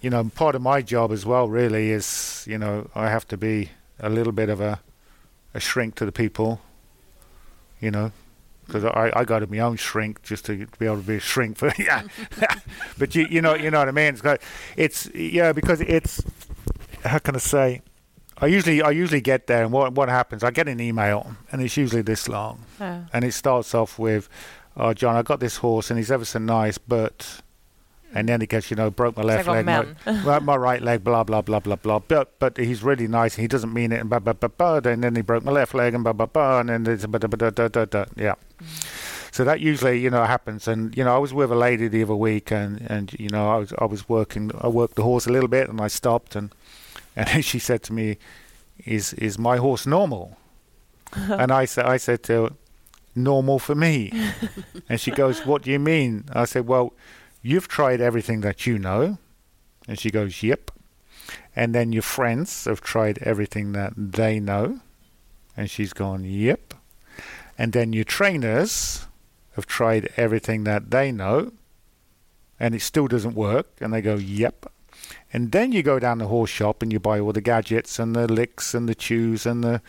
you 0.01 0.09
know, 0.09 0.23
part 0.35 0.55
of 0.55 0.61
my 0.61 0.81
job 0.81 1.11
as 1.11 1.25
well 1.25 1.47
really 1.47 1.91
is, 1.91 2.43
you 2.49 2.57
know, 2.57 2.89
I 2.95 3.09
have 3.09 3.27
to 3.29 3.37
be 3.37 3.69
a 3.99 4.09
little 4.09 4.33
bit 4.33 4.49
of 4.49 4.59
a, 4.59 4.79
a 5.53 5.59
shrink 5.59 5.95
to 5.95 6.05
the 6.05 6.11
people, 6.11 6.59
you 7.79 7.91
know, 7.91 8.11
because 8.65 8.83
I, 8.83 9.11
I 9.15 9.23
got 9.25 9.39
to 9.39 9.47
my 9.47 9.59
own 9.59 9.75
shrink 9.77 10.23
just 10.23 10.45
to 10.45 10.65
be 10.79 10.87
able 10.87 10.97
to 10.97 11.03
be 11.07 11.17
a 11.17 11.19
shrink 11.19 11.57
for 11.57 11.71
yeah, 11.79 12.03
but 12.97 13.13
you 13.13 13.27
you 13.29 13.41
know 13.41 13.53
you 13.53 13.69
know 13.69 13.77
what 13.77 13.87
I 13.87 13.91
mean. 13.91 14.07
It's 14.13 14.21
got, 14.21 14.41
it's 14.75 15.07
yeah 15.13 15.53
because 15.53 15.81
it's 15.81 16.23
how 17.03 17.19
can 17.19 17.35
I 17.35 17.39
say. 17.39 17.81
I 18.37 18.47
usually 18.47 18.81
I 18.81 18.89
usually 18.89 19.21
get 19.21 19.45
there 19.47 19.63
and 19.63 19.71
what 19.71 19.93
what 19.93 20.09
happens 20.09 20.43
I 20.43 20.51
get 20.51 20.67
an 20.67 20.81
email 20.81 21.37
and 21.51 21.61
it's 21.61 21.77
usually 21.77 22.01
this 22.01 22.27
long 22.27 22.65
Ja. 22.81 23.01
and 23.13 23.23
it 23.23 23.33
starts 23.33 23.73
off 23.73 23.97
with, 23.97 24.27
"Oh, 24.75 24.93
John, 24.93 25.15
I 25.15 25.21
got 25.21 25.39
this 25.39 25.57
horse 25.57 25.89
and 25.89 25.97
he's 25.99 26.11
ever 26.11 26.25
so 26.25 26.39
nice, 26.39 26.77
but," 26.77 27.41
and 28.15 28.29
then 28.29 28.39
he 28.39 28.47
gets, 28.47 28.71
you 28.71 28.77
know, 28.77 28.89
broke 28.89 29.17
my 29.17 29.23
left 29.23 29.45
leg, 29.45 29.65
my, 29.65 29.83
män. 29.83 30.23
my, 30.23 30.39
my 30.39 30.55
right 30.55 30.81
leg, 30.81 31.03
blah 31.03 31.25
blah 31.25 31.41
blah 31.41 31.59
blah 31.59 31.75
blah. 31.75 31.99
But 31.99 32.39
but 32.39 32.57
he's 32.57 32.81
really 32.81 33.07
nice 33.09 33.35
and 33.35 33.41
he 33.41 33.47
doesn't 33.49 33.73
mean 33.73 33.91
it, 33.91 33.99
and 33.99 34.09
blah 34.09 34.19
blah 34.19 34.33
blah 34.33 34.47
blah. 34.47 34.91
And 34.91 35.03
then 35.03 35.15
he 35.15 35.21
broke 35.21 35.43
my 35.43 35.51
left 35.51 35.73
leg, 35.75 35.93
and 35.93 36.03
blah 36.03 36.13
blah 36.13 36.25
blah, 36.25 36.61
and 36.61 36.69
then 36.69 36.87
it's 36.87 37.05
blah, 37.05 37.19
blah, 37.19 37.27
blah, 37.27 37.49
blah, 37.51 37.67
blah, 37.67 37.85
blah, 37.85 38.05
yeah. 38.15 38.35
So 39.31 39.43
that 39.43 39.59
usually, 39.59 39.99
you 39.99 40.09
know, 40.09 40.23
happens. 40.23 40.65
And 40.65 40.95
you 40.95 41.03
know, 41.03 41.13
I 41.13 41.19
was 41.19 41.33
with 41.33 41.51
a 41.51 41.55
lady 41.55 41.89
the 41.89 42.03
other 42.03 42.15
week, 42.15 42.51
and 42.51 42.79
and 42.89 43.13
you 43.19 43.27
know, 43.27 43.49
I 43.49 43.57
was 43.57 43.73
I 43.77 43.85
was 43.85 44.07
working, 44.07 44.49
I 44.61 44.69
worked 44.69 44.95
the 44.95 45.03
horse 45.03 45.27
a 45.27 45.31
little 45.31 45.49
bit, 45.49 45.67
and 45.67 45.81
I 45.81 45.87
stopped, 45.87 46.37
and 46.37 46.55
and 47.17 47.43
she 47.43 47.59
said 47.59 47.83
to 47.83 47.93
me, 47.93 48.17
"Is 48.85 49.13
is 49.13 49.37
my 49.37 49.57
horse 49.57 49.85
normal?" 49.85 50.37
and 51.13 51.51
I 51.51 51.65
said 51.65 51.85
I 51.85 51.97
said 51.97 52.23
to 52.23 52.33
her, 52.33 52.49
normal 53.15 53.59
for 53.59 53.75
me. 53.75 54.11
and 54.89 54.99
she 54.99 55.11
goes, 55.11 55.45
What 55.45 55.63
do 55.63 55.71
you 55.71 55.79
mean? 55.79 56.25
I 56.33 56.45
said, 56.45 56.67
Well, 56.67 56.93
you've 57.45 57.67
tried 57.67 58.01
everything 58.01 58.41
that 58.41 58.65
you 58.65 58.79
know. 58.79 59.19
And 59.87 59.99
she 59.99 60.09
goes, 60.09 60.41
Yep. 60.41 60.71
And 61.55 61.73
then 61.73 61.93
your 61.93 62.01
friends 62.01 62.65
have 62.65 62.81
tried 62.81 63.19
everything 63.19 63.71
that 63.73 63.93
they 63.95 64.39
know. 64.39 64.79
And 65.55 65.69
she's 65.69 65.93
gone, 65.93 66.23
Yep. 66.23 66.73
And 67.57 67.71
then 67.71 67.93
your 67.93 68.03
trainers 68.03 69.05
have 69.55 69.67
tried 69.67 70.09
everything 70.17 70.63
that 70.63 70.89
they 70.89 71.11
know. 71.11 71.51
And 72.59 72.73
it 72.73 72.81
still 72.81 73.07
doesn't 73.07 73.35
work. 73.35 73.67
And 73.79 73.93
they 73.93 74.01
go, 74.01 74.15
Yep. 74.15 74.65
And 75.31 75.51
then 75.51 75.71
you 75.71 75.83
go 75.83 75.99
down 75.99 76.17
the 76.17 76.27
horse 76.27 76.49
shop 76.49 76.81
and 76.81 76.91
you 76.91 76.99
buy 76.99 77.19
all 77.19 77.33
the 77.33 77.41
gadgets 77.41 77.99
and 77.99 78.15
the 78.15 78.31
licks 78.31 78.73
and 78.73 78.89
the 78.89 78.95
chews 78.95 79.45
and 79.45 79.63
the, 79.63 79.81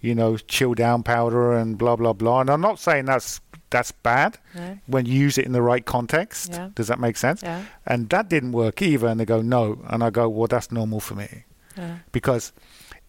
you 0.00 0.14
know, 0.14 0.36
chill 0.36 0.74
down 0.74 1.04
powder 1.04 1.52
and 1.52 1.78
blah 1.78 1.94
blah 1.94 2.12
blah. 2.12 2.40
And 2.40 2.50
I'm 2.50 2.60
not 2.60 2.80
saying 2.80 3.04
that's 3.04 3.38
that's 3.74 3.92
bad 4.02 4.38
Nej. 4.54 4.78
when 4.86 5.06
you 5.06 5.26
use 5.26 5.40
it 5.40 5.46
in 5.46 5.52
the 5.52 5.62
right 5.72 5.84
context. 5.84 6.52
Yeah. 6.52 6.68
Does 6.76 6.86
that 6.86 6.98
make 6.98 7.16
sense? 7.16 7.42
Ja. 7.46 7.58
And 7.84 8.08
that 8.08 8.28
didn't 8.28 8.52
work 8.52 8.82
either. 8.82 9.08
And 9.10 9.18
they 9.18 9.26
go 9.26 9.42
no, 9.42 9.78
and 9.90 10.02
I 10.02 10.10
go 10.10 10.28
well 10.28 10.48
that's 10.48 10.70
normal 10.70 11.00
for 11.00 11.14
me 11.16 11.28
Ja. 11.76 11.82
because 12.12 12.52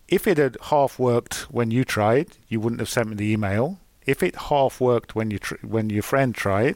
if 0.08 0.28
it 0.28 0.38
had 0.38 0.58
half 0.62 1.00
worked 1.00 1.48
when 1.52 1.72
you 1.72 1.84
tried, 1.84 2.28
you 2.50 2.60
wouldn't 2.62 2.80
have 2.80 2.90
sent 2.90 3.08
me 3.10 3.16
the 3.16 3.32
email. 3.34 3.78
If 4.06 4.22
it 4.24 4.36
half 4.50 4.82
worked 4.82 5.16
when 5.16 5.32
you 5.32 5.40
tr- 5.40 5.66
when 5.76 5.90
your 5.90 6.04
friend 6.04 6.34
tried, 6.36 6.76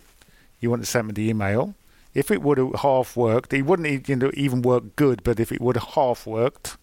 you 0.59 0.69
wouldn't 0.69 0.85
have 0.87 0.91
sent 0.91 1.07
me 1.07 1.13
the 1.13 1.29
email. 1.29 1.73
if 2.15 2.31
it 2.31 2.41
would 2.41 2.57
have 2.57 2.73
half 2.81 3.15
worked, 3.15 3.53
it 3.53 3.61
wouldn't 3.61 4.09
you 4.09 4.15
know, 4.15 4.31
even 4.33 4.61
work 4.63 4.83
good. 4.95 5.21
But 5.23 5.39
if 5.39 5.51
it 5.51 5.61
would 5.61 5.77
have 5.77 5.89
half 5.95 6.25
worked. 6.25 6.77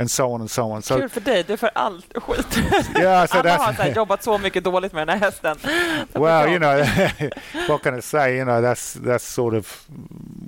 And 0.00 0.10
so 0.10 0.32
on 0.32 0.40
and 0.40 0.50
so 0.50 0.72
on. 0.72 0.82
So 0.82 0.98
Kul 0.98 1.08
för 1.08 1.20
dig, 1.20 1.44
du 1.46 1.56
får 1.56 1.70
allt 1.74 2.18
skit. 2.18 2.56
yeah, 2.96 3.26
so 3.26 3.38
Alla 3.38 3.58
har 3.58 3.58
that's 3.58 3.76
så 3.76 3.82
här, 3.82 3.94
jobbat 3.94 4.22
så 4.22 4.38
mycket 4.38 4.64
dåligt 4.64 4.92
med 4.92 5.08
den 5.08 5.18
här 5.18 5.26
hästen. 5.26 5.56
Well, 6.14 6.48
you 6.48 6.58
know, 6.58 6.84
what 7.68 7.82
can 7.82 7.98
I 7.98 8.02
say? 8.02 8.36
You 8.36 8.44
know, 8.44 8.62
that's 8.62 8.94
that's 8.94 9.24
sort 9.24 9.54
of 9.54 9.84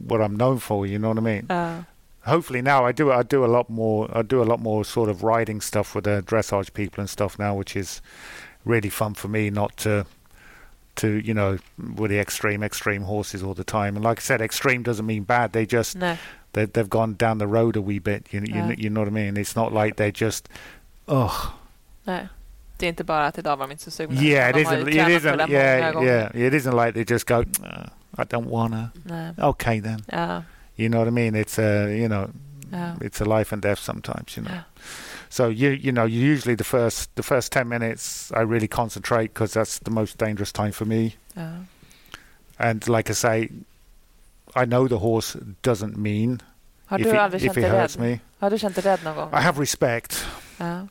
what 0.09 0.21
I'm 0.21 0.37
known 0.37 0.61
for. 0.61 0.87
You 0.87 0.99
know 0.99 1.09
what 1.09 1.19
I 1.19 1.21
mean? 1.21 1.47
Ja. 1.49 1.85
Hopefully 2.25 2.63
now 2.63 2.89
I 2.89 2.93
do 2.93 3.13
I 3.13 3.23
do 3.23 3.45
a 3.45 3.49
lot 3.59 3.69
more 3.69 4.09
I 4.19 4.23
do 4.23 4.43
a 4.43 4.45
lot 4.45 4.61
more 4.61 4.85
sort 4.85 5.11
of 5.11 5.23
riding 5.23 5.61
stuff 5.63 5.95
with 5.95 6.05
the 6.05 6.23
dressage 6.23 6.73
people 6.73 7.01
and 7.03 7.11
stuff 7.11 7.39
now, 7.39 7.59
which 7.59 7.77
is 7.77 8.03
really 8.65 8.91
fun 8.91 9.15
for 9.15 9.29
me. 9.29 9.51
Not 9.51 9.77
to 9.77 10.05
to 10.95 11.07
you 11.09 11.35
know 11.35 11.59
with 11.99 12.11
the 12.11 12.21
extreme 12.21 12.63
extreme 12.67 13.03
horses 13.03 13.43
all 13.43 13.55
the 13.55 13.65
time. 13.65 13.97
And 13.97 14.05
like 14.05 14.19
I 14.19 14.23
said, 14.23 14.41
extreme 14.41 14.83
doesn't 14.83 15.07
mean 15.07 15.25
bad. 15.25 15.53
They 15.53 15.67
just 15.67 15.99
Nej. 15.99 16.19
They, 16.53 16.67
they've 16.67 16.89
gone 16.91 17.15
down 17.19 17.39
the 17.39 17.47
road 17.47 17.77
a 17.77 17.81
wee 17.81 17.99
bit. 18.01 18.33
You 18.35 18.41
you, 18.41 18.55
Yeah. 18.55 18.73
you 18.79 18.89
know 18.91 19.01
what 19.05 19.09
I 19.09 19.15
mean? 19.15 19.37
It's 19.37 19.57
not 19.57 19.73
like 19.85 19.97
they're 19.97 20.25
just 20.25 20.49
oh 21.07 21.53
Nej. 22.05 22.29
Det 22.77 22.87
är 22.87 22.89
inte 22.91 23.05
bara 23.05 23.27
att 23.27 23.39
idag 23.39 23.57
var 23.57 23.67
de 23.67 23.73
inte 23.73 23.85
så 23.85 23.91
sugna. 23.91 24.21
yeah 24.23 24.51
it 24.51 24.55
De 24.57 24.65
har 24.65 24.77
ju 24.77 24.83
isn't 24.85 24.89
it 25.17 25.23
tränat 25.23 25.23
för 25.23 25.37
det 25.37 25.55
isn't 25.55 26.03
yeah 26.05 26.37
yeah 26.37 26.47
it 26.47 26.55
isn't 26.55 26.85
like 26.87 26.93
they 26.93 27.05
just 27.15 27.29
go 27.29 27.35
"Uh, 27.35 27.87
I 28.19 28.23
don't 28.25 28.49
wanna 28.51 28.91
Nej. 29.05 29.35
okay 29.39 29.81
then 29.81 30.03
Ja. 30.13 30.43
you 30.77 30.89
know 30.89 30.99
what 31.01 31.09
I 31.09 31.11
mean 31.11 31.35
it's 31.35 31.59
a 31.59 31.89
you 31.91 32.09
know 32.09 32.31
Ja. 32.73 32.95
it's 33.01 33.21
a 33.21 33.39
life 33.39 33.55
and 33.55 33.63
death 33.63 33.81
sometimes 33.81 34.37
you 34.37 34.45
know 34.47 34.55
Ja. 34.57 34.63
so 35.29 35.49
you 35.51 35.71
you 35.71 35.93
know 35.93 36.07
usually 36.07 36.57
the 36.57 36.65
first 36.65 37.15
the 37.15 37.23
first 37.23 37.53
10 37.53 37.69
minutes 37.69 38.31
I 38.33 38.41
really 38.45 38.69
concentrate 38.69 39.29
because 39.35 39.61
that's 39.61 39.79
the 39.85 39.91
most 39.91 40.19
dangerous 40.19 40.53
time 40.53 40.73
for 40.73 40.85
me 40.87 41.11
Ja. 41.37 41.51
and 42.59 42.89
like 42.89 43.11
I 43.13 43.15
say 43.15 43.49
I 44.57 44.65
know 44.67 44.89
the 44.89 44.95
horse 44.99 45.39
doesn't 45.63 45.97
mean 45.97 46.41
Har 46.87 46.99
if 46.99 47.05
du 47.07 47.11
it, 47.13 47.19
aldrig 47.19 47.43
if 47.43 47.47
känt 47.47 47.57
it 47.59 47.63
dig 47.65 47.71
hurts 47.81 47.97
rädd? 47.97 48.07
me 48.11 48.19
Har 48.39 48.51
du 48.51 48.59
känt 48.59 48.75
dig 48.75 48.85
rädd 48.85 49.05
någon 49.05 49.17
gång? 49.17 49.29
I 49.33 49.43
have 49.43 49.61
respect 49.63 50.27
Ja. 50.59 50.87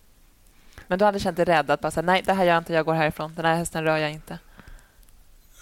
Men 0.87 0.99
du 0.99 1.05
har 1.05 1.07
aldrig 1.07 1.21
känt 1.21 1.37
dig 1.37 1.45
rädd 1.45 1.71
att 1.71 1.81
bara 1.81 1.91
säga 1.91 2.01
nej, 2.05 2.21
det 2.25 2.33
här 2.33 2.43
gör 2.43 2.53
jag 2.53 2.61
inte, 2.61 2.73
jag 2.73 2.85
går 2.85 2.93
härifrån. 2.93 3.33
Den 3.35 3.45
här 3.45 3.55
hästen 3.55 3.83
rör 3.83 3.97
jag 3.97 4.11
inte. 4.11 4.39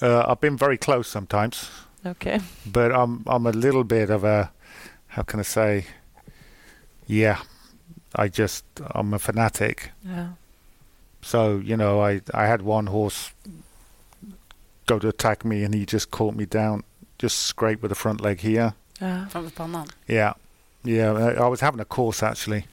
uh, 0.01 0.07
I've 0.29 0.39
been 0.41 0.55
very 0.57 0.77
close 0.77 1.09
sometimes 1.09 1.71
Okej. 2.05 2.41
but 2.63 2.91
I'm 2.91 3.23
I'm 3.25 3.47
a 3.49 3.51
little 3.51 3.83
bit 3.83 4.09
of 4.09 4.23
a 4.23 4.49
how 5.07 5.23
can 5.23 5.39
I 5.39 5.43
say 5.43 5.85
yeah 7.05 7.37
I 8.15 8.29
just 8.41 8.65
I'm 8.79 9.15
a 9.15 9.19
fanatic 9.19 9.77
Ja. 10.01 10.27
so 11.21 11.59
you 11.59 11.75
know 11.77 12.09
I 12.11 12.21
I 12.33 12.47
had 12.47 12.61
one 12.61 12.89
horse 12.89 13.31
go 14.87 14.99
to 14.99 15.07
attack 15.07 15.43
me 15.45 15.65
and 15.65 15.75
he 15.75 15.85
just 15.91 16.09
caught 16.11 16.35
me 16.37 16.45
down 16.45 16.83
just 17.21 17.37
scrape 17.47 17.81
with 17.81 17.89
the 17.89 17.95
front 17.95 18.21
leg 18.21 18.39
here 18.41 18.71
Ja. 18.99 19.25
Framför 19.29 19.49
pannan. 19.49 19.87
yeah 20.07 20.33
yeah 20.83 21.11
I 21.17 21.45
I 21.45 21.49
was 21.49 21.61
having 21.61 21.81
a 21.81 21.85
course 21.85 22.25
actually 22.25 22.63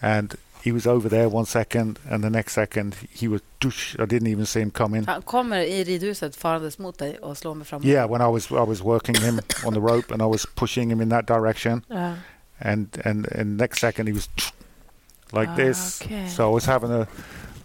and 0.00 0.34
he 0.64 0.72
was 0.72 0.86
over 0.86 1.08
there 1.10 1.28
one 1.28 1.46
second 1.46 1.98
and 2.10 2.22
the 2.24 2.30
next 2.30 2.52
second 2.54 2.94
he 3.20 3.28
was 3.28 3.40
douche, 3.60 3.96
I 3.98 4.06
didn't 4.06 4.28
even 4.28 4.46
see 4.46 4.60
him 4.60 4.70
come 4.70 4.98
in 4.98 5.04
Han 5.06 5.22
kommer 5.22 5.56
i 5.58 5.84
ridhuset 5.84 6.36
farandes 6.36 6.78
mot 6.78 6.98
dig 6.98 7.18
och 7.18 7.36
slår 7.38 7.54
mig 7.54 7.66
framåt. 7.66 7.84
yeah 7.86 8.10
when 8.10 8.20
I 8.22 8.32
was 8.32 8.50
I 8.50 8.64
was 8.68 8.82
working 8.82 9.16
him 9.20 9.40
on 9.66 9.74
the 9.74 9.80
rope 9.80 10.14
and 10.14 10.22
I 10.22 10.26
was 10.26 10.46
pushing 10.54 10.90
him 10.90 11.00
in 11.00 11.08
that 11.08 11.26
direction 11.26 11.82
Ja. 11.88 12.14
and 12.58 12.86
and 13.04 13.26
and 13.32 13.56
next 13.58 13.78
second 13.80 14.06
he 14.06 14.12
was 14.14 14.28
like 15.32 15.50
Ah, 15.50 15.56
this. 15.56 16.02
okay. 16.02 16.28
So 16.28 16.50
I 16.50 16.54
was 16.54 16.66
having 16.66 16.90
a 16.92 17.06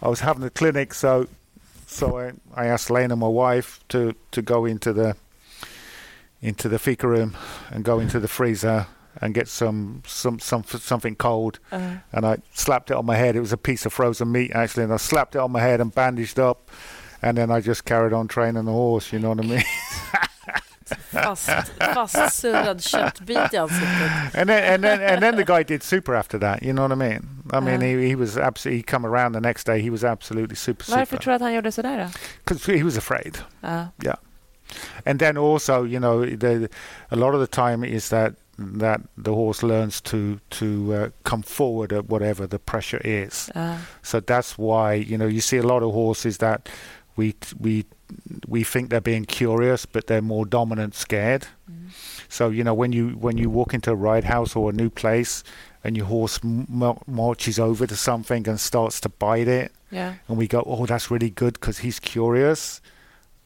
I 0.02 0.08
was 0.08 0.20
having 0.20 0.44
a 0.46 0.50
clinic. 0.50 0.94
So 0.94 1.26
so 1.86 2.18
I, 2.18 2.32
I 2.56 2.66
asked 2.72 2.90
Lena, 2.90 3.16
my 3.16 3.28
wife, 3.28 3.80
to 3.88 4.12
to 4.30 4.42
go 4.42 4.64
into 4.66 4.92
the 4.92 5.14
into 6.42 6.68
the 6.68 6.78
fika 6.78 7.06
room 7.08 7.36
and 7.70 7.84
go 7.84 7.98
into 8.00 8.18
the 8.20 8.28
freezer 8.28 8.86
and 9.20 9.34
get 9.34 9.48
some 9.48 10.02
some 10.06 10.38
some 10.38 10.64
something 10.64 11.16
cold. 11.16 11.58
Ja. 11.72 11.78
And 12.12 12.26
I 12.26 12.38
slapped 12.54 12.90
it 12.90 12.96
on 12.96 13.06
my 13.06 13.16
head. 13.16 13.36
It 13.36 13.40
was 13.40 13.52
a 13.52 13.56
piece 13.56 13.86
of 13.86 13.92
frozen 13.92 14.32
meat 14.32 14.50
actually, 14.54 14.84
and 14.84 14.92
I 14.92 14.98
slapped 14.98 15.34
it 15.34 15.38
on 15.40 15.52
my 15.52 15.60
head 15.60 15.80
and 15.80 15.94
bandaged 15.94 16.38
up. 16.38 16.70
And 17.22 17.36
then 17.36 17.50
I 17.50 17.60
just 17.60 17.84
carried 17.84 18.14
on 18.14 18.28
training 18.28 18.64
the 18.64 18.72
horse. 18.72 19.12
You 19.12 19.18
know 19.18 19.28
what 19.34 19.44
I 19.44 19.48
mean? 19.48 19.62
Fast, 21.12 21.48
fastsurrad 21.78 22.80
köttbit 22.80 23.36
i 23.54 23.56
ansiktet. 23.58 24.34
and 24.34 24.48
then 24.48 24.74
and 24.74 24.82
then 24.82 25.00
and 25.00 25.20
then 25.22 25.36
the 25.36 25.44
guy 25.44 25.62
did 25.62 25.82
super 25.82 26.14
after 26.14 26.38
that. 26.38 26.62
You 26.62 26.72
know 26.72 26.82
what 26.82 26.92
I 26.92 27.08
mean? 27.10 27.28
I 27.52 27.56
uh. 27.56 27.60
mean, 27.60 27.80
Yeah. 27.80 28.00
he 28.00 28.08
he 28.08 28.16
was 28.16 28.36
absolutely. 28.36 28.78
He 28.78 28.82
come 28.82 29.06
around 29.06 29.32
the 29.32 29.40
next 29.40 29.66
day. 29.66 29.80
He 29.82 29.90
was 29.90 30.04
absolutely 30.04 30.56
super 30.56 30.84
Varför 30.88 31.06
super 31.06 31.22
tror 31.22 31.32
du 31.32 31.34
att 31.36 31.42
han 31.42 31.54
gjorde 31.54 31.72
sådär 31.72 31.98
då? 31.98 32.18
because 32.44 32.72
he 32.78 32.82
was 32.84 32.96
afraid. 32.98 33.38
Ja. 34.02 34.16
And 35.04 35.18
then 35.18 35.36
also, 35.36 35.84
you 35.84 35.98
know, 35.98 36.24
the 36.24 36.68
a 37.10 37.16
lot 37.16 37.34
of 37.34 37.40
the 37.40 37.46
time 37.46 37.84
is 37.84 38.08
that 38.08 38.34
that 38.58 39.00
the 39.16 39.32
horse 39.32 39.62
learns 39.62 40.00
to 40.00 40.38
to 40.50 40.94
uh, 40.94 41.08
come 41.24 41.42
forward 41.42 41.92
at 41.92 42.08
whatever 42.08 42.46
the 42.46 42.58
pressure 42.58 43.00
is. 43.04 43.50
Ja. 43.54 43.76
So 44.02 44.20
that's 44.20 44.58
why 44.58 44.94
you 44.94 45.16
know 45.16 45.26
you 45.26 45.40
see 45.40 45.58
a 45.58 45.66
lot 45.66 45.82
of 45.82 45.92
horses 45.92 46.38
that 46.38 46.68
we 47.16 47.34
we 47.58 47.84
we 48.48 48.64
think 48.64 48.90
they're 48.90 49.00
being 49.00 49.24
curious, 49.24 49.86
but 49.86 50.06
they're 50.06 50.22
more 50.22 50.46
dominant, 50.46 50.94
scared. 50.94 51.46
Mm. 51.70 51.90
So 52.28 52.50
you 52.50 52.64
know 52.64 52.74
when 52.74 52.92
you 52.92 53.10
when 53.20 53.38
you 53.38 53.50
walk 53.50 53.74
into 53.74 53.90
a 53.90 53.96
ride 53.96 54.24
house 54.24 54.56
or 54.56 54.70
a 54.70 54.72
new 54.72 54.90
place, 54.90 55.42
and 55.82 55.96
your 55.96 56.06
horse 56.06 56.40
m- 56.44 56.98
marches 57.06 57.58
over 57.58 57.86
to 57.86 57.96
something 57.96 58.48
and 58.48 58.60
starts 58.60 59.00
to 59.00 59.08
bite 59.08 59.48
it, 59.48 59.72
yeah. 59.90 60.14
and 60.28 60.36
we 60.38 60.46
go, 60.46 60.62
"Oh, 60.66 60.86
that's 60.86 61.10
really 61.10 61.30
good 61.30 61.54
because 61.54 61.78
he's 61.78 61.98
curious." 61.98 62.80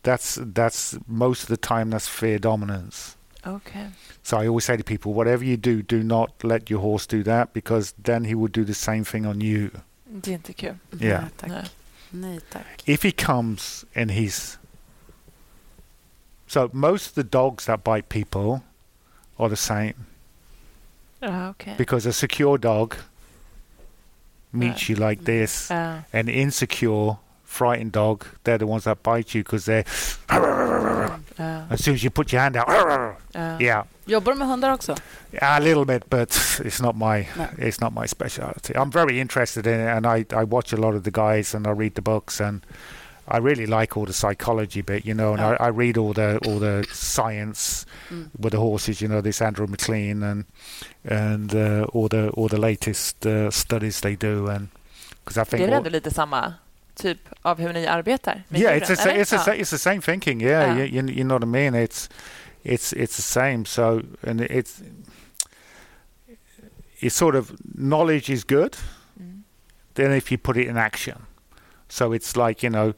That's 0.05 0.39
that's 0.55 0.97
most 1.09 1.43
of 1.43 1.49
the 1.49 1.57
time 1.57 1.91
that's 1.91 2.09
fear 2.09 2.39
dominance. 2.39 3.17
Okej. 3.45 3.91
So 4.23 4.39
I 4.39 4.47
always 4.49 4.65
say 4.65 4.77
to 4.77 4.85
people, 4.85 5.13
whatever 5.13 5.45
you 5.45 5.57
do, 5.57 5.83
do 5.83 6.03
not 6.03 6.31
let 6.43 6.71
your 6.71 6.81
horse 6.81 7.07
do 7.07 7.23
that 7.25 7.53
because 7.53 7.95
then 8.05 8.25
he 8.25 8.35
will 8.35 8.49
do 8.53 8.65
the 8.65 8.75
same 8.75 9.05
thing 9.05 9.27
on 9.27 9.41
you. 9.41 9.71
Det 10.07 10.31
är 10.31 10.35
inte 10.35 10.53
kul. 10.53 10.77
Yeah. 11.01 11.21
Nej, 11.23 11.31
tack. 11.37 11.51
Nej. 11.51 11.65
Nej, 12.11 12.41
tack. 12.51 12.83
if 12.87 13.03
he 13.03 13.13
comes 13.13 13.85
and 13.95 14.11
he's 14.11 14.59
so 16.47 16.71
most 16.73 17.09
of 17.09 17.15
the 17.15 17.25
dogs 17.25 17.65
that 17.67 17.83
bite 17.85 18.09
people 18.09 18.63
are 19.39 19.49
the 19.49 19.57
same 19.57 19.95
ah, 21.23 21.27
Ja, 21.27 21.51
okej. 21.51 21.77
because 21.77 22.07
a 22.07 22.13
secure 22.13 22.59
dog 22.59 22.95
meets 24.53 24.89
Right. 24.89 24.89
you 24.91 25.09
like 25.09 25.25
this 25.25 25.71
ah. 25.71 25.75
Ja. 25.75 26.03
an 26.21 26.29
insecure 26.29 27.17
frightened 27.59 27.93
dog 27.93 28.25
they're 28.45 28.59
the 28.59 28.67
ones 28.67 28.85
that 28.85 28.99
bite 29.03 29.35
you 29.39 29.43
because 29.45 29.65
they're 29.71 29.85
Ja. 31.39 31.67
as 31.71 31.81
soon 31.85 31.95
as 31.95 32.03
you 32.05 32.11
put 32.11 32.33
your 32.33 32.43
hand 32.43 32.57
out 32.57 32.69
Ja. 33.35 33.59
yeah 33.61 33.85
Jobbar 34.07 34.33
du 34.33 34.39
med 34.39 34.49
hundar 34.49 34.73
också? 34.73 34.95
a 35.41 35.59
little 35.61 35.85
bit 35.85 36.11
but 36.11 36.31
it's 36.65 36.83
not 36.83 36.95
my 36.97 37.27
No. 37.37 37.45
it's 37.59 37.81
not 37.81 37.93
my 37.93 38.07
specialty 38.07 38.73
i'm 38.75 38.91
very 38.93 39.21
interested 39.21 39.67
in 39.67 39.81
it 39.81 39.89
and 39.97 40.07
i 40.07 40.25
i 40.41 40.45
watch 40.45 40.73
a 40.73 40.77
lot 40.77 40.95
of 40.95 41.03
the 41.03 41.11
guys 41.11 41.55
and 41.55 41.67
i 41.67 41.71
read 41.71 41.95
the 41.95 42.03
books 42.03 42.41
and 42.41 42.61
I 43.27 43.39
really 43.39 43.65
like 43.67 43.97
all 43.97 44.05
the 44.05 44.13
psychology 44.13 44.83
bit, 44.83 45.07
you 45.07 45.15
know, 45.15 45.31
and 45.33 45.41
Yeah. 45.41 45.57
I, 45.59 45.69
I 45.69 45.71
read 45.71 45.97
all 45.97 46.13
the 46.13 46.37
all 46.47 46.59
the 46.59 46.85
science 46.93 47.87
Mm. 48.11 48.29
with 48.39 48.51
the 48.53 48.59
horses, 48.59 49.01
you 49.03 49.09
know, 49.09 49.23
this 49.23 49.41
Andrew 49.43 49.67
McLean 49.67 50.23
and 50.23 50.45
and 51.11 51.55
uh, 51.55 51.85
all 51.95 52.09
the 52.09 52.29
all 52.37 52.49
the 52.49 52.59
latest 52.61 53.25
uh, 53.27 53.51
studies 53.51 54.01
they 54.01 54.15
do, 54.17 54.51
and 54.51 54.69
because 55.25 55.39
I 55.41 55.45
think 55.45 55.51
det 55.51 55.57
think 55.57 55.61
är 55.63 55.67
väl 55.67 55.73
all- 55.75 55.79
ändå 55.87 55.91
lite 55.91 56.11
samma 56.11 56.55
typ 56.95 57.19
av 57.45 57.59
hur 57.59 57.73
ni 57.73 57.87
arbetar? 57.87 58.43
yeah, 58.51 58.77
it's 58.77 58.91
a, 58.91 59.21
it's 59.21 59.33
it's 59.33 59.71
the 59.71 59.79
same 59.79 60.01
thinking. 60.01 60.41
Yeah, 60.41 60.77
Yeah. 60.77 60.85
You, 60.85 61.03
you 61.03 61.09
you 61.15 61.25
know 61.25 61.35
what 61.35 61.43
I 61.43 61.47
mean. 61.47 61.75
It's 61.75 62.09
it's 62.65 62.93
it's 62.93 63.17
the 63.17 63.23
same. 63.23 63.65
So 63.65 64.01
and 64.23 64.41
it's 64.41 64.83
it's 67.01 67.15
sort 67.15 67.35
of 67.37 67.53
knowledge 67.75 68.33
is 68.33 68.45
good. 68.45 68.77
Mm. 69.21 69.43
Then 69.95 70.13
if 70.13 70.31
you 70.31 70.39
put 70.39 70.57
it 70.57 70.67
in 70.67 70.77
action, 70.77 71.27
so 71.89 72.13
it's 72.13 72.37
like 72.37 72.63
you 72.63 72.71
know, 72.71 72.95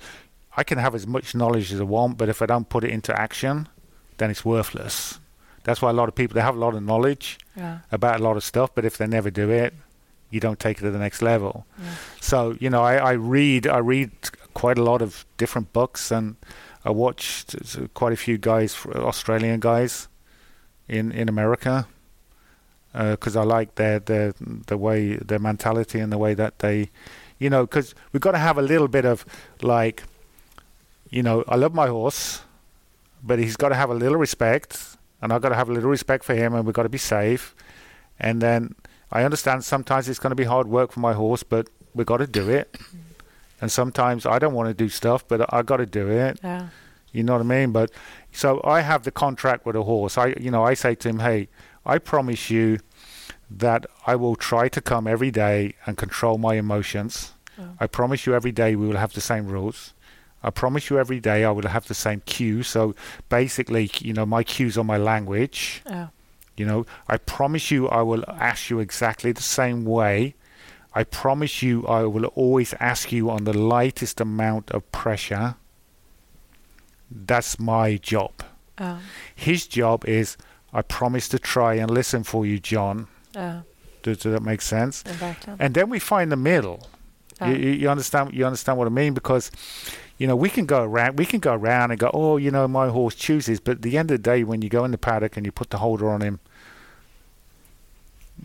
I 0.56 0.64
can 0.64 0.78
have 0.78 0.94
as 0.94 1.06
much 1.06 1.34
knowledge 1.34 1.72
as 1.74 1.80
I 1.80 1.84
want, 1.84 2.16
but 2.16 2.28
if 2.28 2.40
I 2.42 2.46
don't 2.46 2.68
put 2.68 2.84
it 2.84 2.90
into 2.90 3.12
action, 3.12 3.68
then 4.16 4.30
it's 4.30 4.44
worthless. 4.44 5.20
That's 5.64 5.82
why 5.82 5.90
a 5.90 5.92
lot 5.92 6.08
of 6.08 6.14
people 6.14 6.34
they 6.34 6.42
have 6.42 6.56
a 6.56 6.60
lot 6.60 6.74
of 6.74 6.82
knowledge 6.82 7.38
Ja. 7.56 7.78
about 7.90 8.20
a 8.20 8.22
lot 8.22 8.36
of 8.36 8.44
stuff, 8.44 8.70
but 8.74 8.84
if 8.84 8.96
they 8.96 9.06
never 9.08 9.30
do 9.30 9.50
it, 9.50 9.74
you 10.30 10.40
don't 10.40 10.58
take 10.58 10.78
it 10.78 10.82
to 10.82 10.90
the 10.90 10.98
next 10.98 11.22
level. 11.22 11.66
Yeah. 11.78 11.90
So 12.20 12.56
you 12.60 12.70
know, 12.70 12.82
I, 12.82 12.96
I 12.96 13.12
read 13.12 13.66
I 13.66 13.78
read 13.78 14.10
quite 14.54 14.78
a 14.78 14.82
lot 14.82 15.02
of 15.02 15.24
different 15.36 15.72
books, 15.72 16.10
and 16.10 16.36
I 16.84 16.90
watched 16.90 17.54
uh, 17.54 17.88
quite 17.94 18.12
a 18.12 18.16
few 18.16 18.38
guys, 18.38 18.76
Australian 18.86 19.60
guys, 19.60 20.08
in 20.88 21.12
in 21.12 21.28
America, 21.28 21.86
uh, 22.94 23.12
because 23.12 23.36
I 23.36 23.42
like 23.42 23.74
their 23.74 23.98
their 24.00 24.34
the 24.66 24.76
way 24.76 25.16
their 25.16 25.38
mentality 25.38 26.00
and 26.00 26.12
the 26.12 26.18
way 26.18 26.34
that 26.34 26.58
they, 26.58 26.90
you 27.38 27.50
know, 27.50 27.66
because 27.66 27.94
we've 28.12 28.20
got 28.20 28.32
to 28.32 28.38
have 28.38 28.58
a 28.58 28.62
little 28.62 28.88
bit 28.88 29.04
of 29.04 29.24
like, 29.62 30.02
you 31.10 31.22
know, 31.22 31.44
I 31.48 31.56
love 31.56 31.74
my 31.74 31.88
horse, 31.88 32.42
but 33.22 33.38
he's 33.38 33.56
got 33.56 33.68
to 33.70 33.74
have 33.74 33.90
a 33.90 33.94
little 33.94 34.18
respect, 34.18 34.96
and 35.20 35.32
I've 35.32 35.42
got 35.42 35.50
to 35.50 35.56
have 35.56 35.68
a 35.68 35.72
little 35.72 35.90
respect 35.90 36.24
for 36.24 36.34
him, 36.34 36.54
and 36.54 36.64
we've 36.64 36.74
got 36.74 36.84
to 36.84 36.88
be 36.88 36.98
safe, 36.98 37.54
and 38.18 38.40
then 38.40 38.74
I 39.12 39.22
understand 39.24 39.64
sometimes 39.64 40.08
it's 40.08 40.18
going 40.18 40.30
to 40.30 40.36
be 40.36 40.44
hard 40.44 40.66
work 40.66 40.92
for 40.92 41.00
my 41.00 41.12
horse, 41.12 41.42
but 41.42 41.68
we've 41.94 42.06
got 42.06 42.18
to 42.18 42.26
do 42.26 42.50
it. 42.50 42.72
Mm. 42.72 42.98
And 43.60 43.72
sometimes 43.72 44.26
I 44.26 44.38
don't 44.38 44.52
want 44.52 44.68
to 44.68 44.74
do 44.74 44.88
stuff, 44.88 45.26
but 45.26 45.52
I 45.52 45.62
got 45.62 45.78
to 45.78 45.86
do 45.86 46.10
it. 46.10 46.40
Ja. 46.42 46.66
You 47.12 47.22
know 47.22 47.32
what 47.32 47.40
I 47.40 47.44
mean? 47.44 47.72
But 47.72 47.90
so 48.32 48.60
I 48.64 48.80
have 48.82 49.04
the 49.04 49.10
contract 49.10 49.64
with 49.64 49.76
a 49.76 49.82
horse. 49.82 50.18
I, 50.18 50.34
you 50.38 50.50
know, 50.50 50.64
I 50.64 50.74
say 50.74 50.94
to 50.96 51.08
him, 51.08 51.20
hey, 51.20 51.48
I 51.86 51.98
promise 51.98 52.50
you 52.50 52.78
that 53.50 53.86
I 54.06 54.16
will 54.16 54.36
try 54.36 54.68
to 54.68 54.80
come 54.80 55.06
every 55.06 55.30
day 55.30 55.74
and 55.86 55.96
control 55.96 56.36
my 56.36 56.56
emotions. 56.56 57.32
Oh. 57.58 57.70
I 57.80 57.86
promise 57.86 58.26
you 58.26 58.34
every 58.34 58.52
day 58.52 58.76
we 58.76 58.86
will 58.86 58.98
have 58.98 59.14
the 59.14 59.20
same 59.20 59.46
rules. 59.46 59.94
I 60.42 60.50
promise 60.50 60.90
you 60.90 60.98
every 60.98 61.20
day 61.20 61.44
I 61.44 61.50
will 61.50 61.68
have 61.68 61.86
the 61.86 61.94
same 61.94 62.20
cue. 62.26 62.62
So 62.62 62.94
basically, 63.30 63.90
you 64.00 64.12
know, 64.12 64.26
my 64.26 64.42
cues 64.42 64.76
are 64.76 64.84
my 64.84 64.98
language. 64.98 65.82
Ja. 65.88 66.08
You 66.56 66.66
know, 66.66 66.86
I 67.08 67.18
promise 67.18 67.70
you 67.70 67.88
I 67.88 68.02
will 68.02 68.24
ask 68.28 68.70
you 68.70 68.80
exactly 68.80 69.32
the 69.32 69.42
same 69.42 69.84
way. 69.84 70.34
I 70.94 71.04
promise 71.04 71.62
you 71.62 71.86
I 71.86 72.04
will 72.04 72.26
always 72.34 72.74
ask 72.80 73.12
you 73.12 73.28
on 73.30 73.44
the 73.44 73.52
lightest 73.52 74.20
amount 74.20 74.70
of 74.70 74.90
pressure. 74.92 75.56
That's 77.10 77.58
my 77.58 77.98
job. 77.98 78.32
Ja. 78.80 78.98
His 79.34 79.66
job 79.66 80.04
is 80.06 80.36
I 80.72 80.82
promise 80.82 81.28
to 81.28 81.38
try 81.38 81.74
and 81.74 81.90
listen 81.90 82.24
for 82.24 82.46
you, 82.46 82.58
John. 82.58 83.08
Ja. 83.34 83.62
Does, 84.02 84.18
does 84.18 84.32
that 84.32 84.42
make 84.42 84.62
sense? 84.62 85.02
And 85.58 85.74
then 85.74 85.90
we 85.90 85.98
find 85.98 86.30
the 86.32 86.36
middle. 86.36 86.88
You, 87.44 87.52
you 87.54 87.70
you 87.70 87.90
understand? 87.90 88.32
You 88.32 88.46
understand 88.46 88.78
what 88.78 88.86
I 88.86 88.90
mean? 88.90 89.12
Because, 89.12 89.50
you 90.16 90.26
know, 90.26 90.36
we 90.36 90.48
can 90.48 90.64
go 90.64 90.82
around. 90.82 91.18
We 91.18 91.26
can 91.26 91.40
go 91.40 91.52
around 91.54 91.90
and 91.90 92.00
go, 92.00 92.10
oh, 92.14 92.38
you 92.38 92.50
know, 92.50 92.66
my 92.66 92.88
horse 92.88 93.14
chooses. 93.14 93.60
But 93.60 93.72
at 93.72 93.82
the 93.82 93.98
end 93.98 94.10
of 94.10 94.22
the 94.22 94.22
day, 94.22 94.44
when 94.44 94.62
you 94.62 94.70
go 94.70 94.84
in 94.84 94.90
the 94.90 94.98
paddock 94.98 95.36
and 95.36 95.44
you 95.44 95.52
put 95.52 95.68
the 95.70 95.78
halter 95.78 96.08
on 96.08 96.22
him, 96.22 96.40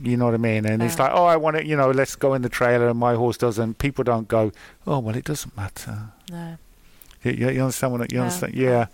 you 0.04 0.16
know 0.18 0.26
what 0.26 0.34
I 0.34 0.38
mean? 0.38 0.66
And 0.66 0.82
it's 0.84 0.98
like, 1.00 1.12
oh, 1.14 1.26
I 1.26 1.36
want 1.38 1.58
it. 1.58 1.66
You 1.66 1.76
know, 1.76 1.92
let's 1.92 2.16
go 2.16 2.34
in 2.34 2.42
the 2.42 2.50
trailer, 2.50 2.88
and 2.90 2.98
my 3.00 3.16
horse 3.16 3.38
doesn't. 3.38 3.78
People 3.78 4.04
don't 4.04 4.28
go, 4.28 4.52
oh, 4.88 5.00
well, 5.00 5.16
it 5.16 5.26
doesn't 5.26 5.56
matter. 5.58 6.12
Nej. 6.32 6.58
You, 7.24 7.32
you 7.34 7.50
you 7.52 7.62
understand 7.62 7.92
what 7.92 8.02
I- 8.02 8.08
you 8.10 8.18
Yeah. 8.18 8.22
understand? 8.24 8.54
Yeah, 8.56 8.86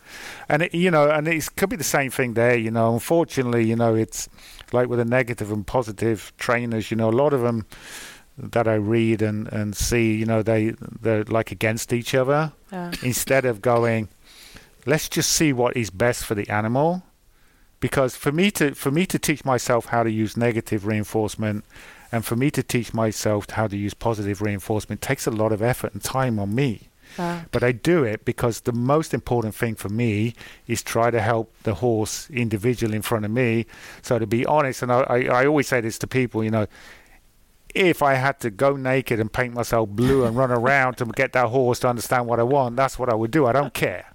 and 0.49 0.61
it, 0.63 0.73
you 0.73 0.91
know, 0.91 1.09
and 1.09 1.27
it 1.27 1.47
could 1.55 1.69
be 1.69 1.77
the 1.77 1.83
same 1.83 2.09
thing 2.11 2.33
there. 2.33 2.57
You 2.57 2.71
know, 2.71 2.93
unfortunately, 2.93 3.63
you 3.63 3.75
know, 3.75 3.95
it's 3.95 4.27
like 4.73 4.89
with 4.89 4.99
the 4.99 5.05
negative 5.05 5.49
and 5.53 5.65
positive 5.65 6.33
trainers. 6.37 6.91
You 6.91 6.97
know, 6.97 7.09
a 7.09 7.15
lot 7.23 7.31
of 7.33 7.41
them 7.41 7.65
that 8.37 8.67
I 8.67 8.75
read 8.75 9.21
and 9.21 9.47
and 9.53 9.75
see, 9.75 10.13
you 10.19 10.25
know, 10.25 10.43
they 10.43 10.73
they're 11.01 11.23
like 11.23 11.51
against 11.53 11.93
each 11.93 12.13
other 12.13 12.51
instead 13.01 13.45
of 13.45 13.61
going, 13.61 14.09
let's 14.85 15.07
just 15.07 15.31
see 15.31 15.53
what 15.53 15.77
is 15.77 15.89
best 15.89 16.25
for 16.25 16.35
the 16.35 16.49
animal. 16.49 17.01
Because 17.79 18.15
for 18.15 18.31
me 18.31 18.49
to 18.51 18.73
for 18.73 18.91
me 18.91 19.05
to 19.05 19.19
teach 19.19 19.45
myself 19.45 19.87
how 19.87 20.03
to 20.03 20.11
use 20.11 20.35
negative 20.35 20.85
reinforcement, 20.85 21.63
and 22.11 22.25
for 22.25 22.35
me 22.35 22.49
to 22.51 22.63
teach 22.63 22.93
myself 22.93 23.49
how 23.49 23.67
to 23.67 23.77
use 23.77 23.93
positive 23.93 24.41
reinforcement 24.41 25.01
takes 25.01 25.27
a 25.27 25.31
lot 25.31 25.51
of 25.51 25.61
effort 25.61 25.93
and 25.93 26.03
time 26.03 26.39
on 26.39 26.55
me. 26.55 26.89
But 27.51 27.63
I 27.63 27.71
do 27.71 28.03
it 28.03 28.25
because 28.25 28.61
the 28.61 28.73
most 28.73 29.13
important 29.13 29.55
thing 29.55 29.75
for 29.75 29.89
me 29.89 30.33
is 30.67 30.83
try 30.83 31.09
to 31.09 31.21
help 31.21 31.53
the 31.63 31.75
horse 31.75 32.29
individual 32.29 32.93
in 32.93 33.01
front 33.01 33.25
of 33.25 33.31
me. 33.31 33.65
So 34.01 34.19
to 34.19 34.27
be 34.27 34.45
honest, 34.45 34.83
and 34.83 34.91
I, 34.91 35.01
I, 35.01 35.23
I 35.25 35.45
always 35.45 35.67
say 35.67 35.81
this 35.81 35.97
to 35.99 36.07
people, 36.07 36.43
you 36.43 36.51
know, 36.51 36.67
if 37.73 38.01
I 38.01 38.15
had 38.15 38.39
to 38.41 38.49
go 38.49 38.75
naked 38.75 39.19
and 39.19 39.31
paint 39.31 39.53
myself 39.53 39.89
blue 39.89 40.25
and 40.25 40.35
run 40.35 40.51
around 40.51 40.95
to 40.95 41.05
get 41.05 41.33
that 41.33 41.47
horse 41.47 41.79
to 41.79 41.87
understand 41.87 42.27
what 42.27 42.39
I 42.39 42.43
want, 42.43 42.75
that's 42.75 42.97
what 42.97 43.09
I 43.09 43.15
would 43.15 43.31
do. 43.31 43.45
I 43.45 43.51
don't 43.51 43.73
care. 43.73 44.13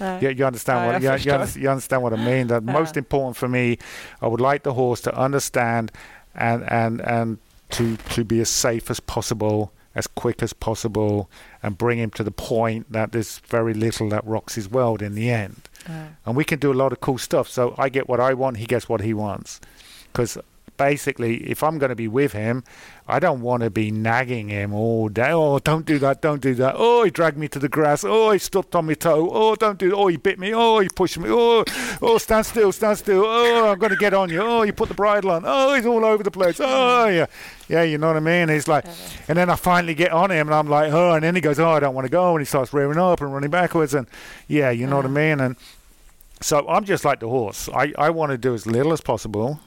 Nej. 0.00 0.22
You, 0.22 0.30
you 0.30 0.46
understand 0.46 0.78
Ja, 0.80 0.86
what 0.92 1.02
you, 1.02 1.30
you, 1.30 1.32
under- 1.40 1.58
you 1.60 1.70
understand 1.70 2.02
what 2.02 2.12
I 2.12 2.16
mean? 2.16 2.46
The 2.48 2.54
Ja. 2.66 2.72
most 2.72 2.96
important 2.96 3.36
for 3.36 3.48
me, 3.48 3.76
I 4.22 4.26
would 4.26 4.40
like 4.52 4.62
the 4.62 4.72
horse 4.74 5.00
to 5.02 5.10
understand 5.24 5.90
and 6.34 6.62
and 6.70 7.00
and 7.00 7.38
to 7.70 7.96
to 8.14 8.24
be 8.24 8.40
as 8.40 8.48
safe 8.50 8.90
as 8.90 9.00
possible, 9.00 9.68
as 9.94 10.06
quick 10.06 10.42
as 10.42 10.52
possible, 10.52 11.28
and 11.62 11.76
bring 11.78 11.98
him 11.98 12.10
to 12.10 12.22
the 12.24 12.30
point 12.30 12.92
that 12.92 13.10
there's 13.12 13.40
very 13.50 13.74
little 13.74 14.08
that 14.10 14.22
rocks 14.26 14.54
his 14.56 14.68
world 14.70 15.00
in 15.02 15.14
the 15.14 15.30
end. 15.30 15.56
Ja. 15.88 15.94
And 16.24 16.36
we 16.36 16.44
can 16.44 16.58
do 16.58 16.70
a 16.70 16.74
lot 16.74 16.92
of 16.92 16.98
cool 17.00 17.18
stuff. 17.18 17.48
So 17.48 17.74
I 17.78 17.88
get 17.88 18.06
what 18.08 18.20
I 18.20 18.34
want, 18.34 18.56
he 18.58 18.66
gets 18.66 18.88
what 18.88 19.00
he 19.00 19.14
wants. 19.14 19.60
Because 20.12 20.38
basically, 20.76 21.48
if 21.50 21.62
I'm 21.62 21.78
going 21.78 21.90
to 21.90 21.96
be 21.96 22.08
with 22.08 22.32
him, 22.32 22.64
I 23.08 23.18
don't 23.18 23.40
want 23.40 23.62
to 23.62 23.70
be 23.70 23.90
nagging 23.90 24.48
him 24.48 24.74
all 24.74 25.08
day. 25.08 25.30
Oh, 25.30 25.58
don't 25.58 25.86
do 25.86 25.98
that, 26.00 26.20
don't 26.20 26.42
do 26.42 26.54
that. 26.56 26.74
Oh, 26.76 27.04
he 27.04 27.10
dragged 27.10 27.38
me 27.38 27.46
to 27.48 27.58
the 27.58 27.68
grass. 27.68 28.04
Oh, 28.04 28.32
he 28.32 28.38
stepped 28.38 28.74
on 28.74 28.86
my 28.86 28.94
toe. 28.94 29.30
Oh, 29.32 29.54
don't 29.54 29.78
do. 29.78 29.94
Oh, 29.94 30.08
he 30.08 30.16
bit 30.16 30.38
me. 30.38 30.52
Oh, 30.54 30.80
he 30.80 30.88
pushed 30.88 31.18
me. 31.18 31.28
Oh, 31.30 31.64
oh, 32.02 32.18
stand 32.18 32.46
still, 32.46 32.72
stand 32.72 32.98
still. 32.98 33.24
Oh, 33.24 33.70
I'm 33.70 33.78
going 33.78 33.92
to 33.92 33.96
get 33.96 34.12
on 34.12 34.28
you. 34.28 34.40
Oh, 34.40 34.62
you 34.62 34.72
put 34.72 34.88
the 34.88 34.94
bridle 34.94 35.30
on. 35.30 35.44
Oh, 35.46 35.74
he's 35.74 35.86
all 35.86 36.04
over 36.04 36.22
the 36.22 36.30
place. 36.30 36.60
Oh, 36.60 37.06
yeah, 37.06 37.26
yeah. 37.68 37.82
You 37.82 37.98
know 37.98 38.08
what 38.08 38.16
I 38.16 38.20
mean? 38.20 38.48
He's 38.48 38.66
like, 38.66 38.84
and 39.28 39.38
then 39.38 39.50
I 39.50 39.56
finally 39.56 39.94
get 39.94 40.12
on 40.12 40.30
him, 40.30 40.48
and 40.48 40.54
I'm 40.54 40.68
like, 40.68 40.92
oh, 40.92 41.12
and 41.12 41.22
then 41.22 41.34
he 41.34 41.40
goes, 41.40 41.60
oh, 41.60 41.70
I 41.70 41.80
don't 41.80 41.94
want 41.94 42.06
to 42.06 42.10
go, 42.10 42.34
and 42.34 42.40
he 42.40 42.46
starts 42.46 42.72
rearing 42.72 42.98
up 42.98 43.20
and 43.20 43.32
running 43.32 43.50
backwards, 43.50 43.94
and 43.94 44.06
yeah, 44.48 44.70
you 44.70 44.86
know 44.86 44.96
what 44.96 45.04
I 45.04 45.08
uh-huh. 45.08 45.14
mean, 45.14 45.40
and. 45.40 45.56
So 46.42 46.68
I'm 46.68 46.84
just 46.84 47.02
like 47.02 47.20
the 47.20 47.30
horse. 47.30 47.66
I, 47.70 47.94
I 47.96 48.10
want 48.10 48.30
to 48.30 48.36
do 48.36 48.52
as 48.52 48.66
little 48.66 48.92
as 48.92 49.00
possible. 49.00 49.58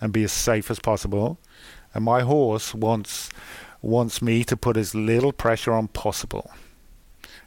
And 0.00 0.12
be 0.12 0.24
as 0.24 0.32
safe 0.32 0.70
as 0.72 0.80
possible. 0.80 1.36
And 1.92 2.04
my 2.04 2.20
horse 2.22 2.76
wants 2.78 3.30
wants 3.80 4.20
me 4.22 4.44
to 4.44 4.56
put 4.56 4.76
as 4.76 4.94
little 4.94 5.32
pressure 5.32 5.70
on 5.72 5.88
possible. 5.88 6.50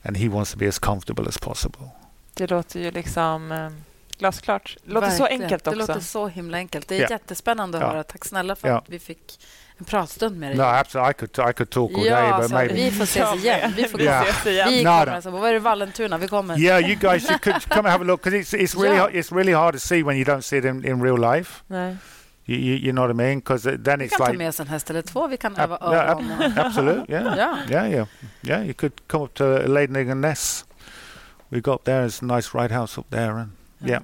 And 0.04 0.18
he 0.18 0.30
wants 0.30 0.51
to 0.51 0.58
be 0.58 0.68
as 0.68 0.80
comfortable 0.80 1.28
as 1.28 1.38
possible. 1.38 1.88
Det 2.34 2.49
låter 2.49 2.80
ju 2.80 2.91
liksom 2.91 3.51
eh, 3.51 3.70
glasklart. 4.18 4.78
Det 4.86 4.93
låter 4.93 5.10
så 5.10 5.24
Verkligen. 5.24 5.43
enkelt 5.43 5.64
Det 5.64 5.70
också. 5.70 5.80
låter 5.80 5.99
så 5.99 6.28
himla 6.28 6.58
enkelt. 6.58 6.88
Det 6.88 6.95
är 6.97 7.01
Ja. 7.01 7.08
jättespännande 7.10 7.78
att 7.78 7.84
Ja. 7.84 7.89
höra. 7.89 8.04
Tack 8.04 8.26
snälla 8.26 8.56
för 8.56 8.68
Ja. 8.68 8.78
att 8.78 8.89
vi 8.89 8.99
fick 8.99 9.39
en 9.78 9.86
pratstund 9.86 10.38
med 10.39 10.49
dig. 10.49 10.58
No, 10.58 10.64
absolutely. 10.64 11.12
I 11.12 11.14
could 11.14 11.49
I 11.49 11.54
could 11.54 11.70
talk 11.70 11.91
all 11.91 11.97
day, 12.04 12.08
ja, 12.08 12.26
but 12.26 12.34
alltså, 12.34 12.54
maybe. 12.54 12.74
vi 12.74 12.91
får 12.91 13.04
ses 13.04 13.36
igen. 13.43 13.74
Vi 13.76 13.84
får 13.88 14.01
Ja. 14.01 14.24
ses 14.24 14.45
igen. 14.45 14.70
Vi 14.70 14.78
kommer 14.84 15.08
alltså. 15.08 15.30
Vad 15.30 15.49
är 15.49 15.54
det 15.54 15.60
Vallentuna? 15.60 16.18
Vi 16.18 16.28
kommer. 16.28 16.60
Yeah, 16.60 16.82
you 16.89 16.95
guys 16.99 17.30
you 17.30 17.39
could 17.39 17.64
come 17.70 17.80
and 17.80 17.88
have 17.88 18.04
a 18.04 18.08
look 18.08 18.24
because 18.24 18.38
it's 18.38 18.54
it's 18.64 18.82
really 18.82 18.95
Yeah. 18.95 19.01
hard, 19.01 19.14
it's 19.16 19.36
really 19.36 19.54
hard 19.54 19.74
to 19.74 19.80
see 19.80 20.04
when 20.04 20.18
you 20.18 20.26
don't 20.26 20.41
see 20.41 20.58
it 20.58 20.66
in, 20.66 20.86
in 20.86 21.04
real 21.04 21.34
life. 21.36 21.64
Nej. 21.68 21.95
You, 22.45 22.55
you, 22.57 22.91
know 22.93 23.01
what 23.01 23.09
I 23.09 23.13
mean? 23.13 23.39
Because 23.39 23.63
then 23.63 24.01
it's 24.01 24.09
kan 24.11 24.19
ta 24.19 24.25
like 24.25 24.37
med 24.37 24.47
oss 24.49 24.59
en 24.59 24.67
häst 24.67 24.89
eller 24.89 25.01
två. 25.01 25.27
Vi 25.27 25.37
kan 25.37 25.53
Ab- 25.57 25.59
öva 25.71 25.77
yeah, 25.93 26.11
ab- 26.11 26.17
öron. 26.19 26.31
och- 26.51 26.57
absolute, 26.65 27.05
yeah. 27.11 27.37
Yeah, 27.69 27.89
yeah, 27.89 28.05
yeah. 28.41 28.65
You 28.65 28.73
could 28.73 28.91
come 29.07 29.23
up 29.23 29.33
to 29.33 29.43
Leidningen 29.67 30.21
Ness. 30.21 30.65
We 31.49 31.61
got 31.61 31.73
up 31.75 31.83
there. 31.83 32.05
It's 32.05 32.21
a 32.21 32.25
nice 32.25 32.53
ride 32.53 32.71
house 32.73 32.97
up 32.99 33.05
there, 33.09 33.31
and 33.37 33.51
yeah. 33.79 34.01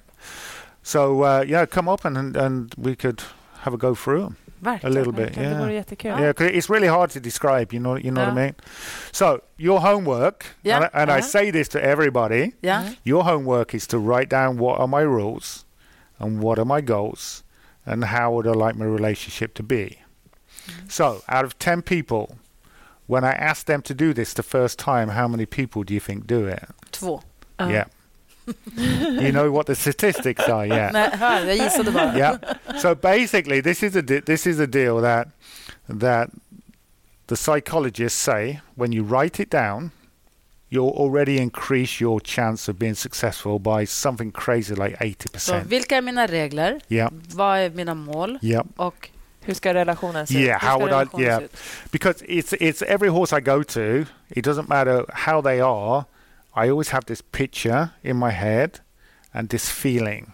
So 0.83 1.23
uh, 1.23 1.43
yeah, 1.47 1.65
come 1.65 1.87
up 1.91 2.05
and, 2.05 2.17
and 2.17 2.37
and 2.37 2.73
we 2.77 2.95
could 2.95 3.21
have 3.63 3.73
a 3.73 3.77
go 3.77 3.95
through 3.95 4.25
a 4.25 4.65
Verkligen. 4.65 4.93
little 4.93 5.13
bit. 5.13 5.29
Verkligen, 5.33 5.43
Det 5.43 5.49
Yeah, 5.51 5.59
vore 5.59 5.71
jättekul. 5.73 6.19
yeah. 6.19 6.33
'cause 6.33 6.47
it's 6.51 6.69
really 6.69 6.87
hard 6.87 7.09
to 7.11 7.19
describe. 7.19 7.73
You 7.73 7.79
know, 7.81 7.97
you 7.97 8.11
know 8.11 8.21
what 8.25 8.37
I 8.37 8.41
mean. 8.45 8.53
So 9.11 9.39
your 9.57 9.79
homework, 9.81 10.45
Yeah, 10.63 10.75
and, 10.77 10.85
I, 10.85 10.89
and 11.01 11.09
uh-huh. 11.09 11.21
say 11.21 11.51
this 11.51 11.67
to 11.69 11.79
everybody. 11.79 12.51
Ja. 12.61 12.81
Your 13.03 13.23
homework 13.23 13.73
is 13.73 13.87
to 13.87 13.97
write 13.99 14.29
down 14.29 14.57
what 14.57 14.79
are 14.79 14.87
my 14.87 15.01
rules, 15.03 15.65
and 16.19 16.41
what 16.43 16.57
are 16.59 16.65
my 16.65 16.81
goals, 16.81 17.43
and 17.89 18.03
how 18.03 18.31
would 18.31 18.47
I 18.47 18.51
like 18.51 18.75
my 18.75 18.85
relationship 18.85 19.53
to 19.55 19.63
be. 19.63 19.97
Mm-hmm. 20.67 20.89
So, 20.89 21.21
out 21.27 21.45
of 21.45 21.57
10 21.57 21.81
people, 21.81 22.37
when 23.07 23.23
I 23.23 23.31
ask 23.31 23.65
them 23.65 23.81
to 23.81 23.93
do 23.93 24.13
this 24.13 24.33
the 24.33 24.43
first 24.43 24.77
time, 24.77 25.09
how 25.09 25.27
many 25.27 25.45
people 25.45 25.83
do 25.83 25.93
you 25.93 25.99
think 25.99 26.27
do 26.27 26.45
it? 26.47 26.69
Två. 26.91 27.21
Ja. 27.59 27.69
Yeah. 27.69 27.85
you 29.21 29.31
know 29.31 29.51
what 29.51 29.65
the 29.65 29.75
statistics 29.75 30.49
are, 30.49 30.65
yeah. 30.65 30.91
Nej, 30.93 31.09
hör, 31.13 31.45
jag 31.45 31.57
gissade 31.57 31.91
bara. 31.91 32.17
yeah. 32.17 32.37
So 32.79 32.95
basically, 32.95 33.61
this 33.61 33.83
is 33.83 33.95
a 33.95 34.01
de- 34.01 34.21
this 34.21 34.47
is 34.47 34.59
a 34.59 34.67
deal 34.67 35.01
that 35.01 35.27
that 35.87 36.29
the 37.27 37.35
psychologists 37.35 38.19
say 38.19 38.59
when 38.75 38.91
you 38.91 39.03
write 39.03 39.39
it 39.39 39.51
down, 39.51 39.91
you'll 40.69 40.93
already 40.97 41.37
increase 41.41 42.03
your 42.03 42.19
chance 42.19 42.71
of 42.71 42.77
being 42.79 42.95
successful 42.95 43.59
by 43.59 43.85
something 43.85 44.31
crazy 44.31 44.75
like 44.75 44.97
eighty 44.99 45.27
Så, 45.27 45.33
percent. 45.33 45.67
vilka 45.67 45.97
är 45.97 46.01
mina 46.01 46.27
regler? 46.27 46.79
Yeah. 46.87 47.09
Vad 47.35 47.59
är 47.59 47.69
mina 47.69 47.93
mål? 47.95 48.39
Yeah. 48.41 48.65
Och 48.75 49.09
Hur 49.41 49.53
ska 49.53 49.73
relationen 49.73 50.27
se 50.27 50.33
Yeah. 50.39 50.55
ut? 50.57 50.69
How 50.69 50.79
would 50.79 51.07
I? 51.19 51.23
Yeah. 51.23 51.43
ut? 51.43 51.51
because 51.91 52.25
it's 52.25 52.53
it's 52.53 52.81
every 52.87 53.09
horse 53.09 53.37
I 53.37 53.41
go 53.41 53.63
to. 53.63 54.05
It 54.29 54.45
doesn't 54.45 54.69
matter 54.69 55.05
how 55.13 55.41
they 55.41 55.59
are. 55.61 56.05
I 56.55 56.69
always 56.69 56.89
have 56.89 57.05
this 57.05 57.21
picture 57.31 57.87
in 58.03 58.17
my 58.17 58.31
head 58.31 58.71
and 59.33 59.49
this 59.49 59.69
feeling. 59.71 60.33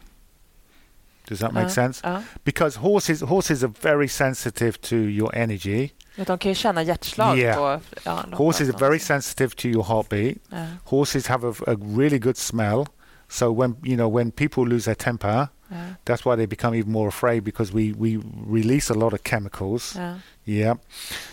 Does 1.29 1.39
that 1.39 1.53
make 1.53 1.63
Ja. 1.67 1.69
sense? 1.69 2.01
Ja. 2.03 2.21
Because 2.43 2.79
horses 2.79 3.21
horses 3.21 3.63
are 3.63 3.71
very 3.81 4.07
sensitive 4.07 4.79
to 4.81 4.95
your 4.95 5.29
energy. 5.35 5.91
De 6.15 6.37
kan 6.37 6.51
ju 6.51 6.55
känna 6.55 6.83
hjärtslag 6.83 7.37
Yeah. 7.37 7.57
på 7.57 7.79
ja, 8.03 8.25
Horses 8.33 8.69
are 8.69 8.77
very 8.77 8.99
sensitive 8.99 9.49
to 9.55 9.67
your 9.67 9.83
heartbeat. 9.83 10.37
Ja. 10.49 10.65
Horses 10.83 11.27
have 11.27 11.47
a, 11.47 11.53
a 11.67 11.75
really 11.97 12.19
good 12.19 12.37
smell. 12.37 12.85
So 13.29 13.51
when 13.53 13.75
you 13.83 13.95
know 13.95 14.15
when 14.17 14.31
people 14.31 14.63
lose 14.67 14.85
their 14.85 14.95
temper, 14.95 15.47
Ja. 15.69 15.75
that's 16.05 16.25
why 16.25 16.35
they 16.35 16.45
become 16.47 16.77
even 16.77 16.91
more 16.91 17.07
afraid 17.07 17.43
because 17.43 17.73
we 17.73 17.93
we 17.97 18.19
release 18.47 18.93
a 18.93 18.97
lot 18.97 19.13
of 19.13 19.19
chemicals. 19.23 19.95
Ja. 19.95 20.13
Yeah. 20.45 20.77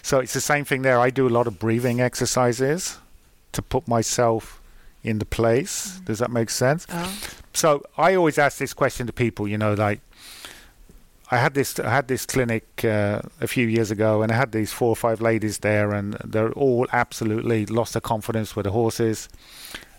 So 0.02 0.20
it's 0.22 0.32
the 0.32 0.40
same 0.40 0.64
thing 0.64 0.82
there. 0.82 1.06
I 1.08 1.10
do 1.10 1.26
a 1.26 1.30
lot 1.30 1.46
of 1.46 1.58
breathing 1.58 2.00
exercises 2.00 2.98
to 3.52 3.62
put 3.62 3.86
myself 3.88 4.60
in 5.02 5.18
the 5.18 5.26
place. 5.26 5.90
Mm. 5.98 6.04
Does 6.06 6.18
that 6.18 6.30
make 6.30 6.50
sense? 6.50 6.86
So 7.52 7.82
I 7.98 8.16
always 8.16 8.38
ask 8.38 8.56
this 8.58 8.74
question 8.74 9.06
to 9.06 9.12
people, 9.12 9.46
you 9.48 9.58
know, 9.58 9.74
like 9.88 10.00
I 11.32 11.38
had 11.38 11.54
this 11.54 11.80
I 11.80 11.88
had 11.88 12.08
this 12.08 12.26
clinic 12.26 12.84
uh, 12.84 13.22
a 13.40 13.48
few 13.48 13.66
years 13.66 13.90
ago 13.90 14.20
and 14.20 14.30
I 14.30 14.34
had 14.34 14.52
these 14.52 14.70
four 14.70 14.90
or 14.90 14.96
five 14.96 15.22
ladies 15.22 15.60
there 15.60 15.92
and 15.92 16.12
they're 16.22 16.52
all 16.52 16.86
absolutely 16.92 17.64
lost 17.64 17.94
their 17.94 18.02
confidence 18.02 18.54
with 18.54 18.64
the 18.64 18.72
horses. 18.72 19.30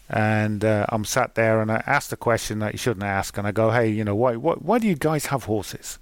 and 0.10 0.64
uh, 0.64 0.86
I'm 0.90 1.06
sat 1.06 1.34
there 1.34 1.60
and 1.60 1.72
I 1.72 1.82
asked 1.88 2.12
the 2.12 2.18
question 2.18 2.60
that 2.60 2.74
you 2.74 2.78
shouldn't 2.78 3.06
ask, 3.06 3.38
and 3.38 3.48
I 3.48 3.52
go, 3.52 3.72
"Hey, 3.72 3.90
you 3.90 4.04
know, 4.04 4.16
why 4.16 4.36
why, 4.36 4.54
why 4.54 4.78
do 4.78 4.88
you 4.88 4.96
guys 4.96 5.26
have 5.28 5.46
horses?" 5.46 5.98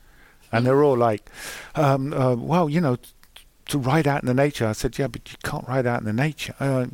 And 0.51 0.65
they're 0.65 0.83
all 0.83 0.97
like, 0.97 1.29
um, 1.75 2.13
uh, 2.13 2.35
"Well, 2.35 2.69
you 2.69 2.81
know." 2.81 2.97
To 3.67 3.77
ride 3.77 4.05
out 4.05 4.21
in 4.21 4.27
the 4.27 4.33
nature, 4.33 4.67
I 4.67 4.73
said, 4.73 4.97
yeah, 4.97 5.07
but 5.07 5.31
you 5.31 5.37
can't 5.43 5.65
ride 5.65 5.85
out 5.85 6.01
in 6.01 6.05
the 6.05 6.11
nature. 6.11 6.53
Uh, 6.59 6.87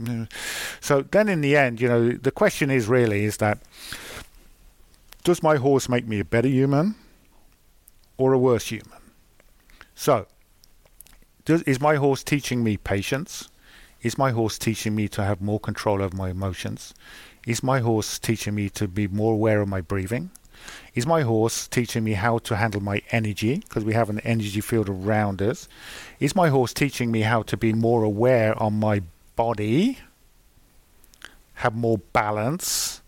so 0.79 1.01
then, 1.01 1.27
in 1.27 1.41
the 1.41 1.57
end, 1.57 1.81
you 1.81 1.87
know, 1.87 2.11
the 2.11 2.29
question 2.29 2.69
is 2.69 2.87
really 2.87 3.23
is 3.23 3.37
that 3.37 3.57
does 5.23 5.41
my 5.41 5.55
horse 5.55 5.89
make 5.89 6.05
me 6.05 6.19
a 6.19 6.25
better 6.25 6.49
human 6.49 6.93
or 8.17 8.33
a 8.33 8.37
worse 8.37 8.67
human? 8.67 8.99
So, 9.95 10.27
does, 11.45 11.63
is 11.63 11.79
my 11.79 11.95
horse 11.95 12.23
teaching 12.23 12.63
me 12.63 12.77
patience? 12.77 13.49
Is 14.01 14.17
my 14.17 14.31
horse 14.31 14.57
teaching 14.57 14.95
me 14.95 15.07
to 15.09 15.23
have 15.23 15.41
more 15.41 15.59
control 15.59 16.01
over 16.01 16.15
my 16.15 16.29
emotions? 16.29 16.93
Is 17.47 17.63
my 17.63 17.79
horse 17.79 18.19
teaching 18.19 18.53
me 18.53 18.69
to 18.71 18.87
be 18.87 19.07
more 19.07 19.33
aware 19.33 19.61
of 19.61 19.67
my 19.67 19.81
breathing? 19.81 20.29
Is 20.95 21.05
my 21.05 21.21
horse 21.21 21.67
teaching 21.67 22.03
me 22.03 22.13
how 22.13 22.39
to 22.39 22.55
handle 22.55 22.81
my 22.81 23.01
energy? 23.11 23.57
Because 23.57 23.85
we 23.85 23.93
have 23.93 24.09
an 24.09 24.19
energy 24.19 24.61
field 24.61 24.89
around 24.89 25.41
us. 25.41 25.67
Is 26.19 26.35
my 26.35 26.49
horse 26.49 26.73
teaching 26.73 27.11
me 27.11 27.21
how 27.21 27.43
to 27.43 27.57
be 27.57 27.73
more 27.73 28.03
aware 28.03 28.61
on 28.61 28.79
my 28.79 29.01
body? 29.35 29.99
Have 31.55 31.75
more 31.75 31.99
balance? 32.11 33.01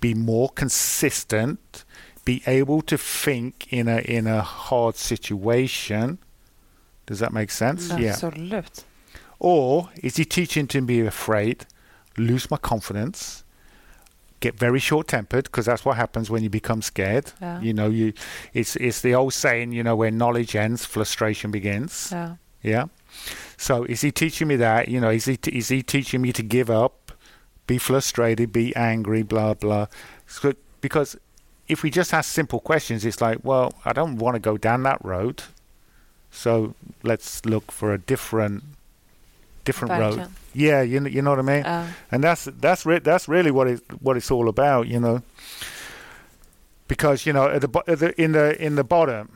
Be 0.00 0.14
more 0.14 0.48
consistent? 0.50 1.84
Be 2.26 2.42
able 2.46 2.82
to 2.82 2.98
think 2.98 3.72
in 3.72 3.88
a 3.88 3.98
in 4.00 4.26
a 4.26 4.42
hard 4.42 4.96
situation? 4.96 6.18
Does 7.06 7.20
that 7.20 7.32
make 7.32 7.50
sense? 7.50 7.88
Yeah. 7.88 8.10
Absolut. 8.10 8.84
Or 9.38 9.90
is 10.02 10.16
he 10.16 10.24
teaching 10.24 10.66
to 10.68 10.82
be 10.82 11.00
afraid, 11.00 11.66
lose 12.18 12.50
my 12.50 12.56
confidence, 12.56 13.44
get 14.40 14.58
very 14.58 14.78
short 14.78 15.08
tempered 15.08 15.44
because 15.44 15.66
that's 15.66 15.84
what 15.84 15.96
happens 15.96 16.30
when 16.30 16.42
you 16.42 16.50
become 16.50 16.82
scared. 16.82 17.32
Yeah. 17.40 17.60
You 17.60 17.72
know, 17.72 17.88
you 17.88 18.12
it's 18.52 18.76
it's 18.76 19.00
the 19.00 19.14
old 19.14 19.32
saying, 19.32 19.72
you 19.72 19.82
know, 19.82 19.96
where 19.96 20.10
knowledge 20.10 20.56
ends, 20.56 20.84
frustration 20.84 21.50
begins. 21.50 22.10
Yeah. 22.12 22.36
Yeah. 22.62 22.86
So 23.56 23.84
is 23.84 24.00
he 24.00 24.10
teaching 24.10 24.48
me 24.48 24.56
that? 24.56 24.88
You 24.88 25.00
know, 25.00 25.10
is 25.10 25.24
he 25.26 25.38
is 25.52 25.68
he 25.68 25.82
teaching 25.82 26.22
me 26.22 26.32
to 26.32 26.42
give 26.42 26.70
up, 26.70 27.12
be 27.66 27.78
frustrated, 27.78 28.52
be 28.52 28.74
angry, 28.76 29.22
blah 29.22 29.54
blah? 29.54 29.86
So, 30.26 30.54
because 30.80 31.16
if 31.68 31.82
we 31.82 31.90
just 31.90 32.12
ask 32.14 32.30
simple 32.30 32.60
questions, 32.60 33.04
it's 33.04 33.20
like, 33.20 33.38
well, 33.42 33.72
I 33.84 33.92
don't 33.92 34.16
want 34.18 34.34
to 34.34 34.40
go 34.40 34.56
down 34.56 34.82
that 34.84 35.04
road. 35.04 35.42
So 36.30 36.74
let's 37.02 37.44
look 37.44 37.72
for 37.72 37.92
a 37.92 37.98
different 37.98 38.62
different 39.64 39.98
road. 39.98 40.28
Yeah, 40.54 40.82
you 40.82 41.00
know, 41.00 41.08
you 41.08 41.22
know 41.22 41.30
what 41.30 41.38
I 41.38 41.42
mean. 41.42 41.64
Ja. 41.64 41.86
and 42.10 42.22
that's 42.22 42.44
that's 42.60 42.86
re- 42.86 43.00
that's 43.00 43.28
really 43.28 43.50
what 43.50 43.66
it 43.68 43.80
what 44.00 44.16
it's 44.16 44.30
all 44.30 44.48
about, 44.48 44.86
you 44.86 45.00
know. 45.00 45.22
Because 46.88 47.26
you 47.26 47.32
know, 47.32 47.48
at 47.48 47.60
the, 47.62 47.68
bo- 47.68 47.82
at 47.88 47.98
the 47.98 48.20
in 48.20 48.32
the 48.32 48.54
in 48.64 48.76
the 48.76 48.84
bottom, 48.84 49.28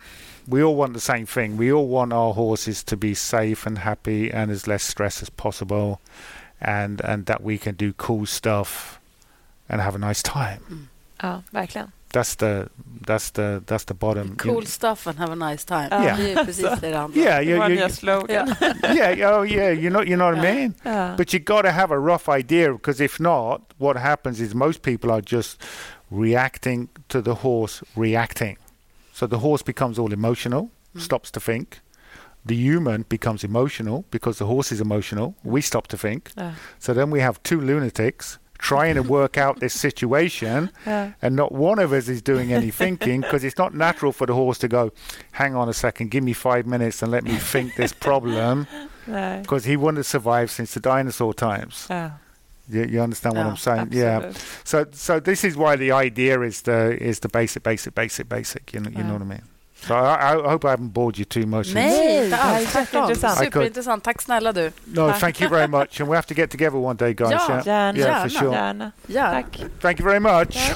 we 0.46 0.62
all 0.62 0.76
want 0.76 0.92
the 0.94 1.00
same 1.00 1.26
thing. 1.26 1.56
We 1.56 1.72
all 1.72 1.88
want 1.88 2.12
our 2.12 2.32
horses 2.34 2.84
to 2.84 2.96
be 2.96 3.14
safe 3.14 3.66
and 3.66 3.78
happy 3.78 4.30
and 4.30 4.50
as 4.50 4.66
less 4.66 4.82
stress 4.84 5.22
as 5.22 5.30
possible, 5.30 6.00
and 6.60 7.00
and 7.04 7.26
that 7.26 7.42
we 7.42 7.58
can 7.58 7.74
do 7.74 7.92
cool 7.92 8.26
stuff 8.26 9.00
and 9.68 9.80
have 9.80 9.94
a 9.94 9.98
nice 9.98 10.22
time. 10.22 10.62
Mm. 10.70 10.86
Oh, 11.22 11.28
ja, 11.28 11.42
verkligen. 11.52 11.92
That's 12.12 12.34
the 12.36 12.68
that's 13.06 13.30
the 13.30 13.62
that's 13.66 13.84
the 13.84 13.94
bottom. 13.94 14.28
you 14.28 14.36
Cool 14.36 14.66
stuff 14.66 15.06
and 15.06 15.18
have 15.18 15.30
a 15.30 15.50
nice 15.50 15.64
time. 15.64 15.88
Ja. 15.90 16.16
Det 16.16 16.32
är 16.32 16.44
precis 16.44 16.64
det 16.64 16.88
det 16.88 16.96
handlar 16.96 17.04
om. 17.04 17.12
Yeah, 17.14 17.44
Det 17.44 17.50
you, 17.50 17.82
you, 17.82 17.88
slogan. 17.88 18.48
yeah, 18.96 19.38
oh 19.38 19.52
yeah, 19.52 19.70
you 19.70 19.90
know, 19.90 20.02
you 20.02 20.16
know 20.16 20.30
what 20.30 20.38
I 20.38 20.54
mean. 20.54 20.74
Ja. 20.82 21.14
But 21.16 21.32
you 21.32 21.38
got 21.38 21.62
to 21.62 21.70
have 21.70 21.94
a 21.94 21.98
rough 21.98 22.28
idea 22.28 22.72
because 22.72 23.04
if 23.04 23.20
not, 23.20 23.60
what 23.78 23.96
happens 23.96 24.40
is 24.40 24.54
most 24.54 24.82
people 24.82 25.10
are 25.10 25.22
just 25.22 25.62
reacting 26.10 26.88
to 27.08 27.22
the 27.22 27.34
horse 27.34 27.84
reacting. 27.96 28.56
So 29.12 29.28
the 29.28 29.38
horse 29.38 29.62
becomes 29.64 29.98
all 29.98 30.12
emotional, 30.12 30.70
mm. 30.94 31.00
stops 31.00 31.30
to 31.30 31.40
think. 31.40 31.80
The 32.46 32.56
human 32.56 33.04
becomes 33.08 33.44
emotional 33.44 34.04
because 34.10 34.38
the 34.38 34.46
horse 34.46 34.74
is 34.74 34.80
emotional. 34.80 35.34
We 35.44 35.60
stop 35.60 35.86
to 35.88 35.96
think. 35.96 36.30
Ja. 36.36 36.52
So 36.78 36.92
then 36.94 37.12
we 37.12 37.20
have 37.20 37.38
two 37.42 37.60
lunatics 37.60 38.39
trying 38.60 38.94
to 38.94 39.02
work 39.02 39.36
out 39.38 39.58
this 39.60 39.72
situation, 39.80 40.70
Ja. 40.86 41.08
and 41.22 41.34
not 41.36 41.50
one 41.52 41.78
of 41.84 41.92
us 41.92 42.08
is 42.08 42.22
doing 42.22 42.52
any 42.52 42.70
thinking 42.70 43.20
because 43.22 43.42
it's 43.46 43.58
not 43.58 43.72
natural 43.74 44.12
for 44.12 44.26
the 44.26 44.34
horse 44.34 44.58
to 44.58 44.68
go, 44.68 44.90
hang 45.32 45.54
on 45.56 45.68
a 45.68 45.72
second, 45.72 46.10
give 46.10 46.22
me 46.24 46.32
five 46.34 46.66
minutes 46.66 47.02
and 47.02 47.10
let 47.10 47.24
me 47.24 47.36
think 47.52 47.74
this 47.76 47.92
problem 47.92 48.66
because 49.06 49.64
he 49.64 49.76
wouldn't 49.76 49.96
have 49.98 50.06
survived 50.06 50.50
since 50.50 50.74
the 50.74 50.80
dinosaur 50.80 51.34
times. 51.34 51.86
Ja. 51.90 52.10
You, 52.68 52.84
you 52.84 53.02
understand 53.02 53.34
what 53.36 53.42
Yeah, 53.44 53.50
I'm 53.50 53.56
saying? 53.56 53.88
Yeah. 53.92 54.32
So 54.64 54.84
so 54.92 55.18
this 55.20 55.42
is 55.44 55.56
why 55.56 55.76
the 55.76 55.90
idea 55.90 56.40
is 56.42 56.62
the 56.62 56.96
is 57.02 57.18
the 57.18 57.28
basic, 57.28 57.62
basic, 57.64 57.94
basic, 57.94 58.28
basic. 58.28 58.72
You 58.72 58.80
know, 58.80 58.90
you 58.90 59.02
know 59.02 59.14
what 59.14 59.22
I 59.22 59.24
mean? 59.24 59.42
So 59.86 59.94
I, 59.94 60.34
I 60.34 60.50
hope 60.50 60.64
I 60.68 60.70
haven't 60.70 60.92
bored 60.92 61.18
you 61.18 61.24
too 61.24 61.46
much. 61.46 61.74
Nej, 61.74 62.24
inte 62.24 62.36
alls. 62.36 62.74
Jätteintressant. 62.74 63.38
Superintressant. 63.38 64.04
Tack 64.04 64.22
snälla 64.22 64.52
du. 64.52 64.72
No, 64.84 65.12
thank 65.20 65.40
you 65.40 65.50
very 65.50 65.66
much, 65.68 66.00
and 66.00 66.10
we 66.10 66.16
have 66.16 66.26
to 66.28 66.34
get 66.34 66.50
together 66.50 66.76
one 66.78 66.96
day, 66.96 67.14
guys. 67.14 67.30
Ja, 67.30 67.40
Yeah, 67.50 67.66
Gärna. 67.66 67.98
yeah, 67.98 68.22
for 68.22 68.28
sure. 68.28 68.52
Gärna. 68.54 68.92
Ja. 69.06 69.30
Tack. 69.30 69.46
Thank 69.80 70.00
you 70.00 70.08
very 70.08 70.20
much. 70.20 70.72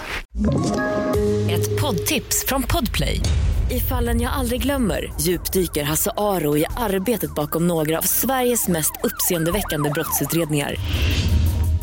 Ett 1.51 1.81
poddtips 1.81 2.45
från 2.49 2.63
Podplay. 2.63 3.21
I 3.71 3.81
fallen 3.81 4.21
jag 4.21 4.33
aldrig 4.33 4.63
glömmer 4.63 5.13
djupdyker 5.21 5.85
Hasse 5.85 6.11
Aro 6.17 6.57
i 6.57 6.65
arbetet 6.77 7.35
bakom 7.35 7.67
några 7.67 7.99
av 7.99 8.03
Sveriges 8.03 8.69
mest 8.69 8.93
uppseendeväckande 9.03 9.91
brottsutredningar. 9.91 10.75